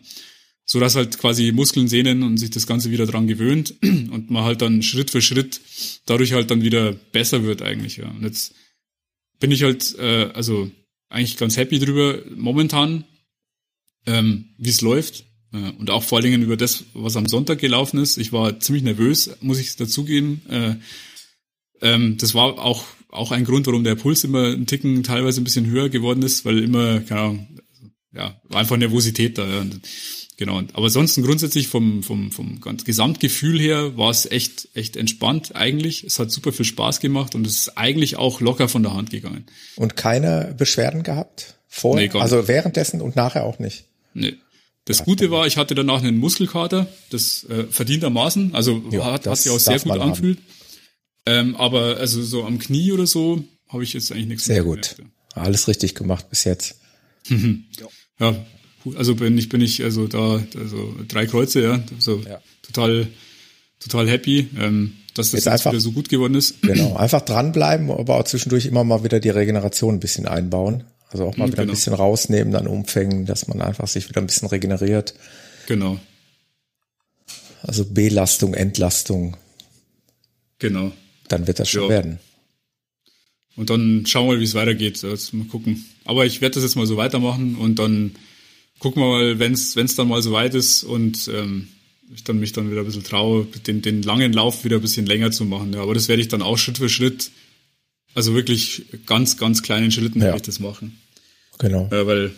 [0.66, 4.44] So dass halt quasi Muskeln, Sehnen und sich das Ganze wieder dran gewöhnt und man
[4.44, 5.62] halt dann Schritt für Schritt
[6.06, 8.10] dadurch halt dann wieder besser wird eigentlich, ja.
[8.10, 8.54] Und jetzt
[9.40, 10.72] bin ich halt, äh, also
[11.10, 13.04] eigentlich ganz happy drüber momentan,
[14.06, 15.26] ähm, wie es läuft.
[15.52, 18.18] Äh, und auch vor allen Dingen über das, was am Sonntag gelaufen ist.
[18.18, 20.42] Ich war ziemlich nervös, muss ich dazugeben.
[20.50, 20.76] Äh,
[21.82, 25.44] ähm, das war auch, auch ein Grund, warum der Puls immer ein Ticken teilweise ein
[25.44, 27.48] bisschen höher geworden ist, weil immer, keine Ahnung,
[28.14, 29.48] ja, war einfach Nervosität da.
[29.48, 29.66] Ja.
[30.38, 36.04] Genau, aber ansonsten grundsätzlich vom, vom, vom Gesamtgefühl her war es echt, echt entspannt eigentlich.
[36.04, 39.12] Es hat super viel Spaß gemacht und es ist eigentlich auch locker von der Hand
[39.12, 39.46] gegangen.
[39.76, 41.56] Und keine Beschwerden gehabt?
[41.68, 42.12] Vorher?
[42.12, 43.86] Nee, also währenddessen und nachher auch nicht?
[44.14, 44.36] Nee.
[44.86, 49.38] Das Gute war, ich hatte danach einen Muskelkater, das äh, verdientermaßen, also ja, hat, hat
[49.38, 50.40] sich auch sehr gut angefühlt.
[51.26, 54.96] Ähm, aber also so am Knie oder so habe ich jetzt eigentlich nichts Sehr gut.
[54.96, 55.14] Gemerkt.
[55.34, 56.76] Alles richtig gemacht bis jetzt.
[58.20, 58.36] ja,
[58.96, 62.42] also bin ich bin ich also da also drei Kreuze, ja, also ja.
[62.62, 63.08] total
[63.80, 66.62] total happy, ähm, dass das jetzt, jetzt einfach, wieder so gut geworden ist.
[66.62, 70.84] Genau, einfach dranbleiben, aber auch zwischendurch immer mal wieder die Regeneration ein bisschen einbauen.
[71.10, 71.72] Also auch mal wieder genau.
[71.72, 75.14] ein bisschen rausnehmen, dann umfängen, dass man einfach sich wieder ein bisschen regeneriert.
[75.68, 76.00] Genau.
[77.62, 79.38] Also Belastung, Entlastung.
[80.58, 80.92] Genau.
[81.28, 81.90] Dann wird das schon ja.
[81.90, 82.20] werden.
[83.56, 85.04] Und dann schauen wir mal, wie es weitergeht.
[85.04, 85.86] Also mal gucken.
[86.06, 88.16] Aber ich werde das jetzt mal so weitermachen und dann
[88.80, 91.70] gucken wir mal, wenn es dann mal so weit ist und ähm,
[92.14, 95.06] ich dann mich dann wieder ein bisschen traue, den, den langen Lauf wieder ein bisschen
[95.06, 95.74] länger zu machen.
[95.74, 97.32] Ja, aber das werde ich dann auch Schritt für Schritt,
[98.14, 100.26] also wirklich ganz, ganz kleinen Schritten ja.
[100.26, 101.00] werde ich das machen.
[101.60, 101.88] Genau.
[101.92, 102.32] Ja, weil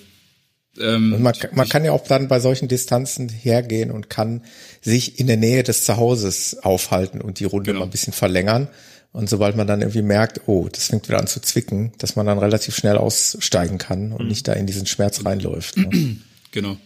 [0.80, 4.42] ähm, man, man kann ja auch dann bei solchen Distanzen hergehen und kann
[4.82, 7.80] sich in der Nähe des Zuhauses aufhalten und die Runde genau.
[7.80, 8.68] mal ein bisschen verlängern.
[9.12, 12.26] Und sobald man dann irgendwie merkt, oh, das fängt wieder an zu zwicken, dass man
[12.26, 14.28] dann relativ schnell aussteigen kann und mhm.
[14.28, 15.78] nicht da in diesen Schmerz reinläuft.
[15.78, 16.18] Ne?
[16.52, 16.78] Genau.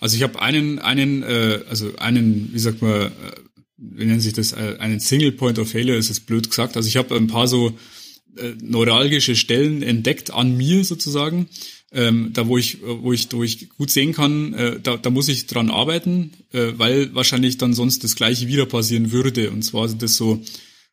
[0.00, 3.10] Also ich habe einen, einen, äh, also einen, wie sagt man, äh,
[3.76, 6.74] wie nennt sich das, äh, einen Single Point of Failure, ist es blöd gesagt.
[6.76, 7.76] Also ich habe ein paar so
[8.36, 11.48] äh, neuralgische Stellen entdeckt an mir sozusagen,
[11.92, 15.28] ähm, da wo ich, wo ich, wo ich gut sehen kann, äh, da, da muss
[15.28, 19.50] ich dran arbeiten, äh, weil wahrscheinlich dann sonst das Gleiche wieder passieren würde.
[19.50, 20.42] Und zwar sind das so,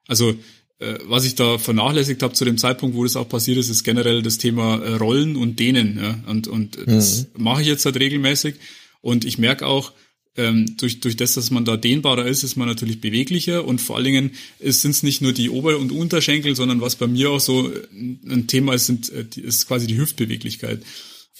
[0.08, 0.36] also
[0.80, 3.84] äh, was ich da vernachlässigt habe zu dem Zeitpunkt, wo das auch passiert ist, ist
[3.84, 6.00] generell das Thema äh, Rollen und Dehnen.
[6.02, 6.20] Ja?
[6.28, 6.86] Und, und mhm.
[6.86, 8.56] das mache ich jetzt halt regelmäßig.
[9.02, 9.92] Und ich merke auch,
[10.38, 13.96] ähm, durch, durch das, dass man da dehnbarer ist, ist man natürlich beweglicher und vor
[13.96, 17.40] allen Dingen sind es nicht nur die Ober- und Unterschenkel, sondern was bei mir auch
[17.40, 20.84] so ein Thema ist, sind, äh, ist quasi die Hüftbeweglichkeit.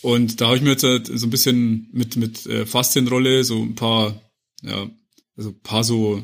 [0.02, 3.62] Und da habe ich mir jetzt halt so ein bisschen mit, mit äh, Faszienrolle so
[3.62, 4.22] ein paar,
[4.62, 4.90] ja,
[5.36, 6.24] also ein paar so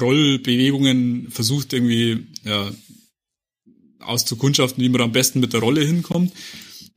[0.00, 2.70] Rollbewegungen versucht irgendwie ja,
[4.00, 6.32] auszukundschaften, wie man am besten mit der Rolle hinkommt.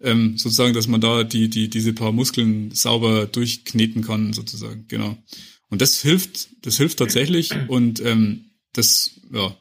[0.03, 5.17] Ähm, sozusagen, dass man da die, die, diese paar Muskeln sauber durchkneten kann, sozusagen, genau.
[5.69, 9.55] Und das hilft, das hilft tatsächlich und ähm, das, ja,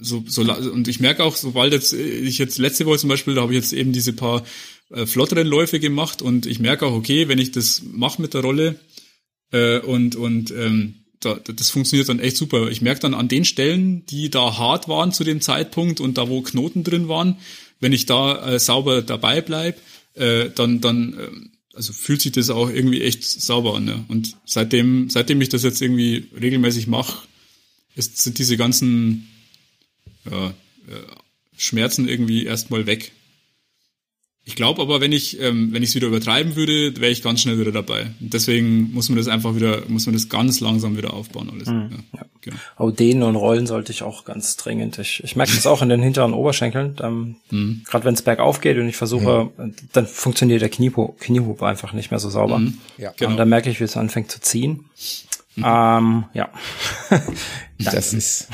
[0.00, 3.42] so, so und ich merke auch, sobald jetzt ich jetzt letzte Woche zum Beispiel, da
[3.42, 4.44] habe ich jetzt eben diese paar
[4.90, 8.42] äh, flotteren Läufe gemacht und ich merke auch, okay, wenn ich das mache mit der
[8.42, 8.80] Rolle
[9.52, 12.68] äh, und und ähm, da, das funktioniert dann echt super.
[12.70, 16.28] Ich merke dann an den Stellen, die da hart waren zu dem Zeitpunkt und da
[16.28, 17.38] wo Knoten drin waren,
[17.84, 19.78] wenn ich da äh, sauber dabei bleib,
[20.14, 23.84] äh, dann dann äh, also fühlt sich das auch irgendwie echt sauber an.
[23.84, 24.04] Ne?
[24.08, 27.26] Und seitdem seitdem ich das jetzt irgendwie regelmäßig mache,
[27.94, 29.28] sind diese ganzen
[30.30, 30.52] ja, äh,
[31.58, 33.12] Schmerzen irgendwie erstmal weg.
[34.46, 37.40] Ich glaube aber, wenn ich ähm, wenn ich es wieder übertreiben würde, wäre ich ganz
[37.40, 38.10] schnell wieder dabei.
[38.20, 41.68] Und deswegen muss man das einfach wieder, muss man das ganz langsam wieder aufbauen alles.
[41.68, 41.90] Mhm.
[42.12, 42.26] Ja, ja.
[42.42, 42.56] Genau.
[42.76, 44.98] Aber Dehnen und Rollen sollte ich auch ganz dringend.
[44.98, 46.96] Ich, ich merke das auch in den hinteren Oberschenkeln.
[47.00, 47.82] Ähm, mhm.
[47.86, 49.74] Gerade wenn es bergauf geht und ich versuche, mhm.
[49.94, 52.58] dann funktioniert der Kniehub, Kniehub einfach nicht mehr so sauber.
[52.58, 52.78] Mhm.
[52.98, 53.30] Ja, genau.
[53.30, 54.84] Und dann merke ich, wie es anfängt zu ziehen.
[55.56, 55.64] Mhm.
[55.66, 56.50] Ähm, ja.
[57.78, 58.48] das ist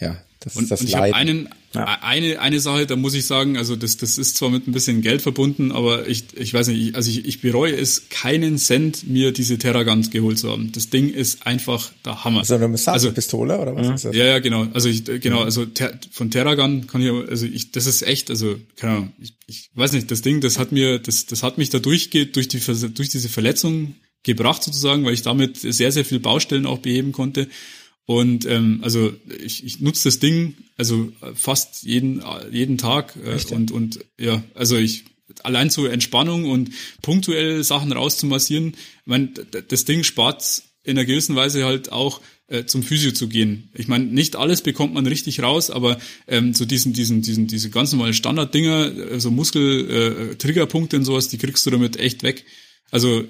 [0.00, 1.98] ja das und, ist das und ich habe einen, ja.
[2.02, 5.02] eine, eine Sache, da muss ich sagen, also das, das ist zwar mit ein bisschen
[5.02, 9.32] Geld verbunden, aber ich, ich weiß nicht, also ich, ich bereue es, keinen Cent mir
[9.32, 10.72] diese Terragant geholt zu haben.
[10.72, 12.44] Das Ding ist einfach der Hammer.
[12.44, 13.94] So eine Massagepistole also, oder was ja.
[13.94, 14.16] ist das?
[14.16, 14.66] Ja, ja, genau.
[14.72, 18.56] Also ich, genau, also ter, von Terragant kann ich, also ich, das ist echt, also
[18.76, 21.70] keine Ahnung, ich, ich weiß nicht, das Ding, das hat mir, das, das hat mich
[21.70, 26.20] da durchgeht durch die, durch diese Verletzung gebracht sozusagen, weil ich damit sehr, sehr viel
[26.20, 27.48] Baustellen auch beheben konnte.
[28.08, 33.70] Und ähm, also ich, ich nutze das Ding also fast jeden jeden Tag äh, und
[33.70, 35.04] und ja also ich
[35.42, 36.70] allein zur Entspannung und
[37.02, 38.68] punktuell Sachen rauszumassieren.
[38.68, 39.28] Ich meine,
[39.68, 43.68] das Ding spart in einer gewissen Weise halt auch äh, zum Physio zu gehen.
[43.74, 45.98] Ich meine, nicht alles bekommt man richtig raus, aber
[46.28, 51.28] ähm, so diesen, diesen, diesen, diese ganz normalen Standarddinger, äh, so Muskel-Triggerpunkte äh, und sowas,
[51.28, 52.46] die kriegst du damit echt weg.
[52.90, 53.26] Also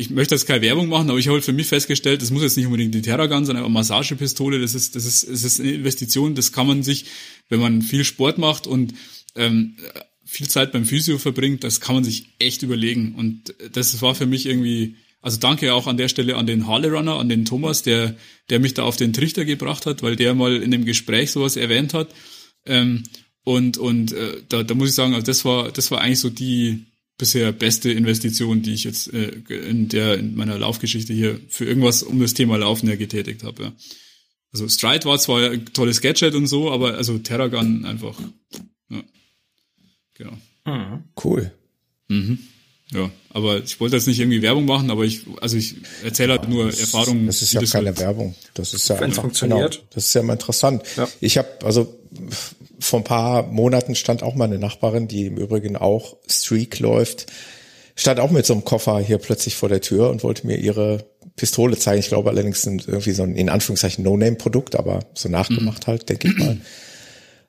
[0.00, 2.42] ich möchte jetzt keine Werbung machen, aber ich habe halt für mich festgestellt, das muss
[2.42, 5.72] jetzt nicht unbedingt die Terragun sein, aber Massagepistole, das ist, das ist, das ist eine
[5.72, 7.04] Investition, das kann man sich,
[7.50, 8.94] wenn man viel Sport macht und
[9.36, 9.76] ähm,
[10.24, 13.14] viel Zeit beim Physio verbringt, das kann man sich echt überlegen.
[13.14, 16.88] Und das war für mich irgendwie, also danke auch an der Stelle an den Harley
[16.88, 18.16] Runner, an den Thomas, der,
[18.48, 21.56] der mich da auf den Trichter gebracht hat, weil der mal in dem Gespräch sowas
[21.56, 22.14] erwähnt hat.
[22.64, 23.02] Ähm,
[23.44, 26.30] und und äh, da, da muss ich sagen, also das war, das war eigentlich so
[26.30, 26.86] die,
[27.20, 32.02] bisher beste Investition, die ich jetzt äh, in der in meiner Laufgeschichte hier für irgendwas
[32.02, 33.62] um das Thema Laufen ja getätigt habe.
[33.62, 33.72] Ja.
[34.52, 38.18] Also Stride war zwar ein tolles Gadget und so, aber also Terragun einfach.
[38.88, 39.02] Ja.
[40.14, 40.38] Genau.
[40.64, 41.04] Mhm.
[41.22, 41.52] Cool.
[42.08, 42.38] Mhm.
[42.92, 46.48] Ja, aber ich wollte jetzt nicht irgendwie Werbung machen, aber ich, also ich erzähle halt
[46.48, 47.26] nur Erfahrungen.
[47.26, 48.00] Das ist ja das keine wird.
[48.00, 48.34] Werbung.
[48.54, 49.72] Das ist ja Wenn einfach, funktioniert.
[49.72, 50.82] Genau, das ist ja mal interessant.
[50.96, 51.08] Ja.
[51.20, 51.94] Ich habe also
[52.80, 57.26] vor ein paar Monaten stand auch meine Nachbarin, die im Übrigen auch Streak läuft,
[57.94, 61.06] stand auch mit so einem Koffer hier plötzlich vor der Tür und wollte mir ihre
[61.36, 62.00] Pistole zeigen.
[62.00, 65.90] Ich glaube allerdings sind irgendwie so ein in Anführungszeichen No-Name-Produkt, aber so nachgemacht mhm.
[65.90, 66.56] halt, denke ich mal.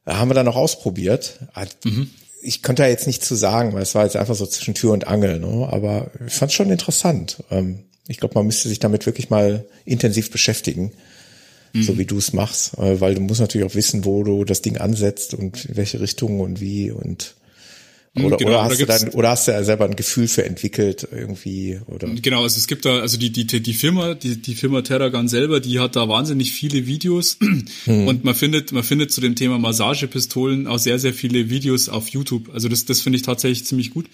[0.05, 1.39] Da haben wir dann noch ausprobiert.
[1.84, 2.11] Mhm
[2.41, 4.91] ich könnte da jetzt nicht zu sagen, weil es war jetzt einfach so zwischen Tür
[4.91, 5.68] und Angel, ne?
[5.72, 7.43] aber ich fand es schon interessant.
[7.51, 10.91] Ähm, ich glaube, man müsste sich damit wirklich mal intensiv beschäftigen,
[11.73, 11.84] mhm.
[11.84, 14.61] so wie du es machst, äh, weil du musst natürlich auch wissen, wo du das
[14.61, 17.35] Ding ansetzt und in welche Richtung und wie und
[18.13, 21.07] oder, genau, oder, hast du dann, oder hast du ja selber ein Gefühl für entwickelt
[21.09, 22.09] irgendwie oder?
[22.09, 25.61] Genau, also es gibt da, also die, die, die Firma, die, die Firma Terragun selber,
[25.61, 27.38] die hat da wahnsinnig viele Videos
[27.85, 28.07] hm.
[28.07, 32.09] und man findet, man findet zu dem Thema Massagepistolen auch sehr, sehr viele Videos auf
[32.09, 32.49] YouTube.
[32.53, 34.07] Also das, das finde ich tatsächlich ziemlich gut.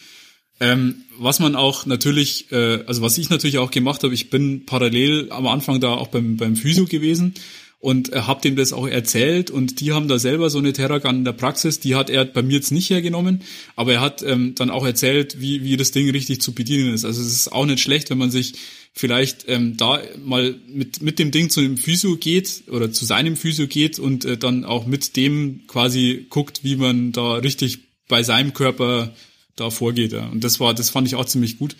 [0.60, 4.65] Ähm, was man auch natürlich, äh, also was ich natürlich auch gemacht habe, ich bin
[4.68, 7.34] parallel am Anfang da auch beim, beim Physio gewesen
[7.80, 11.18] und äh, habe dem das auch erzählt und die haben da selber so eine Terragun
[11.18, 13.44] in der Praxis, die hat er bei mir jetzt nicht hergenommen,
[13.76, 17.06] aber er hat ähm, dann auch erzählt, wie, wie das Ding richtig zu bedienen ist.
[17.06, 18.54] Also es ist auch nicht schlecht, wenn man sich
[18.94, 23.36] vielleicht ähm, da mal mit, mit dem Ding zu dem Physio geht oder zu seinem
[23.36, 28.24] Physio geht und äh, dann auch mit dem quasi guckt, wie man da richtig bei
[28.24, 29.14] seinem Körper
[29.56, 30.14] da vorgeht.
[30.14, 30.28] Ja.
[30.28, 31.76] Und das war, das fand ich auch ziemlich gut.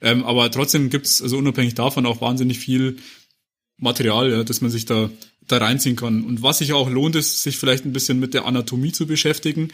[0.00, 2.98] Ähm, aber trotzdem gibt's also unabhängig davon auch wahnsinnig viel
[3.78, 5.10] Material, ja, dass man sich da
[5.48, 6.24] da reinziehen kann.
[6.24, 9.68] Und was sich auch lohnt, ist, sich vielleicht ein bisschen mit der Anatomie zu beschäftigen,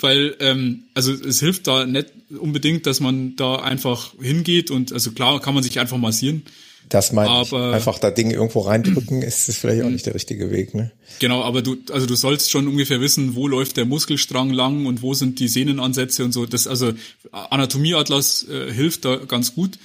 [0.00, 5.12] weil ähm, also es hilft da nicht unbedingt, dass man da einfach hingeht und also
[5.12, 6.42] klar kann man sich einfach massieren.
[6.88, 7.74] Das meine aber, ich.
[7.74, 10.90] Einfach da Dinge irgendwo reindrücken, ist, ist vielleicht auch nicht der richtige Weg, ne?
[11.18, 15.02] Genau, aber du, also du sollst schon ungefähr wissen, wo läuft der Muskelstrang lang und
[15.02, 16.46] wo sind die Sehnenansätze und so.
[16.46, 16.92] Das, also
[17.32, 19.78] Anatomieatlas äh, hilft da ganz gut.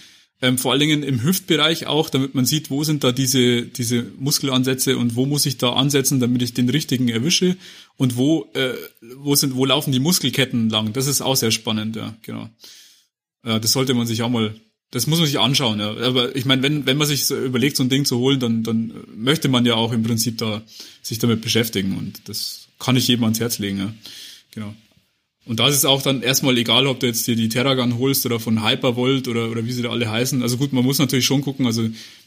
[0.43, 4.05] Ähm, vor allen Dingen im Hüftbereich auch, damit man sieht, wo sind da diese, diese
[4.19, 7.55] Muskelansätze und wo muss ich da ansetzen, damit ich den richtigen erwische
[7.95, 8.73] und wo, äh,
[9.15, 10.91] wo sind, wo laufen die Muskelketten lang.
[10.91, 12.49] Das ist auch sehr spannend, ja, genau.
[13.45, 14.53] Äh, das sollte man sich auch mal,
[14.91, 15.95] das muss man sich anschauen, ja.
[15.95, 18.63] Aber ich meine, wenn, wenn man sich so überlegt, so ein Ding zu holen, dann,
[18.63, 20.61] dann möchte man ja auch im Prinzip da
[21.01, 23.93] sich damit beschäftigen und das kann ich jedem ans Herz legen, ja.
[24.51, 24.75] Genau.
[25.45, 28.25] Und da ist es auch dann erstmal egal, ob du jetzt dir die Terragun holst
[28.25, 30.41] oder von Hypervolt oder, oder wie sie da alle heißen.
[30.41, 31.83] Also gut, man muss natürlich schon gucken, also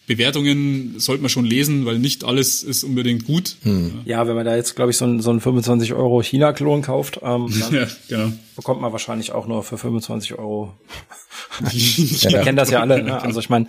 [0.07, 3.57] Bewertungen sollte man schon lesen, weil nicht alles ist unbedingt gut.
[3.63, 4.01] Hm.
[4.05, 7.21] Ja, wenn man da jetzt, glaube ich, so ein, so ein 25 Euro China-Klon kauft,
[7.23, 8.33] ähm, dann ja, genau.
[8.55, 10.75] bekommt man wahrscheinlich auch nur für 25 Euro.
[11.73, 13.03] ich ja, kenne das ja alle.
[13.03, 13.23] Ne?
[13.27, 13.67] Also ich meine,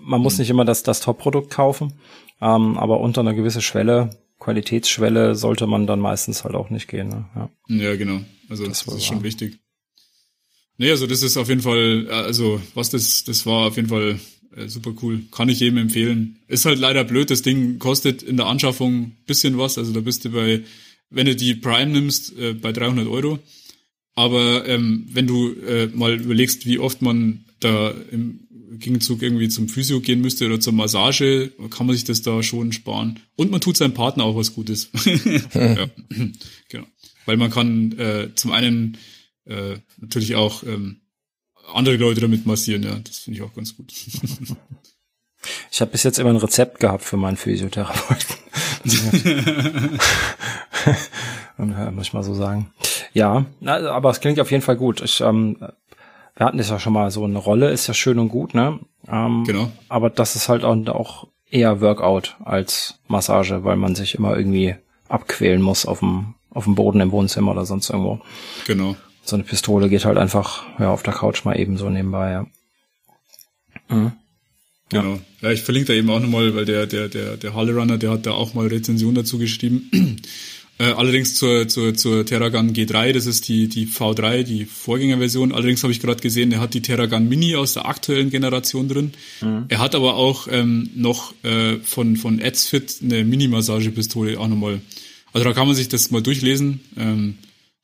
[0.00, 1.94] man muss nicht immer das, das Top-Produkt kaufen,
[2.42, 7.08] ähm, aber unter einer gewissen Schwelle Qualitätsschwelle sollte man dann meistens halt auch nicht gehen.
[7.08, 7.24] Ne?
[7.34, 7.50] Ja.
[7.68, 8.20] ja, genau.
[8.48, 9.58] Also das, das ist schon wichtig.
[10.78, 13.88] Nee, also das ist auf jeden Fall, äh, also was das, das war auf jeden
[13.88, 14.20] Fall
[14.56, 15.22] äh, super cool.
[15.32, 16.38] Kann ich jedem empfehlen.
[16.46, 19.76] Ist halt leider blöd, das Ding kostet in der Anschaffung bisschen was.
[19.76, 20.62] Also da bist du bei,
[21.10, 23.40] wenn du die Prime nimmst, äh, bei 300 Euro.
[24.14, 29.68] Aber ähm, wenn du äh, mal überlegst, wie oft man da im Gegenzug irgendwie zum
[29.68, 33.20] Physio gehen müsste oder zur Massage, kann man sich das da schon sparen.
[33.36, 34.90] Und man tut seinem Partner auch was Gutes.
[35.54, 35.88] ja,
[36.68, 36.86] genau.
[37.26, 38.98] Weil man kann äh, zum einen
[39.44, 41.00] äh, natürlich auch ähm,
[41.72, 43.92] andere Leute damit massieren, ja, das finde ich auch ganz gut.
[45.70, 48.34] Ich habe bis jetzt immer ein Rezept gehabt für meinen Physiotherapeuten.
[51.94, 52.72] muss ich mal so sagen.
[53.14, 55.00] Ja, aber es klingt auf jeden Fall gut.
[55.00, 55.56] Ich ähm,
[56.38, 58.78] wir hatten das ja schon mal, so eine Rolle ist ja schön und gut, ne?
[59.10, 59.72] Ähm, genau.
[59.88, 64.76] Aber das ist halt auch eher Workout als Massage, weil man sich immer irgendwie
[65.08, 68.20] abquälen muss auf dem, auf dem Boden im Wohnzimmer oder sonst irgendwo.
[68.68, 68.94] Genau.
[69.24, 72.46] So eine Pistole geht halt einfach ja, auf der Couch mal eben so nebenbei, ja.
[73.88, 74.12] Mhm.
[74.90, 75.18] Genau.
[75.40, 78.12] Ja, ich verlinke da eben auch nochmal, weil der, der, der, der Halle Runner, der
[78.12, 79.90] hat da auch mal Rezension dazu geschrieben.
[80.80, 85.52] Äh, allerdings zur, zur, zur Terragun G3, das ist die, die V3, die Vorgängerversion.
[85.52, 89.12] Allerdings habe ich gerade gesehen, er hat die Terragun Mini aus der aktuellen Generation drin.
[89.40, 89.64] Mhm.
[89.68, 94.80] Er hat aber auch ähm, noch äh, von, von Edsfit eine Mini-Massagepistole auch nochmal.
[95.32, 96.80] Also da kann man sich das mal durchlesen.
[96.96, 97.38] Ähm,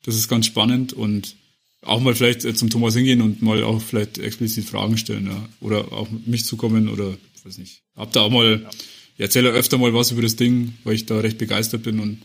[0.05, 1.35] das ist ganz spannend und
[1.81, 5.49] auch mal vielleicht äh, zum Thomas hingehen und mal auch vielleicht explizit Fragen stellen, ja.
[5.59, 7.81] Oder auch mit mich zukommen oder weiß nicht.
[7.95, 8.69] Hab da auch mal, ja.
[9.15, 12.21] ich erzähle öfter mal was über das Ding, weil ich da recht begeistert bin und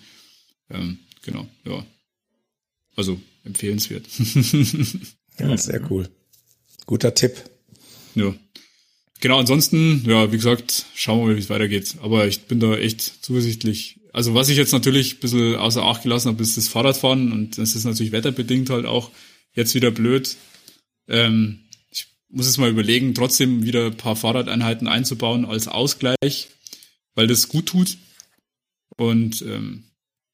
[0.70, 1.84] ähm, genau, ja.
[2.96, 4.06] Also empfehlenswert.
[5.38, 6.08] ja, sehr cool.
[6.86, 7.36] Guter Tipp.
[8.14, 8.34] Ja.
[9.20, 11.96] Genau, ansonsten, ja, wie gesagt, schauen wir mal, wie es weitergeht.
[12.02, 14.00] Aber ich bin da echt zuversichtlich.
[14.12, 17.58] Also was ich jetzt natürlich ein bisschen außer Acht gelassen habe, ist das Fahrradfahren und
[17.58, 19.10] das ist natürlich wetterbedingt halt auch
[19.54, 20.36] jetzt wieder blöd.
[21.06, 26.48] Ähm, ich muss es mal überlegen, trotzdem wieder ein paar Fahrradeinheiten einzubauen als Ausgleich,
[27.14, 27.98] weil das gut tut.
[28.96, 29.84] Und ähm,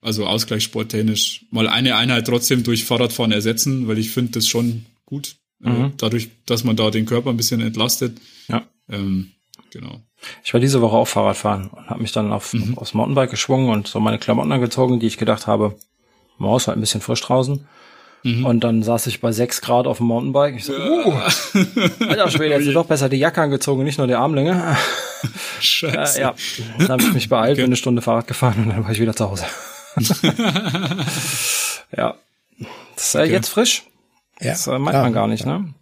[0.07, 4.87] also Ausgleich sporttechnisch mal eine Einheit trotzdem durch Fahrradfahren ersetzen, weil ich finde das schon
[5.05, 5.37] gut.
[5.65, 5.93] Äh, mhm.
[5.97, 8.17] Dadurch, dass man da den Körper ein bisschen entlastet.
[8.47, 8.63] Ja.
[8.89, 9.33] Ähm,
[9.71, 10.01] genau.
[10.45, 12.79] Ich war diese Woche auch Fahrradfahren und habe mich dann auf, mhm.
[12.79, 15.77] aufs Mountainbike geschwungen und so meine Klamotten angezogen, die ich gedacht habe,
[16.39, 17.67] Maus halt ein bisschen frisch draußen.
[18.23, 18.47] Mhm.
[18.47, 20.55] Und dann saß ich bei sechs Grad auf dem Mountainbike.
[20.57, 21.15] Ich so, uh,
[22.01, 24.77] alter Schwede, ist doch besser die Jacke angezogen, nicht nur die Armlänge.
[25.61, 26.19] Scheiße.
[26.19, 26.35] Äh, ja,
[26.79, 27.63] dann habe ich mich beeilt, okay.
[27.63, 29.47] bin eine Stunde Fahrrad gefahren und dann war ich wieder zu Hause.
[31.97, 32.15] ja.
[32.95, 33.31] Das ist okay.
[33.31, 33.85] jetzt frisch.
[34.41, 35.03] Ja, das äh, meint klar.
[35.05, 35.75] man gar nicht, ne?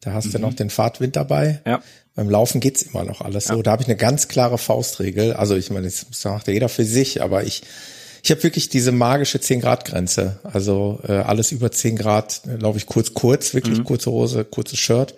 [0.00, 0.32] Da hast mhm.
[0.32, 1.60] du noch den Fahrtwind dabei.
[1.66, 1.82] Ja.
[2.14, 3.62] Beim Laufen geht's immer noch alles so.
[3.62, 5.34] Da habe ich eine ganz klare Faustregel.
[5.34, 7.62] Also ich meine, das macht ja jeder für sich, aber ich
[8.22, 10.38] ich habe wirklich diese magische 10 Grad Grenze.
[10.42, 13.84] Also äh, alles über 10 Grad äh, laufe ich kurz kurz, wirklich mhm.
[13.84, 15.14] kurze Hose, kurzes Shirt.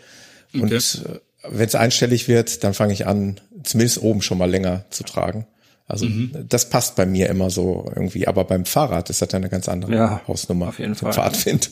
[0.53, 0.77] Und okay.
[0.77, 5.05] äh, wenn es einstellig wird, dann fange ich an, zumindest oben schon mal länger zu
[5.05, 5.47] tragen.
[5.91, 6.33] Also mhm.
[6.49, 8.27] das passt bei mir immer so irgendwie.
[8.27, 10.69] Aber beim Fahrrad ist das eine ganz andere ja, Hausnummer.
[10.69, 11.13] Auf jeden Fall.
[11.13, 11.71] Fahrtwind.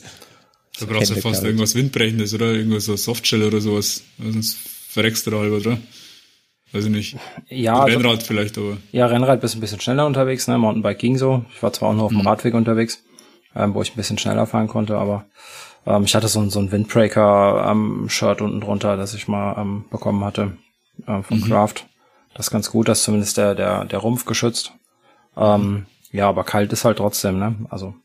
[0.79, 4.03] Da brauchst du fast irgendwas Windbrechendes oder irgendwas so Softshell oder sowas.
[4.17, 4.57] Sonst
[4.89, 5.77] verreckst du da halber, oder?
[6.71, 7.17] Weiß ich nicht.
[7.47, 7.81] Ja.
[7.81, 8.77] Also Rennrad also, vielleicht, aber.
[8.91, 10.57] Ja, Rennrad bist ein bisschen schneller unterwegs, ne?
[10.57, 11.45] Mountainbike ging so.
[11.53, 12.27] Ich war zwar auch nur auf dem mhm.
[12.27, 13.03] Radweg unterwegs,
[13.55, 15.25] ähm, wo ich ein bisschen schneller fahren konnte, aber
[15.85, 17.21] ähm, ich hatte so, ein so ein Windbreaker
[17.65, 20.57] am ähm, Shirt unten drunter, das ich mal ähm, bekommen hatte
[21.07, 21.45] ähm, vom mhm.
[21.45, 21.88] Craft.
[22.39, 24.71] Das ist ganz gut, dass zumindest der, der, der Rumpf geschützt.
[25.35, 27.67] Ähm, ja, aber kalt ist halt trotzdem, ne?
[27.69, 27.95] Also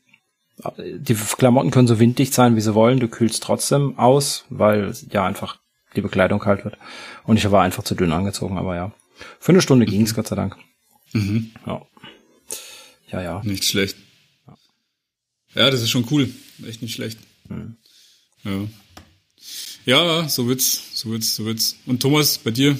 [0.77, 2.99] die Klamotten können so winddicht sein, wie sie wollen.
[2.99, 5.59] Du kühlst trotzdem aus, weil ja einfach
[5.95, 6.77] die Bekleidung kalt wird.
[7.23, 8.91] Und ich war einfach zu dünn angezogen, aber ja.
[9.39, 9.91] Für eine Stunde mhm.
[9.91, 10.57] ging's, Gott sei Dank.
[11.13, 11.51] Mhm.
[11.65, 11.85] Ja.
[13.13, 13.41] Ja, ja.
[13.45, 13.95] Nicht schlecht.
[15.53, 16.29] Ja, das ist schon cool.
[16.67, 17.19] Echt nicht schlecht.
[17.47, 17.77] Mhm.
[18.43, 18.67] Ja.
[19.85, 21.77] Ja, so wird's, so wird's, so wird's.
[21.85, 22.77] Und Thomas, bei dir?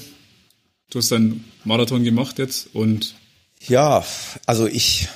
[0.90, 3.16] Du hast deinen Marathon gemacht jetzt und
[3.68, 4.06] ja,
[4.46, 5.08] also ich,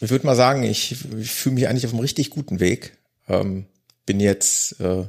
[0.00, 2.98] ich würde mal sagen, ich, ich fühle mich eigentlich auf einem richtig guten Weg.
[3.28, 3.66] Ähm,
[4.04, 5.04] bin jetzt äh,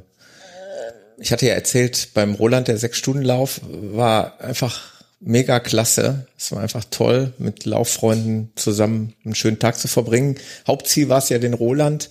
[1.18, 4.82] ich hatte ja erzählt, beim Roland der Sechs-Stunden-Lauf war einfach
[5.20, 6.26] mega klasse.
[6.36, 10.36] Es war einfach toll, mit Lauffreunden zusammen einen schönen Tag zu verbringen.
[10.66, 12.10] Hauptziel war es ja, den Roland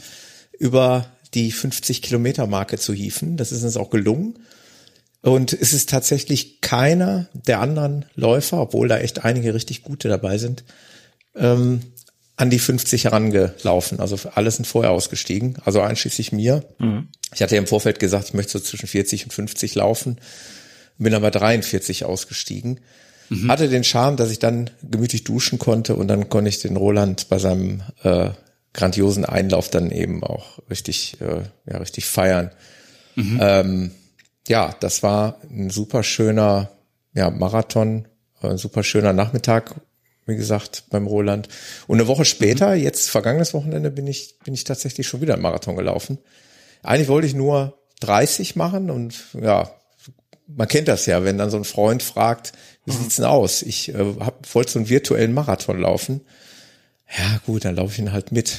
[0.58, 3.38] über die 50 Kilometer Marke zu hieven.
[3.38, 4.40] Das ist uns auch gelungen.
[5.24, 10.38] Und es ist tatsächlich keiner der anderen Läufer, obwohl da echt einige richtig gute dabei
[10.38, 10.66] sind,
[11.34, 11.80] ähm,
[12.36, 14.02] an die 50 herangelaufen.
[14.02, 16.66] Also alle sind vorher ausgestiegen, also einschließlich mir.
[16.78, 17.08] Mhm.
[17.34, 20.18] Ich hatte ja im Vorfeld gesagt, ich möchte so zwischen 40 und 50 laufen,
[20.98, 22.82] bin aber 43 ausgestiegen.
[23.30, 23.50] Mhm.
[23.50, 27.30] Hatte den Charme, dass ich dann gemütlich duschen konnte und dann konnte ich den Roland
[27.30, 28.32] bei seinem äh,
[28.74, 32.52] grandiosen Einlauf dann eben auch richtig, äh, ja, richtig feiern.
[33.16, 33.40] Mhm.
[33.42, 33.92] Ähm,
[34.48, 36.72] ja, das war ein super schöner
[37.14, 38.08] ja, Marathon,
[38.42, 39.76] ein super schöner Nachmittag,
[40.26, 41.48] wie gesagt, beim Roland.
[41.88, 42.82] Und eine Woche später, mhm.
[42.82, 46.18] jetzt vergangenes Wochenende, bin ich, bin ich tatsächlich schon wieder einen Marathon gelaufen.
[46.82, 49.70] Eigentlich wollte ich nur 30 machen und ja,
[50.48, 52.52] man kennt das ja, wenn dann so ein Freund fragt,
[52.86, 52.98] wie mhm.
[52.98, 53.62] sieht's denn aus?
[53.62, 56.22] Ich äh, hab, wollte so einen virtuellen Marathon laufen.
[57.18, 58.58] Ja, gut, dann laufe ich ihn halt mit.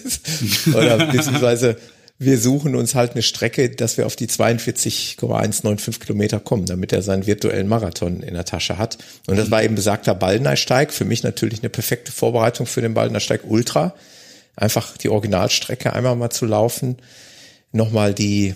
[0.74, 1.76] Oder beziehungsweise
[2.24, 7.02] wir suchen uns halt eine Strecke, dass wir auf die 42,195 Kilometer kommen, damit er
[7.02, 8.98] seinen virtuellen Marathon in der Tasche hat.
[9.26, 10.92] Und das war eben besagter Ballnersteig.
[10.92, 13.94] Für mich natürlich eine perfekte Vorbereitung für den Ballnersteig Ultra.
[14.56, 16.96] Einfach die Originalstrecke einmal mal zu laufen,
[17.72, 18.54] nochmal die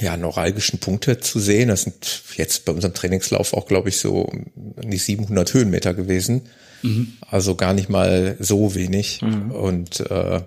[0.00, 1.68] ja, neuralgischen Punkte zu sehen.
[1.68, 6.42] Das sind jetzt bei unserem Trainingslauf auch, glaube ich, so die 700 Höhenmeter gewesen.
[6.82, 7.14] Mhm.
[7.20, 9.22] Also gar nicht mal so wenig.
[9.22, 9.50] Mhm.
[9.50, 10.42] Und äh,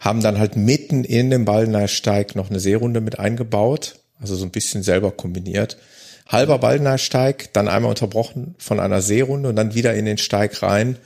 [0.00, 4.50] haben dann halt mitten in dem Ballnersteig noch eine Seerunde mit eingebaut, also so ein
[4.50, 5.76] bisschen selber kombiniert.
[6.26, 10.96] Halber Ballnersteig, dann einmal unterbrochen von einer Seerunde und dann wieder in den Steig rein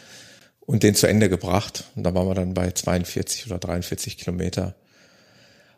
[0.60, 1.84] und den zu Ende gebracht.
[1.96, 4.74] Und da waren wir dann bei 42 oder 43 Kilometer.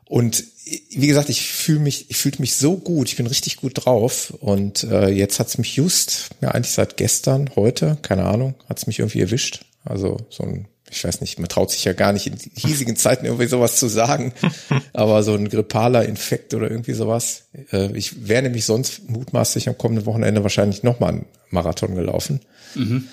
[0.05, 0.45] Und
[0.91, 4.35] wie gesagt, ich fühle mich, ich fühlte mich so gut, ich bin richtig gut drauf.
[4.41, 8.99] Und äh, jetzt hat's mich just, ja eigentlich seit gestern, heute, keine Ahnung, hat's mich
[8.99, 9.65] irgendwie erwischt.
[9.85, 13.25] Also so ein ich weiß nicht, man traut sich ja gar nicht in hiesigen Zeiten
[13.25, 14.33] irgendwie sowas zu sagen,
[14.93, 17.45] aber so ein grippaler Infekt oder irgendwie sowas.
[17.73, 22.41] Äh, ich wäre nämlich sonst mutmaßlich am kommenden Wochenende wahrscheinlich nochmal einen Marathon gelaufen.
[22.75, 23.09] Mhm.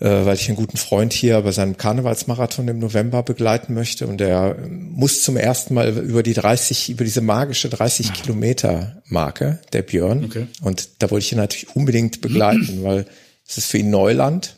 [0.00, 4.18] äh, weil ich einen guten Freund hier bei seinem Karnevalsmarathon im November begleiten möchte und
[4.18, 9.82] der muss zum ersten Mal über die 30, über diese magische 30 Kilometer Marke, der
[9.82, 10.24] Björn.
[10.24, 10.46] Okay.
[10.60, 13.06] Und da wollte ich ihn natürlich unbedingt begleiten, weil
[13.46, 14.56] es ist für ihn Neuland.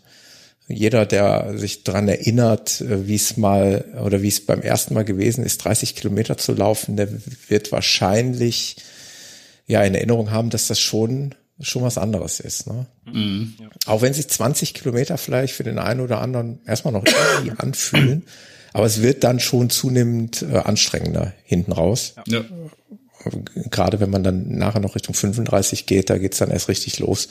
[0.69, 5.05] Jeder, der sich dran erinnert, äh, wie es mal oder wie es beim ersten Mal
[5.05, 7.09] gewesen ist, 30 Kilometer zu laufen, der
[7.49, 8.77] wird wahrscheinlich
[9.67, 12.67] ja in Erinnerung haben, dass das schon schon was anderes ist.
[12.67, 12.87] Ne?
[13.07, 13.55] Mhm.
[13.87, 18.25] Auch wenn sich 20 Kilometer vielleicht für den einen oder anderen erstmal noch irgendwie anfühlen,
[18.73, 22.15] aber es wird dann schon zunehmend äh, anstrengender hinten raus.
[22.27, 22.45] Ja.
[23.71, 27.29] Gerade wenn man dann nachher noch Richtung 35 geht, da geht's dann erst richtig los.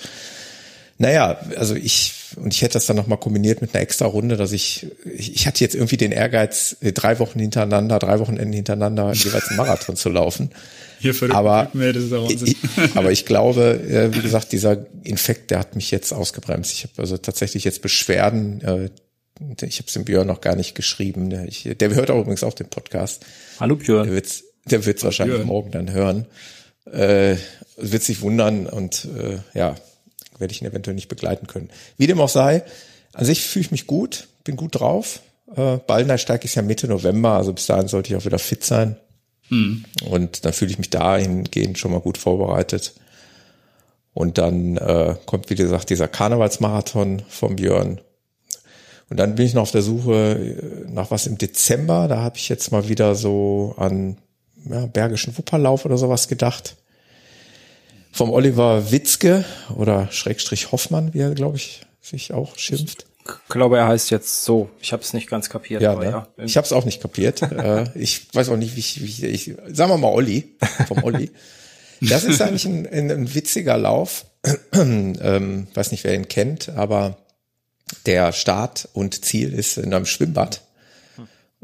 [0.97, 4.53] Naja, also ich, und ich hätte das dann nochmal kombiniert mit einer extra Runde, dass
[4.53, 9.11] ich, ich, ich hatte jetzt irgendwie den Ehrgeiz, äh, drei Wochen hintereinander, drei Wochenenden hintereinander
[9.13, 10.51] jeweils einen Marathon zu laufen.
[10.99, 11.69] Hier aber,
[12.29, 12.55] ich,
[12.95, 16.71] aber ich glaube, äh, wie gesagt, dieser Infekt, der hat mich jetzt ausgebremst.
[16.71, 18.89] Ich habe also tatsächlich jetzt Beschwerden, äh,
[19.65, 21.29] ich habe es dem Björn noch gar nicht geschrieben.
[21.29, 23.25] Der, ich, der hört auch übrigens auch den Podcast.
[23.59, 24.05] Hallo Björn.
[24.05, 25.47] Der wird's, der wird's wahrscheinlich Björn.
[25.47, 26.25] morgen dann hören.
[26.89, 27.35] Äh,
[27.75, 29.75] wird sich wundern und äh, ja,
[30.39, 31.69] werde ich ihn eventuell nicht begleiten können.
[31.97, 32.63] Wie dem auch sei,
[33.13, 35.21] an sich fühle ich mich gut, bin gut drauf.
[35.55, 38.97] Äh, Ballnersteig ist ja Mitte November, also bis dahin sollte ich auch wieder fit sein.
[39.49, 39.85] Mhm.
[40.09, 42.93] Und dann fühle ich mich dahingehend schon mal gut vorbereitet.
[44.13, 47.99] Und dann äh, kommt, wie gesagt, dieser Karnevalsmarathon vom Björn.
[49.09, 52.07] Und dann bin ich noch auf der Suche nach was im Dezember.
[52.07, 54.17] Da habe ich jetzt mal wieder so an
[54.67, 56.75] ja, Bergischen Wupperlauf oder sowas gedacht
[58.15, 59.43] vom Oliver Witzke
[59.75, 63.05] oder Schrägstrich Hoffmann, wie er, glaube ich, sich auch schimpft.
[63.25, 64.69] Ich glaube, er heißt jetzt so.
[64.79, 65.81] Ich habe es nicht ganz kapiert.
[65.81, 66.05] Ja, ne?
[66.05, 66.27] ja.
[66.37, 67.41] ich habe es auch nicht kapiert.
[67.51, 70.55] äh, ich weiß auch nicht, wie ich, wie ich, ich sagen wir mal Olli,
[70.87, 71.29] vom Olli.
[71.99, 74.25] Das ist eigentlich ein, ein, ein witziger Lauf.
[74.71, 77.17] ähm, weiß nicht, wer ihn kennt, aber
[78.05, 80.61] der Start und Ziel ist in einem Schwimmbad.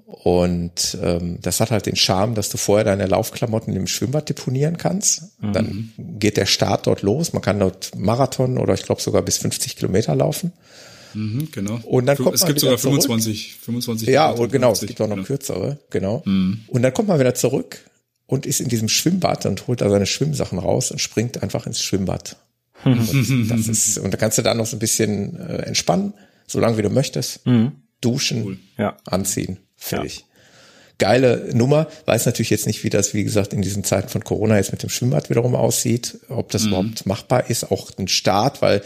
[0.06, 4.78] Und ähm, das hat halt den Charme, dass du vorher deine Laufklamotten im Schwimmbad deponieren
[4.78, 5.40] kannst.
[5.42, 5.54] Mhm.
[5.54, 7.34] Dann geht der Start dort los.
[7.34, 10.52] Man kann dort Marathon oder ich glaube sogar bis 50 Kilometer laufen.
[11.14, 11.80] Mhm, genau.
[11.84, 15.02] Und dann kommt es man gibt sogar 25, 25 Ja, Kilometer, genau, 50, es gibt
[15.02, 15.28] auch noch genau.
[15.28, 16.22] kürzere, genau.
[16.26, 16.62] Mhm.
[16.68, 17.80] Und dann kommt man wieder zurück
[18.28, 21.82] und ist in diesem Schwimmbad und holt da seine Schwimmsachen raus und springt einfach ins
[21.82, 22.38] Schwimmbad.
[22.86, 23.00] und,
[23.50, 26.14] das ist, und da kannst du dann noch so ein bisschen äh, entspannen,
[26.48, 27.46] solange wie du möchtest.
[27.46, 27.74] Mhm.
[28.00, 28.58] Duschen, cool.
[28.78, 28.98] ja.
[29.06, 29.58] anziehen.
[29.82, 30.18] Fertig.
[30.20, 30.26] Ja.
[31.00, 31.88] Geile Nummer.
[32.06, 34.84] Weiß natürlich jetzt nicht, wie das, wie gesagt, in diesen Zeiten von Corona jetzt mit
[34.84, 36.68] dem Schwimmbad wiederum aussieht, ob das mhm.
[36.70, 38.84] überhaupt machbar ist, auch ein Start, weil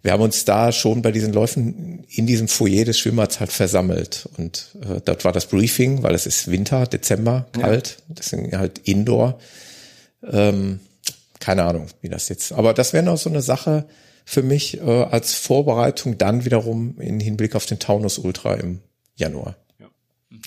[0.00, 4.28] wir haben uns da schon bei diesen Läufen in diesem Foyer des Schwimmbads halt versammelt.
[4.38, 8.14] Und äh, dort war das Briefing, weil es ist Winter, Dezember, kalt, ja.
[8.14, 9.38] deswegen halt Indoor.
[10.30, 10.80] Ähm,
[11.40, 12.52] keine Ahnung, wie das jetzt.
[12.52, 13.84] Aber das wäre noch so eine Sache
[14.24, 18.80] für mich äh, als Vorbereitung dann wiederum in Hinblick auf den Taunus Ultra im
[19.14, 19.56] Januar.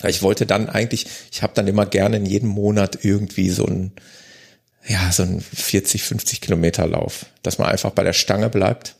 [0.06, 3.92] Ich wollte dann eigentlich, ich habe dann immer gerne in jedem Monat irgendwie so ein,
[4.86, 8.96] ja, so ein 40, 50 Kilometer Lauf, dass man einfach bei der Stange bleibt,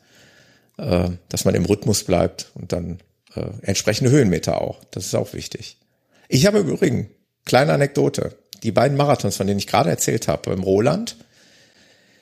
[0.77, 2.99] äh, dass man im Rhythmus bleibt und dann
[3.35, 4.83] äh, entsprechende Höhenmeter auch.
[4.91, 5.77] Das ist auch wichtig.
[6.27, 7.09] Ich habe im Übrigen,
[7.45, 11.17] kleine Anekdote, die beiden Marathons, von denen ich gerade erzählt habe, im Roland,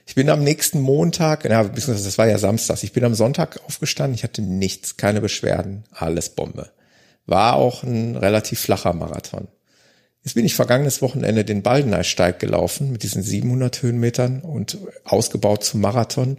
[0.07, 3.59] ich bin am nächsten Montag, ja, beziehungsweise das war ja Samstag, ich bin am Sonntag
[3.65, 6.71] aufgestanden, ich hatte nichts, keine Beschwerden, alles Bombe.
[7.27, 9.47] War auch ein relativ flacher Marathon.
[10.23, 15.81] Jetzt bin ich vergangenes Wochenende den Baldeneysteig gelaufen mit diesen 700 Höhenmetern und ausgebaut zum
[15.81, 16.37] Marathon.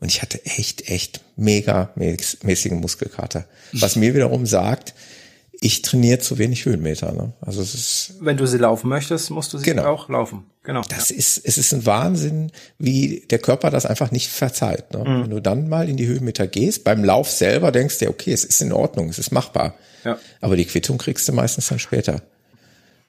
[0.00, 3.46] Und ich hatte echt, echt mega mäßigen Muskelkater.
[3.72, 4.94] Was mir wiederum sagt,
[5.64, 7.12] ich trainiere zu wenig Höhenmeter.
[7.12, 7.32] Ne?
[7.40, 8.14] Also es ist.
[8.20, 9.86] Wenn du sie laufen möchtest, musst du sie genau.
[9.86, 10.44] auch laufen.
[10.62, 10.82] Genau.
[10.90, 11.16] Das ja.
[11.16, 14.92] ist, es ist ein Wahnsinn, wie der Körper das einfach nicht verzeiht.
[14.92, 14.98] Ne?
[14.98, 15.22] Mhm.
[15.22, 18.44] Wenn du dann mal in die Höhenmeter gehst, beim Lauf selber denkst du, okay, es
[18.44, 19.74] ist in Ordnung, es ist machbar.
[20.04, 20.18] Ja.
[20.42, 22.20] Aber die Quittung kriegst du meistens dann später.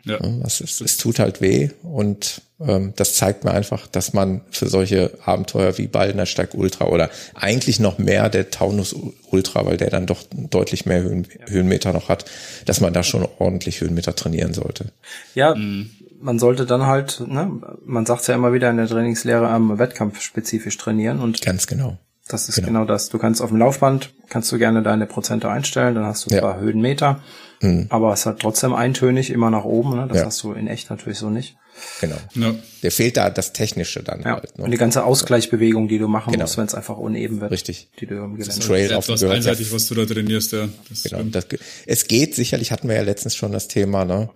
[0.06, 0.19] Ja.
[0.45, 4.67] Es, es, es tut halt weh und ähm, das zeigt mir einfach, dass man für
[4.67, 8.95] solche Abenteuer wie Baldner Steig Ultra oder eigentlich noch mehr der Taunus
[9.32, 12.25] Ultra, weil der dann doch deutlich mehr Höhen, Höhenmeter noch hat,
[12.66, 14.92] dass man da schon ordentlich Höhenmeter trainieren sollte.
[15.34, 15.90] Ja, mhm.
[16.22, 17.51] man sollte dann halt, ne,
[17.84, 21.98] man sagt ja immer wieder in der Trainingslehre am Wettkampf spezifisch trainieren und ganz genau.
[22.27, 22.67] Das ist genau.
[22.67, 22.85] genau.
[22.85, 23.09] das.
[23.09, 26.56] Du kannst auf dem Laufband, kannst du gerne deine Prozente einstellen, dann hast du zwar
[26.56, 26.59] ja.
[26.59, 27.22] Höhenmeter,
[27.61, 27.88] mhm.
[27.90, 29.95] aber es hat trotzdem eintönig immer nach oben.
[29.95, 30.08] Ne?
[30.08, 30.25] Das ja.
[30.25, 31.58] hast du in echt natürlich so nicht.
[32.00, 32.16] Genau.
[32.35, 32.56] Ja.
[32.84, 34.35] Der fehlt da das Technische dann ja.
[34.35, 34.58] halt.
[34.58, 34.64] Ne?
[34.64, 36.45] Und die ganze Ausgleichsbewegung, die du machen genau.
[36.45, 37.51] musst, wenn es einfach uneben wird.
[37.51, 37.90] Richtig.
[38.00, 40.69] Die du im Gelände Trail auf etwas einseitig, was du da trainierst, ja.
[40.90, 41.24] Das genau.
[41.24, 41.48] Das,
[41.85, 44.30] es geht sicherlich, hatten wir ja letztens schon das Thema, ne?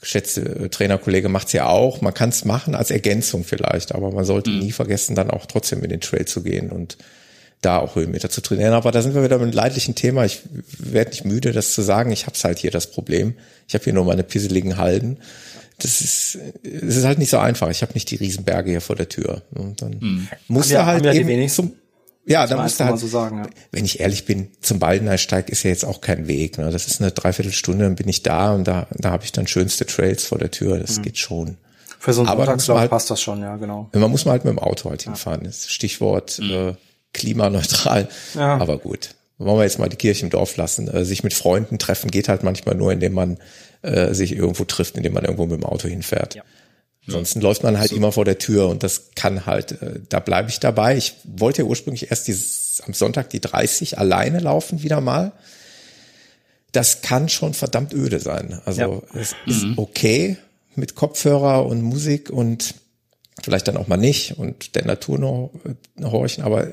[0.00, 2.00] geschätzte äh, Trainerkollege macht's ja auch.
[2.00, 4.60] Man kann es machen als Ergänzung vielleicht, aber man sollte mhm.
[4.60, 6.96] nie vergessen, dann auch trotzdem in den Trail zu gehen und
[7.62, 8.74] da auch Höhenmeter zu trainieren.
[8.74, 10.24] Aber da sind wir wieder mit einem leidlichen Thema.
[10.24, 10.42] Ich
[10.78, 12.12] werde nicht müde, das zu sagen.
[12.12, 13.34] Ich habe halt hier das Problem.
[13.66, 15.18] Ich habe hier nur meine pisseligen Halden.
[15.78, 17.70] Das ist, es ist halt nicht so einfach.
[17.70, 19.42] Ich habe nicht die Riesenberge hier vor der Tür.
[19.54, 20.28] Und dann hm.
[20.48, 21.72] muss er halt eben zum,
[22.24, 23.50] ja, da musst du halt, so sagen, ja.
[23.72, 26.58] wenn ich ehrlich bin, zum Baldeneysteig ist ja jetzt auch kein Weg.
[26.58, 26.70] Ne?
[26.70, 29.86] Das ist eine Dreiviertelstunde, dann bin ich da und da, da habe ich dann schönste
[29.86, 30.78] Trails vor der Tür.
[30.78, 31.02] Das mhm.
[31.02, 31.56] geht schon.
[31.98, 33.88] Für so einen Sonntagslauf halt, passt das schon, ja, genau.
[33.92, 35.44] Man muss mal halt mit dem Auto halt hinfahren.
[35.44, 36.50] Das Stichwort mhm.
[36.50, 36.74] äh,
[37.12, 38.08] klimaneutral.
[38.34, 38.58] Ja.
[38.58, 39.14] Aber gut.
[39.38, 40.88] Wollen wir jetzt mal die Kirche im Dorf lassen.
[40.88, 43.38] Äh, sich mit Freunden treffen geht halt manchmal nur, indem man
[43.82, 46.34] äh, sich irgendwo trifft, indem man irgendwo mit dem Auto hinfährt.
[46.34, 46.42] Ja.
[47.06, 47.48] Ansonsten ja.
[47.48, 47.96] läuft man halt so.
[47.96, 50.96] immer vor der Tür und das kann halt, äh, da bleibe ich dabei.
[50.96, 55.32] Ich wollte ja ursprünglich erst dieses, am Sonntag die 30 alleine laufen wieder mal.
[56.70, 58.60] Das kann schon verdammt öde sein.
[58.64, 59.20] Also ja.
[59.20, 59.74] es ist mhm.
[59.76, 60.36] okay
[60.74, 62.74] mit Kopfhörer und Musik und
[63.42, 65.50] vielleicht dann auch mal nicht und der Natur noch,
[65.96, 66.72] noch horchen, aber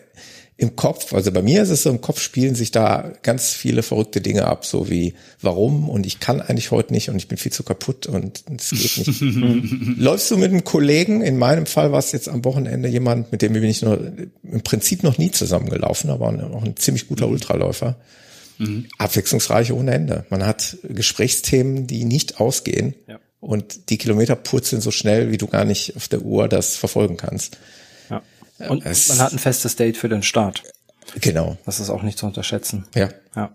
[0.59, 3.81] im Kopf, also bei mir ist es so, im Kopf spielen sich da ganz viele
[3.81, 7.37] verrückte Dinge ab, so wie warum und ich kann eigentlich heute nicht und ich bin
[7.37, 9.21] viel zu kaputt und es geht nicht.
[9.97, 13.41] Läufst du mit einem Kollegen, in meinem Fall war es jetzt am Wochenende jemand, mit
[13.41, 14.11] dem bin ich nur
[14.43, 17.33] im Prinzip noch nie zusammengelaufen, aber auch ein ziemlich guter mhm.
[17.33, 17.95] Ultraläufer.
[18.57, 18.87] Mhm.
[18.97, 20.25] Abwechslungsreich ohne Ende.
[20.29, 23.17] Man hat Gesprächsthemen, die nicht ausgehen ja.
[23.39, 27.17] Und die Kilometer purzeln so schnell, wie du gar nicht auf der Uhr das verfolgen
[27.17, 27.57] kannst.
[28.67, 30.63] Und es, man hat ein festes Date für den Start.
[31.21, 31.57] Genau.
[31.65, 32.85] Das ist auch nicht zu unterschätzen.
[32.93, 33.09] Ja.
[33.35, 33.51] Ja.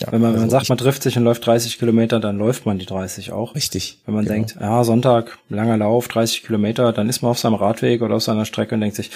[0.00, 2.38] Ja, wenn man, wenn man also sagt, man trifft sich und läuft 30 Kilometer, dann
[2.38, 3.54] läuft man die 30 auch.
[3.54, 4.00] Richtig.
[4.06, 4.34] Wenn man genau.
[4.34, 8.22] denkt, ja, Sonntag, langer Lauf, 30 Kilometer, dann ist man auf seinem Radweg oder auf
[8.22, 9.10] seiner Strecke und denkt sich,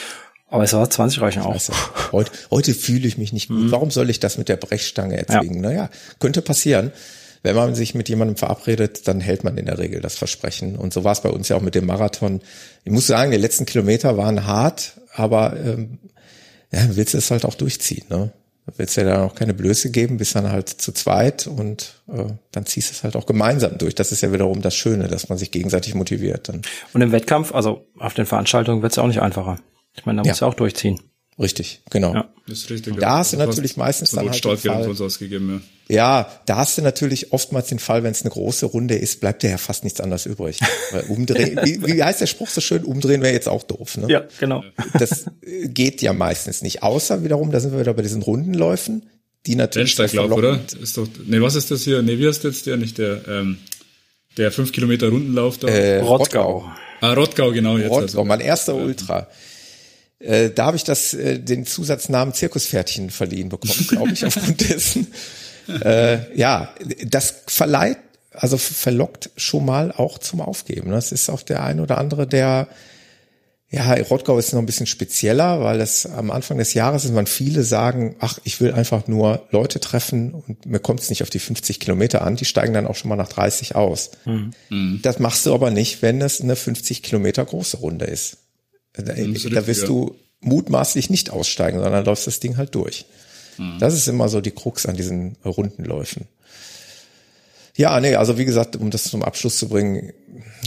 [0.51, 1.59] aber es war 20 reichen auch.
[2.13, 3.57] Heute, heute fühle ich mich nicht gut.
[3.57, 3.71] Mhm.
[3.73, 5.65] Warum soll ich das mit der Brechstange erzwingen?
[5.65, 5.71] Ja.
[5.71, 6.93] Naja, könnte passieren.
[7.45, 10.77] Wenn man sich mit jemandem verabredet, dann hält man in der Regel das Versprechen.
[10.77, 12.41] Und so war es bei uns ja auch mit dem Marathon.
[12.85, 15.99] Ich muss sagen, die letzten Kilometer waren hart, aber ähm,
[16.73, 18.33] ja, willst du es halt auch durchziehen, ne?
[18.79, 22.25] Willst du ja dann auch keine Blöße geben, bist dann halt zu zweit und äh,
[22.51, 23.95] dann ziehst du es halt auch gemeinsam durch.
[23.95, 26.49] Das ist ja wiederum das Schöne, dass man sich gegenseitig motiviert.
[26.49, 26.63] Dann.
[26.95, 29.59] Und im Wettkampf, also auf den Veranstaltungen wird es ja auch nicht einfacher.
[29.93, 30.99] Ich meine, da muss ja auch durchziehen.
[31.39, 32.15] Richtig, genau.
[32.15, 32.35] Ja.
[32.47, 32.97] Das ist richtig.
[32.97, 35.97] Da hast du natürlich meistens dann halt den Fall, ausgegeben, ja.
[35.97, 39.43] ja, da hast du natürlich oftmals den Fall, wenn es eine große Runde ist, bleibt
[39.43, 40.61] dir ja fast nichts anderes übrig.
[40.93, 42.85] Weil umdrehen, wie, wie heißt der Spruch so schön?
[42.85, 44.09] Umdrehen wäre jetzt auch doof, ne?
[44.09, 44.63] Ja, genau.
[44.99, 46.83] Das geht ja meistens nicht.
[46.83, 49.09] Außer wiederum, da sind wir wieder bei diesen Rundenläufen,
[49.47, 49.99] die natürlich.
[49.99, 50.61] Rennsteiglauf, oder?
[50.81, 52.03] Ist doch, nee, was ist das hier?
[52.03, 52.77] Nee, wie heißt jetzt der?
[52.77, 53.57] Nicht der, ähm,
[54.37, 55.69] der 5 Kilometer Rundenlauf da?
[55.69, 56.71] Äh, Rottgau.
[57.01, 57.79] Ah, Rottgau, genau.
[57.79, 58.25] Jetzt Rottgau, also.
[58.25, 59.29] mein erster Ultra.
[60.25, 65.09] Äh, da habe ich das, äh, den Zusatznamen Zirkuspferdchen verliehen bekommen, glaube ich, aufgrund dessen.
[65.69, 66.75] Äh, ja,
[67.07, 67.99] das verleiht,
[68.33, 70.91] also verlockt schon mal auch zum Aufgeben.
[70.91, 72.69] Das ist auch der ein oder andere, der
[73.75, 77.27] ja, Rottgau ist noch ein bisschen spezieller, weil es am Anfang des Jahres ist, man
[77.27, 81.31] viele sagen, ach, ich will einfach nur Leute treffen und mir kommt es nicht auf
[81.31, 84.13] die 50 Kilometer an, die steigen dann auch schon mal nach 30 aus.
[84.27, 85.01] Mhm.
[85.03, 88.37] Das machst du aber nicht, wenn es eine 50 Kilometer große Runde ist.
[88.95, 93.07] Da, da wirst du mutmaßlich nicht aussteigen, sondern läufst das Ding halt durch.
[93.59, 93.79] Mhm.
[93.81, 96.27] Das ist immer so die Krux an diesen Rundenläufen.
[97.77, 100.13] Ja, nee, also wie gesagt, um das zum Abschluss zu bringen,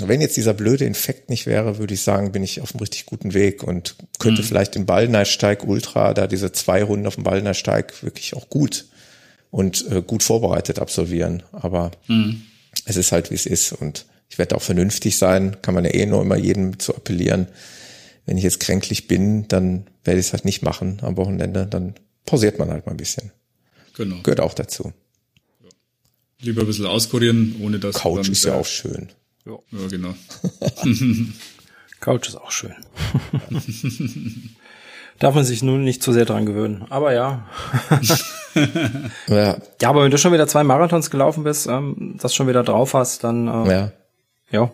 [0.03, 3.05] wenn jetzt dieser blöde Infekt nicht wäre, würde ich sagen, bin ich auf einem richtig
[3.05, 4.45] guten Weg und könnte mhm.
[4.45, 8.87] vielleicht den Ballnersteig Ultra, da diese zwei Runden auf dem Ballnersteig wirklich auch gut
[9.51, 11.43] und äh, gut vorbereitet absolvieren.
[11.53, 12.41] Aber mhm.
[12.83, 15.93] es ist halt, wie es ist und ich werde auch vernünftig sein, kann man ja
[15.93, 17.47] eh nur immer jedem zu appellieren
[18.27, 21.65] wenn ich jetzt kränklich bin, dann werde ich es halt nicht machen am Wochenende.
[21.65, 23.31] Dann pausiert man halt mal ein bisschen.
[23.95, 24.17] Genau.
[24.21, 24.93] Gehört auch dazu.
[25.63, 25.69] Ja.
[26.41, 27.95] Lieber ein bisschen auskurieren, ohne dass.
[27.95, 29.09] Couch ist ja auch schön.
[29.45, 30.13] Ja, ja genau.
[32.01, 32.75] Couch ist auch schön.
[35.19, 36.85] Darf man sich nun nicht zu sehr dran gewöhnen.
[36.89, 37.47] Aber ja.
[37.89, 38.17] ja.
[39.79, 42.95] Ja, aber wenn du schon wieder zwei Marathons gelaufen bist, ähm, das schon wieder drauf
[42.95, 43.91] hast, dann äh, ja.
[44.49, 44.71] ja,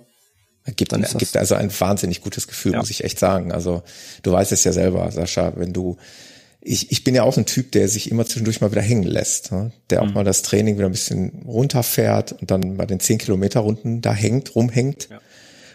[0.76, 2.80] Gibt, gibt also ein wahnsinnig gutes Gefühl, ja.
[2.80, 3.52] muss ich echt sagen.
[3.52, 3.84] Also
[4.22, 5.98] du weißt es ja selber, Sascha, wenn du,
[6.62, 9.52] ich, ich bin ja auch ein Typ, der sich immer zwischendurch mal wieder hängen lässt,
[9.52, 9.72] ne?
[9.90, 10.14] der auch mhm.
[10.14, 14.14] mal das Training wieder ein bisschen runterfährt und dann bei den 10 Kilometer Runden da
[14.14, 15.20] hängt, rumhängt ja.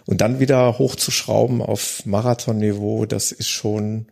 [0.07, 4.07] und dann wieder hochzuschrauben auf Marathonniveau, das ist schon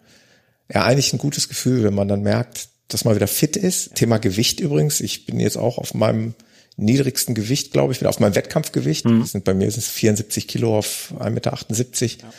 [0.73, 3.95] ja eigentlich ein gutes Gefühl, wenn man dann merkt, dass man wieder fit ist.
[3.95, 6.35] Thema Gewicht übrigens, ich bin jetzt auch auf meinem
[6.77, 9.05] niedrigsten Gewicht, glaube ich, wieder auf meinem Wettkampfgewicht.
[9.05, 9.21] Mhm.
[9.21, 11.57] Das sind bei mir sind es 74 Kilo auf 1,78 Meter.
[11.57, 12.33] Ja.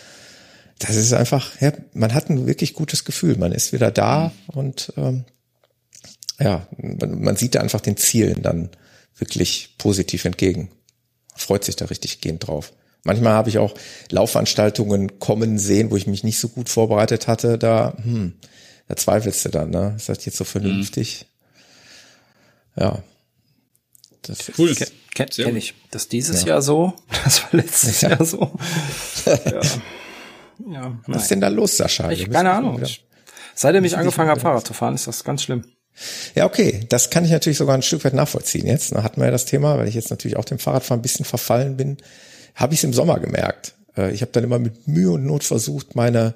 [0.80, 3.38] Das ist einfach, ja, man hat ein wirklich gutes Gefühl.
[3.38, 4.60] Man ist wieder da mhm.
[4.60, 5.26] und ähm,
[6.40, 8.70] ja, man, man sieht da einfach den Zielen dann
[9.18, 10.70] wirklich positiv entgegen.
[11.36, 12.74] Freut sich da richtig gehend drauf.
[13.04, 13.74] Manchmal habe ich auch
[14.12, 17.58] Laufveranstaltungen kommen sehen, wo ich mich nicht so gut vorbereitet hatte.
[17.58, 18.34] Da hm,
[18.88, 19.94] da zweifelst du dann, ne?
[19.98, 21.26] Ist das jetzt so vernünftig?
[22.76, 22.82] Mhm.
[22.84, 23.04] Ja.
[24.28, 24.76] Das cool.
[24.76, 25.74] Ke Ken, kenn ich.
[25.92, 26.50] Das dieses ja.
[26.50, 28.10] Jahr so, das war letztes ja.
[28.10, 28.52] Jahr so.
[29.26, 29.62] ja.
[30.72, 32.12] ja Was ist denn da los, Sascha?
[32.12, 32.82] Ich, keine Ahnung.
[32.82, 33.06] Ich,
[33.56, 35.64] seitdem ich angefangen habe, Fahrrad zu fahren, ist das ganz schlimm.
[36.36, 36.86] Ja, okay.
[36.90, 38.94] Das kann ich natürlich sogar ein Stück weit nachvollziehen jetzt.
[38.94, 41.26] Da hatten wir ja das Thema, weil ich jetzt natürlich auch dem Fahrradfahren ein bisschen
[41.26, 41.98] verfallen bin,
[42.54, 43.74] habe ich es im Sommer gemerkt.
[43.96, 46.36] Äh, ich habe dann immer mit Mühe und Not versucht, meine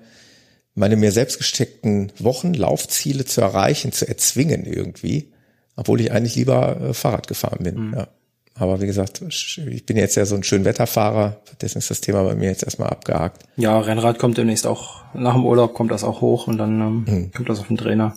[0.73, 5.30] meine mir selbst gesteckten Wochenlaufziele zu erreichen, zu erzwingen irgendwie,
[5.75, 7.88] obwohl ich eigentlich lieber äh, Fahrrad gefahren bin.
[7.88, 7.93] Mhm.
[7.93, 8.08] Ja.
[8.56, 12.24] Aber wie gesagt, ich bin jetzt ja so ein schön Wetterfahrer, deswegen ist das Thema
[12.24, 13.43] bei mir jetzt erstmal abgehakt.
[13.56, 17.06] Ja, Rennrad kommt demnächst auch, nach dem Urlaub kommt das auch hoch und dann ähm,
[17.08, 17.32] mhm.
[17.32, 18.16] kommt das auf den Trainer.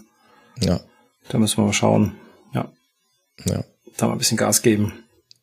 [0.60, 0.80] Ja.
[1.28, 2.16] Da müssen wir mal schauen.
[2.52, 2.70] Ja.
[3.46, 3.64] Ja.
[3.96, 4.92] Da mal ein bisschen Gas geben.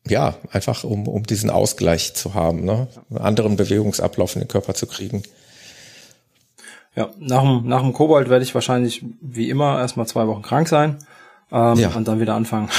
[0.06, 2.88] Ja, einfach um, um diesen Ausgleich zu haben, ne?
[3.08, 5.22] Einen anderen Bewegungsablauf in den Körper zu kriegen.
[6.94, 10.68] Ja, nach dem, nach dem Kobold werde ich wahrscheinlich wie immer erstmal zwei Wochen krank
[10.68, 10.98] sein
[11.52, 11.90] ähm, ja.
[11.90, 12.68] und dann wieder anfangen.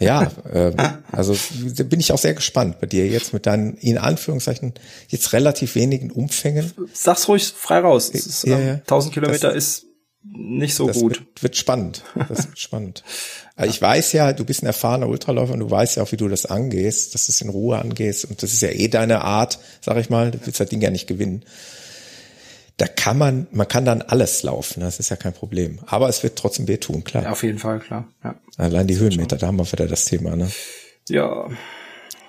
[0.00, 0.72] Ja, äh,
[1.10, 1.36] also
[1.74, 4.74] da bin ich auch sehr gespannt bei dir jetzt mit deinen, in Anführungszeichen,
[5.08, 6.72] jetzt relativ wenigen Umfängen.
[6.92, 8.08] Sag's ruhig frei raus.
[8.08, 8.74] Ist, ja, ja.
[8.74, 9.86] 1000 Kilometer das, ist
[10.22, 11.18] nicht so das gut.
[11.18, 12.04] Wird, wird spannend.
[12.28, 13.02] Das wird spannend.
[13.56, 16.16] Also ich weiß ja, du bist ein erfahrener Ultraläufer und du weißt ja auch, wie
[16.16, 18.24] du das angehst, dass du es in Ruhe angehst.
[18.26, 20.30] Und das ist ja eh deine Art, sag ich mal.
[20.30, 21.44] Du willst das Ding ja nicht gewinnen
[22.78, 25.80] da kann man, man kann dann alles laufen, das ist ja kein Problem.
[25.86, 27.24] Aber es wird trotzdem wehtun, klar.
[27.24, 28.06] Ja, auf jeden Fall, klar.
[28.22, 28.36] Ja.
[28.56, 30.48] Allein die Höhenmeter, da haben wir wieder das Thema, ne?
[31.08, 31.48] Ja.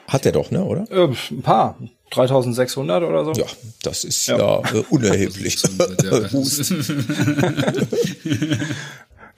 [0.08, 0.90] Hat er doch, ne, oder?
[0.90, 1.78] Äh, ein paar.
[2.10, 3.34] 3600 oder so?
[3.34, 3.46] Ja,
[3.84, 5.62] das ist ja, ja äh, unerheblich.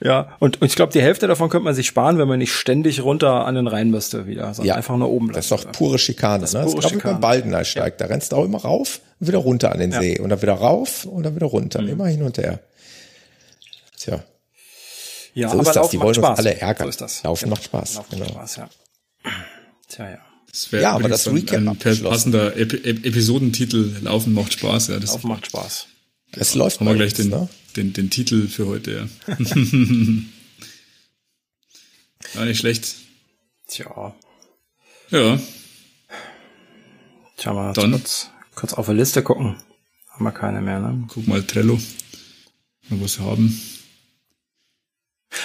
[0.04, 2.52] Ja, und, und ich glaube, die Hälfte davon könnte man sich sparen, wenn man nicht
[2.52, 5.38] ständig runter an den Rhein müsste wieder, sondern ja, einfach nur oben bleibt.
[5.38, 6.40] Das ist doch pure Schikane.
[6.40, 6.62] Das, ne?
[6.62, 8.00] das ist, glaube ich, Baldener steigt.
[8.00, 8.06] Ja.
[8.06, 10.00] Da rennst du auch immer rauf und wieder runter an den ja.
[10.00, 11.80] See und dann wieder rauf und dann wieder runter.
[11.80, 11.88] Mhm.
[11.88, 12.58] Immer hin und her.
[13.96, 14.24] Tja.
[15.34, 15.90] Ja, so aber ist das.
[15.90, 16.30] Die wollen Spaß.
[16.30, 16.86] uns alle ärgern.
[16.86, 17.22] So ist das.
[17.22, 17.94] Laufen macht Spaß.
[17.94, 18.24] Laufen genau.
[18.24, 18.68] macht Spaß, ja.
[19.88, 20.18] Tja, ja.
[20.50, 23.92] Das ja, aber das Recap ein, ein passender Ep Ep Episodentitel.
[24.02, 24.88] Laufen macht Spaß.
[24.88, 25.86] Ja, das Laufen macht Spaß.
[26.32, 27.48] Es läuft Haben wir gleich den, ne?
[27.76, 29.06] den, den Titel für heute, ja.
[32.34, 32.96] War nicht schlecht.
[33.68, 34.16] Tja.
[35.10, 35.38] Ja.
[37.36, 38.02] Tja, mal Dann.
[38.62, 39.56] Kurz, auf der Liste gucken.
[40.10, 41.02] Haben wir keine mehr, ne?
[41.08, 41.80] Guck mal Trello.
[42.90, 43.60] Was haben.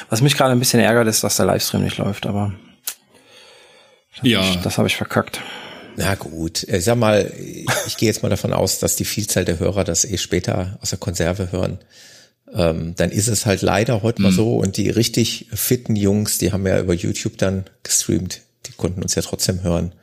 [0.09, 2.53] Was mich gerade ein bisschen ärgert, ist, dass der Livestream nicht läuft, aber
[4.21, 4.41] ja.
[4.41, 5.41] Ich, das habe ich verkackt.
[5.95, 7.33] Na gut, ich sag mal,
[7.87, 10.91] ich gehe jetzt mal davon aus, dass die Vielzahl der Hörer das eh später aus
[10.91, 11.79] der Konserve hören.
[12.53, 14.27] Ähm, dann ist es halt leider heute mhm.
[14.27, 18.73] mal so und die richtig fitten Jungs, die haben ja über YouTube dann gestreamt, die
[18.73, 19.93] konnten uns ja trotzdem hören.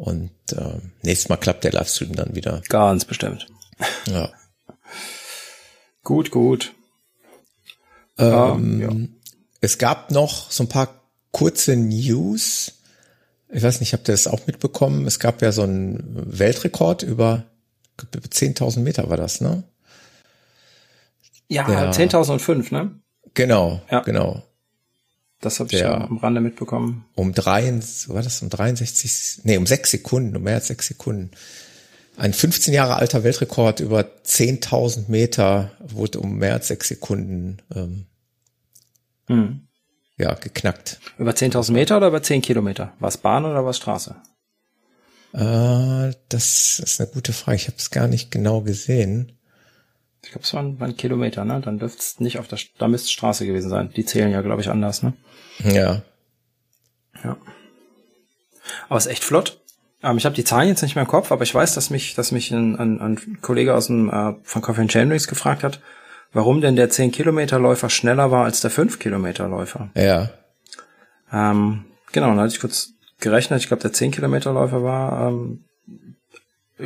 [0.00, 2.62] Und äh, nächstes Mal klappt der Livestream dann wieder.
[2.68, 3.46] Ganz bestimmt.
[4.06, 4.30] Ja.
[6.04, 6.72] gut, gut.
[8.18, 8.90] Ähm, ja.
[9.60, 10.88] Es gab noch so ein paar
[11.32, 12.80] kurze News
[13.52, 15.06] ich weiß nicht, habt ihr das auch mitbekommen?
[15.06, 17.44] Es gab ja so einen Weltrekord über
[17.98, 19.64] 10.000 Meter war das, ne?
[21.48, 22.94] Ja, 10.005, ne?
[23.34, 24.00] Genau, ja.
[24.00, 24.42] genau.
[25.40, 27.06] Das habe ich ja am Rande mitbekommen.
[27.14, 27.72] Um drei,
[28.08, 31.30] war das um 63, nee, um sechs Sekunden, um mehr als sechs Sekunden.
[32.16, 38.04] Ein 15 Jahre alter Weltrekord über 10.000 Meter wurde um mehr als sechs Sekunden ähm,
[39.28, 39.66] hm
[40.20, 41.00] ja, geknackt.
[41.18, 42.92] Über 10.000 Meter oder über 10 Kilometer?
[43.00, 44.16] War es Bahn oder war es Straße?
[45.32, 47.56] Äh, das ist eine gute Frage.
[47.56, 49.32] Ich habe es gar nicht genau gesehen.
[50.22, 51.60] Ich glaube, es waren, waren Kilometer, ne?
[51.64, 53.90] Dann dürfte es nicht auf der, da müsste es Straße gewesen sein.
[53.96, 55.14] Die zählen ja, glaube ich, anders, ne?
[55.64, 56.02] Ja.
[57.22, 57.36] Ja.
[58.88, 59.60] Aber es ist echt flott.
[60.02, 62.14] Ähm, ich habe die Zahlen jetzt nicht mehr im Kopf, aber ich weiß, dass mich,
[62.14, 65.80] dass mich ein, ein, ein Kollege aus dem äh, von Coffee and Chainrings gefragt hat,
[66.32, 69.90] warum denn der 10-Kilometer-Läufer schneller war als der 5-Kilometer-Läufer.
[69.94, 70.30] Ja.
[71.32, 73.60] Ähm, genau, dann hatte ich kurz gerechnet.
[73.60, 75.64] Ich glaube, der 10-Kilometer-Läufer war, ähm,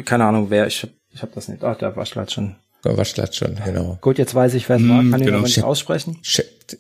[0.05, 1.63] keine Ahnung, wer, ich ich hab das nicht.
[1.63, 2.57] Ach, der Waschler schon.
[2.85, 3.99] Der Waschler schon, genau.
[4.01, 5.39] Gut, jetzt weiß ich, wer es war, hm, kann ich genau.
[5.39, 6.19] aber nicht aussprechen.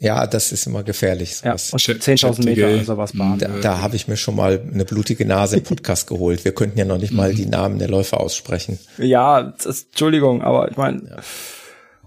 [0.00, 1.36] Ja, das ist immer gefährlich.
[1.36, 1.70] Sowas.
[1.70, 3.38] Ja, und 10.000 Meter, also was Bahn.
[3.38, 6.44] Da, da habe ich mir schon mal eine blutige Nase im Podcast geholt.
[6.44, 8.78] Wir könnten ja noch nicht mal die Namen der Läufer aussprechen.
[8.98, 11.16] Ja, das, Entschuldigung, aber ich meine, ja.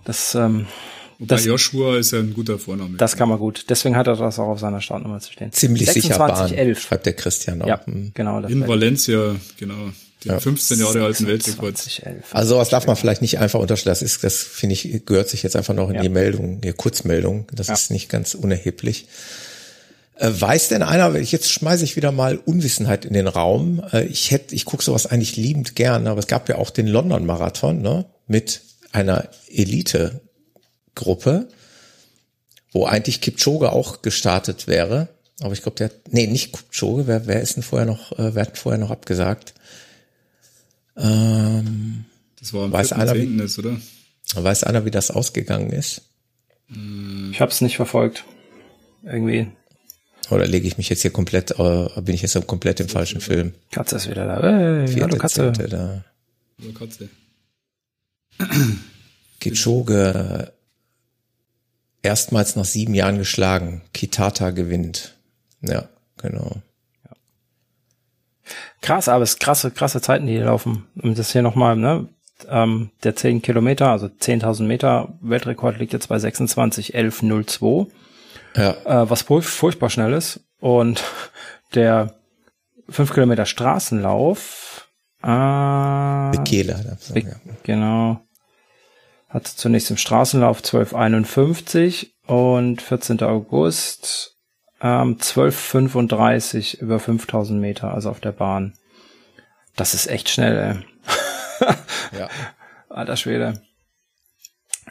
[0.05, 0.67] Das, ähm,
[1.19, 2.97] Wobei das, Joshua ist ja ein guter Vorname.
[2.97, 3.65] Das kann man gut.
[3.69, 5.51] Deswegen hat er das auch auf seiner Startnummer zu stehen.
[5.51, 6.79] Ziemlich 26, sicher Bahn, 11.
[6.79, 7.67] schreibt der Christian auch.
[7.67, 8.11] Ja, hm.
[8.13, 8.39] genau.
[8.41, 9.91] In Valencia, genau.
[10.23, 10.39] Ja.
[10.39, 11.75] 15 Jahre alten Weltrekord.
[12.31, 13.91] Also was darf man vielleicht nicht einfach unterstellen.
[13.91, 16.01] Das ist, das finde ich, gehört sich jetzt einfach noch in ja.
[16.01, 17.47] die Meldung, die Kurzmeldung.
[17.53, 17.75] Das ja.
[17.75, 19.07] ist nicht ganz unerheblich.
[20.15, 23.83] Äh, weiß denn einer, jetzt schmeiße ich wieder mal Unwissenheit in den Raum.
[23.93, 26.87] Äh, ich hätte, ich gucke sowas eigentlich liebend gern, aber es gab ja auch den
[26.87, 28.05] London Marathon, ne?
[28.25, 30.21] Mit einer Elite
[30.95, 31.47] Gruppe,
[32.71, 35.09] wo eigentlich Kipchoge auch gestartet wäre.
[35.39, 38.41] Aber ich glaube, der, nee, nicht Kipchoge, wer, wer ist denn vorher noch, äh, wer
[38.41, 39.53] hat vorher noch abgesagt?
[40.97, 42.05] Ähm,
[42.39, 43.39] Das war am Weiß einer, wie- 4.10.
[43.43, 43.77] ist, oder?
[44.35, 46.01] weiß einer, wie das ausgegangen ist?
[47.31, 48.25] Ich habe es nicht verfolgt.
[49.03, 49.47] Irgendwie.
[50.29, 53.53] Oder lege ich mich jetzt hier komplett, äh, bin ich jetzt komplett im falschen Film?
[53.71, 54.41] Katze ist wieder da.
[54.41, 54.51] Hey,
[54.85, 55.53] hallo Vierte, Katze.
[55.53, 56.03] zehnte, da.
[56.61, 57.09] Oder Katze.
[59.39, 60.51] Kipchoge
[62.01, 63.81] erstmals nach sieben Jahren geschlagen.
[63.93, 65.15] Kitata gewinnt.
[65.61, 66.61] Ja, genau.
[68.81, 70.85] Krass, aber es ist krasse, krasse Zeiten, die hier laufen.
[71.01, 72.07] Und das hier nochmal, ne?
[72.47, 77.87] Ähm, der 10 Kilometer, also 10.000 Meter Weltrekord liegt jetzt bei 26,11,02,
[78.55, 80.41] Ja, äh, was furch furchtbar schnell ist.
[80.59, 81.03] Und
[81.73, 82.13] der
[82.89, 84.87] 5 Kilometer Straßenlauf,
[85.23, 86.97] äh, Bekele.
[87.13, 88.21] Be- Genau.
[89.29, 93.21] Hat zunächst im Straßenlauf 1251 und 14.
[93.23, 94.36] August
[94.81, 98.73] ähm, 1235 über 5000 Meter, also auf der Bahn.
[99.75, 101.75] Das ist echt schnell, ey.
[102.17, 102.29] Ja.
[102.89, 103.61] Alter Schwede.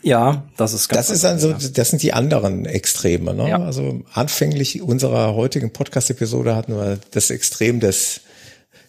[0.02, 3.34] Ja, das ist ganz Das ist also, das sind die anderen Extreme.
[3.34, 3.48] Ne?
[3.48, 3.58] Ja.
[3.58, 8.20] Also anfänglich unserer heutigen Podcast-Episode hatten wir das Extrem des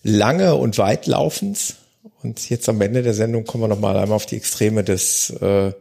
[0.04, 1.76] lange und weitlaufens.
[2.24, 5.30] Und jetzt am Ende der Sendung kommen wir noch mal einmal auf die Extreme des,
[5.30, 5.74] äh,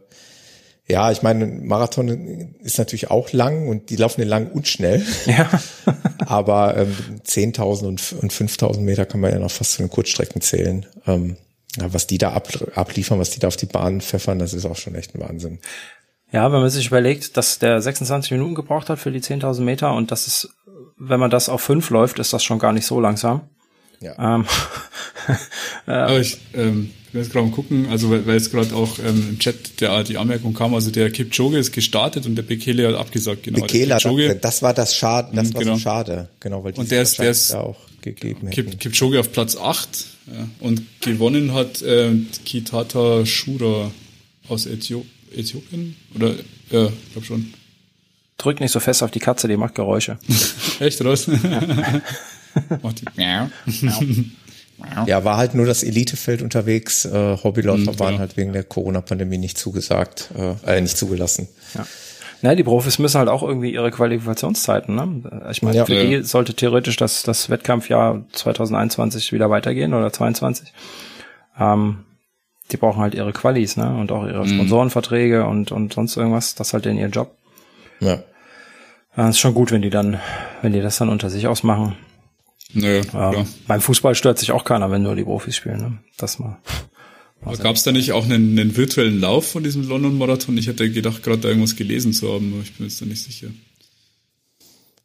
[0.89, 5.05] ja, ich meine, Marathon ist natürlich auch lang und die laufen den lang und schnell.
[5.25, 5.49] Ja.
[6.25, 10.41] Aber ähm, 10.000 und, und 5.000 Meter kann man ja noch fast zu den Kurzstrecken
[10.41, 10.85] zählen.
[11.05, 11.35] Ähm,
[11.77, 14.65] ja, was die da ab, abliefern, was die da auf die Bahn pfeffern, das ist
[14.65, 15.59] auch schon echt ein Wahnsinn.
[16.31, 19.93] Ja, wenn man sich überlegt, dass der 26 Minuten gebraucht hat für die 10.000 Meter
[19.93, 20.49] und das ist,
[20.97, 23.49] wenn man das auf fünf läuft, ist das schon gar nicht so langsam.
[23.99, 24.35] Ja.
[24.35, 24.45] Ähm,
[25.85, 29.39] Aber ich ähm, bin jetzt gerade gucken, also weil, weil jetzt gerade auch ähm, im
[29.39, 33.43] Chat der, die Anmerkung kam, also der Kipchoge ist gestartet und der Bekele hat abgesagt.
[33.43, 35.73] Genau, Bekele, der Kipchoge, das war das Schade, das Mhm, war genau.
[35.75, 38.51] so schade, genau, weil die Und der ist- der ist- ja auch gegeben hätten.
[38.69, 42.11] Kip, Kipchoge auf Platz 8 ja, und gewonnen hat äh,
[42.45, 43.91] Kitata Shura
[44.49, 45.05] aus Äthio
[45.35, 45.95] Äthiopien?
[46.15, 46.35] Oder,
[46.71, 47.53] ja, ich glaube schon.
[48.37, 50.17] drück nicht so fest auf die Katze, die macht Geräusche.
[50.79, 51.27] Echt, raus?
[52.81, 53.05] Macht die.
[55.07, 57.05] Ja, war halt nur das Elitefeld unterwegs.
[57.05, 58.19] Äh, Hobbyläufer Mhm, waren genau.
[58.19, 61.47] halt wegen der Corona-Pandemie nicht zugesagt, äh, äh, nicht zugelassen.
[61.73, 61.85] Ja.
[62.43, 65.47] Na, die Profis müssen halt auch irgendwie ihre Qualifikationszeiten, ne?
[65.51, 65.85] Ich meine, Ja.
[65.85, 66.03] für Ja.
[66.19, 70.71] die sollte theoretisch das, das Wettkampfjahr 2021 wieder weitergehen oder 22.
[71.59, 72.03] Ähm,
[72.71, 73.97] die brauchen halt ihre Qualis, ne?
[73.97, 76.53] Und auch ihre Sponsorenverträge und, und sonst irgendwas.
[76.53, 77.35] Das ist halt in ihr Job.
[77.99, 78.19] Ja.
[79.15, 80.19] Ja, ist schon gut, wenn die dann,
[80.61, 81.95] wenn die das dann unter sich ausmachen.
[82.73, 83.01] Naja,
[83.33, 85.97] Ähm, beim Fußball stört sich auch keiner, wenn nur die Profis spielen, ne?
[86.17, 86.57] Das mal.
[87.61, 90.57] Gab es da nicht auch einen, einen virtuellen Lauf von diesem London-Marathon?
[90.57, 93.23] Ich hätte gedacht, gerade da irgendwas gelesen zu haben, aber ich bin jetzt da nicht
[93.23, 93.47] sicher.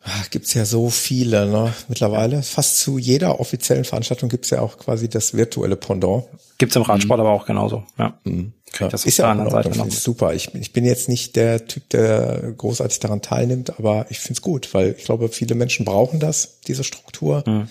[0.02, 1.72] Ah, Gibt's ja so viele, ne?
[1.88, 2.42] Mittlerweile.
[2.42, 6.24] Fast zu jeder offiziellen Veranstaltung gibt's ja auch quasi das virtuelle Pendant.
[6.58, 8.18] Gibt's im Radsport aber auch genauso, ja.
[8.24, 9.76] Krieg das auf ist ja auch Seite noch.
[9.76, 10.34] finde ich super.
[10.34, 14.72] Ich, ich bin jetzt nicht der Typ, der großartig daran teilnimmt, aber ich find's gut,
[14.74, 17.68] weil ich glaube, viele Menschen brauchen das, diese Struktur, Mhm.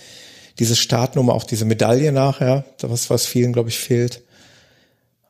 [0.60, 4.22] diese Startnummer, auch diese Medaille nachher, was, was vielen, glaube ich, fehlt.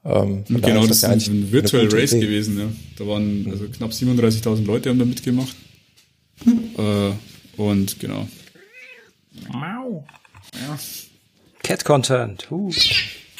[0.03, 2.25] Ähm, genau, das ist ja ein, eigentlich ein Virtual Race Idee.
[2.25, 2.65] gewesen, ja.
[2.97, 5.55] Da waren also knapp 37.000 Leute haben da mitgemacht.
[6.77, 7.11] Äh,
[7.61, 8.27] und genau.
[9.53, 10.03] Mau.
[10.55, 10.77] Ja,
[11.63, 12.47] Cat Content.
[12.51, 12.71] Uh.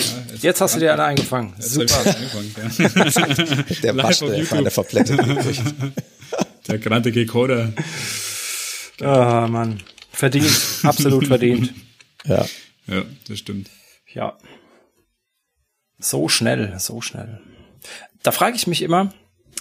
[0.04, 1.54] Jetzt, Jetzt hast du dir alle eingefangen.
[1.58, 1.98] jetzt Super.
[1.98, 3.94] angefangen, ja.
[3.94, 5.64] Der auf der Übricht.
[6.68, 7.74] Der grantige Coder.
[9.02, 9.82] Ah, Mann.
[10.12, 10.52] Verdient.
[10.84, 11.74] Absolut verdient.
[12.24, 12.46] Ja.
[12.86, 13.72] Ja, das stimmt.
[14.14, 14.38] Ja.
[15.98, 17.42] So schnell, so schnell.
[18.22, 19.12] Da frage ich mich immer,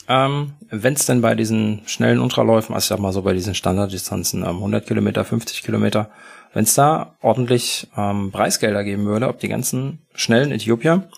[0.08, 3.54] ähm, wenn es denn bei diesen schnellen Ultraläufen, also ich sag mal so bei diesen
[3.54, 6.10] Standarddistanzen, ähm, 100 Kilometer, 50 Kilometer,
[6.52, 11.08] wenn es da ordentlich ähm, Preisgelder geben würde, ob die ganzen schnellen Äthiopier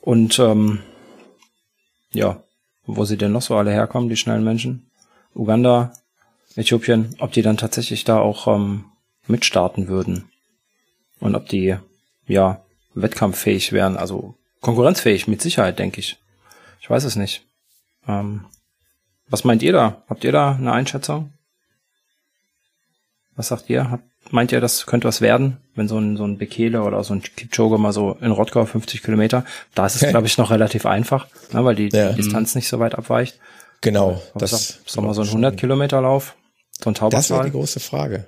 [0.00, 0.80] und ähm,
[2.12, 2.42] ja,
[2.86, 4.90] wo sie denn noch so alle herkommen, die schnellen Menschen,
[5.34, 5.92] Uganda,
[6.56, 8.86] Äthiopien, ob die dann tatsächlich da auch ähm,
[9.26, 10.30] mitstarten würden
[11.20, 11.76] und ob die
[12.26, 12.62] ja
[12.94, 16.18] wettkampffähig wären, also konkurrenzfähig mit Sicherheit, denke ich.
[16.80, 17.44] Ich weiß es nicht.
[18.06, 18.46] Ähm,
[19.28, 20.02] was meint ihr da?
[20.08, 21.32] Habt ihr da eine Einschätzung?
[23.36, 23.90] Was sagt ihr?
[23.90, 27.14] Habt, meint ihr, das könnte was werden, wenn so ein, so ein Bekele oder so
[27.14, 30.86] ein Kipchoge mal so in Rottgau 50 Kilometer, da ist es, glaube ich, noch relativ
[30.86, 32.10] einfach, ne, weil die, Ja.
[32.10, 33.38] die Distanz nicht so weit abweicht.
[33.80, 34.20] Genau.
[34.34, 36.34] Das Das, ist doch mal so ein 100 Kilometer Lauf,
[36.82, 37.44] so ein das wäre Taubertal.
[37.46, 38.26] die große Frage.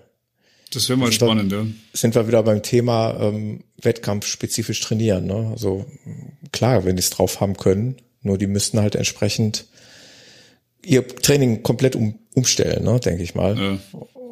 [0.73, 1.65] Das wäre mal spannend, ja.
[1.93, 5.27] Sind wir wieder beim Thema ähm, Wettkampf spezifisch trainieren.
[5.27, 5.49] Ne?
[5.51, 5.85] Also
[6.53, 9.67] klar, wenn die es drauf haben können, Nur die müssten halt entsprechend
[10.85, 13.59] ihr Training komplett um, umstellen, ne, denke ich mal.
[13.59, 13.79] Ja.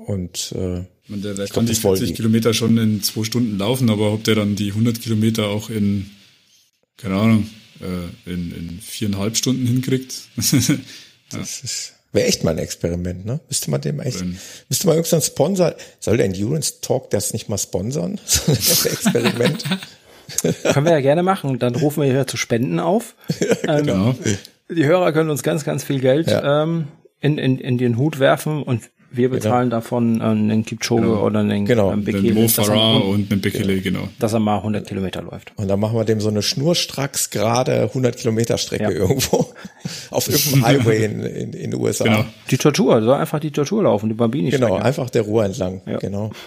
[0.06, 2.16] Und äh, Und der, der Ich kann glaub, die das wollen 40 die.
[2.16, 6.10] Kilometer schon in zwei Stunden laufen, aber ob der dann die 100 Kilometer auch in,
[6.96, 10.14] keine Ahnung, äh, in, in viereinhalb Stunden hinkriegt.
[10.36, 13.38] das ist wäre echt mal ein Experiment, ne?
[13.48, 14.38] Müsste man dem echt, Wenn-
[14.68, 18.18] müsste man irgendeinen Sponsor, soll der Endurance Talk das nicht mal sponsern?
[18.46, 19.64] Ein Experiment.
[20.62, 21.58] Können wir ja gerne machen.
[21.58, 23.14] Dann rufen wir hier zu Spenden auf.
[23.66, 24.14] Ähm, genau.
[24.70, 26.62] Die Hörer können uns ganz, ganz viel Geld Ja.
[26.62, 26.88] ähm,
[27.20, 31.64] in, in, in den Hut werfen und wir bezahlen davon äh, einen Kipchoge oder einen,
[31.64, 31.88] Genau.
[31.90, 34.08] einen Den Bekele, Mo dass, Farah er, und einen Bekele, genau.
[34.18, 35.52] dass er mal 100 Kilometer läuft.
[35.56, 38.90] Und dann machen wir dem so eine schnurstracks gerade 100 Kilometer Strecke Ja.
[38.90, 39.46] irgendwo
[40.10, 42.04] auf irgendeinem Highway in, in, in den USA.
[42.04, 42.24] Genau.
[42.50, 45.80] Die Tortur, soll einfach die Tortur laufen, die Bambini Genau, einfach der Ruhr entlang.
[45.86, 45.98] Ja.
[45.98, 46.30] Genau.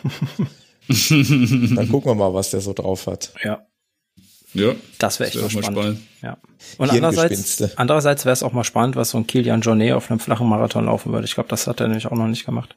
[0.87, 3.33] dann gucken wir mal, was der so drauf hat.
[3.43, 3.65] Ja,
[4.53, 4.73] Ja.
[4.97, 5.77] das wäre echt wär mal spannend.
[5.77, 6.01] spannend.
[6.21, 6.37] Ja.
[6.77, 10.19] Und andererseits, andererseits wäre es auch mal spannend, was so ein Kilian Jornet auf einem
[10.19, 11.25] flachen Marathon laufen würde.
[11.25, 12.75] Ich glaube, das hat er nämlich auch noch nicht gemacht.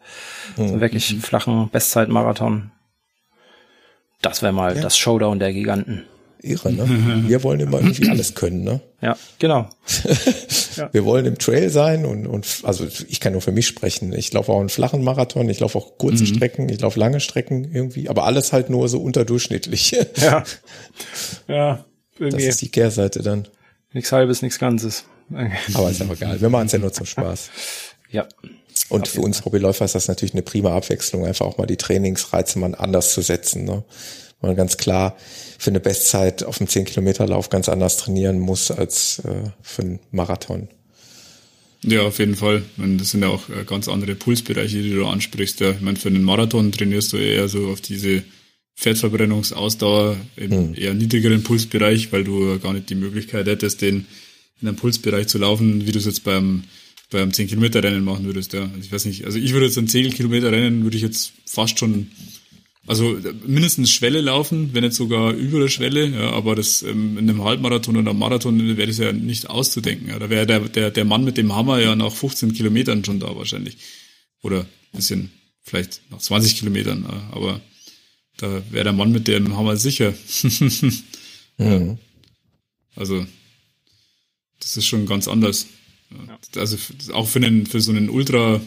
[0.56, 0.68] Hm.
[0.68, 2.70] So wirklich flachen Bestzeit-Marathon.
[4.22, 6.04] Das wäre mal das Showdown der Giganten.
[6.44, 7.24] Irre, ne?
[7.26, 8.80] Wir wollen immer irgendwie alles können, ne?
[9.00, 9.68] Ja, genau.
[10.92, 14.12] Wir wollen im Trail sein und, und also ich kann nur für mich sprechen.
[14.12, 17.70] Ich laufe auch einen flachen Marathon, ich laufe auch kurze Strecken, ich laufe lange Strecken
[17.72, 19.92] irgendwie, aber alles halt nur so unterdurchschnittlich.
[20.16, 20.42] Ja.
[21.48, 21.84] Ja,
[22.18, 23.46] Das irgendwie ist die Kehrseite dann.
[23.92, 25.04] nichts halbes, nichts Ganzes.
[25.74, 26.40] Aber ist auch egal.
[26.40, 27.50] Wir machen es ja nur zum Spaß.
[28.10, 28.26] Ja.
[28.88, 32.58] Und für uns Hobbyläufer ist das natürlich eine prima Abwechslung, einfach auch mal die Trainingsreize
[32.58, 33.64] mal anders zu setzen.
[33.64, 33.84] Ne?
[34.40, 35.16] Man ganz klar
[35.58, 40.68] für eine Bestzeit auf dem 10-Kilometer-Lauf ganz anders trainieren muss als äh, für einen Marathon.
[41.82, 42.62] Ja, auf jeden Fall.
[42.76, 45.60] Meine, das sind ja auch äh, ganz andere Pulsbereiche, die du ansprichst.
[45.60, 45.70] Ja.
[45.70, 48.22] Ich meine, für einen Marathon trainierst du eher so auf diese
[48.74, 54.06] Fettverbrennungsausdauer im eher niedrigeren Pulsbereich, weil du gar nicht die Möglichkeit hättest, den
[54.60, 56.64] in einem Pulsbereich zu laufen, wie du es jetzt beim
[57.10, 58.52] beim 10 Kilometer Rennen machen würdest.
[58.54, 58.62] Ja.
[58.62, 61.32] Also ich weiß nicht, also ich würde jetzt ein 10 Kilometer Rennen würde ich jetzt
[61.46, 62.10] fast schon
[62.86, 67.16] also äh, mindestens Schwelle laufen, wenn nicht sogar über der Schwelle, ja, aber das ähm,
[67.16, 70.08] in einem Halbmarathon oder einem Marathon wäre das ja nicht auszudenken.
[70.08, 70.18] Ja.
[70.18, 73.34] Da wäre der, der, der Mann mit dem Hammer ja nach 15 Kilometern schon da
[73.34, 73.78] wahrscheinlich.
[74.42, 75.30] Oder ein bisschen,
[75.62, 77.60] vielleicht nach 20 Kilometern, ja, aber
[78.36, 80.14] da wäre der Mann mit dem Hammer sicher.
[81.56, 81.98] Mhm.
[82.96, 83.24] Also,
[84.58, 85.66] das ist schon ganz anders.
[86.10, 86.60] Ja.
[86.60, 86.76] Also
[87.12, 88.60] auch für einen, für so einen Ultra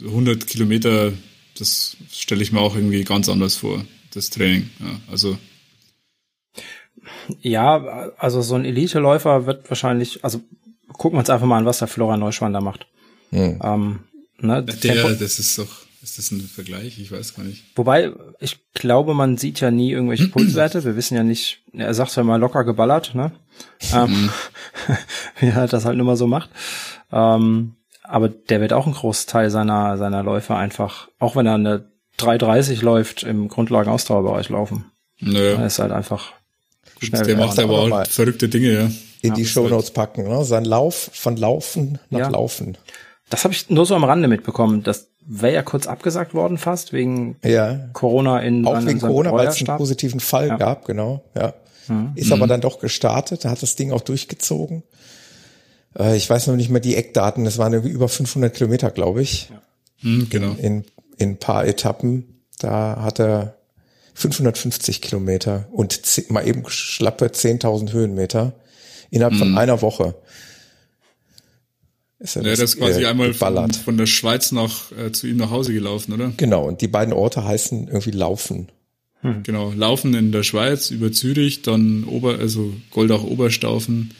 [0.00, 1.12] 100 Kilometer,
[1.58, 4.70] das stelle ich mir auch irgendwie ganz anders vor, das Training.
[4.80, 5.38] Ja, also,
[7.40, 10.40] Ja, also so ein Elite-Läufer wird wahrscheinlich, also
[10.88, 12.86] gucken wir uns einfach mal an, was der Florian Neuschwan da macht.
[13.30, 13.60] Mhm.
[13.62, 13.98] Ähm,
[14.38, 15.68] ne, der, Tempo- das ist doch,
[16.02, 16.98] ist das ein Vergleich?
[16.98, 17.64] Ich weiß gar nicht.
[17.74, 20.84] Wobei, ich glaube, man sieht ja nie irgendwelche Pulswerte.
[20.84, 23.32] Wir wissen ja nicht, er sagt zwar mal locker geballert, ne?
[23.92, 24.30] Ähm,
[25.40, 26.50] wie er das halt immer so macht.
[27.12, 27.75] Ähm,
[28.08, 32.82] aber der wird auch einen Großteil seiner, seiner Läufe einfach, auch wenn er eine 3,30
[32.82, 34.90] läuft, im Grundlagen-Ausdauerbereich laufen.
[35.20, 36.32] Er Naja, ist halt einfach
[37.00, 37.24] schnell.
[37.24, 38.90] der macht aber auch verrückte Dinge, ja.
[39.22, 40.44] In die Shownotes packen, ne?
[40.44, 42.28] Sein Lauf von Laufen nach Ja.
[42.28, 42.76] Laufen.
[43.28, 44.82] Das habe ich nur so am Rande mitbekommen.
[44.84, 47.88] Das wäre ja kurz abgesagt worden fast, wegen Ja.
[47.92, 50.54] Corona in Auch wegen Corona, weil es einen positiven Fall Ja.
[50.54, 50.58] Mhm.
[50.58, 51.54] gab, genau, ja.
[52.16, 54.82] Ist aber dann doch gestartet, hat das Ding auch durchgezogen.
[55.98, 59.22] Äh, ich weiß noch nicht mehr die Eckdaten, das waren irgendwie über 500 Kilometer, glaube
[59.22, 59.50] ich,
[60.00, 60.54] Hm, genau.
[60.60, 60.84] in,
[61.16, 62.24] in ein paar Etappen.
[62.58, 63.56] Da hat er
[64.14, 66.00] 550 Kilometer und
[66.30, 68.52] mal eben schlappe 10.000 Höhenmeter
[69.10, 69.38] innerhalb Mhm.
[69.38, 70.14] von einer Woche.
[72.18, 75.26] Ist er Ja, das ist quasi äh, einmal von, von der Schweiz nach äh, zu
[75.26, 76.32] ihm nach Hause gelaufen, oder?
[76.36, 78.68] Genau, und die beiden Orte heißen irgendwie Laufen.
[79.42, 84.12] Genau, Laufen in der Schweiz über Zürich, dann Ober, also Goldach Oberstaufen,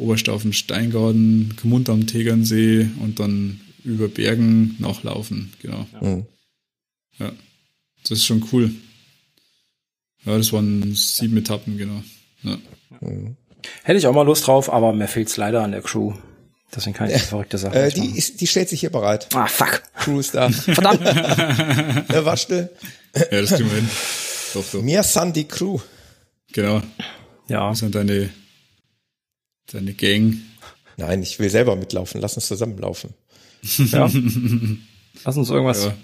[0.00, 5.86] Oberstaufen Steingarten, Gmund am Tegernsee und dann über Bergen nachlaufen, genau.
[6.00, 6.26] Mhm.
[7.18, 7.32] Ja,
[8.02, 8.70] das ist schon cool.
[10.24, 12.02] Ja, das waren sieben Etappen, genau.
[12.42, 12.58] Ja.
[13.84, 16.14] Hätte ich auch mal Lust drauf, aber mir fehlt's leider an der Crew.
[16.74, 19.26] Deswegen kann ich die verrückte Sache Äh, die, ist, die stellt sich hier bereit.
[19.34, 19.82] Ah, fuck.
[19.96, 20.50] Crew ist da.
[20.50, 21.00] Verdammt.
[21.04, 22.70] Der war still.
[23.16, 23.90] ja, das kriegen wir hin.
[24.54, 24.82] Doch, doch.
[24.82, 25.78] Mir san die Crew.
[26.52, 26.80] Genau.
[27.48, 27.70] Ja.
[27.70, 28.30] Das sind deine,
[29.72, 30.38] deine Gang.
[30.96, 32.20] Nein, ich will selber mitlaufen.
[32.20, 33.14] Lass uns zusammenlaufen.
[33.62, 34.10] ja.
[35.24, 35.84] Lass uns irgendwas.
[35.84, 35.94] Ja.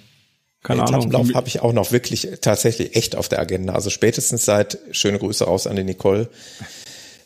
[0.62, 0.94] Keine Ahnung.
[0.94, 3.74] Etappenlauf habe ich auch noch wirklich tatsächlich echt auf der Agenda.
[3.74, 6.28] Also spätestens seit, schöne Grüße raus an die Nicole,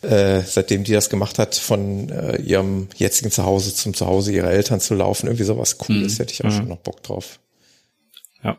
[0.03, 4.79] äh, seitdem die das gemacht hat, von äh, ihrem jetzigen Zuhause zum Zuhause ihrer Eltern
[4.79, 5.27] zu laufen.
[5.27, 7.39] Irgendwie sowas Cooles, hätte ich auch schon noch Bock drauf.
[8.43, 8.57] Ja.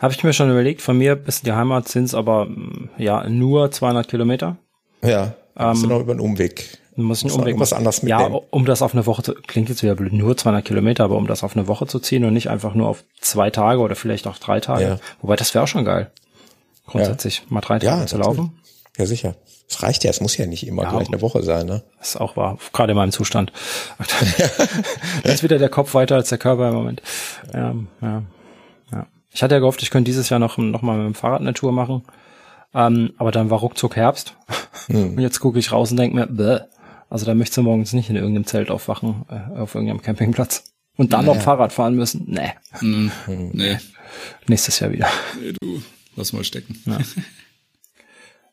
[0.00, 3.28] Habe ich mir schon überlegt, von mir bis in die Heimat sind's aber mm, ja
[3.28, 4.56] nur 200 Kilometer.
[5.02, 6.78] Ja, ähm, sind noch über einen Umweg.
[6.96, 7.78] Muss einen Umweg irgendwas machen.
[7.78, 8.40] anderes Ja, mitnehmen.
[8.50, 11.26] um das auf eine Woche zu, klingt jetzt wieder blöd, nur 200 Kilometer, aber um
[11.28, 14.26] das auf eine Woche zu ziehen und nicht einfach nur auf zwei Tage oder vielleicht
[14.26, 14.82] auch drei Tage.
[14.82, 14.98] Ja.
[15.22, 16.10] Wobei, das wäre auch schon geil.
[16.86, 18.36] Grundsätzlich, mal drei Tage zu natürlich.
[18.38, 18.58] laufen.
[18.96, 19.36] Ja, sicher.
[19.70, 20.90] Es reicht ja, es muss ja nicht immer Ja.
[20.90, 21.84] gleich eine Woche sein, ne?
[21.98, 23.52] Das ist auch wahr, gerade in meinem Zustand.
[25.22, 27.02] da ist wieder der Kopf weiter als der Körper im Moment.
[27.52, 28.22] Ja, ja,
[28.92, 29.06] ja.
[29.30, 31.52] Ich hatte ja gehofft, ich könnte dieses Jahr noch, noch mal mit dem Fahrrad eine
[31.54, 32.02] Tour machen.
[32.74, 34.34] Ähm, aber dann war ruckzuck Herbst.
[34.88, 36.60] Und jetzt gucke ich raus und denke mir, bäh.
[37.10, 40.64] Also da möchtest du morgens nicht in irgendeinem Zelt aufwachen, äh, auf irgendeinem Campingplatz.
[40.96, 42.24] Und dann noch Fahrrad fahren müssen.
[42.26, 43.10] Nee, Hm,
[43.52, 43.78] nee,
[44.48, 45.08] nächstes Jahr wieder.
[45.40, 45.80] nee, du,
[46.16, 46.82] lass mal stecken.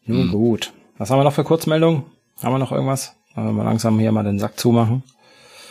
[0.05, 0.71] Nun gut.
[0.97, 2.03] Was haben wir noch für Kurzmeldungen?
[2.41, 3.15] Haben wir noch irgendwas?
[3.33, 5.03] Wollen wir mal langsam hier mal den Sack zumachen.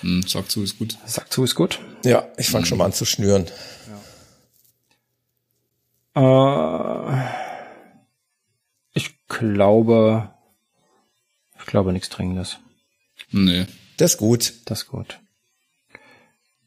[0.00, 0.98] Hm, sag zu, ist gut.
[1.06, 1.78] Sack zu ist gut.
[2.05, 3.47] Ja, ich fange schon mal an zu schnüren.
[6.16, 7.43] Äh, ich
[9.38, 10.30] glaube,
[11.58, 12.58] ich glaube nichts Dringendes.
[13.30, 13.66] Nee.
[13.96, 14.52] Das ist gut.
[14.66, 15.20] Das ist gut.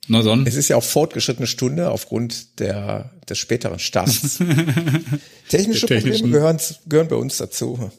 [0.08, 0.48] Na dann.
[0.48, 4.40] Es ist ja auch fortgeschrittene Stunde aufgrund der, des späteren Starts.
[5.50, 7.92] Technische Probleme gehören, gehören bei uns dazu.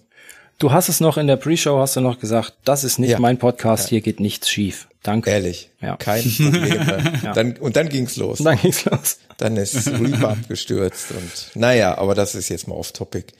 [0.58, 3.20] Du hast es noch in der Pre-Show, hast du noch gesagt, das ist nicht Ja.
[3.20, 4.88] mein Podcast, hier geht nichts schief.
[5.02, 5.30] Danke.
[5.30, 5.70] Ehrlich.
[5.80, 5.96] Ja.
[5.96, 7.32] Kein Problem.
[7.34, 8.40] dann, und dann ging's los.
[8.40, 9.18] Und dann ging's los.
[9.36, 13.32] Dann ist Reaper abgestürzt und naja, aber das ist jetzt mal off topic.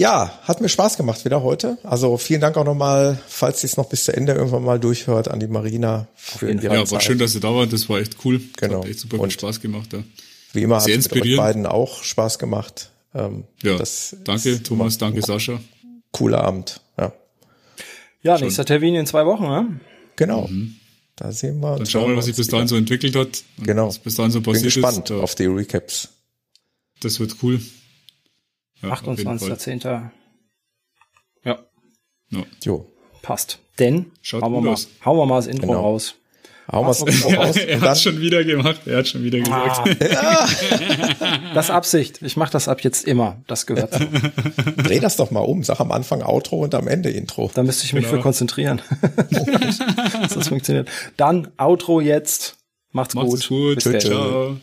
[0.00, 1.76] Ja, hat mir Spaß gemacht wieder heute.
[1.82, 5.28] Also vielen Dank auch nochmal, falls ihr es noch bis zu Ende irgendwann mal durchhört,
[5.28, 7.02] an die Marina für ihre Ja, war Zeit.
[7.02, 7.70] schön, dass ihr da wart.
[7.70, 8.40] Das war echt cool.
[8.56, 8.82] Genau.
[8.82, 9.92] Hat echt super Und- Spaß gemacht.
[9.92, 10.02] Ja,
[10.54, 12.90] Wie immer hat es mit euch beiden auch Spaß gemacht.
[13.14, 15.60] Ähm, ja das danke Thomas, danke Sascha.
[16.12, 16.80] Cooler Abend.
[16.96, 17.12] Ja,
[18.22, 19.80] Ja, nächster Termin in zwei Wochen, ne?
[20.16, 20.48] genau.
[21.16, 21.74] Da sehen wir uns.
[21.74, 21.78] Mhm.
[21.80, 23.42] Dann schauen wir mal, was sich bis dahin so entwickelt hat.
[23.58, 23.88] Genau.
[23.88, 25.16] Was bis dahin so Bin passiert gespannt ist.
[25.20, 26.08] Auf die Recaps.
[27.02, 27.60] das wird cool.
[28.82, 29.50] Ja, auf jeden Fall.
[29.52, 29.84] 28.10.
[31.44, 31.58] Ja,
[32.30, 32.42] Ja.
[32.62, 32.86] Jo.
[33.22, 33.58] passt.
[33.78, 34.88] Denn, Schaut hauen wir, mal, aus.
[35.04, 35.80] hauen wir mal das Intro Genau.
[35.80, 36.14] raus.
[36.70, 37.56] Hauen wir es auch raus.
[37.56, 38.82] er hat schon wieder gemacht.
[38.86, 39.88] Er hat schon wieder gesagt.
[41.54, 42.22] Das ist Absicht.
[42.22, 43.42] Ich mache das ab jetzt immer.
[43.48, 43.98] Das gehört so.
[44.82, 45.64] dreh das doch mal um.
[45.64, 47.50] Sag am Anfang Outro und am Ende Intro.
[47.52, 48.16] Da müsste ich mich Genau.
[48.18, 48.80] für konzentrieren.
[50.20, 50.88] dass das funktioniert.
[51.16, 52.56] Dann Outro jetzt.
[52.92, 53.82] Macht's, Macht's gut.
[53.82, 53.84] gut.
[53.92, 54.04] Bis.
[54.04, 54.56] Ciao.